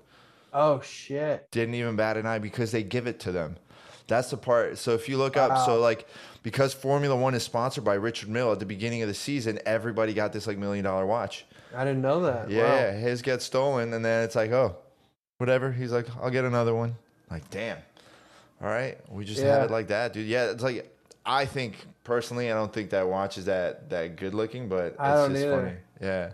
Oh 0.53 0.81
shit. 0.81 1.49
Didn't 1.51 1.75
even 1.75 1.95
bat 1.95 2.17
an 2.17 2.25
eye 2.25 2.39
because 2.39 2.71
they 2.71 2.83
give 2.83 3.07
it 3.07 3.19
to 3.21 3.31
them. 3.31 3.57
That's 4.07 4.31
the 4.31 4.37
part. 4.37 4.77
So 4.79 4.93
if 4.95 5.07
you 5.07 5.17
look 5.17 5.37
up, 5.37 5.65
so 5.65 5.79
like 5.79 6.07
because 6.41 6.73
Formula 6.73 7.15
One 7.15 7.35
is 7.35 7.43
sponsored 7.43 7.83
by 7.83 7.93
Richard 7.95 8.29
Mille 8.29 8.51
at 8.51 8.59
the 8.59 8.65
beginning 8.65 9.01
of 9.03 9.07
the 9.07 9.13
season, 9.13 9.59
everybody 9.65 10.13
got 10.13 10.33
this 10.33 10.47
like 10.47 10.57
million 10.57 10.83
dollar 10.83 11.05
watch. 11.05 11.45
I 11.75 11.85
didn't 11.85 12.01
know 12.01 12.21
that. 12.21 12.49
Yeah, 12.49 12.63
Wow. 12.63 12.75
yeah, 12.75 12.91
his 12.93 13.21
gets 13.21 13.45
stolen, 13.45 13.93
and 13.93 14.03
then 14.03 14.23
it's 14.23 14.35
like, 14.35 14.49
oh, 14.51 14.75
whatever. 15.37 15.71
He's 15.71 15.91
like, 15.91 16.07
I'll 16.19 16.31
get 16.31 16.43
another 16.45 16.73
one. 16.73 16.95
Like, 17.29 17.47
damn. 17.51 17.77
All 18.61 18.67
right, 18.67 18.97
we 19.11 19.23
just 19.23 19.41
have 19.41 19.63
it 19.63 19.71
like 19.71 19.87
that, 19.89 20.11
dude. 20.13 20.27
Yeah, 20.27 20.49
it's 20.51 20.63
like 20.63 20.91
I 21.25 21.45
think 21.45 21.75
personally, 22.03 22.51
I 22.51 22.55
don't 22.55 22.73
think 22.73 22.89
that 22.89 23.07
watch 23.07 23.37
is 23.37 23.45
that 23.45 23.89
that 23.91 24.15
good 24.15 24.33
looking, 24.33 24.67
but 24.67 24.85
it's 24.85 24.99
I 24.99 25.13
don't 25.13 25.31
just 25.33 25.45
either. 25.45 25.55
funny. 25.61 25.77
Yeah, 26.01 26.31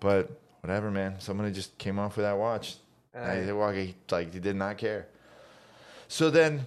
but 0.00 0.28
whatever, 0.60 0.90
man. 0.90 1.20
Somebody 1.20 1.52
just 1.52 1.78
came 1.78 1.98
off 2.00 2.16
with 2.16 2.24
that 2.26 2.36
watch. 2.36 2.76
I, 3.14 3.34
Hey. 3.34 3.44
they 3.44 3.52
walk, 3.52 3.74
like 4.10 4.32
he 4.32 4.40
did 4.40 4.56
not 4.56 4.78
care. 4.78 5.08
So 6.08 6.30
then. 6.30 6.66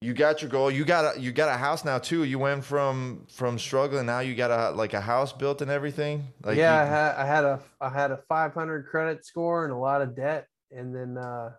You 0.00 0.14
got 0.14 0.42
your 0.42 0.48
goal. 0.48 0.70
You 0.70 0.84
got 0.84 1.16
a 1.16 1.20
you 1.20 1.32
got 1.32 1.48
a 1.48 1.58
house 1.58 1.84
now 1.84 1.98
too. 1.98 2.22
You 2.22 2.38
went 2.38 2.64
from 2.64 3.26
from 3.32 3.58
struggling. 3.58 4.06
Now 4.06 4.20
you 4.20 4.36
got 4.36 4.52
a 4.52 4.70
like 4.70 4.94
a 4.94 5.00
house 5.00 5.32
built 5.32 5.60
and 5.60 5.72
everything. 5.72 6.28
Like 6.44 6.56
yeah, 6.56 6.80
I 6.80 6.84
had 6.84 7.14
I 7.16 7.26
had 7.26 7.44
a 7.44 7.60
I 7.80 7.88
had 7.88 8.12
a 8.12 8.18
500 8.28 8.86
credit 8.86 9.26
score 9.26 9.64
and 9.64 9.72
a 9.72 9.76
lot 9.76 10.00
of 10.00 10.14
debt, 10.14 10.46
and 10.70 10.94
then 10.94 11.18
uh, 11.18 11.50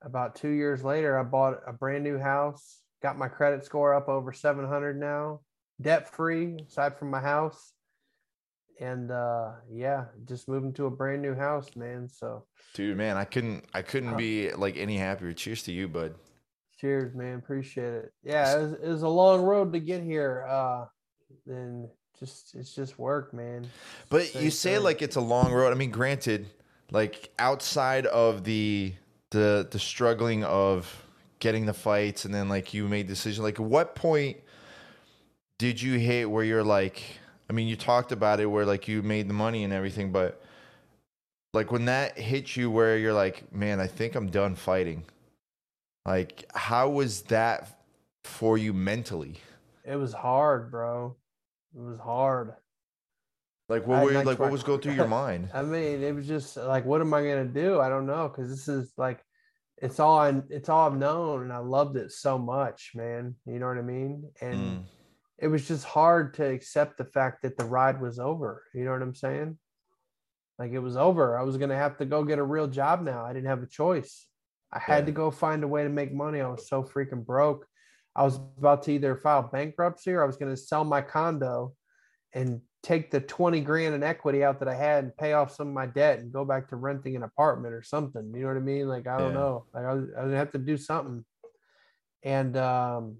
about 0.00 0.36
two 0.36 0.50
years 0.50 0.84
later, 0.84 1.18
I 1.18 1.24
bought 1.24 1.60
a 1.66 1.72
brand 1.72 2.04
new 2.04 2.20
house. 2.20 2.82
Got 3.02 3.18
my 3.18 3.26
credit 3.26 3.64
score 3.64 3.94
up 3.94 4.08
over 4.08 4.32
700 4.32 4.96
now, 5.00 5.40
debt 5.80 6.08
free 6.14 6.56
aside 6.68 6.98
from 6.98 7.10
my 7.10 7.20
house, 7.20 7.72
and 8.80 9.10
uh, 9.12 9.52
yeah, 9.72 10.06
just 10.26 10.48
moving 10.48 10.72
to 10.74 10.86
a 10.86 10.90
brand 10.90 11.22
new 11.22 11.34
house, 11.34 11.76
man. 11.76 12.08
So 12.08 12.46
Dude, 12.74 12.96
man, 12.96 13.16
I 13.16 13.24
couldn't 13.24 13.64
I 13.74 13.82
couldn't 13.82 14.14
Uh, 14.14 14.16
be 14.16 14.52
like 14.52 14.76
any 14.76 14.96
happier. 14.96 15.32
Cheers 15.32 15.62
to 15.64 15.72
you, 15.72 15.86
bud. 15.88 16.14
cheers, 16.80 17.14
man. 17.14 17.38
Appreciate 17.38 17.92
it. 17.94 18.12
Yeah, 18.24 18.56
it 18.56 18.62
was, 18.62 18.72
it 18.72 18.88
was 18.88 19.02
a 19.02 19.08
long 19.08 19.42
road 19.42 19.72
to 19.74 19.80
get 19.80 20.02
here. 20.02 20.46
Uh, 20.48 20.86
and 21.46 21.88
just 22.18 22.54
it's 22.54 22.74
just 22.74 22.98
work, 22.98 23.32
man. 23.34 23.66
But 24.08 24.26
Same 24.26 24.44
you 24.44 24.50
say 24.50 24.74
thing. 24.74 24.84
like 24.84 25.02
it's 25.02 25.16
a 25.16 25.20
long 25.20 25.52
road. 25.52 25.72
I 25.72 25.76
mean, 25.76 25.90
granted, 25.90 26.46
like 26.90 27.30
outside 27.38 28.06
of 28.06 28.44
the 28.44 28.94
the 29.30 29.68
the 29.70 29.78
struggling 29.78 30.42
of 30.44 31.04
getting 31.38 31.64
the 31.66 31.72
fights 31.72 32.24
and 32.26 32.34
then 32.34 32.48
like 32.48 32.74
you 32.74 32.86
made 32.88 33.06
decision 33.06 33.42
like 33.42 33.58
at 33.58 33.64
what 33.64 33.94
point 33.94 34.36
did 35.58 35.80
you 35.80 35.98
hit 35.98 36.30
where 36.30 36.44
you're 36.44 36.64
like 36.64 37.02
I 37.50 37.52
mean, 37.52 37.66
you 37.66 37.74
talked 37.74 38.12
about 38.12 38.38
it 38.38 38.46
where 38.46 38.64
like 38.64 38.86
you 38.86 39.02
made 39.02 39.28
the 39.28 39.34
money 39.34 39.64
and 39.64 39.72
everything, 39.72 40.12
but 40.12 40.40
like 41.52 41.72
when 41.72 41.86
that 41.86 42.16
hits 42.16 42.56
you 42.56 42.70
where 42.70 42.96
you're 42.96 43.12
like, 43.12 43.52
man, 43.52 43.80
I 43.80 43.88
think 43.88 44.14
I'm 44.14 44.30
done 44.30 44.54
fighting. 44.54 45.02
Like 46.06 46.48
how 46.54 46.90
was 46.90 47.22
that 47.22 47.82
for 48.22 48.56
you 48.56 48.72
mentally? 48.72 49.34
It 49.84 49.96
was 49.96 50.12
hard, 50.12 50.70
bro. 50.70 51.16
It 51.74 51.80
was 51.80 51.98
hard. 51.98 52.54
Like 53.68 53.84
what 53.84 54.04
were 54.04 54.12
you, 54.12 54.22
like 54.22 54.38
what 54.38 54.52
was 54.52 54.62
going 54.62 54.80
through 54.80 54.92
your 54.92 55.08
mind? 55.22 55.48
I 55.52 55.62
mean, 55.62 56.04
it 56.04 56.14
was 56.14 56.28
just 56.28 56.56
like, 56.56 56.84
what 56.84 57.00
am 57.00 57.12
I 57.12 57.22
gonna 57.22 57.46
do? 57.46 57.80
I 57.80 57.88
don't 57.88 58.06
know, 58.06 58.28
because 58.28 58.48
this 58.48 58.68
is 58.68 58.92
like, 58.96 59.24
it's 59.78 59.98
all 59.98 60.20
I, 60.20 60.40
it's 60.50 60.68
all 60.68 60.86
I've 60.86 60.96
known, 60.96 61.42
and 61.42 61.52
I 61.52 61.58
loved 61.58 61.96
it 61.96 62.12
so 62.12 62.38
much, 62.38 62.92
man. 62.94 63.34
You 63.44 63.58
know 63.58 63.66
what 63.66 63.78
I 63.78 63.82
mean? 63.82 64.30
And 64.40 64.60
Mm. 64.60 64.99
It 65.40 65.48
was 65.48 65.66
just 65.66 65.84
hard 65.84 66.34
to 66.34 66.44
accept 66.44 66.98
the 66.98 67.04
fact 67.04 67.42
that 67.42 67.56
the 67.56 67.64
ride 67.64 68.00
was 68.00 68.18
over. 68.18 68.62
You 68.74 68.84
know 68.84 68.92
what 68.92 69.02
I'm 69.02 69.14
saying? 69.14 69.58
Like 70.58 70.72
it 70.72 70.78
was 70.78 70.96
over. 70.96 71.38
I 71.38 71.42
was 71.42 71.56
gonna 71.56 71.76
have 71.76 71.96
to 71.98 72.04
go 72.04 72.22
get 72.24 72.38
a 72.38 72.44
real 72.44 72.66
job 72.66 73.02
now. 73.02 73.24
I 73.24 73.32
didn't 73.32 73.48
have 73.48 73.62
a 73.62 73.66
choice. 73.66 74.26
I 74.72 74.78
had 74.78 75.02
Yeah. 75.02 75.06
to 75.06 75.12
go 75.12 75.30
find 75.30 75.64
a 75.64 75.68
way 75.68 75.82
to 75.82 75.88
make 75.88 76.12
money. 76.12 76.40
I 76.40 76.48
was 76.48 76.68
so 76.68 76.82
freaking 76.82 77.24
broke. 77.24 77.66
I 78.14 78.22
was 78.22 78.36
about 78.58 78.82
to 78.84 78.92
either 78.92 79.16
file 79.16 79.42
bankruptcy 79.50 80.12
or 80.12 80.22
I 80.22 80.26
was 80.26 80.36
gonna 80.36 80.56
sell 80.56 80.84
my 80.84 81.00
condo 81.00 81.74
and 82.34 82.60
take 82.82 83.10
the 83.10 83.20
20 83.20 83.60
grand 83.62 83.94
in 83.94 84.02
equity 84.02 84.44
out 84.44 84.58
that 84.58 84.68
I 84.68 84.74
had 84.74 85.04
and 85.04 85.16
pay 85.16 85.32
off 85.32 85.54
some 85.54 85.68
of 85.68 85.74
my 85.74 85.86
debt 85.86 86.18
and 86.18 86.32
go 86.32 86.44
back 86.44 86.68
to 86.68 86.76
renting 86.76 87.16
an 87.16 87.22
apartment 87.22 87.74
or 87.74 87.82
something. 87.82 88.32
You 88.34 88.42
know 88.42 88.48
what 88.48 88.56
I 88.56 88.60
mean? 88.60 88.88
Like, 88.88 89.06
I 89.06 89.18
don't 89.18 89.32
Yeah. 89.32 89.40
know. 89.40 89.66
Like 89.72 89.84
I 89.84 89.94
was, 89.94 90.04
I 90.16 90.22
was 90.22 90.28
gonna 90.28 90.36
have 90.36 90.52
to 90.52 90.58
do 90.58 90.76
something. 90.76 91.24
And 92.22 92.56
um 92.58 93.18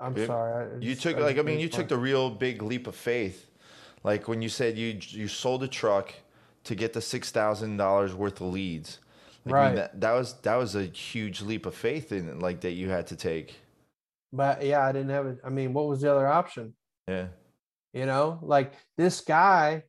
I'm 0.00 0.16
Yeah. 0.16 0.26
sorry. 0.26 0.76
I 0.76 0.78
You 0.80 0.94
took 0.94 1.16
I 1.16 1.20
like 1.20 1.38
I 1.38 1.42
mean 1.42 1.58
you 1.60 1.68
fun. 1.68 1.80
took 1.80 1.88
the 1.88 1.98
real 1.98 2.30
big 2.30 2.62
leap 2.62 2.86
of 2.86 2.94
faith, 2.94 3.50
like 4.04 4.28
when 4.28 4.42
you 4.42 4.48
said 4.48 4.78
you 4.78 4.98
you 5.00 5.28
sold 5.28 5.62
a 5.62 5.68
truck 5.68 6.14
to 6.64 6.74
get 6.74 6.92
the 6.92 7.00
six 7.00 7.30
thousand 7.30 7.76
dollars 7.78 8.14
worth 8.14 8.40
of 8.40 8.48
leads. 8.52 9.00
Like, 9.44 9.56
I 9.56 9.60
mean, 9.60 9.74
Right. 9.74 9.76
that, 9.76 10.00
that 10.00 10.12
was 10.12 10.34
that 10.42 10.56
was 10.56 10.74
a 10.74 10.84
huge 10.84 11.40
leap 11.42 11.66
of 11.66 11.74
faith 11.74 12.12
in 12.12 12.38
like 12.40 12.60
that 12.60 12.72
you 12.72 12.90
had 12.90 13.06
to 13.08 13.16
take. 13.16 13.56
But 14.32 14.64
yeah, 14.64 14.84
I 14.84 14.92
didn't 14.92 15.10
have 15.10 15.26
it. 15.26 15.38
I 15.44 15.48
mean, 15.50 15.72
what 15.72 15.88
was 15.88 16.02
the 16.02 16.12
other 16.12 16.26
option? 16.26 16.74
Yeah. 17.08 17.28
You 17.94 18.04
know, 18.06 18.38
like 18.42 18.74
this 18.98 19.22
guy 19.22 19.84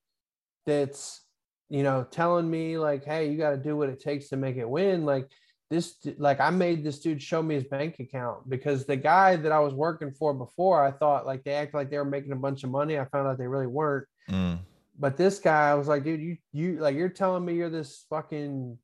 that's, 0.65 1.21
you 1.69 1.83
know, 1.83 2.05
telling 2.09 2.49
me 2.49 2.77
like, 2.77 3.03
hey, 3.03 3.29
you 3.29 3.37
got 3.37 3.51
to 3.51 3.57
do 3.57 3.75
what 3.75 3.89
it 3.89 3.99
takes 3.99 4.29
to 4.29 4.37
make 4.37 4.55
it 4.55 4.69
win. 4.69 5.05
Like 5.05 5.29
this 5.69 5.97
like 6.17 6.39
I 6.39 6.49
made 6.49 6.83
this 6.83 6.99
dude 6.99 7.21
show 7.21 7.43
me 7.43 7.55
his 7.55 7.63
bank 7.63 7.99
account 7.99 8.49
because 8.49 8.85
the 8.85 8.95
guy 8.95 9.35
that 9.35 9.51
I 9.51 9.59
was 9.59 9.73
working 9.73 10.11
for 10.11 10.33
before, 10.33 10.83
I 10.83 10.91
thought 10.91 11.27
like 11.27 11.43
they 11.43 11.53
acted 11.53 11.75
like 11.75 11.89
they 11.91 11.97
were 11.97 12.05
making 12.05 12.31
a 12.31 12.37
bunch 12.37 12.63
of 12.63 12.71
money. 12.71 12.97
I 12.97 13.05
found 13.05 13.27
out 13.27 13.37
they 13.37 13.47
really 13.47 13.67
weren't. 13.67 14.07
Mm. 14.29 14.59
But 14.97 15.15
this 15.15 15.39
guy, 15.39 15.69
I 15.69 15.75
was 15.75 15.87
like, 15.87 16.03
dude, 16.03 16.21
you 16.21 16.37
you 16.51 16.79
like 16.79 16.95
you're 16.95 17.09
telling 17.09 17.45
me 17.45 17.53
you're 17.53 17.69
this 17.69 18.05
fucking 18.09 18.77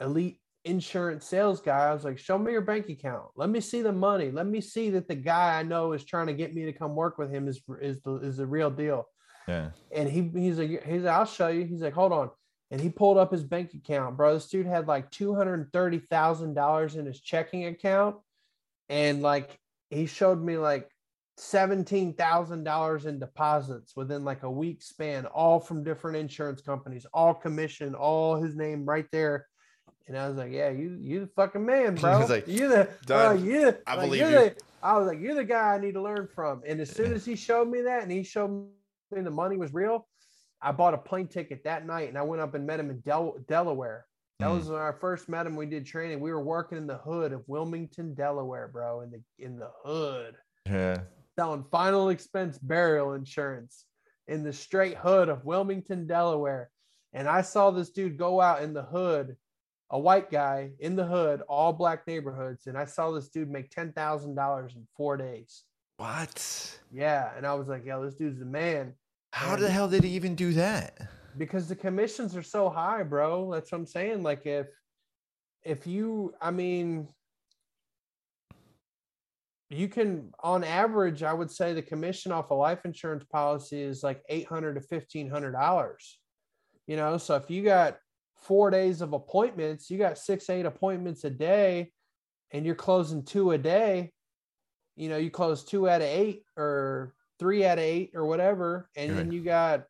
elite 0.00 0.40
insurance 0.64 1.24
sales 1.24 1.60
guy. 1.60 1.90
I 1.90 1.94
was 1.94 2.04
like, 2.04 2.18
show 2.18 2.36
me 2.38 2.50
your 2.52 2.60
bank 2.60 2.88
account. 2.88 3.28
Let 3.36 3.48
me 3.48 3.60
see 3.60 3.80
the 3.80 3.92
money. 3.92 4.32
Let 4.32 4.46
me 4.46 4.60
see 4.60 4.90
that 4.90 5.06
the 5.06 5.14
guy 5.14 5.58
I 5.58 5.62
know 5.62 5.92
is 5.92 6.04
trying 6.04 6.26
to 6.26 6.34
get 6.34 6.54
me 6.54 6.64
to 6.64 6.72
come 6.72 6.96
work 6.96 7.18
with 7.18 7.30
him 7.30 7.46
is 7.46 7.60
is 7.80 8.00
the 8.02 8.16
is 8.16 8.38
the 8.38 8.46
real 8.46 8.70
deal. 8.70 9.06
Yeah. 9.46 9.70
And 9.92 10.08
he 10.08 10.28
he's 10.34 10.58
like, 10.58 10.84
he's 10.84 11.02
like, 11.04 11.14
I'll 11.14 11.24
show 11.24 11.48
you. 11.48 11.64
He's 11.64 11.82
like, 11.82 11.94
hold 11.94 12.12
on. 12.12 12.30
And 12.70 12.80
he 12.80 12.88
pulled 12.88 13.16
up 13.16 13.30
his 13.30 13.44
bank 13.44 13.74
account, 13.74 14.16
bro. 14.16 14.34
This 14.34 14.48
dude 14.48 14.66
had 14.66 14.88
like 14.88 15.10
two 15.10 15.34
hundred 15.34 15.72
thirty 15.72 15.98
thousand 16.00 16.54
dollars 16.54 16.96
in 16.96 17.06
his 17.06 17.20
checking 17.20 17.66
account, 17.66 18.16
and 18.88 19.22
like 19.22 19.58
he 19.90 20.06
showed 20.06 20.42
me 20.42 20.58
like 20.58 20.90
seventeen 21.36 22.12
thousand 22.14 22.64
dollars 22.64 23.06
in 23.06 23.18
deposits 23.20 23.94
within 23.94 24.24
like 24.24 24.42
a 24.42 24.50
week 24.50 24.82
span, 24.82 25.26
all 25.26 25.60
from 25.60 25.84
different 25.84 26.16
insurance 26.16 26.60
companies, 26.60 27.06
all 27.12 27.34
commission, 27.34 27.94
all 27.94 28.36
his 28.36 28.56
name 28.56 28.84
right 28.84 29.06
there. 29.12 29.46
And 30.08 30.16
I 30.18 30.28
was 30.28 30.36
like, 30.36 30.50
"Yeah, 30.52 30.70
you 30.70 30.96
you 31.00 31.20
the 31.20 31.26
fucking 31.36 31.64
man, 31.64 31.94
bro. 32.00 32.18
was 32.18 32.30
like, 32.30 32.48
you 32.48 32.68
the 32.68 32.88
"Done. 33.06 33.36
uh, 33.36 33.40
you, 33.40 33.74
I 33.86 33.94
like, 33.94 34.06
believe 34.06 34.20
you." 34.22 34.30
the- 34.30 34.56
I 34.82 34.96
was 34.98 35.08
like, 35.08 35.20
you're 35.20 35.34
the 35.34 35.42
guy 35.44 35.74
I 35.74 35.78
need 35.78 35.94
to 35.94 36.02
learn 36.02 36.28
from. 36.32 36.62
And 36.64 36.80
as 36.80 36.90
soon 36.90 37.12
as 37.12 37.24
he 37.24 37.34
showed 37.34 37.68
me 37.68 37.80
that, 37.82 38.02
and 38.04 38.12
he 38.12 38.22
showed 38.22 38.50
me 39.10 39.20
the 39.20 39.30
money 39.30 39.56
was 39.56 39.72
real, 39.74 40.06
I 40.62 40.72
bought 40.72 40.94
a 40.94 40.98
plane 40.98 41.28
ticket 41.28 41.64
that 41.64 41.86
night, 41.86 42.08
and 42.08 42.16
I 42.18 42.22
went 42.22 42.42
up 42.42 42.54
and 42.54 42.66
met 42.66 42.80
him 42.80 42.90
in 42.90 43.00
Del- 43.00 43.36
Delaware. 43.46 44.06
That 44.38 44.48
Mm. 44.48 44.58
was 44.58 44.68
when 44.68 44.80
I 44.80 44.92
first 44.92 45.28
met 45.28 45.46
him. 45.46 45.56
We 45.56 45.66
did 45.66 45.86
training. 45.86 46.20
We 46.20 46.32
were 46.32 46.42
working 46.42 46.76
in 46.78 46.86
the 46.86 46.98
hood 46.98 47.32
of 47.32 47.46
Wilmington, 47.48 48.14
Delaware, 48.14 48.68
bro. 48.68 49.00
In 49.00 49.10
the 49.10 49.22
in 49.38 49.58
the 49.58 49.70
hood, 49.84 50.36
Yeah. 50.66 51.02
selling 51.38 51.64
final 51.70 52.08
expense 52.10 52.58
burial 52.58 53.14
insurance 53.14 53.86
in 54.28 54.42
the 54.42 54.52
straight 54.52 54.96
hood 54.96 55.28
of 55.28 55.44
Wilmington, 55.44 56.06
Delaware. 56.06 56.70
And 57.12 57.28
I 57.28 57.40
saw 57.42 57.70
this 57.70 57.90
dude 57.90 58.18
go 58.18 58.40
out 58.40 58.62
in 58.62 58.74
the 58.74 58.82
hood, 58.82 59.36
a 59.90 59.98
white 59.98 60.30
guy 60.30 60.72
in 60.80 60.96
the 60.96 61.06
hood, 61.06 61.40
all 61.48 61.72
black 61.72 62.06
neighborhoods, 62.06 62.66
and 62.66 62.76
I 62.76 62.84
saw 62.84 63.10
this 63.12 63.28
dude 63.30 63.48
make 63.50 63.70
ten 63.70 63.92
thousand 63.92 64.34
dollars 64.34 64.74
in 64.74 64.86
four 64.96 65.16
days. 65.16 65.64
What? 65.98 66.78
Yeah, 66.90 67.32
and 67.36 67.46
I 67.46 67.54
was 67.54 67.68
like, 67.68 67.84
"Yo, 67.86 68.02
this 68.04 68.16
dude's 68.16 68.38
the 68.40 68.44
man." 68.44 68.94
How 69.36 69.52
And- 69.52 69.62
the 69.62 69.70
hell 69.70 69.86
did 69.86 70.02
he 70.02 70.10
even 70.10 70.34
do 70.34 70.54
that? 70.54 70.98
because 71.36 71.68
the 71.68 71.76
commissions 71.76 72.34
are 72.34 72.42
so 72.42 72.70
high, 72.70 73.02
bro. 73.02 73.52
That's 73.52 73.70
what 73.70 73.76
I'm 73.76 73.86
saying. 73.86 74.22
Like 74.22 74.46
if 74.46 74.68
if 75.62 75.86
you, 75.86 76.32
I 76.40 76.50
mean, 76.50 77.08
you 79.68 79.88
can 79.88 80.32
on 80.42 80.64
average, 80.64 81.22
I 81.22 81.34
would 81.34 81.50
say 81.50 81.74
the 81.74 81.82
commission 81.82 82.32
off 82.32 82.50
a 82.50 82.54
life 82.54 82.86
insurance 82.86 83.24
policy 83.24 83.82
is 83.82 84.02
like 84.02 84.22
eight 84.30 84.46
hundred 84.46 84.74
to 84.74 84.80
fifteen 84.80 85.28
hundred 85.28 85.52
dollars. 85.52 86.18
You 86.86 86.96
know, 86.96 87.18
so 87.18 87.34
if 87.34 87.50
you 87.50 87.62
got 87.62 87.98
four 88.36 88.70
days 88.70 89.02
of 89.02 89.12
appointments, 89.12 89.90
you 89.90 89.98
got 89.98 90.16
six, 90.16 90.48
eight 90.48 90.64
appointments 90.64 91.24
a 91.24 91.30
day, 91.30 91.92
and 92.52 92.64
you're 92.64 92.74
closing 92.74 93.22
two 93.24 93.50
a 93.50 93.58
day. 93.58 94.12
You 94.94 95.10
know, 95.10 95.18
you 95.18 95.30
close 95.30 95.64
two 95.64 95.86
out 95.90 96.00
of 96.00 96.06
eight 96.08 96.44
or 96.56 97.12
three 97.38 97.64
out 97.64 97.78
of 97.78 97.84
eight 97.84 98.12
or 98.14 98.26
whatever, 98.26 98.88
and 98.96 99.16
then 99.16 99.30
you 99.30 99.42
got 99.42 99.84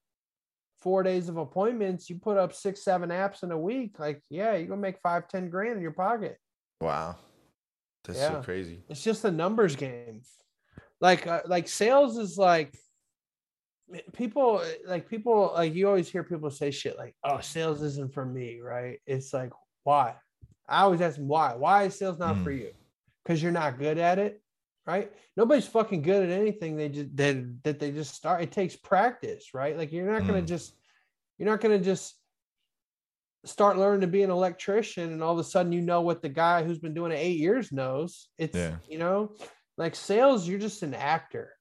four 0.79 1.03
days 1.03 1.29
of 1.29 1.37
appointments, 1.37 2.09
you 2.11 2.17
put 2.17 2.37
up 2.37 2.53
six, 2.55 2.83
seven 2.85 3.11
apps 3.11 3.43
in 3.43 3.51
a 3.51 3.59
week, 3.59 3.99
like, 3.99 4.23
yeah, 4.31 4.55
you're 4.55 4.69
gonna 4.69 4.81
make 4.81 4.99
five, 5.01 5.27
ten 5.29 5.49
grand 5.51 5.77
in 5.77 5.83
your 5.83 5.93
pocket. 5.93 6.39
Wow. 6.81 7.17
That's 8.05 8.21
so 8.21 8.43
crazy. 8.43 8.83
It's 8.89 9.03
just 9.03 9.25
a 9.25 9.31
numbers 9.31 9.75
game. 9.75 10.23
Like, 11.01 11.27
uh, 11.27 11.41
like 11.47 11.67
sales 11.69 12.19
is 12.19 12.39
like 12.39 12.77
people, 14.13 14.63
like 14.87 15.09
people, 15.09 15.53
like 15.55 15.75
you 15.75 15.89
always 15.89 16.09
hear 16.09 16.23
people 16.25 16.51
say 16.51 16.71
shit 16.71 16.97
like, 16.97 17.15
"Oh, 17.25 17.41
sales 17.41 17.83
isn't 17.83 18.13
for 18.15 18.25
me," 18.25 18.61
right? 18.61 19.01
It's 19.07 19.33
like, 19.33 19.51
why? 19.85 20.15
I 20.69 20.83
always 20.83 21.01
ask 21.01 21.17
them 21.17 21.29
why. 21.29 21.55
Why 21.55 21.85
is 21.85 21.99
sales 21.99 22.19
not 22.19 22.37
Mm. 22.37 22.45
for 22.45 22.51
you? 22.51 22.73
Because 23.25 23.43
you're 23.43 23.53
not 23.53 23.79
good 23.79 23.99
at 23.99 24.19
it, 24.19 24.41
right? 24.87 25.13
Nobody's 25.37 25.67
fucking 25.67 26.03
good 26.03 26.31
at 26.31 26.39
anything. 26.39 26.77
They 26.77 26.89
just 26.89 27.17
that 27.17 27.63
that 27.65 27.79
they 27.81 27.91
just 27.91 28.15
start. 28.15 28.43
It 28.43 28.53
takes 28.53 28.77
practice, 28.77 29.53
right? 29.55 29.77
Like 29.77 29.93
you're 29.93 30.11
not 30.11 30.27
gonna 30.27 30.43
Mm. 30.43 30.47
just 30.49 30.75
you're 31.39 31.49
not 31.49 31.61
gonna 31.61 31.79
just 31.79 32.15
start 33.45 33.79
learning 33.79 34.01
to 34.01 34.07
be 34.07 34.23
an 34.23 34.31
electrician 34.31 35.13
and 35.13 35.23
all 35.23 35.33
of 35.33 35.39
a 35.39 35.45
sudden 35.45 35.73
you 35.73 35.81
know 35.81 36.01
what 36.01 36.21
the 36.23 36.29
guy 36.29 36.65
who's 36.65 36.79
been 36.79 36.95
doing 36.95 37.13
it 37.13 37.17
eight 37.17 37.39
years 37.39 37.71
knows. 37.73 38.29
It's 38.39 38.57
Yeah. 38.57 38.79
you 38.89 38.99
know, 38.99 39.35
like 39.77 39.95
sales, 39.95 40.49
you're 40.49 40.59
just 40.59 40.83
an 40.83 40.95
actor. 40.95 41.53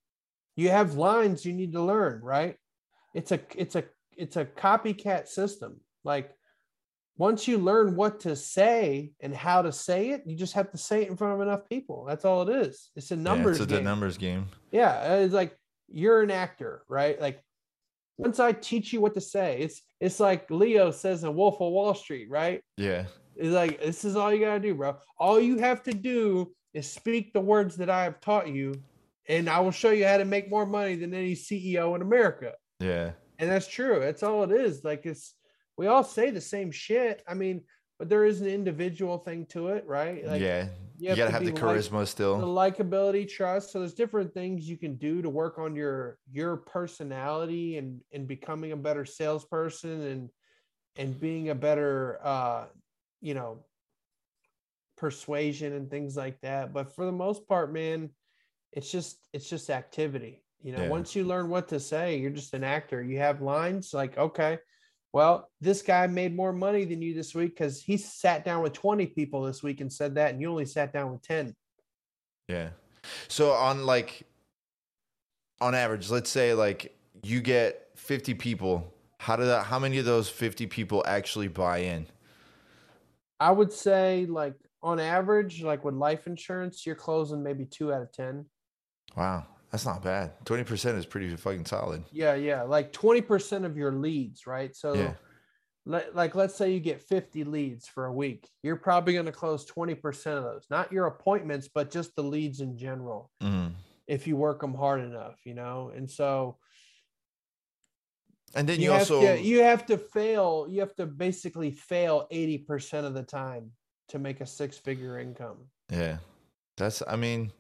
You 0.56 0.70
have 0.70 0.96
lines 0.96 1.46
you 1.46 1.54
need 1.54 1.74
to 1.74 1.82
learn, 1.82 2.22
right? 2.22 2.58
It's 3.14 3.32
a 3.32 3.40
it's 3.56 3.76
a 3.76 3.84
it's 4.18 4.38
a 4.38 4.46
copycat 4.46 5.28
system. 5.28 5.82
Like 6.04 6.32
once 7.18 7.48
you 7.48 7.58
learn 7.58 7.96
what 7.96 8.20
to 8.22 8.36
say 8.36 9.12
and 9.22 9.34
how 9.34 9.62
to 9.62 9.72
say 9.72 10.10
it, 10.10 10.24
you 10.26 10.36
just 10.36 10.54
have 10.54 10.72
to 10.72 10.78
say 10.78 11.04
it 11.04 11.10
in 11.10 11.16
front 11.16 11.36
of 11.36 11.42
enough 11.42 11.68
people. 11.70 12.06
That's 12.06 12.26
all 12.26 12.48
it 12.48 12.68
is. 12.68 12.90
It's 12.96 13.12
a 13.12 13.16
numbers 13.16 13.58
yeah, 13.58 13.64
it's 13.64 13.72
a 13.72 13.76
game. 13.76 13.84
numbers 13.86 14.18
game. 14.18 14.48
Yeah, 14.72 14.92
uh, 14.92 15.16
it's 15.18 15.34
like 15.34 15.58
you're 15.88 16.22
an 16.22 16.32
actor, 16.32 16.84
right? 16.90 17.20
Like 17.20 17.42
once 18.18 18.40
I 18.40 18.52
teach 18.52 18.92
you 18.92 19.00
what 19.00 19.14
to 19.14 19.22
say, 19.22 19.60
it's 19.60 19.82
it's 20.02 20.20
like 20.20 20.50
Leo 20.52 20.92
says 20.92 21.24
in 21.24 21.34
Wolf 21.36 21.56
of 21.56 21.72
Wall 21.72 21.94
Street, 21.94 22.30
right? 22.30 22.62
Yeah. 22.78 23.06
It's 23.38 23.54
like 23.54 23.82
this 23.82 24.04
is 24.04 24.16
all 24.16 24.34
you 24.34 24.40
gotta 24.40 24.60
do, 24.60 24.76
bro. 24.76 24.98
All 25.18 25.40
you 25.40 25.60
have 25.60 25.84
to 25.84 25.94
do 25.94 26.54
is 26.74 26.90
speak 26.90 27.32
the 27.32 27.42
words 27.42 27.78
that 27.78 27.90
I 27.90 28.04
have 28.04 28.20
taught 28.20 28.50
you, 28.50 28.76
and 29.30 29.50
I 29.50 29.60
will 29.60 29.72
show 29.72 29.92
you 29.92 30.06
how 30.06 30.18
to 30.18 30.26
make 30.26 30.50
more 30.50 30.66
money 30.66 30.96
than 30.96 31.14
any 31.14 31.34
CEO 31.34 31.96
in 31.96 32.02
America. 32.02 32.54
Yeah. 32.80 33.12
And 33.40 33.50
that's 33.50 33.68
true. 33.68 34.00
That's 34.02 34.24
all 34.24 34.44
it 34.44 34.52
is. 34.52 34.84
Like 34.84 35.06
it's 35.06 35.34
we 35.78 35.88
all 35.88 36.04
say 36.04 36.32
the 36.32 36.42
same 36.42 36.72
shit. 36.72 37.24
I 37.28 37.34
mean, 37.34 37.62
but 38.00 38.10
there 38.10 38.26
is 38.26 38.42
an 38.42 38.48
individual 38.48 39.18
thing 39.18 39.46
to 39.48 39.70
it, 39.70 39.86
right? 39.88 40.26
Like 40.26 40.42
yeah. 40.42 40.68
You, 40.98 41.10
have 41.10 41.18
gotta 41.18 41.32
have 41.32 41.46
the 41.46 41.52
charisma 41.52 41.92
like- 41.92 42.08
charisma 42.08 42.40
the 42.40 42.84
likability 42.86 43.28
trust 43.30 43.74
so 43.74 43.80
there's 43.80 43.94
different 43.94 44.34
things 44.34 44.70
you 44.70 44.78
can 44.78 44.96
do 44.96 45.22
to 45.22 45.30
work 45.30 45.60
on 45.60 45.76
your 45.76 46.18
your 46.32 46.56
personality 46.56 47.78
and 47.78 48.00
and 48.14 48.26
becoming 48.26 48.72
a 48.72 48.78
better 48.78 49.04
salesperson 49.04 50.02
and 50.04 50.30
and 50.96 51.20
being 51.20 51.50
a 51.50 51.56
better 51.56 52.20
uh 52.24 52.66
you 53.20 53.34
know 53.34 53.66
persuasion 54.96 55.74
and 55.74 55.90
things 55.92 56.16
like 56.16 56.40
that 56.42 56.74
but 56.74 56.96
for 56.96 57.06
the 57.06 57.12
most 57.12 57.46
part 57.46 57.74
man 57.74 58.10
it's 58.72 58.90
just 58.90 59.18
it's 59.34 59.50
just 59.50 59.70
activity 59.70 60.42
you 60.64 60.72
know 60.72 60.84
Yeah. 60.84 60.90
once 60.90 61.14
you 61.14 61.26
learn 61.26 61.50
what 61.50 61.68
to 61.70 61.80
say 61.82 62.18
you're 62.20 62.32
just 62.32 62.54
an 62.54 62.64
actor 62.64 63.04
you 63.04 63.18
have 63.18 63.42
lines 63.42 63.94
like 63.94 64.18
okay 64.18 64.60
well 65.16 65.50
this 65.62 65.82
guy 65.82 66.06
made 66.08 66.36
more 66.36 66.52
money 66.52 66.84
than 66.84 67.02
you 67.02 67.14
this 67.14 67.34
week 67.34 67.52
because 67.52 67.82
he 67.82 67.96
sat 67.96 68.44
down 68.44 68.62
with 68.62 68.74
20 68.74 69.08
people 69.08 69.42
this 69.44 69.64
week 69.64 69.80
and 69.80 69.92
said 69.92 70.14
that 70.16 70.32
and 70.34 70.42
you 70.42 70.52
only 70.52 70.66
sat 70.66 70.92
down 70.92 71.14
with 71.14 71.22
10 71.22 71.56
Yeah. 72.50 72.70
So 73.30 73.52
on 73.52 73.86
like 73.86 74.28
on 75.62 75.74
average, 75.74 76.10
let's 76.10 76.30
say 76.30 76.54
like 76.54 76.98
you 77.24 77.40
get 77.40 77.90
50 77.96 78.34
people, 78.34 78.94
how 79.20 79.38
do 79.38 79.46
that 79.46 79.66
how 79.66 79.80
many 79.80 79.98
of 80.00 80.06
those 80.06 80.28
50 80.28 80.68
people 80.68 81.02
actually 81.08 81.48
buy 81.48 81.78
in? 81.80 82.08
I 83.40 83.52
would 83.52 83.72
say 83.72 84.26
like 84.28 84.56
on 84.84 85.00
average, 85.00 85.64
like 85.64 85.86
with 85.86 85.96
life 85.96 86.28
insurance, 86.28 86.86
you're 86.86 86.96
closing 86.96 87.42
maybe 87.42 87.66
two 87.66 87.94
out 87.94 88.02
of 88.02 88.12
ten. 88.12 88.46
Wow. 89.16 89.48
That's 89.76 89.86
not 89.86 90.02
bad. 90.02 90.32
20% 90.46 90.98
is 90.98 91.06
pretty 91.06 91.36
fucking 91.36 91.66
solid. 91.66 92.06
Yeah, 92.14 92.36
yeah, 92.36 92.62
like 92.62 92.94
twenty 92.94 93.20
percent 93.20 93.66
of 93.66 93.76
your 93.76 93.92
leads, 93.92 94.48
right? 94.48 94.74
So, 94.74 94.94
Yeah. 94.94 95.16
le- 95.86 96.06
like 96.14 96.34
let's 96.34 96.56
say 96.56 96.72
you 96.72 96.80
get 96.80 97.02
fifty 97.02 97.44
leads 97.44 97.86
for 97.86 98.06
a 98.06 98.14
week, 98.14 98.48
you're 98.64 98.78
probably 98.78 99.12
going 99.12 99.26
to 99.26 99.34
close 99.34 99.66
twenty 99.66 99.94
percent 99.94 100.38
of 100.38 100.46
those, 100.46 100.66
not 100.70 100.94
your 100.94 101.08
appointments, 101.08 101.68
but 101.68 101.92
just 101.92 102.16
the 102.16 102.24
leads 102.24 102.62
in 102.62 102.78
general. 102.78 103.30
Mhm. 103.44 103.74
If 104.08 104.28
you 104.28 104.38
work 104.38 104.62
them 104.62 104.76
hard 104.76 105.02
enough, 105.02 105.42
you 105.46 105.56
know, 105.56 105.92
and 105.94 106.10
so 106.10 106.58
And 108.54 108.70
then 108.70 108.80
you, 108.80 108.86
you, 108.86 108.94
also 108.94 109.20
to 109.20 109.42
you 109.42 109.62
have 109.62 109.86
to 109.88 109.98
fail. 109.98 110.68
You 110.70 110.80
have 110.80 110.96
to 110.96 111.06
basically 111.06 111.72
fail 111.72 112.28
eighty 112.32 112.60
percent 112.60 113.06
of 113.06 113.14
the 113.14 113.24
time 113.24 113.72
to 114.08 114.20
make 114.20 114.40
a 114.40 114.46
six 114.46 114.78
figure 114.78 115.20
income. 115.20 115.58
Yeah. 115.92 116.20
That's 116.78 117.04
I 117.06 117.18
mean, 117.18 117.52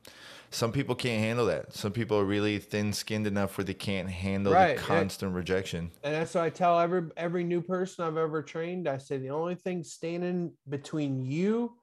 some 0.51 0.71
people 0.71 0.95
can't 0.95 1.21
handle 1.21 1.45
that. 1.47 1.73
Some 1.73 1.91
people 1.91 2.17
are 2.17 2.25
really 2.25 2.59
thin 2.59 2.93
skinned 2.93 3.27
enough 3.27 3.57
where 3.57 3.65
they 3.65 3.73
can't 3.73 4.09
handle 4.09 4.53
Right, 4.53 4.77
the 4.77 4.83
constant 4.83 5.33
rejection. 5.33 5.91
And 6.03 6.13
that's 6.13 6.35
what 6.35 6.43
I 6.43 6.49
tell 6.49 6.79
every 6.79 7.09
every 7.17 7.43
new 7.43 7.61
person 7.61 8.05
I've 8.05 8.17
ever 8.17 8.41
trained. 8.41 8.87
I 8.87 8.97
say 8.97 9.17
the 9.17 9.29
only 9.29 9.55
thing 9.55 9.83
standing 9.83 10.51
between 10.69 11.23
you 11.25 11.75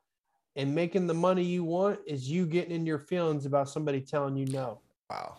and 0.57 0.75
making 0.75 1.07
the 1.07 1.15
money 1.15 1.45
you 1.45 1.65
want 1.65 2.01
is 2.07 2.29
you 2.31 2.47
getting 2.47 2.73
in 2.73 2.87
your 2.87 2.99
feelings 2.99 3.47
about 3.47 3.69
somebody 3.69 4.01
telling 4.01 4.37
you 4.37 4.47
no. 4.47 4.81
Wow. 5.11 5.37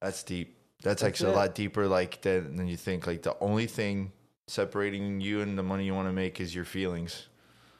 That's 0.00 0.22
deep. 0.22 0.56
That's, 0.82 1.02
That's 1.02 1.08
actually 1.08 1.30
it. 1.30 1.34
a 1.34 1.36
lot 1.36 1.54
deeper 1.54 1.88
like 1.88 2.20
than, 2.20 2.56
than 2.56 2.68
you 2.68 2.76
think. 2.76 3.06
Like 3.06 3.22
the 3.22 3.36
only 3.40 3.66
thing 3.66 4.12
separating 4.46 5.20
you 5.20 5.40
and 5.40 5.58
the 5.58 5.62
money 5.62 5.84
you 5.84 5.94
want 5.94 6.08
to 6.08 6.12
make 6.12 6.40
is 6.40 6.54
your 6.54 6.64
feelings. 6.64 7.28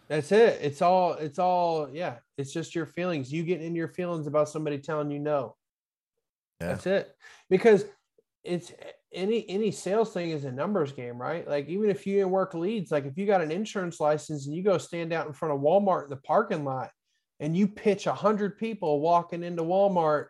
That's 0.09 0.33
it. 0.33 0.59
It's 0.63 0.81
all, 0.83 1.15
it's 1.15 1.39
all, 1.39 1.89
yeah. 1.93 2.17
It's 2.39 2.53
just 2.53 2.75
your 2.75 2.87
feelings. 2.87 3.33
You 3.33 3.43
get 3.43 3.61
in 3.61 3.75
your 3.75 3.89
feelings 3.89 4.27
about 4.27 4.49
somebody 4.49 4.79
telling 4.79 5.11
you 5.11 5.19
no. 5.19 5.57
Yeah. 6.61 6.69
That's 6.69 6.87
it. 6.87 7.17
Because 7.51 7.85
it's 8.45 8.73
any 9.13 9.49
any 9.49 9.71
sales 9.71 10.13
thing 10.13 10.31
is 10.31 10.45
a 10.45 10.53
numbers 10.53 10.93
game, 10.93 11.21
right? 11.21 11.47
Like 11.47 11.69
even 11.69 11.91
if 11.91 12.07
you 12.07 12.27
work 12.29 12.55
leads, 12.55 12.91
like 12.91 13.07
if 13.07 13.17
you 13.17 13.27
got 13.27 13.41
an 13.41 13.51
insurance 13.51 14.01
license 14.01 14.47
and 14.47 14.55
you 14.55 14.63
go 14.63 14.79
stand 14.79 15.13
out 15.13 15.27
in 15.27 15.33
front 15.33 15.55
of 15.55 15.61
Walmart 15.61 16.05
in 16.05 16.11
the 16.11 16.17
parking 16.17 16.65
lot 16.65 16.91
and 17.41 17.57
you 17.57 17.69
pitch 17.69 18.07
a 18.07 18.13
hundred 18.13 18.59
people 18.59 19.01
walking 19.01 19.43
into 19.43 19.63
Walmart 19.63 20.27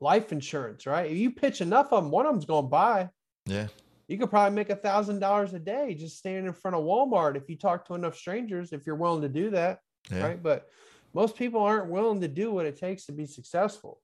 life 0.00 0.32
insurance, 0.32 0.86
right? 0.86 1.10
If 1.10 1.16
you 1.16 1.30
pitch 1.30 1.60
enough 1.60 1.92
of 1.92 2.02
them, 2.02 2.10
one 2.10 2.26
of 2.26 2.32
them's 2.32 2.44
going 2.44 2.64
to 2.64 2.68
buy. 2.68 3.10
Yeah. 3.46 3.68
You 4.08 4.18
could 4.18 4.30
probably 4.30 4.54
make 4.54 4.70
a 4.70 4.76
thousand 4.76 5.18
dollars 5.18 5.52
a 5.54 5.58
day 5.58 5.94
just 5.94 6.18
standing 6.18 6.46
in 6.46 6.52
front 6.52 6.76
of 6.76 6.84
Walmart 6.84 7.36
if 7.36 7.48
you 7.50 7.56
talk 7.56 7.84
to 7.86 7.94
enough 7.94 8.16
strangers, 8.16 8.72
if 8.72 8.86
you're 8.86 8.94
willing 8.94 9.22
to 9.22 9.28
do 9.28 9.50
that, 9.50 9.80
Yeah. 10.10 10.22
right? 10.24 10.42
But 10.42 10.68
most 11.12 11.36
people 11.36 11.60
aren't 11.60 11.90
willing 11.90 12.20
to 12.20 12.28
do 12.28 12.52
what 12.52 12.66
it 12.66 12.76
takes 12.76 13.06
to 13.06 13.12
be 13.12 13.26
successful. 13.26 14.00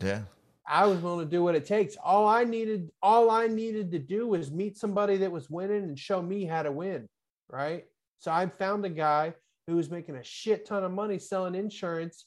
Yeah. 0.00 0.22
I 0.66 0.86
was 0.86 1.00
willing 1.00 1.26
to 1.26 1.30
do 1.30 1.42
what 1.42 1.54
it 1.54 1.66
takes. 1.66 1.96
All 2.02 2.26
I 2.26 2.44
needed, 2.44 2.90
all 3.02 3.30
I 3.30 3.48
needed 3.48 3.90
to 3.92 3.98
do 3.98 4.26
was 4.26 4.50
meet 4.50 4.76
somebody 4.78 5.16
that 5.18 5.32
was 5.32 5.50
winning 5.50 5.82
and 5.84 5.98
show 5.98 6.22
me 6.22 6.44
how 6.44 6.62
to 6.62 6.72
win. 6.72 7.08
Right. 7.50 7.84
So 8.18 8.30
I 8.30 8.46
found 8.46 8.84
a 8.86 8.90
guy 8.90 9.34
who 9.66 9.76
was 9.76 9.90
making 9.90 10.16
a 10.16 10.24
shit 10.24 10.64
ton 10.66 10.84
of 10.84 10.92
money 10.92 11.18
selling 11.18 11.54
insurance. 11.54 12.24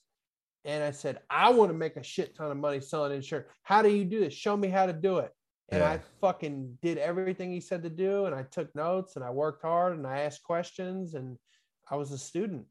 And 0.65 0.83
I 0.83 0.91
said, 0.91 1.19
I 1.29 1.51
want 1.51 1.71
to 1.71 1.77
make 1.77 1.95
a 1.95 2.03
shit 2.03 2.35
ton 2.35 2.51
of 2.51 2.57
money 2.57 2.81
selling 2.81 3.13
insurance. 3.13 3.47
How 3.63 3.81
do 3.81 3.89
you 3.89 4.03
do 4.03 4.19
this? 4.19 4.33
Show 4.33 4.57
me 4.57 4.67
how 4.67 4.85
to 4.85 4.93
do 4.93 5.19
it. 5.19 5.31
And 5.69 5.83
I 5.83 5.99
fucking 6.21 6.77
did 6.81 6.97
everything 6.97 7.51
he 7.51 7.59
said 7.59 7.83
to 7.83 7.89
do. 7.89 8.25
And 8.25 8.33
I 8.33 8.43
took 8.43 8.73
notes 8.73 9.15
and 9.17 9.25
I 9.25 9.29
worked 9.29 9.61
hard 9.61 9.97
and 9.97 10.07
I 10.07 10.19
asked 10.21 10.43
questions 10.43 11.13
and 11.13 11.37
I 11.91 11.95
was 11.95 12.11
a 12.11 12.17
student. 12.17 12.65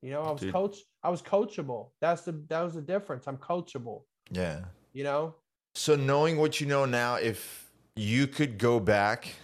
You 0.00 0.10
know, 0.10 0.22
I 0.22 0.30
was 0.30 0.40
Dude. 0.40 0.52
coach, 0.52 0.78
I 1.02 1.10
was 1.10 1.22
coachable. 1.22 1.90
That's 2.00 2.22
the 2.22 2.32
that 2.48 2.60
was 2.62 2.74
the 2.74 2.82
difference. 2.82 3.26
I'm 3.26 3.36
coachable, 3.38 4.02
Yeah. 4.30 4.64
you 4.92 5.04
know? 5.04 5.34
So 5.74 5.96
knowing 5.96 6.36
what 6.38 6.60
you 6.60 6.66
know 6.66 6.84
now, 6.84 7.16
if 7.16 7.70
you 7.96 8.26
could 8.26 8.58
go 8.58 8.80
back 8.80 9.34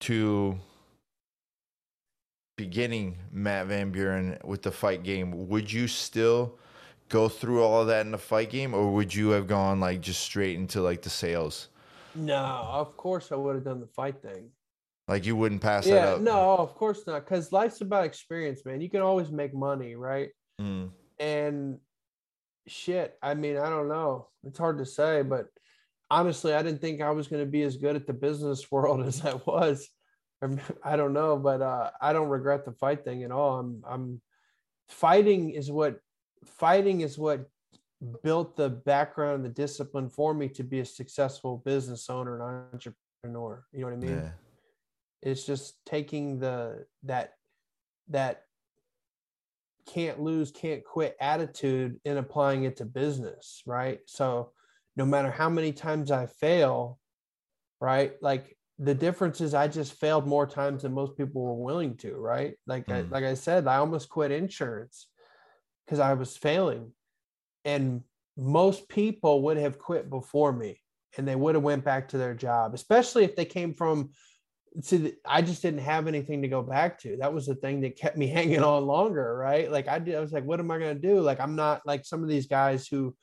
to 0.00 0.58
beginning 2.56 3.18
Matt 3.30 3.66
Van 3.66 3.90
Buren 3.90 4.38
with 4.44 4.62
the 4.62 4.70
fight 4.72 5.02
game, 5.02 5.48
would 5.48 5.70
you 5.72 5.88
still 5.88 6.58
go 7.08 7.28
through 7.28 7.62
all 7.62 7.82
of 7.82 7.86
that 7.88 8.04
in 8.06 8.12
the 8.12 8.18
fight 8.18 8.50
game, 8.50 8.74
or 8.74 8.92
would 8.92 9.14
you 9.14 9.30
have 9.30 9.46
gone 9.46 9.80
like 9.80 10.00
just 10.00 10.20
straight 10.22 10.56
into 10.56 10.80
like 10.80 11.02
the 11.02 11.10
sales? 11.10 11.68
No, 12.14 12.36
of 12.36 12.96
course 12.96 13.30
I 13.30 13.36
would 13.36 13.56
have 13.56 13.64
done 13.64 13.80
the 13.80 13.86
fight 13.86 14.22
thing. 14.22 14.50
Like 15.08 15.24
you 15.24 15.36
wouldn't 15.36 15.60
pass 15.60 15.88
that 15.88 16.02
Yeah, 16.02 16.04
up? 16.04 16.22
no, 16.22 16.56
of 16.56 16.74
course 16.74 17.06
not. 17.06 17.24
Because 17.24 17.52
life's 17.52 17.80
about 17.80 18.04
experience, 18.04 18.64
man. 18.64 18.80
You 18.80 18.90
can 18.90 19.02
always 19.02 19.30
make 19.30 19.54
money, 19.54 19.94
right? 19.94 20.30
Mm, 20.60 20.90
And 21.18 21.78
shit, 22.66 23.16
I 23.22 23.34
mean, 23.34 23.56
I 23.56 23.68
don't 23.68 23.88
know. 23.88 24.28
It's 24.44 24.58
hard 24.58 24.78
to 24.78 24.86
say, 24.86 25.22
but 25.22 25.46
honestly, 26.10 26.54
I 26.54 26.62
didn't 26.62 26.80
think 26.80 27.00
I 27.00 27.10
was 27.10 27.28
going 27.28 27.44
to 27.44 27.50
be 27.50 27.62
as 27.62 27.76
good 27.76 27.96
at 27.96 28.06
the 28.06 28.12
business 28.12 28.70
world 28.72 29.06
as 29.06 29.24
I 29.24 29.34
was. 29.34 29.88
I 30.84 30.96
don't 30.96 31.14
know, 31.14 31.38
but 31.38 31.62
uh, 31.62 31.90
I 32.00 32.12
don't 32.12 32.28
regret 32.28 32.64
the 32.64 32.72
fight 32.72 33.04
thing 33.04 33.22
at 33.24 33.30
all. 33.30 33.58
I'm, 33.58 33.82
I'm 33.86 34.22
fighting 34.88 35.50
is 35.50 35.70
what 35.70 36.00
fighting 36.44 37.00
is 37.00 37.18
what 37.18 37.48
built 38.22 38.56
the 38.56 38.68
background 38.68 39.36
and 39.36 39.44
the 39.44 39.48
discipline 39.48 40.08
for 40.08 40.34
me 40.34 40.48
to 40.50 40.62
be 40.62 40.80
a 40.80 40.84
successful 40.84 41.62
business 41.64 42.10
owner 42.10 42.34
and 42.34 42.66
entrepreneur. 42.74 43.64
You 43.72 43.80
know 43.80 43.86
what 43.86 43.92
I 43.94 43.96
mean? 43.96 44.10
yeah. 44.18 44.30
it's 45.22 45.44
just 45.44 45.76
taking 45.86 46.38
the 46.38 46.84
that 47.04 47.32
that 48.08 48.42
can't 49.86 50.20
lose 50.20 50.50
can't 50.50 50.84
quit 50.84 51.16
attitude 51.20 52.00
and 52.04 52.18
applying 52.18 52.64
it 52.64 52.76
to 52.76 52.84
business 52.84 53.62
right 53.66 54.00
so 54.06 54.50
no 54.96 55.06
matter 55.06 55.30
how 55.30 55.48
many 55.48 55.72
times 55.72 56.10
i 56.10 56.26
fail 56.26 56.98
right 57.80 58.14
like 58.20 58.56
the 58.80 58.94
difference 58.94 59.40
is 59.40 59.54
i 59.54 59.68
just 59.68 59.92
failed 59.94 60.26
more 60.26 60.44
times 60.46 60.82
than 60.82 60.92
most 60.92 61.16
people 61.16 61.40
were 61.40 61.54
willing 61.54 61.96
to 61.96 62.16
right 62.16 62.54
like 62.66 62.88
I, 62.90 63.02
Mm. 63.02 63.10
like 63.12 63.22
i 63.24 63.34
said 63.34 63.68
i 63.68 63.76
almost 63.76 64.08
quit 64.08 64.32
insurance 64.32 65.06
because 65.86 66.00
i 66.00 66.12
was 66.12 66.36
failing. 66.36 66.92
And 67.64 68.02
most 68.36 68.88
people 68.88 69.42
would 69.42 69.56
have 69.56 69.78
quit 69.78 70.10
before 70.10 70.52
me 70.52 70.80
and 71.16 71.26
they 71.26 71.34
would 71.34 71.54
have 71.54 71.64
went 71.64 71.84
back 71.84 72.08
to 72.08 72.18
their 72.18 72.34
job 72.34 72.74
especially 72.74 73.24
if 73.24 73.34
they 73.34 73.46
came 73.46 73.72
from 73.72 74.10
see 74.82 74.96
the- 74.98 75.16
i 75.24 75.40
just 75.40 75.62
didn't 75.62 75.80
have 75.80 76.06
anything 76.06 76.42
to 76.42 76.48
go 76.48 76.62
back 76.62 76.98
to. 77.00 77.16
That 77.16 77.32
was 77.32 77.46
the 77.46 77.54
thing 77.54 77.80
that 77.80 77.96
kept 77.96 78.16
me 78.16 78.26
hanging 78.38 78.62
on 78.62 78.86
longer 78.86 79.36
right? 79.36 79.70
Like 79.70 79.88
i 79.88 79.98
did 79.98 80.14
i 80.14 80.20
was 80.20 80.32
like 80.32 80.44
what 80.44 80.60
am 80.60 80.70
i 80.70 80.78
going 80.78 81.00
to 81.00 81.08
do? 81.08 81.20
Like 81.20 81.40
i'm 81.40 81.56
not 81.56 81.82
like 81.86 82.04
some 82.04 82.22
of 82.22 82.28
these 82.28 82.46
guys 82.46 82.86
who 82.86 83.14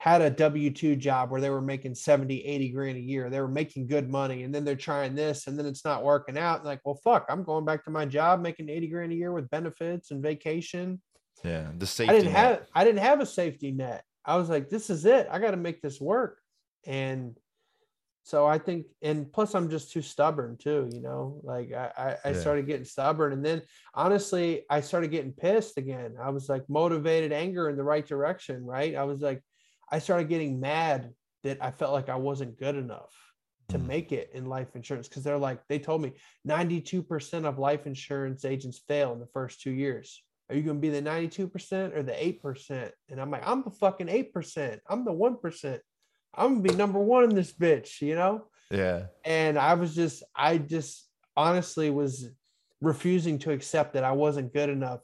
had 0.00 0.22
a 0.22 0.30
w2 0.30 0.96
job 0.96 1.28
where 1.30 1.40
they 1.40 1.50
were 1.50 1.60
making 1.60 1.94
70 1.94 2.44
80 2.44 2.68
grand 2.70 2.96
a 2.98 3.00
year. 3.00 3.30
They 3.30 3.40
were 3.40 3.48
making 3.48 3.88
good 3.88 4.08
money 4.08 4.42
and 4.44 4.54
then 4.54 4.64
they're 4.64 4.76
trying 4.76 5.14
this 5.14 5.46
and 5.46 5.58
then 5.58 5.66
it's 5.66 5.84
not 5.84 6.04
working 6.04 6.38
out. 6.38 6.64
Like 6.64 6.80
well 6.84 7.00
fuck 7.02 7.26
i'm 7.28 7.44
going 7.44 7.64
back 7.64 7.84
to 7.84 7.90
my 7.90 8.04
job 8.04 8.40
making 8.40 8.68
80 8.68 8.88
grand 8.88 9.12
a 9.12 9.16
year 9.16 9.32
with 9.32 9.50
benefits 9.50 10.10
and 10.10 10.22
vacation 10.22 11.00
Yeah. 11.44 11.70
The 11.76 11.86
safety. 11.86 12.14
I 12.14 12.18
didn't 12.18 12.32
net. 12.32 12.40
have 12.42 12.66
I 12.74 12.84
didn't 12.84 13.00
have 13.00 13.20
a 13.20 13.26
safety 13.26 13.70
net. 13.72 14.04
I 14.24 14.36
was 14.36 14.48
like, 14.48 14.68
this 14.68 14.90
is 14.90 15.04
it. 15.04 15.26
I 15.30 15.38
got 15.38 15.52
to 15.52 15.56
make 15.56 15.80
this 15.80 16.00
work. 16.00 16.38
And 16.86 17.36
so 18.24 18.46
I 18.46 18.58
think, 18.58 18.86
and 19.00 19.32
plus 19.32 19.54
I'm 19.54 19.70
just 19.70 19.90
too 19.90 20.02
stubborn 20.02 20.58
too, 20.58 20.88
you 20.92 21.00
know, 21.00 21.40
like 21.42 21.72
I, 21.72 21.90
I, 21.96 22.16
I 22.28 22.32
Yeah. 22.32 22.40
started 22.40 22.66
getting 22.66 22.84
stubborn 22.84 23.32
and 23.32 23.42
then 23.44 23.62
honestly, 23.94 24.64
I 24.68 24.80
started 24.82 25.10
getting 25.10 25.32
pissed 25.32 25.78
again. 25.78 26.16
I 26.20 26.28
was 26.30 26.48
like 26.48 26.68
motivated 26.68 27.32
anger 27.32 27.70
in 27.70 27.76
the 27.76 27.84
right 27.84 28.06
direction. 28.06 28.64
Right. 28.66 28.94
I 28.94 29.04
was 29.04 29.22
like, 29.22 29.42
I 29.90 29.98
started 29.98 30.28
getting 30.28 30.60
mad 30.60 31.14
that 31.44 31.56
I 31.62 31.70
felt 31.70 31.92
like 31.92 32.10
I 32.10 32.16
wasn't 32.16 32.58
good 32.58 32.76
enough 32.76 33.14
to 33.70 33.78
Mm. 33.78 33.86
make 33.86 34.12
it 34.12 34.30
in 34.34 34.44
life 34.46 34.74
insurance. 34.74 35.08
Cause 35.08 35.22
they're 35.22 35.38
like, 35.38 35.60
they 35.68 35.78
told 35.78 36.02
me 36.02 36.12
92% 36.46 37.44
of 37.46 37.58
life 37.58 37.86
insurance 37.86 38.44
agents 38.44 38.82
fail 38.88 39.12
in 39.14 39.20
the 39.20 39.26
first 39.32 39.60
two 39.62 39.70
years. 39.70 40.22
Are 40.48 40.56
you 40.56 40.62
going 40.62 40.76
to 40.76 40.80
be 40.80 40.88
the 40.88 41.02
92% 41.02 41.96
or 41.96 42.02
the 42.02 42.12
8%? 42.12 42.90
And 43.10 43.20
I'm 43.20 43.30
like, 43.30 43.46
I'm 43.46 43.62
the 43.62 43.70
fucking 43.70 44.06
8%. 44.06 44.78
I'm 44.88 45.04
the 45.04 45.12
1%. 45.12 45.78
I'm 46.34 46.54
going 46.54 46.62
to 46.62 46.70
be 46.70 46.76
number 46.76 46.98
one 46.98 47.24
in 47.24 47.34
this 47.34 47.52
bitch, 47.52 48.00
you 48.00 48.14
know? 48.14 48.46
Yeah. 48.70 49.06
And 49.24 49.58
I 49.58 49.74
was 49.74 49.94
just, 49.94 50.22
I 50.34 50.58
just 50.58 51.06
honestly 51.36 51.90
was 51.90 52.30
refusing 52.80 53.38
to 53.40 53.52
accept 53.52 53.94
that 53.94 54.04
I 54.04 54.12
wasn't 54.12 54.52
good 54.52 54.70
enough 54.70 55.00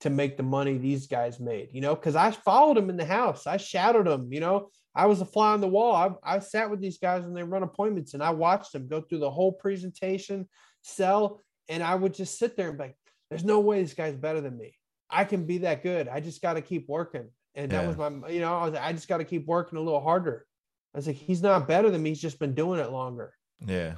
to 0.00 0.10
make 0.10 0.36
the 0.36 0.42
money 0.42 0.78
these 0.78 1.06
guys 1.06 1.40
made, 1.40 1.70
you 1.72 1.80
know, 1.80 1.94
because 1.94 2.14
I 2.14 2.30
followed 2.30 2.76
them 2.76 2.90
in 2.90 2.96
the 2.96 3.04
house. 3.04 3.46
I 3.46 3.56
shadowed 3.56 4.06
them, 4.06 4.32
you 4.32 4.40
know, 4.40 4.70
I 4.94 5.06
was 5.06 5.20
a 5.20 5.24
fly 5.24 5.52
on 5.52 5.60
the 5.60 5.68
wall. 5.68 5.94
I, 5.94 6.36
I 6.36 6.38
sat 6.38 6.70
with 6.70 6.80
these 6.80 6.98
guys 6.98 7.24
when 7.24 7.34
they 7.34 7.42
run 7.42 7.62
appointments 7.62 8.14
and 8.14 8.22
I 8.22 8.30
watched 8.30 8.72
them 8.72 8.88
go 8.88 9.00
through 9.00 9.18
the 9.18 9.30
whole 9.30 9.52
presentation, 9.52 10.48
sell, 10.82 11.42
and 11.68 11.82
I 11.82 11.94
would 11.94 12.14
just 12.14 12.38
sit 12.38 12.56
there 12.56 12.68
and 12.68 12.78
be 12.78 12.84
like, 12.84 12.96
there's 13.28 13.44
no 13.44 13.60
way 13.60 13.82
this 13.82 13.94
guy's 13.94 14.16
better 14.16 14.40
than 14.40 14.56
me. 14.56 14.74
I 15.10 15.24
can 15.24 15.44
be 15.44 15.58
that 15.58 15.82
good. 15.82 16.08
I 16.08 16.20
just 16.20 16.42
got 16.42 16.54
to 16.54 16.62
keep 16.62 16.88
working. 16.88 17.28
And 17.54 17.70
that 17.72 17.86
was 17.86 17.96
my, 17.96 18.28
you 18.28 18.40
know, 18.40 18.56
I 18.56 18.64
was, 18.66 18.74
I 18.74 18.92
just 18.92 19.08
got 19.08 19.18
to 19.18 19.24
keep 19.24 19.46
working 19.46 19.78
a 19.78 19.82
little 19.82 20.00
harder. 20.00 20.46
I 20.94 20.98
was 20.98 21.06
like, 21.06 21.16
he's 21.16 21.42
not 21.42 21.66
better 21.66 21.90
than 21.90 22.02
me. 22.02 22.10
He's 22.10 22.20
just 22.20 22.38
been 22.38 22.54
doing 22.54 22.78
it 22.78 22.90
longer. 22.90 23.32
Yeah. 23.66 23.94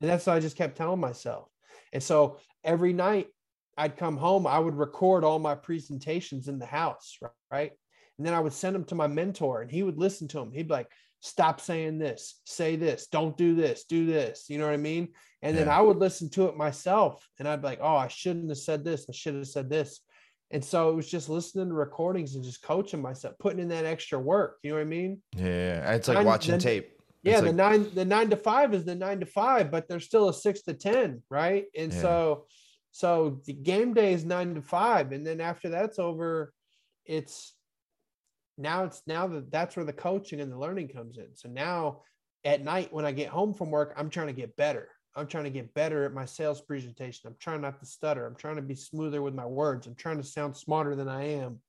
And 0.00 0.10
that's 0.10 0.26
what 0.26 0.36
I 0.36 0.40
just 0.40 0.56
kept 0.56 0.76
telling 0.76 1.00
myself. 1.00 1.48
And 1.92 2.02
so 2.02 2.38
every 2.64 2.92
night 2.92 3.28
I'd 3.78 3.96
come 3.96 4.16
home, 4.16 4.46
I 4.46 4.58
would 4.58 4.74
record 4.74 5.22
all 5.22 5.38
my 5.38 5.54
presentations 5.54 6.48
in 6.48 6.58
the 6.58 6.66
house, 6.66 7.18
right? 7.50 7.72
And 8.18 8.26
then 8.26 8.34
I 8.34 8.40
would 8.40 8.52
send 8.52 8.74
them 8.74 8.84
to 8.86 8.94
my 8.94 9.06
mentor 9.06 9.62
and 9.62 9.70
he 9.70 9.82
would 9.82 9.98
listen 9.98 10.28
to 10.28 10.38
them. 10.38 10.52
He'd 10.52 10.68
be 10.68 10.74
like, 10.74 10.90
stop 11.20 11.60
saying 11.60 11.98
this, 11.98 12.40
say 12.44 12.76
this, 12.76 13.06
don't 13.06 13.36
do 13.36 13.54
this, 13.54 13.84
do 13.84 14.06
this. 14.06 14.46
You 14.48 14.58
know 14.58 14.66
what 14.66 14.74
I 14.74 14.78
mean? 14.78 15.08
And 15.42 15.56
then 15.56 15.68
I 15.68 15.80
would 15.80 15.98
listen 15.98 16.30
to 16.30 16.46
it 16.46 16.56
myself 16.56 17.26
and 17.38 17.46
I'd 17.46 17.62
be 17.62 17.68
like, 17.68 17.80
oh, 17.82 17.96
I 17.96 18.08
shouldn't 18.08 18.48
have 18.48 18.58
said 18.58 18.84
this. 18.84 19.06
I 19.08 19.12
should 19.12 19.34
have 19.34 19.46
said 19.46 19.70
this. 19.70 20.00
And 20.54 20.64
so 20.64 20.88
it 20.88 20.94
was 20.94 21.10
just 21.10 21.28
listening 21.28 21.66
to 21.68 21.74
recordings 21.74 22.36
and 22.36 22.44
just 22.44 22.62
coaching 22.62 23.02
myself, 23.02 23.34
putting 23.40 23.58
in 23.58 23.66
that 23.70 23.84
extra 23.84 24.20
work. 24.20 24.58
You 24.62 24.70
know 24.70 24.76
what 24.76 24.82
I 24.82 24.84
mean? 24.84 25.20
Yeah. 25.36 25.92
It's 25.94 26.06
like 26.06 26.18
I'm- 26.18 26.26
watching 26.26 26.52
then- 26.52 26.60
tape. 26.60 26.96
Yeah, 27.24 27.32
It's 27.32 27.40
the 27.40 27.46
like- 27.48 27.56
nine 27.56 27.94
the 27.94 28.04
nine 28.04 28.30
to 28.30 28.36
five 28.36 28.72
is 28.72 28.84
the 28.84 28.94
nine 28.94 29.18
to 29.18 29.26
five, 29.26 29.70
but 29.72 29.88
there's 29.88 30.04
still 30.04 30.28
a 30.28 30.34
six 30.34 30.62
to 30.62 30.74
ten, 30.74 31.22
right? 31.28 31.66
And 31.76 31.92
Yeah. 31.92 32.00
so 32.00 32.46
so 32.92 33.40
the 33.46 33.52
game 33.52 33.94
day 33.94 34.12
is 34.12 34.24
nine 34.24 34.54
to 34.54 34.62
five, 34.62 35.10
and 35.10 35.26
then 35.26 35.40
after 35.40 35.68
that's 35.70 35.98
over, 35.98 36.52
it's 37.04 37.56
now 38.56 38.84
it's 38.84 39.02
now 39.08 39.26
that 39.26 39.50
that's 39.50 39.74
where 39.74 39.84
the 39.86 39.92
coaching 39.92 40.40
and 40.40 40.52
the 40.52 40.58
learning 40.58 40.88
comes 40.88 41.18
in. 41.18 41.34
So 41.34 41.48
now 41.48 42.02
at 42.44 42.62
night 42.62 42.92
when 42.92 43.04
I 43.04 43.10
get 43.10 43.30
home 43.30 43.54
from 43.54 43.72
work, 43.72 43.92
I'm 43.96 44.10
trying 44.10 44.28
to 44.28 44.32
get 44.34 44.54
better. 44.54 44.88
I'm 45.16 45.26
trying 45.26 45.44
to 45.44 45.50
get 45.50 45.72
better 45.74 46.04
at 46.04 46.12
my 46.12 46.24
sales 46.24 46.60
presentation. 46.60 47.28
I'm 47.28 47.36
trying 47.38 47.60
not 47.60 47.78
to 47.80 47.86
stutter. 47.86 48.26
I'm 48.26 48.34
trying 48.34 48.56
to 48.56 48.62
be 48.62 48.74
smoother 48.74 49.22
with 49.22 49.34
my 49.34 49.46
words. 49.46 49.86
I'm 49.86 49.94
trying 49.94 50.16
to 50.16 50.24
sound 50.24 50.56
smarter 50.56 50.96
than 50.96 51.08
I 51.08 51.24
am. 51.24 51.60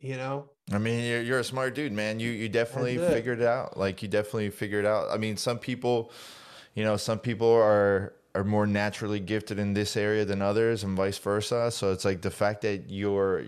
You 0.00 0.16
know? 0.16 0.50
I 0.72 0.78
mean, 0.78 1.04
you're, 1.04 1.22
you're 1.22 1.38
a 1.38 1.44
smart 1.44 1.74
dude, 1.74 1.92
man. 1.92 2.20
You 2.20 2.30
you 2.30 2.48
definitely 2.48 2.96
it. 2.96 3.10
figured 3.10 3.40
it 3.40 3.46
out. 3.46 3.76
Like 3.76 4.02
you 4.02 4.08
definitely 4.08 4.50
figured 4.50 4.86
out. 4.86 5.10
I 5.10 5.18
mean, 5.18 5.36
some 5.36 5.58
people, 5.58 6.10
you 6.74 6.84
know, 6.84 6.96
some 6.96 7.18
people 7.18 7.50
are 7.50 8.14
are 8.34 8.44
more 8.44 8.66
naturally 8.66 9.20
gifted 9.20 9.58
in 9.58 9.74
this 9.74 9.96
area 9.96 10.24
than 10.24 10.42
others 10.42 10.84
and 10.84 10.96
vice 10.96 11.18
versa. 11.18 11.70
So 11.70 11.92
it's 11.92 12.04
like 12.04 12.22
the 12.22 12.30
fact 12.30 12.62
that 12.62 12.90
you're 12.90 13.44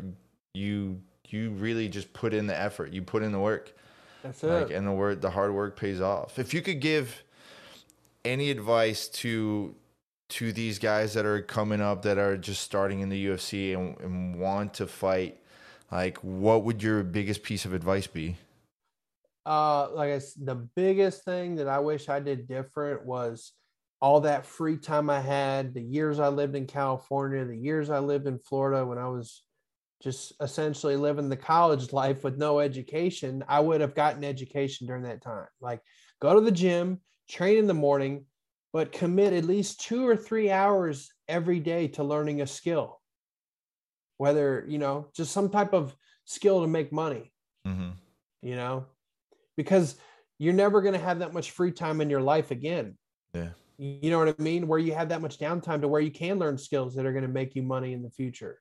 you 0.55 1.01
you 1.29 1.51
really 1.51 1.89
just 1.89 2.13
put 2.13 2.33
in 2.33 2.47
the 2.47 2.59
effort, 2.59 2.93
you 2.93 3.03
put 3.03 3.23
in 3.23 3.33
the 3.33 3.41
work. 3.41 3.75
That's 4.23 4.43
it. 4.45 4.49
Like 4.49 4.71
and 4.71 4.87
the 4.87 4.93
word 4.93 5.21
the 5.21 5.31
hard 5.31 5.53
work 5.53 5.77
pays 5.79 6.01
off. 6.01 6.39
If 6.39 6.55
you 6.55 6.63
could 6.63 6.81
give 6.81 7.23
any 8.27 8.51
advice 8.51 9.09
to 9.09 9.75
to 10.29 10.53
these 10.53 10.79
guys 10.79 11.15
that 11.15 11.25
are 11.25 11.41
coming 11.41 11.81
up 11.81 12.03
that 12.03 12.19
are 12.19 12.37
just 12.37 12.63
starting 12.63 13.01
in 13.01 13.09
the 13.09 13.27
UFC 13.27 13.75
and, 13.75 13.99
and 14.01 14.41
want 14.41 14.75
to 14.75 14.87
fight, 14.87 15.41
like 15.93 16.19
what 16.19 16.65
would 16.65 16.83
your 16.83 17.05
biggest 17.05 17.43
piece 17.45 17.65
of 17.65 17.73
advice 17.73 18.09
be? 18.09 18.37
uh 19.47 19.89
like 19.93 20.11
I, 20.11 20.21
the 20.43 20.69
biggest 20.75 21.25
thing 21.25 21.55
that 21.57 21.69
i 21.69 21.79
wish 21.79 22.09
i 22.09 22.19
did 22.19 22.49
different 22.49 23.07
was 23.07 23.53
all 24.01 24.21
that 24.23 24.45
free 24.45 24.77
time 24.77 25.09
i 25.09 25.21
had 25.21 25.73
the 25.73 25.81
years 25.81 26.19
i 26.19 26.29
lived 26.29 26.57
in 26.57 26.67
california 26.67 27.45
the 27.45 27.57
years 27.57 27.89
i 27.89 28.01
lived 28.01 28.27
in 28.27 28.41
florida 28.41 28.85
when 28.85 28.99
i 28.99 29.09
was 29.09 29.45
just 30.03 30.33
essentially 30.41 30.97
living 30.97 31.29
the 31.29 31.37
college 31.37 31.93
life 31.93 32.25
with 32.25 32.37
no 32.37 32.59
education 32.59 33.45
i 33.49 33.61
would 33.61 33.81
have 33.81 33.95
gotten 33.95 34.25
education 34.25 34.87
during 34.87 35.05
that 35.05 35.23
time 35.23 35.47
like 35.61 35.81
go 36.21 36.35
to 36.35 36.41
the 36.41 36.51
gym 36.51 37.01
train 37.29 37.59
in 37.59 37.67
the 37.67 37.75
morning 37.75 38.25
but 38.73 38.93
commit 38.93 39.33
at 39.33 39.45
least 39.45 39.81
two 39.81 40.07
or 40.07 40.17
three 40.17 40.51
hours 40.51 41.11
every 41.29 41.61
day 41.61 41.89
to 41.89 42.05
learning 42.05 42.41
a 42.43 42.47
skill 42.47 43.01
whether 44.19 44.65
you 44.69 44.79
know 44.79 45.07
just 45.15 45.33
some 45.33 45.49
type 45.51 45.73
of 45.75 45.95
skill 46.25 46.61
to 46.63 46.67
make 46.69 46.93
money 46.93 47.33
Mm-hmm. 47.67 47.91
you 48.43 48.55
know, 48.55 48.87
because 49.57 49.97
you're 50.39 50.55
never 50.55 50.81
going 50.81 50.93
to 50.95 51.01
have 51.01 51.19
that 51.19 51.33
much 51.35 51.51
free 51.51 51.73
time 51.73 52.01
in 52.01 52.09
your 52.09 52.21
life 52.21 52.53
again. 52.53 52.97
Yeah. 53.35 53.49
You 53.77 54.11
know 54.11 54.21
what 54.21 54.29
I 54.39 54.41
mean? 54.41 54.69
Where 54.69 54.79
you 54.79 54.95
have 54.95 55.09
that 55.09 55.21
much 55.21 55.41
downtime 55.41 55.81
to 55.81 55.89
where 55.89 56.01
you 56.01 56.13
can 56.13 56.39
learn 56.39 56.59
skills 56.59 56.95
that 56.95 57.05
are 57.07 57.11
going 57.13 57.27
to 57.27 57.29
make 57.29 57.57
you 57.57 57.65
money 57.65 57.93
in 57.93 58.05
the 58.05 58.11
future. 58.11 58.61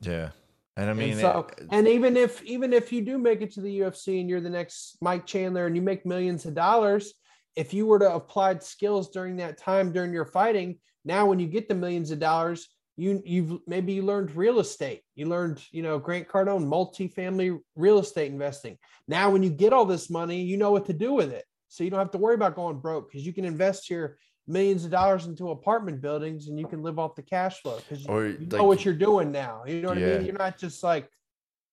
Yeah. 0.00 0.30
And 0.76 0.90
I 0.90 0.92
mean, 0.92 1.12
and 1.12 1.20
so, 1.20 1.46
it- 1.56 1.68
and 1.70 1.86
even 1.86 2.16
if 2.16 2.42
even 2.42 2.72
if 2.72 2.92
you 2.92 3.00
do 3.02 3.16
make 3.16 3.42
it 3.42 3.52
to 3.52 3.60
the 3.60 3.78
UFC 3.78 4.20
and 4.20 4.28
you're 4.28 4.40
the 4.40 4.50
next 4.50 4.96
Mike 5.00 5.24
Chandler 5.24 5.66
and 5.66 5.76
you 5.76 5.82
make 5.82 6.04
millions 6.04 6.44
of 6.44 6.56
dollars, 6.56 7.14
if 7.56 7.74
you 7.74 7.86
were 7.86 7.98
to 7.98 8.14
apply 8.14 8.58
skills 8.58 9.10
during 9.10 9.36
that 9.36 9.58
time 9.58 9.92
during 9.92 10.12
your 10.12 10.24
fighting, 10.24 10.78
now 11.04 11.26
when 11.26 11.38
you 11.38 11.46
get 11.46 11.68
the 11.68 11.74
millions 11.74 12.10
of 12.10 12.18
dollars, 12.18 12.68
you 12.96 13.22
you've 13.24 13.60
maybe 13.66 13.92
you 13.92 14.02
learned 14.02 14.34
real 14.36 14.60
estate. 14.60 15.02
You 15.14 15.26
learned, 15.26 15.62
you 15.70 15.82
know, 15.82 15.98
Grant 15.98 16.28
Cardone, 16.28 16.66
multifamily 16.66 17.58
real 17.74 17.98
estate 17.98 18.30
investing. 18.30 18.78
Now 19.08 19.30
when 19.30 19.42
you 19.42 19.50
get 19.50 19.72
all 19.72 19.86
this 19.86 20.10
money, 20.10 20.42
you 20.42 20.56
know 20.56 20.70
what 20.70 20.86
to 20.86 20.92
do 20.92 21.12
with 21.12 21.32
it. 21.32 21.44
So 21.68 21.84
you 21.84 21.90
don't 21.90 21.98
have 21.98 22.10
to 22.12 22.18
worry 22.18 22.34
about 22.34 22.54
going 22.54 22.78
broke 22.78 23.10
because 23.10 23.26
you 23.26 23.32
can 23.32 23.46
invest 23.46 23.88
your 23.88 24.18
millions 24.46 24.84
of 24.84 24.90
dollars 24.90 25.26
into 25.26 25.50
apartment 25.50 26.02
buildings 26.02 26.48
and 26.48 26.58
you 26.58 26.66
can 26.66 26.82
live 26.82 26.98
off 26.98 27.14
the 27.14 27.22
cash 27.22 27.60
flow 27.62 27.76
because 27.76 28.04
you, 28.04 28.18
you 28.40 28.46
know 28.46 28.58
like- 28.58 28.66
what 28.66 28.84
you're 28.84 28.94
doing 28.94 29.32
now. 29.32 29.62
You 29.66 29.80
know 29.80 29.88
what 29.88 29.98
I 29.98 30.00
mean? 30.02 30.26
You're 30.26 30.38
not 30.38 30.58
just 30.58 30.82
like 30.82 31.08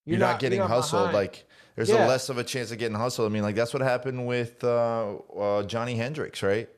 you're, 0.09 0.19
not, 0.19 0.39
getting 0.39 0.59
hustled. 0.61 1.09
behind. 1.11 1.15
Like 1.15 1.45
there's 1.75 1.89
Yeah. 1.89 2.05
a 2.05 2.07
less 2.07 2.29
of 2.29 2.37
a 2.37 2.43
chance 2.43 2.71
of 2.71 2.77
getting 2.77 2.97
hustled. 2.97 3.31
I 3.31 3.33
mean, 3.33 3.43
like 3.43 3.55
that's 3.55 3.73
what 3.73 3.81
happened 3.81 4.27
with 4.27 4.63
uh, 4.63 5.15
uh, 5.37 5.63
Johnny 5.63 5.95
Hendricks, 5.95 6.43
right? 6.43 6.69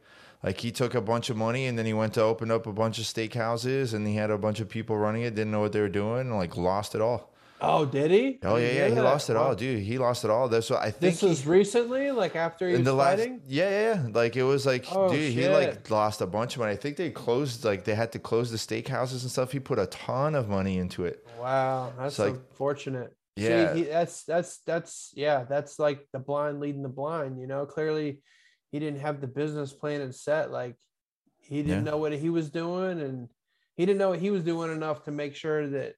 Like 0.43 0.57
he 0.59 0.71
took 0.71 0.95
a 0.95 1.01
bunch 1.01 1.29
of 1.29 1.37
money 1.37 1.67
and 1.67 1.77
then 1.77 1.85
he 1.85 1.93
went 1.93 2.13
to 2.15 2.21
open 2.23 2.49
up 2.51 2.65
a 2.67 2.73
bunch 2.73 2.97
of 2.99 3.05
steakhouses 3.05 3.93
and 3.93 4.07
he 4.07 4.15
had 4.15 4.31
a 4.31 4.37
bunch 4.37 4.59
of 4.59 4.67
people 4.69 4.97
running 4.97 5.21
it, 5.21 5.35
didn't 5.35 5.51
know 5.51 5.59
what 5.61 5.71
they 5.71 5.81
were 5.81 5.89
doing, 5.89 6.21
and 6.21 6.35
like 6.35 6.57
lost 6.57 6.95
it 6.95 7.01
all. 7.01 7.29
oh, 7.63 7.85
did 7.85 8.09
he? 8.09 8.39
Oh 8.43 8.55
I 8.55 8.59
yeah, 8.61 8.71
yeah, 8.71 8.87
he 8.87 8.99
lost 8.99 9.29
it 9.29 9.35
all, 9.35 9.53
dude. 9.53 9.83
He 9.83 9.99
lost 9.99 10.23
it 10.25 10.31
all. 10.31 10.49
That's 10.49 10.67
what 10.71 10.79
I 10.81 10.89
think. 10.89 10.99
This 11.13 11.19
he- 11.21 11.27
was 11.27 11.45
recently, 11.45 12.09
like 12.09 12.35
after 12.35 12.67
he 12.67 12.73
in 12.73 12.79
was 12.79 12.85
the 12.85 12.93
last, 12.93 13.19
fighting. 13.19 13.41
yeah, 13.47 13.69
yeah, 13.69 13.93
yeah. 14.03 14.07
Like 14.11 14.35
it 14.35 14.41
was 14.41 14.65
like, 14.65 14.85
Oh, 14.91 15.11
dude, 15.13 15.31
he 15.31 15.47
like 15.47 15.87
lost 15.91 16.21
a 16.21 16.25
bunch 16.25 16.55
of 16.55 16.59
money. 16.61 16.71
I 16.71 16.75
think 16.75 16.97
they 16.97 17.11
closed, 17.11 17.63
like 17.63 17.83
they 17.83 17.93
had 17.93 18.11
to 18.13 18.19
close 18.19 18.49
the 18.49 18.57
steakhouses 18.57 19.21
and 19.21 19.29
stuff. 19.29 19.51
He 19.51 19.59
put 19.59 19.77
a 19.77 19.85
ton 19.85 20.33
of 20.33 20.49
money 20.49 20.79
into 20.79 21.05
it. 21.05 21.23
Wow, 21.39 21.93
that's 21.99 22.17
like- 22.17 22.33
unfortunate. 22.33 23.13
Yeah. 23.41 23.73
See, 23.73 23.79
he, 23.79 23.85
that's 23.85 24.23
that's 24.23 24.59
that's 24.65 25.11
yeah, 25.15 25.45
that's 25.49 25.79
like 25.79 26.07
the 26.13 26.19
blind 26.19 26.59
leading 26.59 26.83
the 26.83 26.89
blind. 26.89 27.39
You 27.39 27.47
know, 27.47 27.65
clearly 27.65 28.21
he 28.71 28.79
didn't 28.79 29.01
have 29.01 29.21
the 29.21 29.27
business 29.27 29.73
plan 29.73 30.01
and 30.01 30.13
set. 30.15 30.51
Like 30.51 30.75
he 31.41 31.63
didn't 31.63 31.85
Yeah. 31.85 31.91
know 31.91 31.97
what 31.97 32.13
he 32.13 32.29
was 32.29 32.49
doing, 32.49 33.01
and 33.01 33.27
he 33.75 33.85
didn't 33.85 33.99
know 33.99 34.09
what 34.09 34.19
he 34.19 34.29
was 34.31 34.43
doing 34.43 34.71
enough 34.71 35.03
to 35.05 35.11
make 35.11 35.35
sure 35.35 35.67
that 35.69 35.95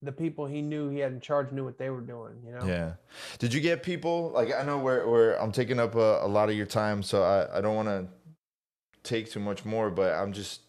the 0.00 0.12
people 0.12 0.46
he 0.46 0.62
knew 0.62 0.88
he 0.88 0.98
had 1.00 1.12
in 1.12 1.20
charge 1.20 1.50
knew 1.50 1.64
what 1.64 1.76
they 1.78 1.90
were 1.90 2.00
doing. 2.00 2.40
You 2.44 2.52
know. 2.52 2.64
Yeah. 2.64 2.92
Did 3.38 3.52
you 3.52 3.60
get 3.60 3.82
people 3.82 4.30
like 4.30 4.54
I 4.54 4.62
know 4.62 4.78
where 4.78 5.08
where 5.08 5.40
I'm 5.42 5.52
taking 5.52 5.78
up 5.78 5.94
a, 5.94 6.24
a 6.24 6.28
lot 6.28 6.48
of 6.48 6.56
your 6.56 6.66
time, 6.66 7.02
so 7.02 7.22
I, 7.22 7.58
I 7.58 7.60
don't 7.60 7.76
want 7.76 7.88
to 7.88 8.06
take 9.02 9.30
too 9.30 9.40
much 9.40 9.64
more, 9.64 9.90
but 9.90 10.12
I'm 10.14 10.32
just 10.32 10.62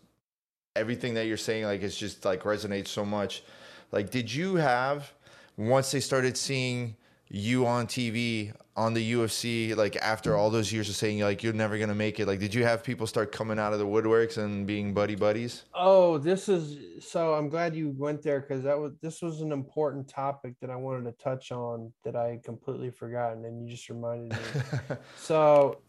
everything 0.75 1.15
that 1.15 1.25
you're 1.25 1.37
saying 1.37 1.65
like 1.65 1.81
it's 1.81 1.97
just 1.97 2.25
like 2.25 2.43
resonates 2.43 2.87
so 2.87 3.03
much. 3.05 3.43
Like, 3.91 4.11
did 4.11 4.31
you 4.31 4.55
have 4.55 5.11
once 5.60 5.91
they 5.91 5.99
started 5.99 6.38
seeing 6.38 6.95
you 7.27 7.68
on 7.68 7.86
TV 7.86 8.53
on 8.77 8.94
the 8.94 9.11
UFC, 9.11 9.76
like 9.76 9.98
after 9.98 10.38
all 10.38 10.49
those 10.49 10.72
years 10.72 10.88
of 10.88 10.95
saying 10.95 11.19
like 11.19 11.44
you're 11.44 11.52
never 11.52 11.77
gonna 11.77 11.94
make 11.94 12.18
it, 12.19 12.27
like 12.27 12.40
did 12.40 12.53
you 12.53 12.64
have 12.64 12.81
people 12.81 13.06
start 13.06 13.34
coming 13.34 13.60
out 13.60 13.73
of 13.73 13.80
the 13.80 13.86
woodworks 13.86 14.38
and 14.38 14.65
being 14.65 14.94
buddy 14.94 15.15
buddies? 15.15 15.65
Oh, 15.73 16.18
this 16.18 16.48
is 16.48 17.03
so 17.06 17.34
I'm 17.34 17.49
glad 17.49 17.76
you 17.76 17.94
went 17.98 18.23
there 18.23 18.40
because 18.40 18.64
that 18.64 18.80
was 18.80 18.94
this 19.02 19.22
was 19.22 19.41
an 19.41 19.52
important 19.52 20.07
topic 20.07 20.53
that 20.61 20.69
I 20.69 20.77
wanted 20.77 21.03
to 21.06 21.23
touch 21.23 21.52
on 21.52 21.91
that 22.06 22.15
I 22.15 22.30
had 22.30 22.44
completely 22.44 22.90
forgotten 22.90 23.44
and 23.44 23.61
you 23.61 23.69
just 23.69 23.90
reminded 23.90 24.31
me. 24.31 24.38
so 25.18 25.81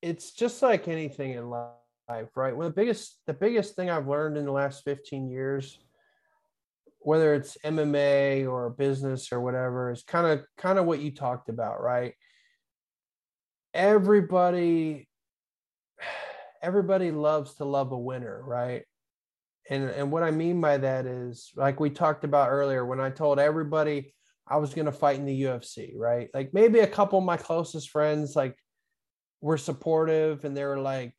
it's 0.00 0.30
just 0.30 0.62
like 0.62 0.86
anything 0.86 1.32
in 1.32 1.50
life, 1.50 2.36
right? 2.36 2.56
Well, 2.56 2.68
the 2.68 2.74
biggest 2.74 3.18
the 3.26 3.34
biggest 3.34 3.74
thing 3.74 3.90
I've 3.90 4.06
learned 4.06 4.36
in 4.36 4.44
the 4.44 4.52
last 4.52 4.84
15 4.84 5.28
years, 5.28 5.80
whether 7.04 7.34
it's 7.34 7.56
MMA 7.64 8.50
or 8.50 8.70
business 8.70 9.30
or 9.32 9.40
whatever, 9.40 9.92
is 9.92 10.02
kind 10.02 10.26
of 10.26 10.44
kind 10.56 10.78
of 10.78 10.86
what 10.86 11.00
you 11.00 11.10
talked 11.10 11.48
about, 11.48 11.80
right? 11.80 12.14
Everybody 13.72 15.08
everybody 16.62 17.10
loves 17.10 17.54
to 17.56 17.64
love 17.64 17.92
a 17.92 17.98
winner, 17.98 18.42
right? 18.44 18.82
And 19.70 19.88
and 19.90 20.10
what 20.10 20.22
I 20.22 20.30
mean 20.30 20.60
by 20.60 20.78
that 20.78 21.06
is 21.06 21.50
like 21.56 21.80
we 21.80 21.90
talked 21.90 22.24
about 22.24 22.50
earlier 22.50 22.84
when 22.84 23.00
I 23.00 23.10
told 23.10 23.38
everybody 23.38 24.14
I 24.46 24.58
was 24.58 24.74
going 24.74 24.86
to 24.86 24.92
fight 24.92 25.18
in 25.18 25.24
the 25.24 25.42
UFC, 25.42 25.92
right? 25.96 26.28
Like 26.34 26.52
maybe 26.52 26.80
a 26.80 26.86
couple 26.86 27.18
of 27.18 27.24
my 27.24 27.36
closest 27.36 27.90
friends 27.90 28.36
like 28.36 28.56
were 29.40 29.56
supportive 29.58 30.44
and 30.44 30.56
they 30.56 30.64
were 30.64 30.80
like, 30.80 31.14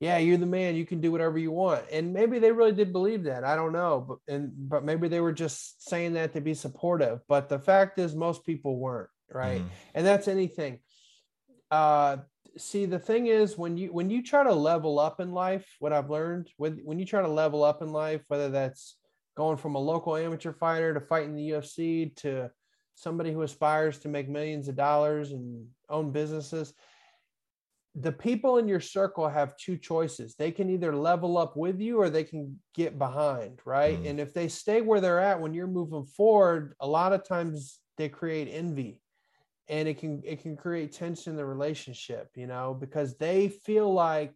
"Yeah, 0.00 0.18
you're 0.18 0.36
the 0.36 0.46
man. 0.46 0.74
You 0.74 0.86
can 0.86 1.00
do 1.00 1.12
whatever 1.12 1.38
you 1.38 1.50
want." 1.52 1.84
And 1.90 2.12
maybe 2.12 2.38
they 2.38 2.52
really 2.52 2.72
did 2.72 2.92
believe 2.92 3.24
that. 3.24 3.44
I 3.44 3.56
don't 3.56 3.72
know, 3.72 4.04
but 4.06 4.18
and 4.34 4.52
but 4.56 4.84
maybe 4.84 5.08
they 5.08 5.20
were 5.20 5.32
just 5.32 5.88
saying 5.88 6.14
that 6.14 6.32
to 6.34 6.40
be 6.40 6.54
supportive. 6.54 7.20
But 7.28 7.48
the 7.48 7.58
fact 7.58 7.98
is 7.98 8.14
most 8.14 8.44
people 8.44 8.78
weren't, 8.78 9.10
right? 9.32 9.62
Mhm. 9.62 9.68
and 9.94 10.06
that's 10.06 10.28
anything 10.28 10.80
uh 11.70 12.18
see 12.56 12.86
the 12.86 12.98
thing 12.98 13.26
is 13.26 13.58
when 13.58 13.76
you 13.76 13.92
when 13.92 14.10
you 14.10 14.22
try 14.22 14.44
to 14.44 14.52
level 14.54 14.98
up 14.98 15.18
in 15.20 15.32
life 15.32 15.66
what 15.80 15.92
i've 15.92 16.10
learned 16.10 16.48
when 16.56 16.78
when 16.84 16.98
you 16.98 17.04
try 17.04 17.20
to 17.20 17.28
level 17.28 17.64
up 17.64 17.82
in 17.82 17.90
life 17.92 18.22
whether 18.28 18.48
that's 18.50 18.96
going 19.36 19.56
from 19.56 19.74
a 19.74 19.78
local 19.78 20.14
amateur 20.16 20.52
fighter 20.52 20.94
to 20.94 21.00
fighting 21.00 21.34
the 21.34 21.50
ufc 21.50 22.14
to 22.14 22.48
somebody 22.94 23.32
who 23.32 23.42
aspires 23.42 23.98
to 23.98 24.08
make 24.08 24.28
millions 24.28 24.68
of 24.68 24.76
dollars 24.76 25.32
and 25.32 25.66
own 25.88 26.12
businesses 26.12 26.72
the 27.94 28.12
people 28.12 28.58
in 28.58 28.66
your 28.66 28.80
circle 28.80 29.28
have 29.28 29.56
two 29.56 29.76
choices. 29.76 30.34
They 30.34 30.50
can 30.50 30.68
either 30.68 30.94
level 30.94 31.38
up 31.38 31.56
with 31.56 31.80
you 31.80 32.00
or 32.00 32.10
they 32.10 32.24
can 32.24 32.58
get 32.74 32.98
behind 32.98 33.60
right? 33.64 34.02
Mm. 34.02 34.10
and 34.10 34.20
if 34.20 34.34
they 34.34 34.48
stay 34.48 34.80
where 34.80 35.00
they're 35.00 35.20
at 35.20 35.40
when 35.40 35.54
you're 35.54 35.66
moving 35.66 36.04
forward 36.04 36.74
a 36.80 36.86
lot 36.86 37.12
of 37.12 37.26
times 37.26 37.80
they 37.96 38.08
create 38.08 38.48
envy 38.50 39.00
and 39.68 39.88
it 39.88 39.98
can 39.98 40.22
it 40.24 40.42
can 40.42 40.56
create 40.56 40.92
tension 40.92 41.32
in 41.32 41.36
the 41.36 41.44
relationship 41.44 42.30
you 42.34 42.46
know 42.46 42.76
because 42.78 43.16
they 43.16 43.48
feel 43.48 43.92
like 43.92 44.34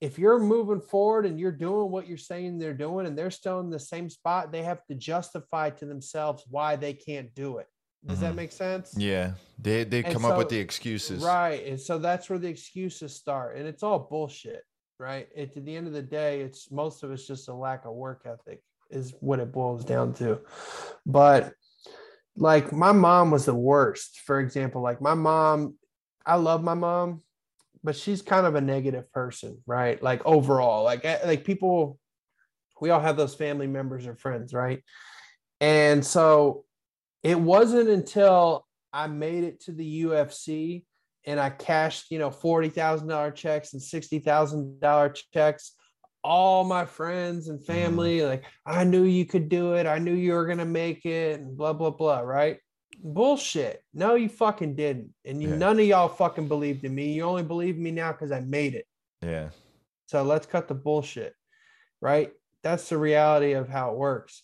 if 0.00 0.18
you're 0.18 0.40
moving 0.40 0.80
forward 0.80 1.26
and 1.26 1.38
you're 1.38 1.52
doing 1.52 1.90
what 1.90 2.08
you're 2.08 2.16
saying 2.16 2.58
they're 2.58 2.74
doing 2.74 3.06
and 3.06 3.16
they're 3.16 3.30
still 3.30 3.60
in 3.60 3.70
the 3.70 3.78
same 3.78 4.08
spot 4.08 4.50
they 4.50 4.62
have 4.62 4.84
to 4.86 4.94
justify 4.94 5.70
to 5.70 5.86
themselves 5.86 6.44
why 6.50 6.74
they 6.76 6.92
can't 6.92 7.32
do 7.34 7.58
it 7.58 7.66
does 8.04 8.20
that 8.20 8.32
Mhm. 8.32 8.36
make 8.36 8.52
sense 8.52 8.94
Yeah. 8.96 9.34
They 9.58 9.84
they 9.84 10.02
And 10.02 10.12
come 10.12 10.24
up 10.24 10.36
with 10.36 10.48
the 10.48 10.58
excuses. 10.58 11.22
Right. 11.22 11.64
And 11.66 11.80
so 11.80 11.98
that's 11.98 12.28
where 12.28 12.38
the 12.38 12.48
excuses 12.48 13.14
start. 13.14 13.56
And 13.56 13.66
it's 13.68 13.82
all 13.82 13.98
bullshit. 14.00 14.64
Right. 14.98 15.28
At 15.36 15.54
the 15.54 15.76
end 15.76 15.86
of 15.86 15.92
the 15.92 16.02
day, 16.02 16.40
it's 16.42 16.70
most 16.70 17.02
of 17.02 17.12
it's 17.12 17.26
just 17.26 17.48
a 17.48 17.54
lack 17.54 17.84
of 17.84 17.94
work 17.94 18.22
ethic, 18.26 18.62
is 18.90 19.14
what 19.20 19.38
it 19.40 19.52
boils 19.52 19.84
down 19.84 20.14
to. 20.14 20.40
But 21.06 21.54
like 22.36 22.72
my 22.72 22.92
mom 22.92 23.30
was 23.30 23.44
the 23.46 23.54
worst. 23.54 24.20
For 24.20 24.40
example, 24.40 24.80
like 24.82 25.00
my 25.00 25.14
mom, 25.14 25.76
I 26.26 26.36
love 26.36 26.62
my 26.62 26.74
mom, 26.74 27.22
but 27.84 27.96
she's 27.96 28.22
kind 28.22 28.46
of 28.46 28.54
a 28.54 28.60
negative 28.60 29.10
person, 29.12 29.62
right? 29.66 30.02
Like 30.02 30.24
overall, 30.24 30.82
like 30.84 31.04
eh, 31.04 31.18
like 31.24 31.44
people, 31.44 31.98
we 32.80 32.90
all 32.90 33.00
have 33.00 33.16
those 33.16 33.34
family 33.34 33.66
members 33.66 34.06
or 34.06 34.16
friends, 34.16 34.52
right? 34.54 34.82
And 35.60 36.04
so 36.04 36.64
it 37.22 37.38
wasn't 37.38 37.88
until 37.88 38.66
I 38.92 39.06
made 39.06 39.44
it 39.44 39.60
to 39.62 39.72
the 39.72 40.02
UFC 40.04 40.84
and 41.24 41.38
I 41.38 41.50
cashed, 41.50 42.10
you 42.10 42.18
know, 42.18 42.30
$40,000 42.30 43.34
checks 43.34 43.72
and 43.74 43.82
$60,000 43.82 45.22
checks. 45.32 45.72
All 46.24 46.64
my 46.64 46.84
friends 46.84 47.48
and 47.48 47.58
Mm-hmm. 47.58 47.72
family, 47.72 48.22
like, 48.22 48.44
I 48.66 48.84
knew 48.84 49.02
you 49.04 49.24
could 49.26 49.48
do 49.48 49.74
it. 49.74 49.86
I 49.86 49.98
knew 49.98 50.14
you 50.14 50.32
were 50.34 50.46
going 50.46 50.58
to 50.58 50.64
make 50.64 51.04
it, 51.04 51.40
and 51.40 51.56
blah, 51.56 51.72
blah, 51.72 51.90
blah. 51.90 52.20
Right. 52.20 52.58
Bullshit. 53.02 53.82
No, 53.92 54.14
you 54.14 54.28
fucking 54.28 54.76
didn't. 54.76 55.10
And 55.24 55.42
you, 55.42 55.48
Yeah. 55.50 55.56
none 55.56 55.80
of 55.80 55.86
y'all 55.86 56.08
fucking 56.08 56.46
believed 56.48 56.84
in 56.84 56.94
me. 56.94 57.12
You 57.12 57.24
only 57.24 57.42
believe 57.42 57.76
me 57.76 57.90
now 57.90 58.12
because 58.12 58.30
I 58.30 58.40
made 58.40 58.74
it. 58.74 58.86
Yeah. 59.22 59.50
So 60.06 60.22
let's 60.22 60.46
cut 60.46 60.68
the 60.68 60.74
bullshit. 60.74 61.34
Right. 62.00 62.32
That's 62.62 62.88
the 62.88 62.98
reality 62.98 63.52
of 63.54 63.68
how 63.68 63.90
it 63.92 63.96
works. 63.96 64.42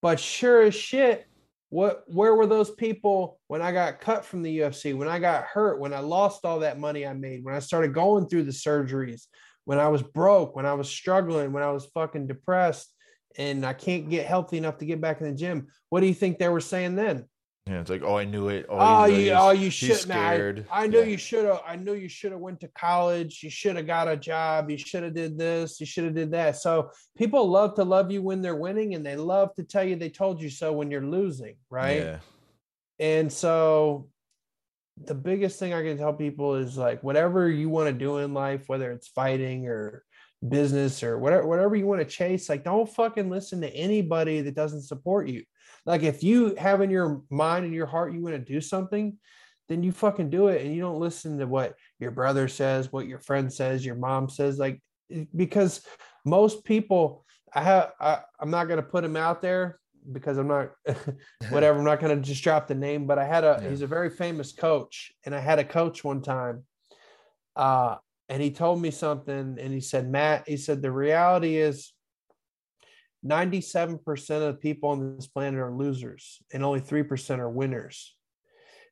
But 0.00 0.18
sure 0.18 0.62
as 0.62 0.74
shit, 0.74 1.26
what 1.72 2.02
where 2.06 2.34
were 2.34 2.46
those 2.46 2.70
people 2.70 3.40
when 3.46 3.62
I 3.62 3.72
got 3.72 3.98
cut 3.98 4.26
from 4.26 4.42
the 4.42 4.58
UFC, 4.58 4.94
when 4.94 5.08
I 5.08 5.18
got 5.18 5.44
hurt, 5.44 5.80
when 5.80 5.94
I 5.94 6.00
lost 6.00 6.44
all 6.44 6.58
that 6.58 6.78
money 6.78 7.06
I 7.06 7.14
made, 7.14 7.42
when 7.42 7.54
I 7.54 7.60
started 7.60 7.94
going 7.94 8.28
through 8.28 8.42
the 8.42 8.52
surgeries, 8.52 9.22
when 9.64 9.78
I 9.78 9.88
was 9.88 10.02
broke, 10.02 10.54
when 10.54 10.66
I 10.66 10.74
was 10.74 10.90
struggling, 10.90 11.50
when 11.50 11.62
I 11.62 11.70
was 11.70 11.86
fucking 11.94 12.26
depressed 12.26 12.92
and 13.38 13.64
I 13.64 13.72
can't 13.72 14.10
get 14.10 14.26
healthy 14.26 14.58
enough 14.58 14.76
to 14.78 14.84
get 14.84 15.00
back 15.00 15.22
in 15.22 15.28
the 15.28 15.34
gym? 15.34 15.68
What 15.88 16.00
do 16.00 16.08
you 16.08 16.14
think 16.14 16.38
they 16.38 16.50
were 16.50 16.60
saying 16.60 16.94
then? 16.94 17.24
Yeah. 17.66 17.80
It's 17.80 17.90
like, 17.90 18.02
oh, 18.02 18.16
I 18.18 18.24
knew 18.24 18.48
it. 18.48 18.66
Oh, 18.68 18.76
oh, 18.76 19.02
oh, 19.02 19.04
you, 19.04 19.16
he's- 19.16 19.38
oh, 19.40 19.50
you 19.52 19.70
should. 19.70 20.08
man, 20.08 20.66
I- 20.70 20.82
I, 20.82 20.86
knew 20.88 20.98
Yeah. 20.98 21.04
you 21.04 21.16
should 21.16 21.44
have. 21.44 21.60
I 21.64 21.76
knew 21.76 21.94
you 21.94 22.08
should 22.08 22.32
have 22.32 22.40
went 22.40 22.60
to 22.60 22.68
college. 22.68 23.40
You 23.42 23.50
should 23.50 23.76
have 23.76 23.86
got 23.86 24.08
a 24.08 24.16
job. 24.16 24.68
You 24.68 24.78
should 24.78 25.04
have 25.04 25.14
did 25.14 25.38
this. 25.38 25.78
You 25.78 25.86
should 25.86 26.04
have 26.04 26.14
did 26.14 26.32
that. 26.32 26.56
So 26.56 26.90
people 27.16 27.48
love 27.48 27.74
to 27.76 27.84
love 27.84 28.10
you 28.10 28.20
when 28.20 28.42
they're 28.42 28.56
winning, 28.56 28.94
and 28.94 29.06
they 29.06 29.14
love 29.16 29.54
to 29.54 29.62
tell 29.62 29.84
you 29.84 29.94
they 29.94 30.10
told 30.10 30.42
you 30.42 30.50
so 30.50 30.72
when 30.72 30.90
you're 30.90 31.06
losing, 31.06 31.54
right? 31.70 31.98
Yeah. 32.02 32.18
And 32.98 33.32
so 33.32 34.08
the 35.04 35.14
biggest 35.14 35.58
thing 35.58 35.72
I 35.72 35.82
can 35.82 35.96
tell 35.96 36.12
people 36.12 36.56
is 36.56 36.76
like 36.76 37.02
whatever 37.02 37.48
you 37.48 37.68
want 37.68 37.86
to 37.88 37.92
do 37.92 38.18
in 38.18 38.34
life, 38.34 38.68
whether 38.68 38.90
it's 38.90 39.08
fighting 39.08 39.66
or 39.68 40.04
business 40.46 41.02
or 41.02 41.18
whatever, 41.18 41.46
whatever 41.46 41.76
you 41.76 41.86
want 41.86 42.00
to 42.00 42.04
chase, 42.06 42.48
like 42.48 42.64
don't 42.64 42.88
fucking 42.88 43.30
listen 43.30 43.60
to 43.62 43.70
anybody 43.74 44.40
that 44.42 44.54
doesn't 44.56 44.82
support 44.82 45.28
you. 45.28 45.44
Like 45.84 46.02
if 46.02 46.22
you 46.22 46.54
have 46.56 46.80
in 46.80 46.90
your 46.90 47.22
mind 47.30 47.64
and 47.64 47.74
your 47.74 47.86
heart 47.86 48.12
you 48.12 48.22
want 48.22 48.34
to 48.34 48.52
do 48.52 48.60
something, 48.60 49.18
then 49.68 49.82
you 49.82 49.92
fucking 49.92 50.30
do 50.30 50.48
it 50.48 50.64
and 50.64 50.74
you 50.74 50.80
don't 50.80 51.00
listen 51.00 51.38
to 51.38 51.46
what 51.46 51.74
your 51.98 52.10
brother 52.10 52.48
says, 52.48 52.92
what 52.92 53.06
your 53.06 53.18
friend 53.18 53.52
says, 53.52 53.84
your 53.84 53.96
mom 53.96 54.28
says, 54.28 54.58
like 54.58 54.80
because 55.34 55.84
most 56.24 56.64
people 56.64 57.24
I 57.54 57.62
have 57.62 57.92
I, 58.00 58.20
I'm 58.40 58.50
not 58.50 58.68
gonna 58.68 58.82
put 58.82 59.04
him 59.04 59.16
out 59.16 59.42
there 59.42 59.78
because 60.10 60.38
I'm 60.38 60.48
not 60.48 60.70
whatever. 61.50 61.78
I'm 61.78 61.84
not 61.84 62.00
going 62.00 62.16
to 62.16 62.22
just 62.22 62.42
drop 62.42 62.66
the 62.66 62.74
name, 62.74 63.06
but 63.06 63.18
I 63.18 63.24
had 63.24 63.44
a 63.44 63.60
Yeah. 63.62 63.70
he's 63.70 63.82
a 63.82 63.86
very 63.86 64.10
famous 64.10 64.52
coach, 64.52 65.12
and 65.24 65.34
I 65.34 65.40
had 65.40 65.58
a 65.58 65.64
coach 65.64 66.02
one 66.02 66.22
time, 66.22 66.64
uh, 67.56 67.96
and 68.28 68.42
he 68.42 68.50
told 68.50 68.80
me 68.80 68.90
something, 68.90 69.58
and 69.60 69.72
he 69.72 69.80
said, 69.80 70.10
Matt, 70.10 70.48
he 70.48 70.56
said 70.56 70.82
the 70.82 70.92
reality 70.92 71.56
is. 71.56 71.92
97% 73.24 74.30
of 74.30 74.40
the 74.40 74.54
people 74.54 74.90
on 74.90 75.16
this 75.16 75.26
planet 75.26 75.60
are 75.60 75.72
losers 75.72 76.42
and 76.52 76.64
only 76.64 76.80
3% 76.80 77.38
are 77.38 77.50
winners. 77.50 78.14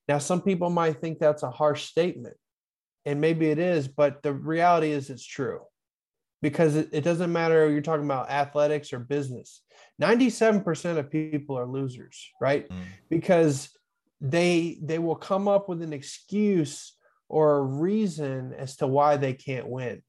Now, 0.09 0.19
some 0.19 0.41
people 0.41 0.71
might 0.71 1.01
think 1.01 1.19
that's 1.19 1.43
a 1.43 1.51
harsh 1.51 1.85
statement, 1.85 2.37
and 3.05 3.21
maybe 3.21 3.51
it 3.51 3.59
is, 3.59 3.87
but 3.87 4.23
the 4.23 4.33
reality 4.33 4.91
is 4.91 5.11
it's 5.11 5.27
true 5.27 5.61
because 6.43 6.77
it, 6.77 6.89
it 6.93 7.03
doesn't 7.03 7.33
matter 7.33 7.65
if 7.65 7.73
you're 7.73 7.83
talking 7.83 8.07
about 8.07 8.31
athletics 8.31 8.93
or 8.93 8.99
business. 8.99 9.63
97% 10.01 10.99
of 10.99 11.11
people 11.11 11.59
are 11.59 11.67
losers, 11.67 12.31
right? 12.41 12.69
Mm. 12.69 12.77
Because 13.09 13.71
they 14.21 14.79
they 14.83 14.99
will 14.99 15.17
come 15.17 15.49
up 15.49 15.69
with 15.69 15.81
an 15.83 15.93
excuse 15.93 16.95
or 17.29 17.57
a 17.57 17.63
reason 17.63 18.53
as 18.53 18.77
to 18.77 18.87
why 18.87 19.17
they 19.17 19.33
can't 19.33 19.69
win. 19.69 20.03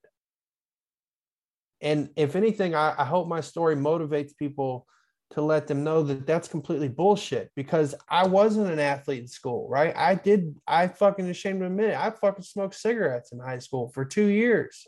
And 1.82 2.10
if 2.16 2.36
anything, 2.36 2.76
I, 2.76 2.94
I 2.98 3.06
hope 3.06 3.28
my 3.28 3.42
story 3.42 3.76
motivates 3.76 4.38
people 4.38 4.88
to 5.32 5.42
let 5.42 5.66
them 5.66 5.84
know 5.84 6.04
that 6.04 6.28
that's 6.28 6.48
completely 6.48 6.90
bullshit 6.90 7.52
because 7.56 7.96
I 8.10 8.28
wasn't 8.28 8.70
an 8.70 8.80
athlete 8.80 9.22
in 9.22 9.28
school, 9.28 9.68
right? 9.70 9.96
I 9.96 10.16
did, 10.16 10.56
I 10.68 10.88
fucking 10.88 11.28
ashamed 11.30 11.62
to 11.62 11.68
admit 11.68 11.92
it. 11.92 11.98
I 11.98 12.12
fucking 12.12 12.44
smoked 12.44 12.76
cigarettes 12.76 13.32
in 13.32 13.40
high 13.40 13.60
school 13.60 13.90
for 13.94 14.04
two 14.04 14.26
years, 14.26 14.86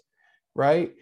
right? 0.53 0.94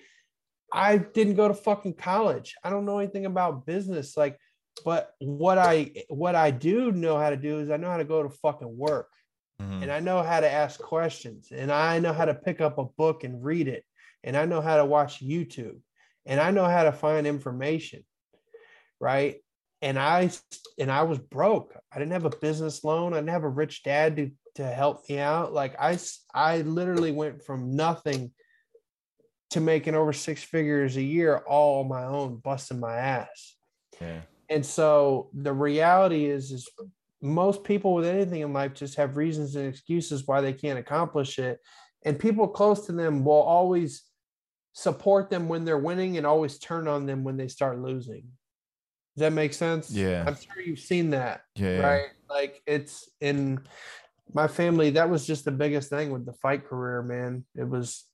I 0.71 0.97
didn't 0.97 1.35
go 1.35 1.47
to 1.47 1.53
fucking 1.53 1.95
college. 1.95 2.55
I 2.63 2.69
don't 2.69 2.85
know 2.85 2.99
anything 2.99 3.25
about 3.25 3.65
business. 3.65 4.15
Like, 4.15 4.37
but 4.85 5.11
what 5.19 5.57
I 5.57 5.91
what 6.07 6.35
I 6.35 6.51
do 6.51 6.91
know 6.91 7.17
how 7.17 7.29
to 7.29 7.35
do 7.35 7.59
is 7.59 7.69
I 7.69 7.77
know 7.77 7.89
how 7.89 7.97
to 7.97 8.05
go 8.05 8.23
to 8.23 8.29
fucking 8.29 8.77
work 8.77 9.09
Mhm. 9.61 9.83
and 9.83 9.91
I 9.91 9.99
know 9.99 10.23
how 10.23 10.39
to 10.39 10.49
ask 10.49 10.79
questions 10.79 11.51
and 11.51 11.71
I 11.71 11.99
know 11.99 12.13
how 12.13 12.25
to 12.25 12.33
pick 12.33 12.61
up 12.61 12.77
a 12.77 12.85
book 12.85 13.23
and 13.23 13.43
read 13.43 13.67
it 13.67 13.83
and 14.23 14.35
I 14.37 14.45
know 14.45 14.61
how 14.61 14.77
to 14.77 14.85
watch 14.85 15.23
YouTube 15.23 15.79
and 16.25 16.39
I 16.39 16.51
know 16.51 16.65
how 16.65 16.83
to 16.83 16.91
find 16.91 17.25
information 17.27 18.03
right? 19.01 19.37
And 19.81 19.99
I 19.99 20.29
and 20.79 20.89
I 20.89 21.03
was 21.03 21.17
broke. 21.17 21.75
I 21.91 21.97
didn't 21.97 22.13
have 22.13 22.25
a 22.25 22.37
business 22.37 22.83
loan. 22.85 23.13
I 23.13 23.17
didn't 23.17 23.31
have 23.31 23.43
a 23.43 23.49
rich 23.49 23.83
dad 23.83 24.15
to 24.15 24.31
to 24.55 24.63
help 24.65 25.09
me 25.09 25.17
out. 25.17 25.51
Like 25.51 25.75
I 25.77 25.99
I 26.33 26.61
literally 26.61 27.11
went 27.11 27.43
from 27.43 27.75
nothing 27.75 28.31
to 29.49 29.59
making 29.59 29.95
over 29.95 30.13
six 30.13 30.43
figures 30.43 30.95
a 30.95 31.01
year 31.01 31.37
all 31.37 31.81
on 31.81 31.89
my 31.89 32.05
own 32.05 32.37
busting 32.37 32.79
my 32.79 32.95
ass. 32.95 33.57
Yeah. 33.99 34.21
and 34.49 34.65
so 34.65 35.29
the 35.31 35.53
reality 35.53 36.25
is, 36.25 36.51
is 36.51 36.67
most 37.21 37.63
people 37.63 37.93
with 37.93 38.05
anything 38.05 38.41
in 38.41 38.51
life 38.51 38.73
just 38.73 38.95
have 38.95 39.15
reasons 39.15 39.55
and 39.55 39.67
excuses 39.67 40.25
why 40.25 40.41
they 40.41 40.53
can't 40.53 40.79
accomplish 40.79 41.37
it. 41.37 41.59
And 42.03 42.17
people 42.17 42.47
close 42.47 42.87
to 42.87 42.93
them 42.93 43.23
will 43.23 43.33
always 43.33 44.01
support 44.73 45.29
them 45.29 45.47
when 45.47 45.65
they're 45.65 45.77
winning 45.77 46.17
and 46.17 46.25
always 46.25 46.57
turn 46.57 46.87
on 46.87 47.05
them 47.05 47.23
when 47.23 47.37
they 47.37 47.47
start 47.47 47.79
losing. 47.79 48.23
Does 49.15 49.21
that 49.21 49.33
make 49.33 49.53
sense? 49.53 49.91
Yeah. 49.91 50.23
I'm 50.25 50.35
sure 50.35 50.61
you've 50.63 50.79
seen 50.79 51.09
that, 51.11 51.41
Yeah. 51.55 51.79
right? 51.79 52.09
Like 52.29 52.61
it's 52.65 53.09
in 53.19 53.59
my 54.33 54.47
family, 54.47 54.91
that 54.91 55.09
was 55.09 55.27
just 55.27 55.43
the 55.43 55.51
biggest 55.51 55.89
thing 55.89 56.11
with 56.11 56.25
the 56.25 56.33
fight 56.33 56.65
career, 56.65 57.01
man. 57.01 57.43
It 57.55 57.67
was 57.67 58.05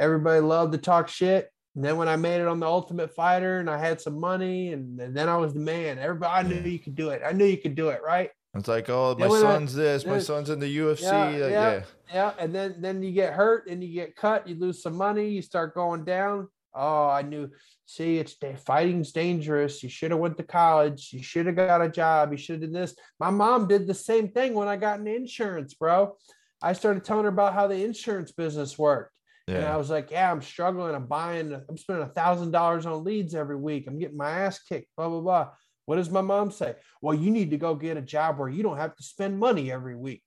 everybody 0.00 0.40
loved 0.40 0.72
to 0.72 0.78
talk 0.78 1.08
shit. 1.08 1.50
And 1.74 1.84
then 1.84 1.96
when 1.98 2.08
I 2.08 2.16
made 2.16 2.40
it 2.40 2.48
on 2.48 2.58
the 2.60 2.66
Ultimate 2.66 3.14
Fighter 3.14 3.60
and 3.60 3.68
I 3.68 3.78
had 3.78 4.00
some 4.00 4.18
money 4.18 4.72
and, 4.72 4.98
and 5.00 5.14
then 5.16 5.28
I 5.28 5.36
was 5.36 5.52
the 5.52 5.60
man, 5.60 5.98
everybody 5.98 6.32
I 6.32 6.42
knew 6.48 6.56
Yeah. 6.56 6.66
you 6.68 6.78
could 6.78 6.94
do 6.94 7.10
it. 7.10 7.20
I 7.24 7.32
knew 7.32 7.44
you 7.44 7.58
could 7.58 7.74
do 7.74 7.90
it, 7.90 8.00
right? 8.02 8.30
It's 8.58 8.68
like, 8.68 8.88
oh, 8.88 9.16
my 9.18 9.26
I- 9.26 9.40
son's 9.40 9.74
this, 9.74 10.06
my 10.06 10.18
son's 10.18 10.50
in 10.50 10.58
the 10.58 10.78
UFC. 10.78 11.02
Yeah, 11.02 11.24
like, 11.24 11.34
yeah. 11.34 11.48
yeah. 11.50 11.82
Yeah. 12.12 12.32
And 12.38 12.54
then 12.54 12.76
then 12.78 13.02
you 13.02 13.12
get 13.12 13.34
hurt 13.34 13.68
and 13.68 13.82
you 13.82 13.92
get 13.92 14.16
cut, 14.16 14.48
you 14.48 14.54
lose 14.56 14.82
some 14.82 14.96
money, 14.96 15.28
you 15.28 15.42
start 15.42 15.74
going 15.74 16.04
down. 16.04 16.48
Oh, 16.74 17.08
I 17.08 17.22
knew. 17.22 17.50
See, 17.86 18.18
it's 18.18 18.36
fighting's 18.66 19.12
dangerous. 19.12 19.82
You 19.82 19.88
should 19.88 20.10
have 20.10 20.20
went 20.20 20.36
to 20.36 20.42
college. 20.42 21.10
You 21.12 21.22
should 21.22 21.46
have 21.46 21.56
got 21.56 21.80
a 21.82 21.88
job. 21.88 22.30
You 22.30 22.36
should 22.36 22.62
have 22.62 22.70
did 22.70 22.74
this. 22.74 22.94
My 23.18 23.30
mom 23.30 23.66
did 23.66 23.86
the 23.86 23.94
same 23.94 24.28
thing 24.28 24.54
when 24.54 24.68
I 24.68 24.76
got 24.76 24.98
into 24.98 25.14
insurance, 25.14 25.74
bro. 25.74 26.16
I 26.60 26.74
started 26.74 27.04
telling 27.04 27.24
her 27.24 27.30
about 27.30 27.54
how 27.54 27.66
the 27.66 27.82
insurance 27.82 28.32
business 28.32 28.78
worked. 28.78 29.14
Yeah. 29.46 29.56
And 29.56 29.66
I 29.66 29.76
was 29.76 29.88
like, 29.88 30.10
yeah, 30.10 30.30
I'm 30.30 30.42
struggling. 30.42 30.94
I'm 30.94 31.06
buying, 31.06 31.54
I'm 31.68 31.78
spending 31.78 32.04
a 32.04 32.10
thousand 32.10 32.50
dollars 32.50 32.84
on 32.84 33.04
leads 33.04 33.34
every 33.34 33.56
week. 33.56 33.86
I'm 33.88 33.98
getting 33.98 34.16
my 34.16 34.30
ass 34.30 34.58
kicked, 34.58 34.88
blah, 34.96 35.08
blah, 35.08 35.20
blah. 35.20 35.48
What 35.88 35.96
does 35.96 36.10
my 36.10 36.20
mom 36.20 36.50
say? 36.50 36.74
Well, 37.00 37.14
you 37.16 37.30
need 37.30 37.50
to 37.52 37.56
go 37.56 37.74
get 37.74 37.96
a 37.96 38.02
job 38.02 38.38
where 38.38 38.50
you 38.50 38.62
don't 38.62 38.76
have 38.76 38.94
to 38.94 39.02
spend 39.02 39.38
money 39.38 39.72
every 39.72 39.96
week. 39.96 40.22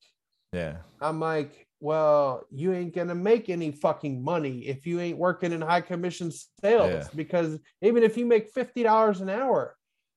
Yeah. 0.54 0.78
I'm 1.00 1.20
like, 1.20 1.68
well, 1.80 2.48
you 2.50 2.74
ain't 2.74 2.96
gonna 2.96 3.14
make 3.14 3.48
any 3.48 3.72
fucking 3.72 4.24
money 4.24 4.62
if 4.62 4.88
you 4.88 5.00
ain't 5.00 5.20
working 5.20 5.52
in 5.52 5.62
high 5.62 5.82
commission 5.82 6.32
sales. 6.64 6.92
Yeah. 6.92 7.08
Because 7.16 7.60
even 7.84 8.02
if 8.02 8.18
you 8.18 8.26
make 8.26 8.50
fifty 8.50 8.82
dollars 8.82 9.22
an 9.22 9.30
hour, 9.30 9.76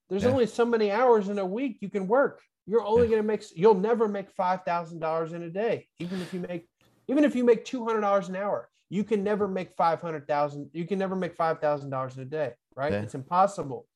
there's 0.08 0.22
Yeah. 0.22 0.30
only 0.30 0.46
so 0.46 0.64
many 0.64 0.90
hours 0.90 1.28
in 1.28 1.38
a 1.38 1.44
week 1.44 1.76
you 1.82 1.90
can 1.90 2.08
work. 2.08 2.40
You're 2.66 2.82
only 2.82 3.06
gonna 3.06 3.22
make 3.22 3.44
you'll 3.54 3.74
never 3.74 4.08
make 4.08 4.30
five 4.30 4.62
thousand 4.64 5.00
dollars 5.00 5.34
in 5.34 5.42
a 5.42 5.50
day. 5.50 5.86
Even 5.98 6.22
if 6.22 6.32
you 6.32 6.40
make 6.40 6.66
even 7.06 7.22
if 7.22 7.36
you 7.36 7.44
make 7.44 7.66
two 7.66 7.84
hundred 7.84 8.00
dollars 8.00 8.30
an 8.30 8.36
hour, 8.36 8.70
you 8.88 9.04
can 9.04 9.22
never 9.22 9.46
make 9.46 9.76
five 9.76 10.00
hundred 10.00 10.26
thousand. 10.26 10.70
You 10.72 10.86
can 10.86 10.98
never 10.98 11.14
make 11.14 11.36
five 11.36 11.60
thousand 11.60 11.90
dollars 11.90 12.16
in 12.16 12.22
a 12.22 12.24
day, 12.40 12.54
right? 12.74 12.92
Yeah. 12.92 13.02
It's 13.02 13.14
impossible. 13.14 13.86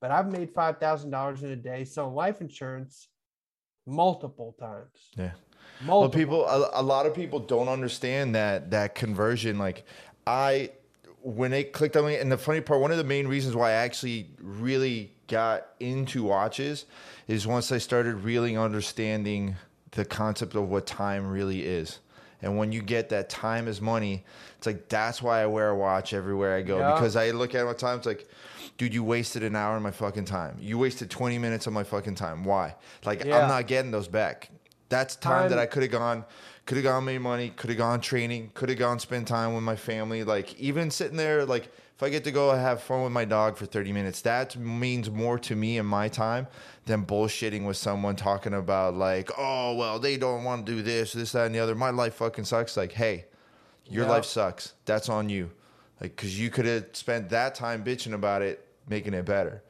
But 0.00 0.10
I've 0.10 0.30
made 0.30 0.50
five 0.54 0.78
thousand 0.78 1.10
dollars 1.10 1.42
in 1.42 1.50
a 1.50 1.56
day 1.56 1.84
selling 1.84 2.14
life 2.14 2.40
insurance 2.40 3.08
multiple 3.86 4.54
times. 4.58 5.10
Yeah. 5.16 5.32
Multiple. 5.80 6.00
Well, 6.00 6.10
people, 6.10 6.46
a, 6.46 6.80
a 6.80 6.82
lot 6.82 7.06
of 7.06 7.14
people 7.14 7.38
don't 7.38 7.68
understand 7.68 8.34
that 8.34 8.70
that 8.70 8.94
conversion. 8.94 9.58
Like, 9.58 9.84
I 10.26 10.70
when 11.22 11.52
it 11.52 11.72
clicked 11.72 11.96
on 11.96 12.06
me, 12.06 12.16
and 12.16 12.30
the 12.30 12.38
funny 12.38 12.60
part, 12.60 12.80
one 12.80 12.90
of 12.90 12.96
the 12.96 13.04
main 13.04 13.26
reasons 13.26 13.54
why 13.54 13.70
I 13.70 13.74
actually 13.74 14.30
really 14.40 15.12
got 15.26 15.68
into 15.80 16.22
watches 16.22 16.86
is 17.26 17.46
once 17.46 17.70
I 17.70 17.78
started 17.78 18.16
really 18.16 18.56
understanding 18.56 19.56
the 19.92 20.04
concept 20.04 20.54
of 20.54 20.68
what 20.68 20.86
time 20.86 21.28
really 21.28 21.66
is. 21.66 21.98
And 22.42 22.56
when 22.56 22.70
you 22.72 22.82
get 22.82 23.08
that 23.08 23.28
time 23.28 23.66
is 23.68 23.80
money, 23.80 24.24
it's 24.56 24.66
like 24.66 24.88
that's 24.88 25.20
why 25.22 25.42
I 25.42 25.46
wear 25.46 25.70
a 25.70 25.76
watch 25.76 26.12
everywhere 26.14 26.56
I 26.56 26.62
go 26.62 26.78
Yeah. 26.78 26.94
because 26.94 27.16
I 27.16 27.30
look 27.32 27.54
at 27.54 27.64
my 27.66 27.72
time. 27.72 27.98
It's 27.98 28.06
like, 28.06 28.28
dude, 28.76 28.94
you 28.94 29.02
wasted 29.02 29.42
an 29.42 29.56
hour 29.56 29.76
of 29.76 29.82
my 29.82 29.90
fucking 29.90 30.24
time. 30.26 30.56
You 30.60 30.78
wasted 30.78 31.10
20 31.10 31.38
minutes 31.38 31.66
of 31.66 31.72
my 31.72 31.82
fucking 31.84 32.14
time. 32.14 32.44
Why? 32.44 32.76
Like, 33.04 33.24
Yeah. 33.24 33.38
I'm 33.40 33.48
not 33.48 33.66
getting 33.66 33.90
those 33.90 34.08
back. 34.08 34.50
That's 34.88 35.16
time, 35.16 35.50
that 35.50 35.58
I 35.58 35.66
could 35.66 35.82
have 35.82 35.92
gone, 35.92 36.24
could 36.64 36.76
have 36.78 36.84
gone 36.84 37.04
made 37.04 37.18
money, 37.18 37.50
could 37.50 37.68
have 37.70 37.76
gone 37.76 38.00
training, 38.00 38.52
could 38.54 38.68
have 38.70 38.78
gone 38.78 38.98
spend 38.98 39.26
time 39.26 39.52
with 39.54 39.62
my 39.64 39.76
family. 39.76 40.24
Like 40.24 40.58
even 40.58 40.90
sitting 40.90 41.16
there, 41.16 41.44
like 41.44 41.70
if 41.98 42.02
I 42.04 42.10
get 42.10 42.22
to 42.24 42.30
go 42.30 42.52
have 42.54 42.80
fun 42.80 43.02
with 43.02 43.10
my 43.10 43.24
dog 43.24 43.56
for 43.56 43.66
30 43.66 43.92
minutes, 43.92 44.20
that 44.22 44.56
means 44.56 45.10
more 45.10 45.36
to 45.40 45.56
me 45.56 45.78
and 45.78 45.88
my 45.88 46.06
time 46.08 46.46
than 46.86 47.04
bullshitting 47.04 47.66
with 47.66 47.76
someone 47.76 48.14
talking 48.14 48.54
about 48.54 48.94
like, 48.94 49.30
oh 49.36 49.74
well, 49.74 49.98
they 49.98 50.16
don't 50.16 50.44
want 50.44 50.64
to 50.64 50.72
do 50.76 50.80
this, 50.80 51.12
this, 51.12 51.32
that, 51.32 51.46
and 51.46 51.54
the 51.54 51.58
other. 51.58 51.74
My 51.74 51.90
life 51.90 52.14
fucking 52.14 52.44
sucks. 52.44 52.76
Like, 52.76 52.92
hey, 52.92 53.24
your 53.84 54.04
Yeah. 54.04 54.10
life 54.12 54.24
sucks. 54.24 54.74
That's 54.84 55.08
on 55.08 55.28
you. 55.28 55.50
Like, 56.00 56.14
cause 56.14 56.30
you 56.38 56.50
could 56.50 56.66
have 56.66 56.86
spent 56.92 57.30
that 57.30 57.56
time 57.56 57.82
bitching 57.82 58.12
about 58.14 58.42
it, 58.42 58.64
making 58.88 59.12
it 59.14 59.24
better. 59.24 59.64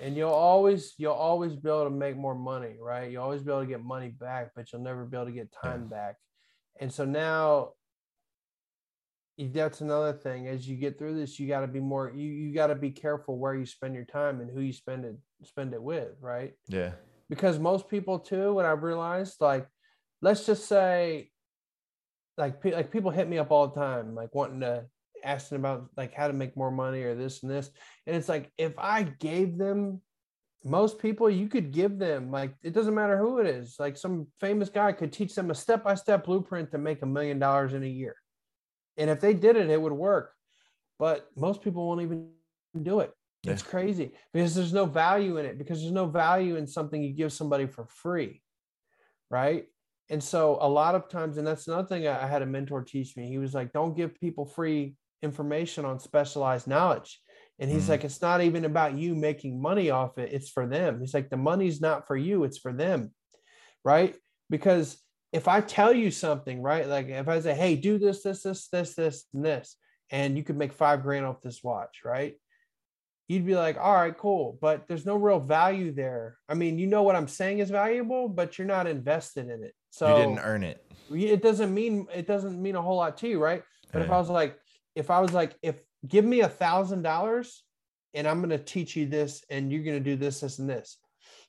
and 0.00 0.16
you'll 0.16 0.30
always 0.30 0.94
you'll 0.96 1.12
always 1.12 1.54
be 1.54 1.68
able 1.68 1.84
to 1.84 1.90
make 1.90 2.16
more 2.16 2.34
money 2.34 2.74
right 2.80 3.10
you'll 3.12 3.22
always 3.22 3.42
be 3.42 3.50
able 3.50 3.60
to 3.60 3.66
get 3.66 3.82
money 3.82 4.08
back 4.08 4.50
but 4.56 4.70
you'll 4.72 4.82
never 4.82 5.04
be 5.04 5.16
able 5.16 5.26
to 5.26 5.32
get 5.32 5.48
time 5.52 5.86
back 5.86 6.16
and 6.80 6.92
so 6.92 7.04
now 7.04 7.70
that's 9.52 9.80
another 9.80 10.12
thing 10.12 10.46
as 10.46 10.68
you 10.68 10.76
get 10.76 10.96
through 10.98 11.14
this 11.14 11.40
you 11.40 11.48
got 11.48 11.60
to 11.60 11.66
be 11.66 11.80
more 11.80 12.12
you, 12.14 12.30
you 12.30 12.54
got 12.54 12.68
to 12.68 12.74
be 12.74 12.90
careful 12.90 13.36
where 13.36 13.54
you 13.54 13.66
spend 13.66 13.94
your 13.94 14.04
time 14.04 14.40
and 14.40 14.50
who 14.50 14.60
you 14.60 14.72
spend 14.72 15.04
it 15.04 15.16
spend 15.42 15.74
it 15.74 15.82
with 15.82 16.10
right? 16.20 16.52
Yeah. 16.68 16.92
because 17.28 17.58
most 17.58 17.88
people 17.88 18.18
too 18.18 18.52
what 18.52 18.64
i've 18.64 18.84
realized 18.84 19.36
like 19.40 19.66
let's 20.22 20.46
just 20.46 20.66
say 20.66 21.30
like 22.38 22.64
like 22.64 22.92
people 22.92 23.10
hit 23.10 23.28
me 23.28 23.38
up 23.38 23.50
all 23.50 23.68
the 23.68 23.80
time 23.80 24.14
like 24.14 24.34
wanting 24.34 24.60
to 24.60 24.84
asking 25.24 25.56
about 25.56 25.88
like 25.96 26.14
how 26.14 26.28
to 26.28 26.32
make 26.32 26.56
more 26.56 26.70
money 26.70 27.02
or 27.02 27.14
this 27.14 27.42
and 27.42 27.50
this. 27.50 27.70
And 28.06 28.14
it's 28.14 28.28
like 28.28 28.50
if 28.58 28.78
i 28.78 29.02
gave 29.02 29.56
them 29.58 30.00
most 30.64 30.98
people 30.98 31.28
you 31.28 31.48
could 31.48 31.72
give 31.72 31.98
them 31.98 32.30
like 32.30 32.54
it 32.62 32.72
doesn't 32.72 32.94
matter 32.94 33.18
who 33.18 33.38
it 33.38 33.46
is. 33.46 33.76
Like 33.78 33.96
some 33.96 34.28
famous 34.40 34.68
guy 34.68 34.92
could 34.92 35.12
teach 35.12 35.34
them 35.34 35.50
a 35.50 35.54
step-by-step 35.54 36.24
blueprint 36.24 36.70
to 36.72 36.78
make 36.78 37.02
a 37.02 37.06
million 37.06 37.38
dollars 37.38 37.74
in 37.74 37.82
a 37.82 37.88
year 37.88 38.16
and 38.96 39.10
if 39.10 39.20
they 39.20 39.34
did 39.34 39.56
it 39.56 39.70
it 39.70 39.80
would 39.80 39.92
work. 39.92 40.32
But 40.98 41.28
most 41.36 41.62
people 41.62 41.86
won't 41.86 42.02
even 42.02 42.28
do 42.82 43.00
it. 43.00 43.12
It's 43.46 43.62
crazy 43.62 44.12
because 44.32 44.54
there's 44.54 44.72
no 44.72 44.86
value 44.86 45.36
in 45.36 45.44
it 45.44 45.58
because 45.58 45.80
there's 45.80 45.92
no 45.92 46.06
value 46.06 46.56
in 46.56 46.66
something 46.66 47.02
you 47.02 47.12
give 47.12 47.32
somebody 47.32 47.66
for 47.66 47.84
free 47.86 48.40
right? 49.30 49.66
And 50.10 50.22
so 50.22 50.58
a 50.60 50.68
lot 50.68 50.94
of 50.94 51.08
times 51.08 51.38
and 51.38 51.46
that's 51.46 51.66
another 51.66 51.88
thing 51.88 52.06
i 52.06 52.26
had 52.26 52.42
a 52.42 52.46
mentor 52.46 52.82
teach 52.82 53.16
me. 53.16 53.26
He 53.28 53.38
was 53.38 53.54
like 53.54 53.72
don't 53.72 53.96
give 53.96 54.14
people 54.20 54.46
free 54.46 54.96
information 55.22 55.84
on 55.84 55.98
specialized 55.98 56.66
knowledge. 56.68 57.20
And 57.58 57.70
he's 57.70 57.86
Mhm. 57.86 57.88
like 57.90 58.04
it's 58.04 58.20
not 58.22 58.40
even 58.42 58.64
about 58.64 58.98
you 58.98 59.14
making 59.14 59.60
money 59.60 59.90
off 59.90 60.18
it. 60.18 60.32
It's 60.32 60.50
for 60.50 60.66
them. 60.66 61.00
He's 61.00 61.14
like 61.14 61.30
the 61.30 61.36
money's 61.36 61.80
not 61.80 62.06
for 62.06 62.16
you. 62.16 62.44
It's 62.44 62.58
for 62.58 62.72
them. 62.72 63.14
Right? 63.84 64.16
Because 64.50 65.02
if 65.34 65.48
i 65.48 65.60
tell 65.60 65.92
you 65.92 66.10
something 66.10 66.62
right 66.62 66.88
like 66.88 67.08
if 67.08 67.28
i 67.28 67.38
say 67.40 67.54
hey 67.54 67.76
do 67.76 67.98
this 67.98 68.22
this 68.22 68.42
this 68.42 68.68
this 68.68 68.94
this 68.94 69.26
and 69.34 69.44
this 69.44 69.76
and 70.10 70.38
you 70.38 70.42
could 70.42 70.56
make 70.56 70.72
five 70.72 71.02
grand 71.02 71.26
off 71.26 71.42
this 71.42 71.62
watch 71.62 72.00
right 72.04 72.36
you'd 73.28 73.46
be 73.46 73.56
like, 73.56 73.78
all 73.78 73.94
right, 73.94 74.16
cool. 74.16 74.58
But 74.60 74.86
there's 74.86 75.06
no 75.06 75.16
real 75.16 75.40
value 75.40 75.92
there. 75.92 76.36
I 76.48 76.54
mean, 76.54 76.78
you 76.78 76.86
know 76.86 77.02
what 77.02 77.16
I'm 77.16 77.28
saying 77.28 77.60
is 77.60 77.70
valuable, 77.70 78.28
but 78.28 78.58
you're 78.58 78.66
not 78.66 78.86
invested 78.86 79.48
in 79.48 79.62
it. 79.62 79.74
So 79.90 80.16
you 80.16 80.22
didn't 80.22 80.40
earn 80.40 80.62
it. 80.62 80.84
it 81.12 81.42
doesn't 81.42 81.72
mean 81.72 82.06
it 82.14 82.26
doesn't 82.26 82.60
mean 82.60 82.76
a 82.76 82.82
whole 82.82 82.96
lot 82.96 83.16
to 83.18 83.28
you, 83.28 83.42
right? 83.42 83.62
But 83.92 84.02
if 84.02 84.10
I 84.10 84.18
was 84.18 84.28
like, 84.28 84.58
if 84.94 85.10
I 85.10 85.20
was 85.20 85.32
like, 85.32 85.56
if 85.62 85.76
give 86.06 86.24
me 86.24 86.40
a 86.40 86.48
thousand 86.48 87.02
dollars 87.02 87.62
and 88.12 88.26
I'm 88.26 88.40
gonna 88.40 88.58
teach 88.58 88.96
you 88.96 89.06
this 89.06 89.44
and 89.50 89.72
you're 89.72 89.84
gonna 89.84 90.00
do 90.00 90.16
this, 90.16 90.40
this, 90.40 90.58
and 90.58 90.68
this, 90.68 90.98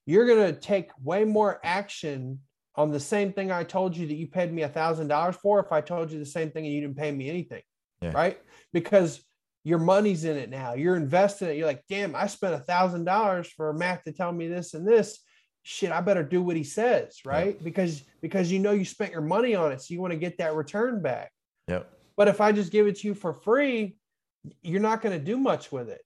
you're 0.06 0.28
gonna 0.28 0.54
take 0.54 0.92
way 1.04 1.26
more 1.26 1.60
action 1.64 2.40
on 2.78 2.92
the 2.92 3.00
same 3.00 3.32
thing 3.32 3.52
I 3.52 3.64
told 3.64 3.96
you 3.96 4.08
that 4.08 4.16
you 4.16 4.28
paid 4.28 4.52
me 4.52 4.64
a 4.64 4.70
thousand 4.70 5.08
dollars 5.08 5.36
for 5.36 5.60
if 5.60 5.72
I 5.72 5.82
told 5.82 6.12
you 6.12 6.20
the 6.20 6.26
same 6.26 6.52
thing 6.52 6.66
and 6.66 6.74
you 6.74 6.82
didn't 6.82 6.98
pay 6.98 7.12
me 7.12 7.30
anything. 7.30 7.62
Yeah. 8.02 8.12
Right? 8.14 8.40
Because 8.74 9.24
your 9.64 9.80
money's 9.80 10.26
in 10.26 10.38
it 10.38 10.50
now. 10.50 10.74
You're 10.74 10.96
investing 10.96 11.50
it. 11.50 11.58
You're 11.58 11.68
like, 11.68 11.84
damn, 11.90 12.16
I 12.16 12.28
spent 12.28 12.54
a 12.54 12.60
thousand 12.60 13.06
dollars 13.06 13.48
for 13.48 13.74
Matt 13.74 14.04
to 14.04 14.12
tell 14.12 14.32
me 14.32 14.48
this 14.48 14.74
and 14.74 14.88
this. 14.88 15.20
Shit, 15.64 15.92
I 15.92 16.02
better 16.02 16.22
do 16.22 16.44
what 16.44 16.56
he 16.56 16.64
says, 16.64 17.22
right? 17.26 17.62
Because 17.64 18.04
because 18.22 18.52
you 18.52 18.60
know 18.60 18.72
you 18.72 18.86
spent 18.86 19.12
your 19.12 19.22
money 19.22 19.56
on 19.56 19.72
it, 19.72 19.82
so 19.82 19.96
you 19.96 20.02
want 20.02 20.14
to 20.14 20.20
get 20.20 20.38
that 20.38 20.54
return 20.54 21.02
back. 21.02 21.32
Yep. 21.68 21.92
But 22.16 22.28
if 22.28 22.40
I 22.40 22.52
just 22.52 22.72
give 22.72 22.86
it 22.86 22.98
to 23.00 23.08
you 23.08 23.16
for 23.16 23.34
free, 23.34 23.98
you're 24.62 24.82
not 24.82 25.02
going 25.02 25.18
to 25.18 25.24
do 25.24 25.38
much 25.38 25.72
with 25.72 25.90
it. 25.90 26.02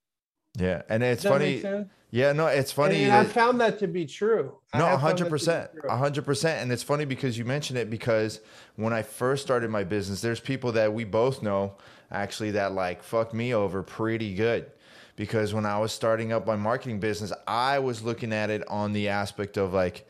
Yeah. 0.59 0.81
And 0.89 1.03
it's 1.03 1.23
that 1.23 1.29
funny. 1.29 1.85
Yeah, 2.11 2.31
no, 2.33 2.47
it's 2.47 2.71
funny. 2.71 3.03
and, 3.03 3.13
and 3.13 3.13
I 3.13 3.23
found 3.23 3.61
that 3.61 3.77
to 3.79 3.87
be 3.87 4.05
true. 4.05 4.55
No, 4.73 4.97
hundred 4.97 5.25
that 5.25 5.29
percent, 5.29 5.71
hundred 5.87 6.25
percent, 6.25 6.61
and 6.63 6.71
it's 6.71 6.81
funny 6.81 7.05
because 7.05 7.37
you 7.37 7.45
mentioned 7.45 7.77
it 7.77 7.89
because 7.89 8.39
when 8.77 8.93
I 8.93 9.03
first 9.03 9.43
started 9.43 9.69
my 9.69 9.83
business, 9.83 10.19
there's 10.19 10.39
people 10.39 10.71
that 10.71 10.91
we 10.91 11.03
both 11.03 11.43
know 11.43 11.75
actually 12.11 12.51
that 12.51 12.73
like 12.73 13.03
fucked 13.03 13.35
me 13.35 13.53
over 13.53 13.83
pretty 13.83 14.33
good 14.33 14.71
because 15.15 15.53
when 15.53 15.65
I 15.67 15.77
was 15.77 15.91
starting 15.91 16.31
up 16.31 16.47
my 16.47 16.55
marketing 16.55 16.99
business, 16.99 17.31
I 17.45 17.77
was 17.77 18.01
looking 18.01 18.33
at 18.33 18.49
it 18.49 18.67
on 18.67 18.93
the 18.93 19.09
aspect 19.09 19.57
of 19.57 19.73
like 19.73 20.07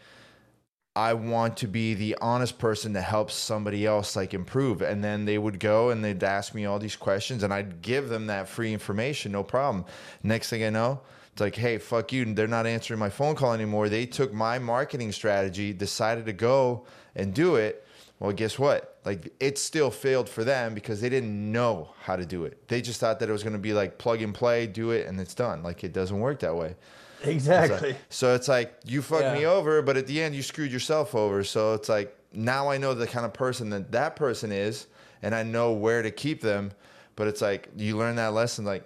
I 0.99 1.13
want 1.13 1.55
to 1.57 1.67
be 1.67 1.93
the 1.93 2.17
honest 2.19 2.59
person 2.59 2.91
that 2.91 3.03
helps 3.03 3.33
somebody 3.33 3.85
else 3.85 4.17
like 4.17 4.33
improve. 4.33 4.81
And 4.81 5.01
then 5.01 5.23
they 5.23 5.37
would 5.37 5.57
go 5.57 5.91
and 5.91 6.03
they'd 6.03 6.21
ask 6.21 6.53
me 6.53 6.65
all 6.65 6.77
these 6.77 6.97
questions 6.97 7.41
and 7.43 7.53
I'd 7.53 7.81
give 7.81 8.09
them 8.09 8.27
that 8.27 8.49
free 8.49 8.73
information, 8.73 9.31
no 9.31 9.41
problem. 9.41 9.85
Next 10.23 10.49
thing 10.49 10.61
I 10.61 10.69
know, 10.69 10.99
it's 11.31 11.39
like, 11.39 11.55
hey, 11.55 11.77
fuck 11.77 12.11
you. 12.11 12.25
They're 12.33 12.47
not 12.47 12.67
answering 12.67 12.99
my 12.99 13.09
phone 13.09 13.35
call 13.35 13.53
anymore. 13.53 13.87
They 13.87 14.05
took 14.05 14.33
my 14.33 14.59
marketing 14.59 15.13
strategy, 15.13 15.71
decided 15.71 16.25
to 16.25 16.33
go 16.33 16.85
and 17.15 17.33
do 17.33 17.55
it. 17.55 17.87
Well, 18.19 18.33
guess 18.33 18.59
what? 18.59 18.99
Like 19.05 19.31
it 19.39 19.57
still 19.57 19.91
failed 19.91 20.27
for 20.27 20.43
them 20.43 20.73
because 20.73 20.99
they 20.99 21.07
didn't 21.07 21.49
know 21.53 21.91
how 22.01 22.17
to 22.17 22.25
do 22.25 22.43
it. 22.43 22.67
They 22.67 22.81
just 22.81 22.99
thought 22.99 23.21
that 23.21 23.29
it 23.29 23.31
was 23.31 23.43
going 23.43 23.53
to 23.53 23.59
be 23.59 23.71
like 23.71 23.99
plug 23.99 24.21
and 24.21 24.35
play, 24.35 24.67
do 24.67 24.91
it, 24.91 25.07
and 25.07 25.17
it's 25.17 25.33
done. 25.33 25.63
Like 25.63 25.85
it 25.85 25.93
doesn't 25.93 26.19
work 26.19 26.39
that 26.39 26.57
way. 26.57 26.75
exactly. 27.23 27.95
So 28.09 28.33
it's 28.35 28.47
like 28.47 28.73
you 28.85 29.01
fucked 29.01 29.37
me 29.37 29.45
over, 29.45 29.81
but 29.81 29.97
at 29.97 30.07
the 30.07 30.21
end 30.21 30.35
you 30.35 30.41
screwed 30.41 30.71
yourself 30.71 31.15
over. 31.15 31.43
So 31.43 31.73
it's 31.73 31.89
like 31.89 32.15
now 32.33 32.69
I 32.69 32.77
know 32.77 32.93
the 32.93 33.07
kind 33.07 33.25
of 33.25 33.33
person 33.33 33.69
that 33.71 33.91
that 33.91 34.15
person 34.15 34.51
is, 34.51 34.87
and 35.21 35.35
I 35.35 35.43
know 35.43 35.73
where 35.73 36.01
to 36.01 36.11
keep 36.11 36.41
them. 36.41 36.71
But 37.15 37.27
it's 37.27 37.41
like 37.41 37.69
you 37.75 37.97
learn 37.97 38.15
that 38.15 38.33
lesson. 38.33 38.65
Like 38.65 38.83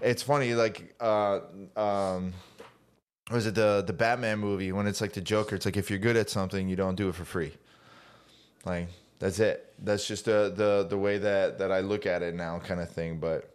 it's 0.00 0.22
funny. 0.22 0.54
Like 0.54 0.94
uh, 1.00 1.40
um, 1.76 2.32
was 3.30 3.46
it 3.46 3.54
the 3.54 3.84
the 3.86 3.92
Batman 3.92 4.38
movie 4.38 4.72
when 4.72 4.86
it's 4.86 5.00
like 5.00 5.12
the 5.12 5.20
Joker? 5.20 5.54
It's 5.56 5.66
like 5.66 5.76
if 5.76 5.90
you're 5.90 5.98
good 5.98 6.16
at 6.16 6.28
something, 6.28 6.68
you 6.68 6.76
don't 6.76 6.96
do 6.96 7.08
it 7.08 7.14
for 7.14 7.24
free. 7.24 7.52
Like 8.64 8.88
that's 9.18 9.38
it. 9.38 9.72
That's 9.78 10.06
just 10.06 10.24
the 10.24 10.52
the 10.54 10.86
the 10.88 10.98
way 10.98 11.18
that 11.18 11.58
that 11.58 11.70
I 11.70 11.80
look 11.80 12.06
at 12.06 12.22
it 12.22 12.34
now, 12.34 12.58
kind 12.58 12.80
of 12.80 12.90
thing. 12.90 13.18
But 13.18 13.54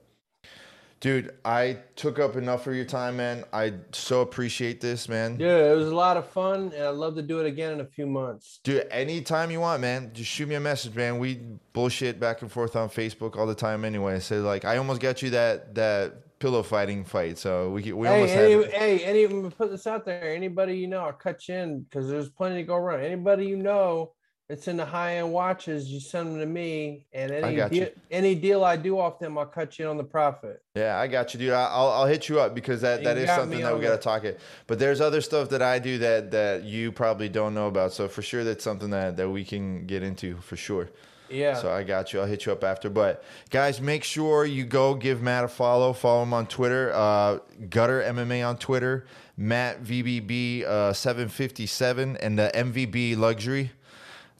dude, 0.99 1.33
I 1.43 1.79
took 1.95 2.19
up 2.19 2.35
enough 2.35 2.67
of 2.67 2.75
your 2.75 2.85
time, 2.85 3.17
man. 3.17 3.43
I 3.53 3.73
so 3.91 4.21
appreciate 4.21 4.81
this, 4.81 5.07
man. 5.07 5.37
Yeah, 5.39 5.71
it 5.71 5.75
was 5.75 5.87
a 5.89 5.95
lot 5.95 6.17
of 6.17 6.27
fun, 6.27 6.71
and 6.73 6.83
I'd 6.83 6.89
love 6.95 7.15
to 7.15 7.21
do 7.21 7.39
it 7.39 7.45
again 7.45 7.73
in 7.73 7.79
a 7.81 7.85
few 7.85 8.05
months. 8.07 8.59
Dude, 8.63 8.87
anytime 8.91 9.51
you 9.51 9.59
want, 9.59 9.81
man, 9.81 10.11
just 10.13 10.29
shoot 10.29 10.47
me 10.47 10.55
a 10.55 10.59
message, 10.59 10.95
man. 10.95 11.19
We 11.19 11.39
bullshit 11.73 12.19
back 12.19 12.41
and 12.41 12.51
forth 12.51 12.75
on 12.75 12.89
Facebook 12.89 13.37
all 13.37 13.45
the 13.45 13.55
time, 13.55 13.85
anyway. 13.85 14.19
So 14.19 14.41
like, 14.41 14.65
I 14.65 14.77
almost 14.77 15.01
got 15.01 15.21
you 15.21 15.29
that 15.31 15.75
that 15.75 16.39
pillow 16.39 16.63
fighting 16.63 17.03
fight. 17.05 17.37
So 17.37 17.69
we 17.71 17.93
we 17.93 18.07
Hey, 18.07 18.13
almost 18.13 18.33
had. 18.33 18.45
any, 18.45 18.53
it. 18.53 18.73
hey, 18.73 18.99
any, 19.05 19.49
put 19.51 19.71
this 19.71 19.87
out 19.87 20.05
there. 20.05 20.33
Anybody 20.35 20.77
you 20.77 20.87
know, 20.87 21.01
I'll 21.01 21.13
cut 21.13 21.47
you 21.47 21.55
in 21.55 21.81
because 21.81 22.09
there's 22.09 22.29
plenty 22.29 22.57
to 22.57 22.63
go 22.63 22.75
around. 22.75 23.01
Anybody 23.01 23.45
you 23.45 23.57
know 23.57 24.13
that's 24.47 24.67
in 24.67 24.77
the 24.77 24.85
high 24.85 25.17
end 25.17 25.33
watches, 25.33 25.91
you 25.91 25.99
send 25.99 26.27
them 26.27 26.39
to 26.39 26.45
me, 26.45 27.05
and 27.13 27.31
any 27.31 27.69
deal, 27.69 27.89
any 28.11 28.35
deal 28.35 28.63
I 28.63 28.75
do 28.75 28.99
off 28.99 29.17
them, 29.17 29.37
I'll 29.37 29.45
cut 29.45 29.79
you 29.79 29.87
on 29.87 29.97
the 29.97 30.03
profit. 30.03 30.61
Yeah, 30.75 30.99
I 30.99 31.07
got 31.07 31.33
you, 31.33 31.39
dude. 31.39 31.53
I'll 31.53 31.89
I'll 31.89 32.05
hit 32.05 32.29
you 32.29 32.39
up 32.39 32.53
because 32.53 32.81
that, 32.81 32.99
You 32.99 33.05
that 33.05 33.17
is 33.17 33.29
something 33.29 33.61
that 33.61 33.75
we 33.75 33.81
got 33.81 33.91
to 33.91 33.97
talk 33.97 34.23
it. 34.23 34.39
But 34.67 34.77
there's 34.77 35.01
other 35.01 35.21
stuff 35.21 35.49
that 35.49 35.61
I 35.61 35.79
do 35.79 35.97
that 35.99 36.31
that 36.31 36.63
you 36.63 36.91
probably 36.91 37.27
don't 37.27 37.55
know 37.55 37.67
about. 37.67 37.93
So 37.93 38.07
for 38.07 38.21
sure, 38.21 38.43
that's 38.43 38.63
something 38.63 38.91
that 38.91 39.17
that 39.17 39.29
we 39.29 39.43
can 39.43 39.87
get 39.87 40.03
into 40.03 40.37
for 40.41 40.55
sure. 40.55 40.89
Yeah. 41.29 41.55
So 41.55 41.71
I 41.71 41.83
got 41.83 42.13
you. 42.13 42.19
I'll 42.19 42.27
hit 42.27 42.45
you 42.45 42.51
up 42.51 42.63
after. 42.63 42.89
But 42.89 43.23
guys, 43.49 43.81
make 43.81 44.03
sure 44.03 44.45
you 44.45 44.63
go 44.63 44.93
give 44.93 45.21
Matt 45.21 45.43
a 45.43 45.47
follow. 45.47 45.91
Follow 45.93 46.23
him 46.23 46.33
on 46.33 46.45
Twitter. 46.47 46.91
Uh, 46.93 47.39
Gutter 47.69 48.01
MMA 48.01 48.47
on 48.47 48.57
Twitter. 48.57 49.05
Matt 49.37 49.83
VBB 49.83 50.63
uh, 50.63 50.93
757 50.93 52.17
and 52.17 52.39
the 52.39 52.51
MVB 52.53 53.17
Luxury. 53.17 53.71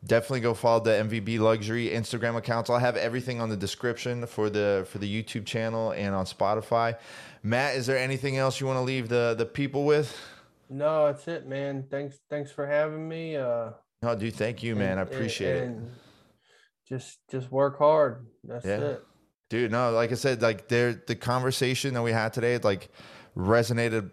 Definitely 0.06 0.42
go 0.42 0.54
follow 0.54 0.82
the 0.84 0.92
MVB 0.92 1.40
Luxury 1.40 1.90
Instagram 1.90 2.36
accounts. 2.36 2.70
I'll 2.70 2.78
have 2.78 2.96
everything 2.96 3.42
on 3.42 3.50
the 3.50 3.58
description 3.58 4.26
for 4.28 4.50
the 4.50 4.86
for 4.90 5.00
the 5.00 5.24
YouTube 5.24 5.46
channel 5.46 5.92
and 5.92 6.14
on 6.14 6.26
Spotify. 6.26 6.98
Matt, 7.42 7.76
is 7.76 7.88
there 7.88 7.98
anything 7.98 8.38
else 8.38 8.60
you 8.60 8.68
want 8.68 8.78
to 8.78 8.84
leave 8.84 9.10
the 9.10 9.34
the 9.38 9.46
people 9.46 9.86
with? 9.86 10.16
no, 10.70 11.06
that's 11.08 11.28
it, 11.28 11.48
man. 11.48 11.86
Thanks, 11.90 12.18
thanks 12.30 12.52
for 12.52 12.66
having 12.68 13.08
me. 13.08 13.36
Uh, 13.36 13.72
No, 14.02 14.16
dude, 14.16 14.34
thank 14.36 14.62
you, 14.64 14.76
man. 14.76 14.98
I 14.98 15.02
and- 15.02 15.10
appreciate 15.12 15.56
it. 15.58 15.64
and 15.64 15.92
Just, 16.88 17.18
just 17.32 17.52
work 17.52 17.78
hard. 17.80 18.28
That's 18.44 18.66
Yeah. 18.66 18.80
it. 18.80 19.04
dude 19.50 19.72
no 19.72 19.92
like 19.92 20.12
i 20.12 20.16
said 20.16 20.42
like 20.42 20.68
there 20.70 20.92
the 21.06 21.16
conversation 21.16 21.94
that 21.94 22.02
we 22.02 22.12
had 22.12 22.34
today 22.34 22.58
like 22.58 22.90
resonated 23.38 24.10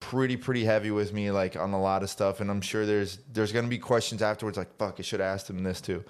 pretty 0.00 0.36
pretty 0.36 0.64
heavy 0.64 0.90
with 0.90 1.12
me 1.12 1.30
like 1.30 1.56
on 1.56 1.72
a 1.72 1.80
lot 1.80 2.02
of 2.02 2.08
stuff 2.10 2.40
and 2.40 2.50
i'm 2.50 2.60
sure 2.62 2.86
there's 2.86 3.18
there's 3.32 3.52
gonna 3.52 3.68
be 3.68 3.78
questions 3.78 4.22
afterwards 4.22 4.56
like 4.56 4.74
fuck 4.78 4.96
i 4.98 5.02
should 5.02 5.20
have 5.20 5.28
asked 5.34 5.48
him 5.50 5.62
this 5.62 5.80
too 5.80 6.02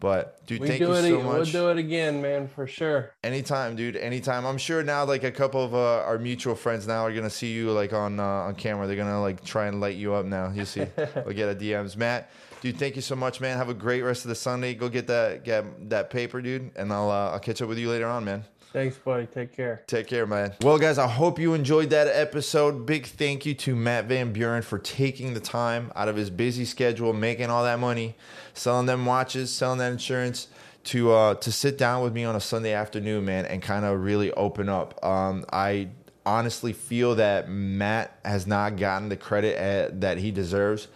But 0.00 0.46
dude, 0.46 0.60
we 0.60 0.68
thank 0.68 0.78
you 0.80 0.86
so 0.86 0.92
ag- 1.18 1.24
much. 1.24 1.52
We'll 1.52 1.64
do 1.64 1.68
it 1.70 1.78
again, 1.78 2.22
man, 2.22 2.46
for 2.46 2.68
sure. 2.68 3.10
Anytime, 3.24 3.74
dude. 3.74 3.96
Anytime. 3.96 4.46
I'm 4.46 4.56
sure 4.56 4.84
now, 4.84 5.04
like 5.04 5.24
a 5.24 5.32
couple 5.32 5.60
of 5.64 5.74
uh, 5.74 6.06
our 6.06 6.18
mutual 6.20 6.54
friends 6.54 6.86
now 6.86 7.02
are 7.04 7.12
gonna 7.12 7.28
see 7.28 7.50
you 7.52 7.72
like 7.72 7.92
on 7.92 8.20
uh, 8.20 8.46
on 8.46 8.54
camera. 8.54 8.86
They're 8.86 8.94
gonna 8.94 9.20
like 9.20 9.42
try 9.42 9.66
and 9.66 9.80
light 9.80 9.96
you 9.96 10.14
up 10.14 10.24
now. 10.24 10.52
You 10.54 10.64
see, 10.66 10.86
we'll 11.24 11.34
get 11.34 11.48
a 11.48 11.54
DMs. 11.56 11.96
Matt, 11.96 12.30
dude, 12.60 12.78
thank 12.78 12.94
you 12.94 13.02
so 13.02 13.16
much, 13.16 13.40
man. 13.40 13.56
Have 13.58 13.70
a 13.70 13.74
great 13.74 14.02
rest 14.02 14.24
of 14.24 14.28
the 14.28 14.36
Sunday. 14.36 14.72
Go 14.74 14.88
get 14.88 15.08
that 15.08 15.42
get 15.42 15.64
that 15.90 16.10
paper, 16.10 16.40
dude, 16.40 16.70
and 16.76 16.92
I'll 16.92 17.10
uh, 17.10 17.32
I'll 17.32 17.40
catch 17.40 17.60
up 17.60 17.68
with 17.68 17.78
you 17.78 17.90
later 17.90 18.06
on, 18.06 18.24
man. 18.24 18.44
Thanks, 18.72 18.98
buddy. 18.98 19.26
Take 19.26 19.56
care. 19.56 19.82
Take 19.86 20.06
care, 20.06 20.26
man. 20.26 20.54
Well, 20.60 20.78
guys, 20.78 20.98
I 20.98 21.08
hope 21.08 21.38
you 21.38 21.54
enjoyed 21.54 21.90
that 21.90 22.06
episode. 22.06 22.84
Big 22.84 23.06
thank 23.06 23.46
you 23.46 23.54
to 23.54 23.74
Matt 23.74 24.04
Van 24.06 24.32
Buren 24.32 24.62
for 24.62 24.78
taking 24.78 25.32
the 25.34 25.40
time 25.40 25.90
out 25.96 26.08
of 26.08 26.16
his 26.16 26.28
busy 26.28 26.64
schedule, 26.66 27.12
making 27.12 27.48
all 27.48 27.64
that 27.64 27.78
money, 27.78 28.14
selling 28.52 28.86
them 28.86 29.06
watches, 29.06 29.50
selling 29.50 29.78
that 29.78 29.92
insurance 29.92 30.48
to 30.84 31.12
uh, 31.12 31.34
to 31.34 31.50
sit 31.50 31.78
down 31.78 32.02
with 32.02 32.12
me 32.12 32.24
on 32.24 32.36
a 32.36 32.40
Sunday 32.40 32.72
afternoon, 32.72 33.24
man, 33.24 33.46
and 33.46 33.62
kind 33.62 33.84
of 33.84 34.02
really 34.02 34.32
open 34.32 34.68
up. 34.68 35.02
Um, 35.04 35.44
I 35.52 35.88
honestly 36.26 36.74
feel 36.74 37.14
that 37.14 37.48
Matt 37.48 38.18
has 38.24 38.46
not 38.46 38.76
gotten 38.76 39.08
the 39.08 39.16
credit 39.16 39.56
at, 39.56 40.02
that 40.02 40.18
he 40.18 40.30
deserves, 40.30 40.88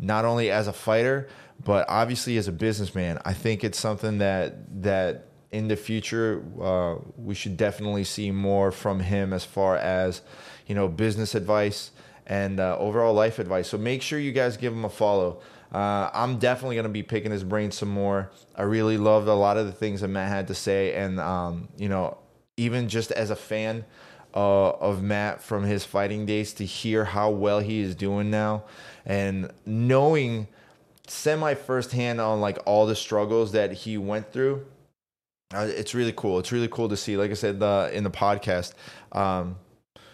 not 0.00 0.24
only 0.24 0.50
as 0.50 0.66
a 0.66 0.72
fighter, 0.72 1.28
but 1.64 1.88
obviously 1.88 2.36
as 2.38 2.48
a 2.48 2.52
businessman. 2.52 3.20
I 3.24 3.34
think 3.34 3.62
it's 3.62 3.78
something 3.78 4.18
that 4.18 4.82
that 4.82 5.26
in 5.52 5.68
the 5.68 5.76
future 5.76 6.42
uh, 6.60 6.96
we 7.16 7.34
should 7.34 7.56
definitely 7.56 8.04
see 8.04 8.30
more 8.30 8.70
from 8.70 9.00
him 9.00 9.32
as 9.32 9.44
far 9.44 9.76
as 9.76 10.22
you 10.66 10.74
know 10.74 10.86
business 10.86 11.34
advice 11.34 11.90
and 12.30 12.60
uh, 12.60 12.76
overall 12.78 13.12
life 13.12 13.40
advice. 13.40 13.68
So 13.68 13.76
make 13.76 14.02
sure 14.02 14.18
you 14.18 14.30
guys 14.30 14.56
give 14.56 14.72
him 14.72 14.84
a 14.84 14.88
follow. 14.88 15.40
Uh, 15.72 16.10
I'm 16.14 16.38
definitely 16.38 16.76
to 16.76 16.88
be 16.88 17.02
picking 17.02 17.32
his 17.32 17.42
brain 17.42 17.72
some 17.72 17.88
more. 17.88 18.30
I 18.56 18.62
really 18.62 18.96
loved 18.96 19.26
a 19.26 19.34
lot 19.34 19.56
of 19.56 19.66
the 19.66 19.72
things 19.72 20.00
that 20.00 20.08
Matt 20.08 20.28
had 20.28 20.46
to 20.48 20.54
say, 20.54 20.94
and 20.94 21.18
um, 21.20 21.68
you 21.76 21.88
know, 21.88 22.18
even 22.56 22.88
just 22.88 23.10
as 23.12 23.30
a 23.30 23.36
fan 23.36 23.84
uh, 24.34 24.70
of 24.70 25.02
Matt 25.02 25.42
from 25.42 25.64
his 25.64 25.84
fighting 25.84 26.24
days, 26.24 26.52
to 26.54 26.64
hear 26.64 27.04
how 27.04 27.30
well 27.30 27.58
he 27.58 27.80
is 27.80 27.96
doing 27.96 28.30
now, 28.30 28.64
and 29.04 29.50
knowing 29.66 30.46
semi 31.08 31.54
firsthand 31.54 32.20
on 32.20 32.40
like 32.40 32.58
all 32.64 32.86
the 32.86 32.96
struggles 32.96 33.52
that 33.52 33.72
he 33.72 33.98
went 33.98 34.32
through. 34.32 34.64
It's 35.52 35.94
really 35.94 36.12
cool. 36.12 36.38
It's 36.38 36.52
really 36.52 36.68
cool 36.68 36.88
to 36.88 36.96
see. 36.96 37.16
Like 37.16 37.32
I 37.32 37.34
said 37.34 37.54
in 37.92 38.04
the 38.04 38.10
podcast, 38.10 38.74
um, 39.10 39.56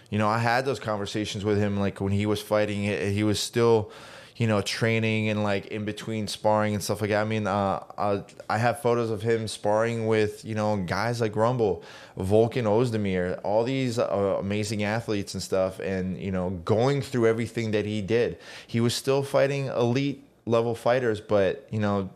you 0.08 0.18
know, 0.18 0.28
I 0.28 0.38
had 0.38 0.64
those 0.64 0.80
conversations 0.80 1.44
with 1.44 1.58
him. 1.58 1.78
Like 1.78 2.00
when 2.00 2.12
he 2.12 2.24
was 2.24 2.40
fighting, 2.40 2.84
he 2.84 3.22
was 3.22 3.38
still, 3.38 3.90
you 4.36 4.46
know, 4.46 4.62
training 4.62 5.28
and 5.28 5.42
like 5.42 5.66
in 5.66 5.84
between 5.84 6.26
sparring 6.26 6.72
and 6.72 6.82
stuff 6.82 7.02
like 7.02 7.10
that. 7.10 7.20
I 7.20 7.24
mean, 7.24 7.46
uh, 7.46 7.84
uh, 7.98 8.22
I 8.48 8.56
have 8.56 8.80
photos 8.80 9.10
of 9.10 9.20
him 9.20 9.46
sparring 9.46 10.06
with 10.06 10.42
you 10.42 10.54
know 10.54 10.78
guys 10.78 11.20
like 11.20 11.36
Rumble, 11.36 11.82
Volkan 12.16 12.64
Oezdemir, 12.64 13.38
all 13.44 13.62
these 13.62 13.98
uh, 13.98 14.36
amazing 14.40 14.84
athletes 14.84 15.34
and 15.34 15.42
stuff, 15.42 15.80
and 15.80 16.18
you 16.18 16.32
know, 16.32 16.48
going 16.64 17.02
through 17.02 17.26
everything 17.26 17.72
that 17.72 17.84
he 17.84 18.00
did. 18.00 18.38
He 18.66 18.80
was 18.80 18.94
still 18.94 19.22
fighting 19.22 19.66
elite 19.66 20.26
level 20.46 20.74
fighters, 20.74 21.20
but 21.20 21.68
you 21.70 21.80
know, 21.80 22.08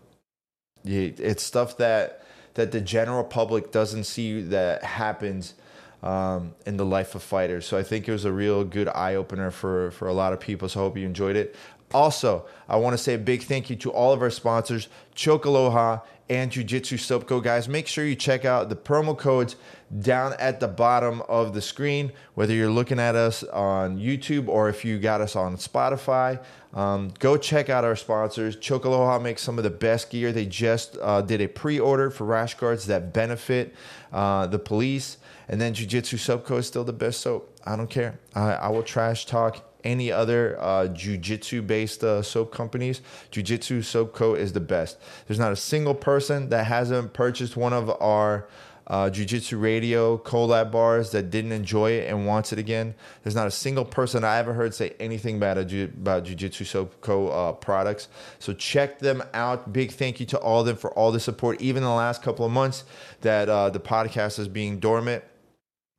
it's 0.86 1.42
stuff 1.42 1.76
that 1.76 2.20
that 2.54 2.72
the 2.72 2.80
general 2.80 3.24
public 3.24 3.72
doesn't 3.72 4.04
see 4.04 4.40
that 4.42 4.82
happens 4.82 5.54
um, 6.02 6.54
in 6.66 6.76
the 6.76 6.84
life 6.84 7.14
of 7.14 7.22
fighters. 7.22 7.66
So 7.66 7.76
I 7.76 7.82
think 7.82 8.08
it 8.08 8.12
was 8.12 8.24
a 8.24 8.32
real 8.32 8.64
good 8.64 8.88
eye 8.88 9.14
opener 9.14 9.50
for 9.50 9.90
for 9.92 10.08
a 10.08 10.14
lot 10.14 10.32
of 10.32 10.40
people. 10.40 10.68
So 10.68 10.80
I 10.80 10.82
hope 10.84 10.96
you 10.96 11.06
enjoyed 11.06 11.36
it. 11.36 11.54
Also, 11.92 12.46
I 12.68 12.76
want 12.76 12.94
to 12.94 12.98
say 12.98 13.14
a 13.14 13.18
big 13.18 13.42
thank 13.42 13.68
you 13.68 13.76
to 13.76 13.90
all 13.90 14.12
of 14.12 14.22
our 14.22 14.30
sponsors, 14.30 14.88
Choke 15.14 15.44
Aloha 15.44 16.00
and 16.28 16.52
Jiu 16.52 16.62
Jitsu 16.62 16.96
Soapco. 16.96 17.42
Guys, 17.42 17.68
make 17.68 17.88
sure 17.88 18.04
you 18.04 18.14
check 18.14 18.44
out 18.44 18.68
the 18.68 18.76
promo 18.76 19.18
codes 19.18 19.56
down 20.00 20.34
at 20.38 20.60
the 20.60 20.68
bottom 20.68 21.20
of 21.22 21.52
the 21.52 21.60
screen, 21.60 22.12
whether 22.34 22.54
you're 22.54 22.70
looking 22.70 23.00
at 23.00 23.16
us 23.16 23.42
on 23.42 23.98
YouTube 23.98 24.46
or 24.46 24.68
if 24.68 24.84
you 24.84 25.00
got 25.00 25.20
us 25.20 25.34
on 25.34 25.56
Spotify. 25.56 26.40
Um, 26.72 27.12
go 27.18 27.36
check 27.36 27.68
out 27.68 27.84
our 27.84 27.96
sponsors. 27.96 28.56
Choke 28.56 28.84
Aloha 28.84 29.18
makes 29.18 29.42
some 29.42 29.58
of 29.58 29.64
the 29.64 29.70
best 29.70 30.10
gear. 30.10 30.30
They 30.30 30.46
just 30.46 30.96
uh, 31.00 31.20
did 31.20 31.40
a 31.40 31.48
pre 31.48 31.80
order 31.80 32.10
for 32.10 32.24
rash 32.24 32.54
guards 32.54 32.86
that 32.86 33.12
benefit 33.12 33.74
uh, 34.12 34.46
the 34.46 34.58
police. 34.58 35.18
And 35.48 35.60
then 35.60 35.74
Jiu 35.74 35.86
Jitsu 35.86 36.16
Soapco 36.16 36.58
is 36.58 36.66
still 36.66 36.84
the 36.84 36.92
best 36.92 37.20
soap. 37.20 37.58
I 37.66 37.74
don't 37.76 37.90
care. 37.90 38.20
I, 38.34 38.52
I 38.52 38.68
will 38.68 38.84
trash 38.84 39.26
talk 39.26 39.64
any 39.84 40.12
other 40.12 40.56
uh, 40.60 40.86
jiu-jitsu 40.88 41.62
based 41.62 42.04
uh, 42.04 42.22
soap 42.22 42.52
companies 42.52 43.00
jiu-jitsu 43.30 43.82
soap 43.82 44.12
co 44.12 44.34
is 44.34 44.52
the 44.52 44.60
best 44.60 44.98
there's 45.26 45.38
not 45.38 45.52
a 45.52 45.56
single 45.56 45.94
person 45.94 46.48
that 46.50 46.66
hasn't 46.66 47.12
purchased 47.12 47.56
one 47.56 47.72
of 47.72 47.90
our 48.00 48.46
uh, 48.90 49.08
jiu-jitsu 49.08 49.56
radio 49.56 50.18
collab 50.18 50.70
bars 50.70 51.12
that 51.12 51.30
didn't 51.30 51.52
enjoy 51.52 51.92
it 51.92 52.10
and 52.10 52.26
wants 52.26 52.52
it 52.52 52.58
again 52.58 52.94
there's 53.22 53.36
not 53.36 53.46
a 53.46 53.50
single 53.50 53.84
person 53.84 54.24
i 54.24 54.36
ever 54.36 54.52
heard 54.52 54.74
say 54.74 54.92
anything 55.00 55.38
bad 55.38 55.56
about 55.56 55.70
Jiu- 55.70 55.84
about 55.84 56.24
jiu-jitsu 56.24 56.64
soap 56.64 57.00
co 57.00 57.28
uh, 57.28 57.52
products 57.52 58.08
so 58.38 58.52
check 58.52 58.98
them 58.98 59.22
out 59.32 59.72
big 59.72 59.92
thank 59.92 60.20
you 60.20 60.26
to 60.26 60.38
all 60.38 60.60
of 60.60 60.66
them 60.66 60.76
for 60.76 60.90
all 60.92 61.12
the 61.12 61.20
support 61.20 61.60
even 61.62 61.82
the 61.82 61.88
last 61.88 62.22
couple 62.22 62.44
of 62.44 62.52
months 62.52 62.84
that 63.22 63.48
uh, 63.48 63.70
the 63.70 63.80
podcast 63.80 64.38
is 64.38 64.48
being 64.48 64.78
dormant 64.78 65.24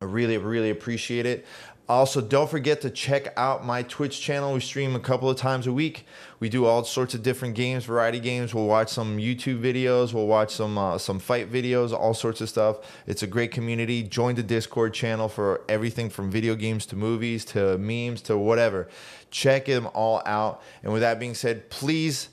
I 0.02 0.06
really, 0.06 0.38
really 0.40 0.72
appreciate 0.72 1.28
it. 1.28 1.46
Also, 1.88 2.22
don't 2.22 2.50
forget 2.50 2.82
to 2.82 2.90
check 2.90 3.34
out 3.38 3.66
my 3.66 3.84
Twitch 3.84 4.22
channel. 4.22 4.54
We 4.54 4.62
stream 4.62 4.96
a 4.96 5.00
couple 5.00 5.30
of 5.30 5.38
times 5.38 5.68
a 5.68 5.74
week. 5.74 6.06
We 6.42 6.50
do 6.50 6.66
all 6.66 6.84
sorts 6.84 7.14
of 7.14 7.22
different 7.22 7.54
games, 7.54 7.86
variety 7.86 8.20
games. 8.20 8.52
We'll 8.56 8.66
watch 8.66 8.90
some 8.90 9.20
YouTube 9.20 9.62
videos. 9.62 10.12
We'll 10.12 10.26
watch 10.26 10.56
some 10.56 10.76
uh, 10.76 10.98
some 10.98 11.20
fight 11.20 11.52
videos, 11.52 11.94
all 11.94 12.16
sorts 12.16 12.42
of 12.42 12.50
stuff. 12.50 12.78
It's 13.06 13.22
a 13.22 13.28
great 13.28 13.52
community. 13.52 14.02
Join 14.02 14.34
the 14.34 14.42
Discord 14.42 14.92
channel 14.92 15.30
for 15.30 15.62
everything 15.70 16.10
from 16.10 16.32
video 16.32 16.56
games 16.56 16.88
to 16.88 16.96
movies 16.96 17.46
to 17.46 17.78
memes 17.78 18.24
to 18.24 18.40
whatever. 18.40 18.90
Check 19.30 19.66
them 19.66 19.88
all 19.94 20.24
out. 20.26 20.64
And 20.82 20.92
with 20.92 21.04
that 21.04 21.20
being 21.20 21.36
said, 21.36 21.70
please 21.70 22.30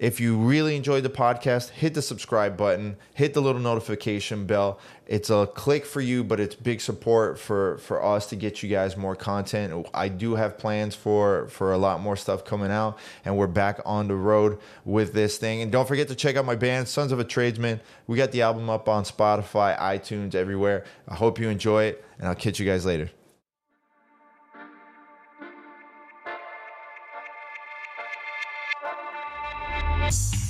if 0.00 0.18
you 0.18 0.34
really 0.34 0.76
enjoyed 0.76 1.02
the 1.02 1.10
podcast, 1.10 1.68
hit 1.68 1.92
the 1.92 2.00
subscribe 2.00 2.56
button, 2.56 2.96
hit 3.12 3.34
the 3.34 3.42
little 3.42 3.60
notification 3.60 4.46
bell. 4.46 4.80
It's 5.06 5.28
a 5.28 5.46
click 5.46 5.84
for 5.84 6.00
you, 6.00 6.24
but 6.24 6.40
it's 6.40 6.54
big 6.54 6.80
support 6.80 7.38
for 7.38 7.76
for 7.78 8.02
us 8.02 8.24
to 8.30 8.36
get 8.36 8.62
you 8.62 8.70
guys 8.70 8.96
more 8.96 9.14
content. 9.14 9.86
I 9.92 10.08
do 10.08 10.36
have 10.36 10.56
plans 10.56 10.94
for 10.94 11.48
for 11.48 11.74
a 11.74 11.78
lot 11.78 12.00
more 12.00 12.16
stuff 12.16 12.46
coming 12.46 12.70
out, 12.70 12.98
and 13.26 13.36
we're 13.36 13.46
back 13.46 13.78
on 13.84 14.08
the 14.08 14.16
road 14.16 14.58
with 14.86 15.12
this 15.12 15.36
thing. 15.36 15.60
And 15.60 15.70
don't 15.70 15.86
forget 15.86 16.08
to 16.08 16.14
check 16.14 16.36
out 16.36 16.46
my 16.46 16.56
band, 16.56 16.88
Sons 16.88 17.12
of 17.12 17.20
a 17.20 17.24
Tradesman. 17.24 17.78
We 18.06 18.16
got 18.16 18.32
the 18.32 18.40
album 18.40 18.70
up 18.70 18.88
on 18.88 19.04
Spotify, 19.04 19.78
iTunes, 19.78 20.34
everywhere. 20.34 20.84
I 21.08 21.14
hope 21.14 21.38
you 21.38 21.50
enjoy 21.50 21.84
it, 21.84 22.02
and 22.18 22.26
I'll 22.26 22.34
catch 22.34 22.58
you 22.58 22.64
guys 22.64 22.86
later. 22.86 23.10
Thank 30.10 30.49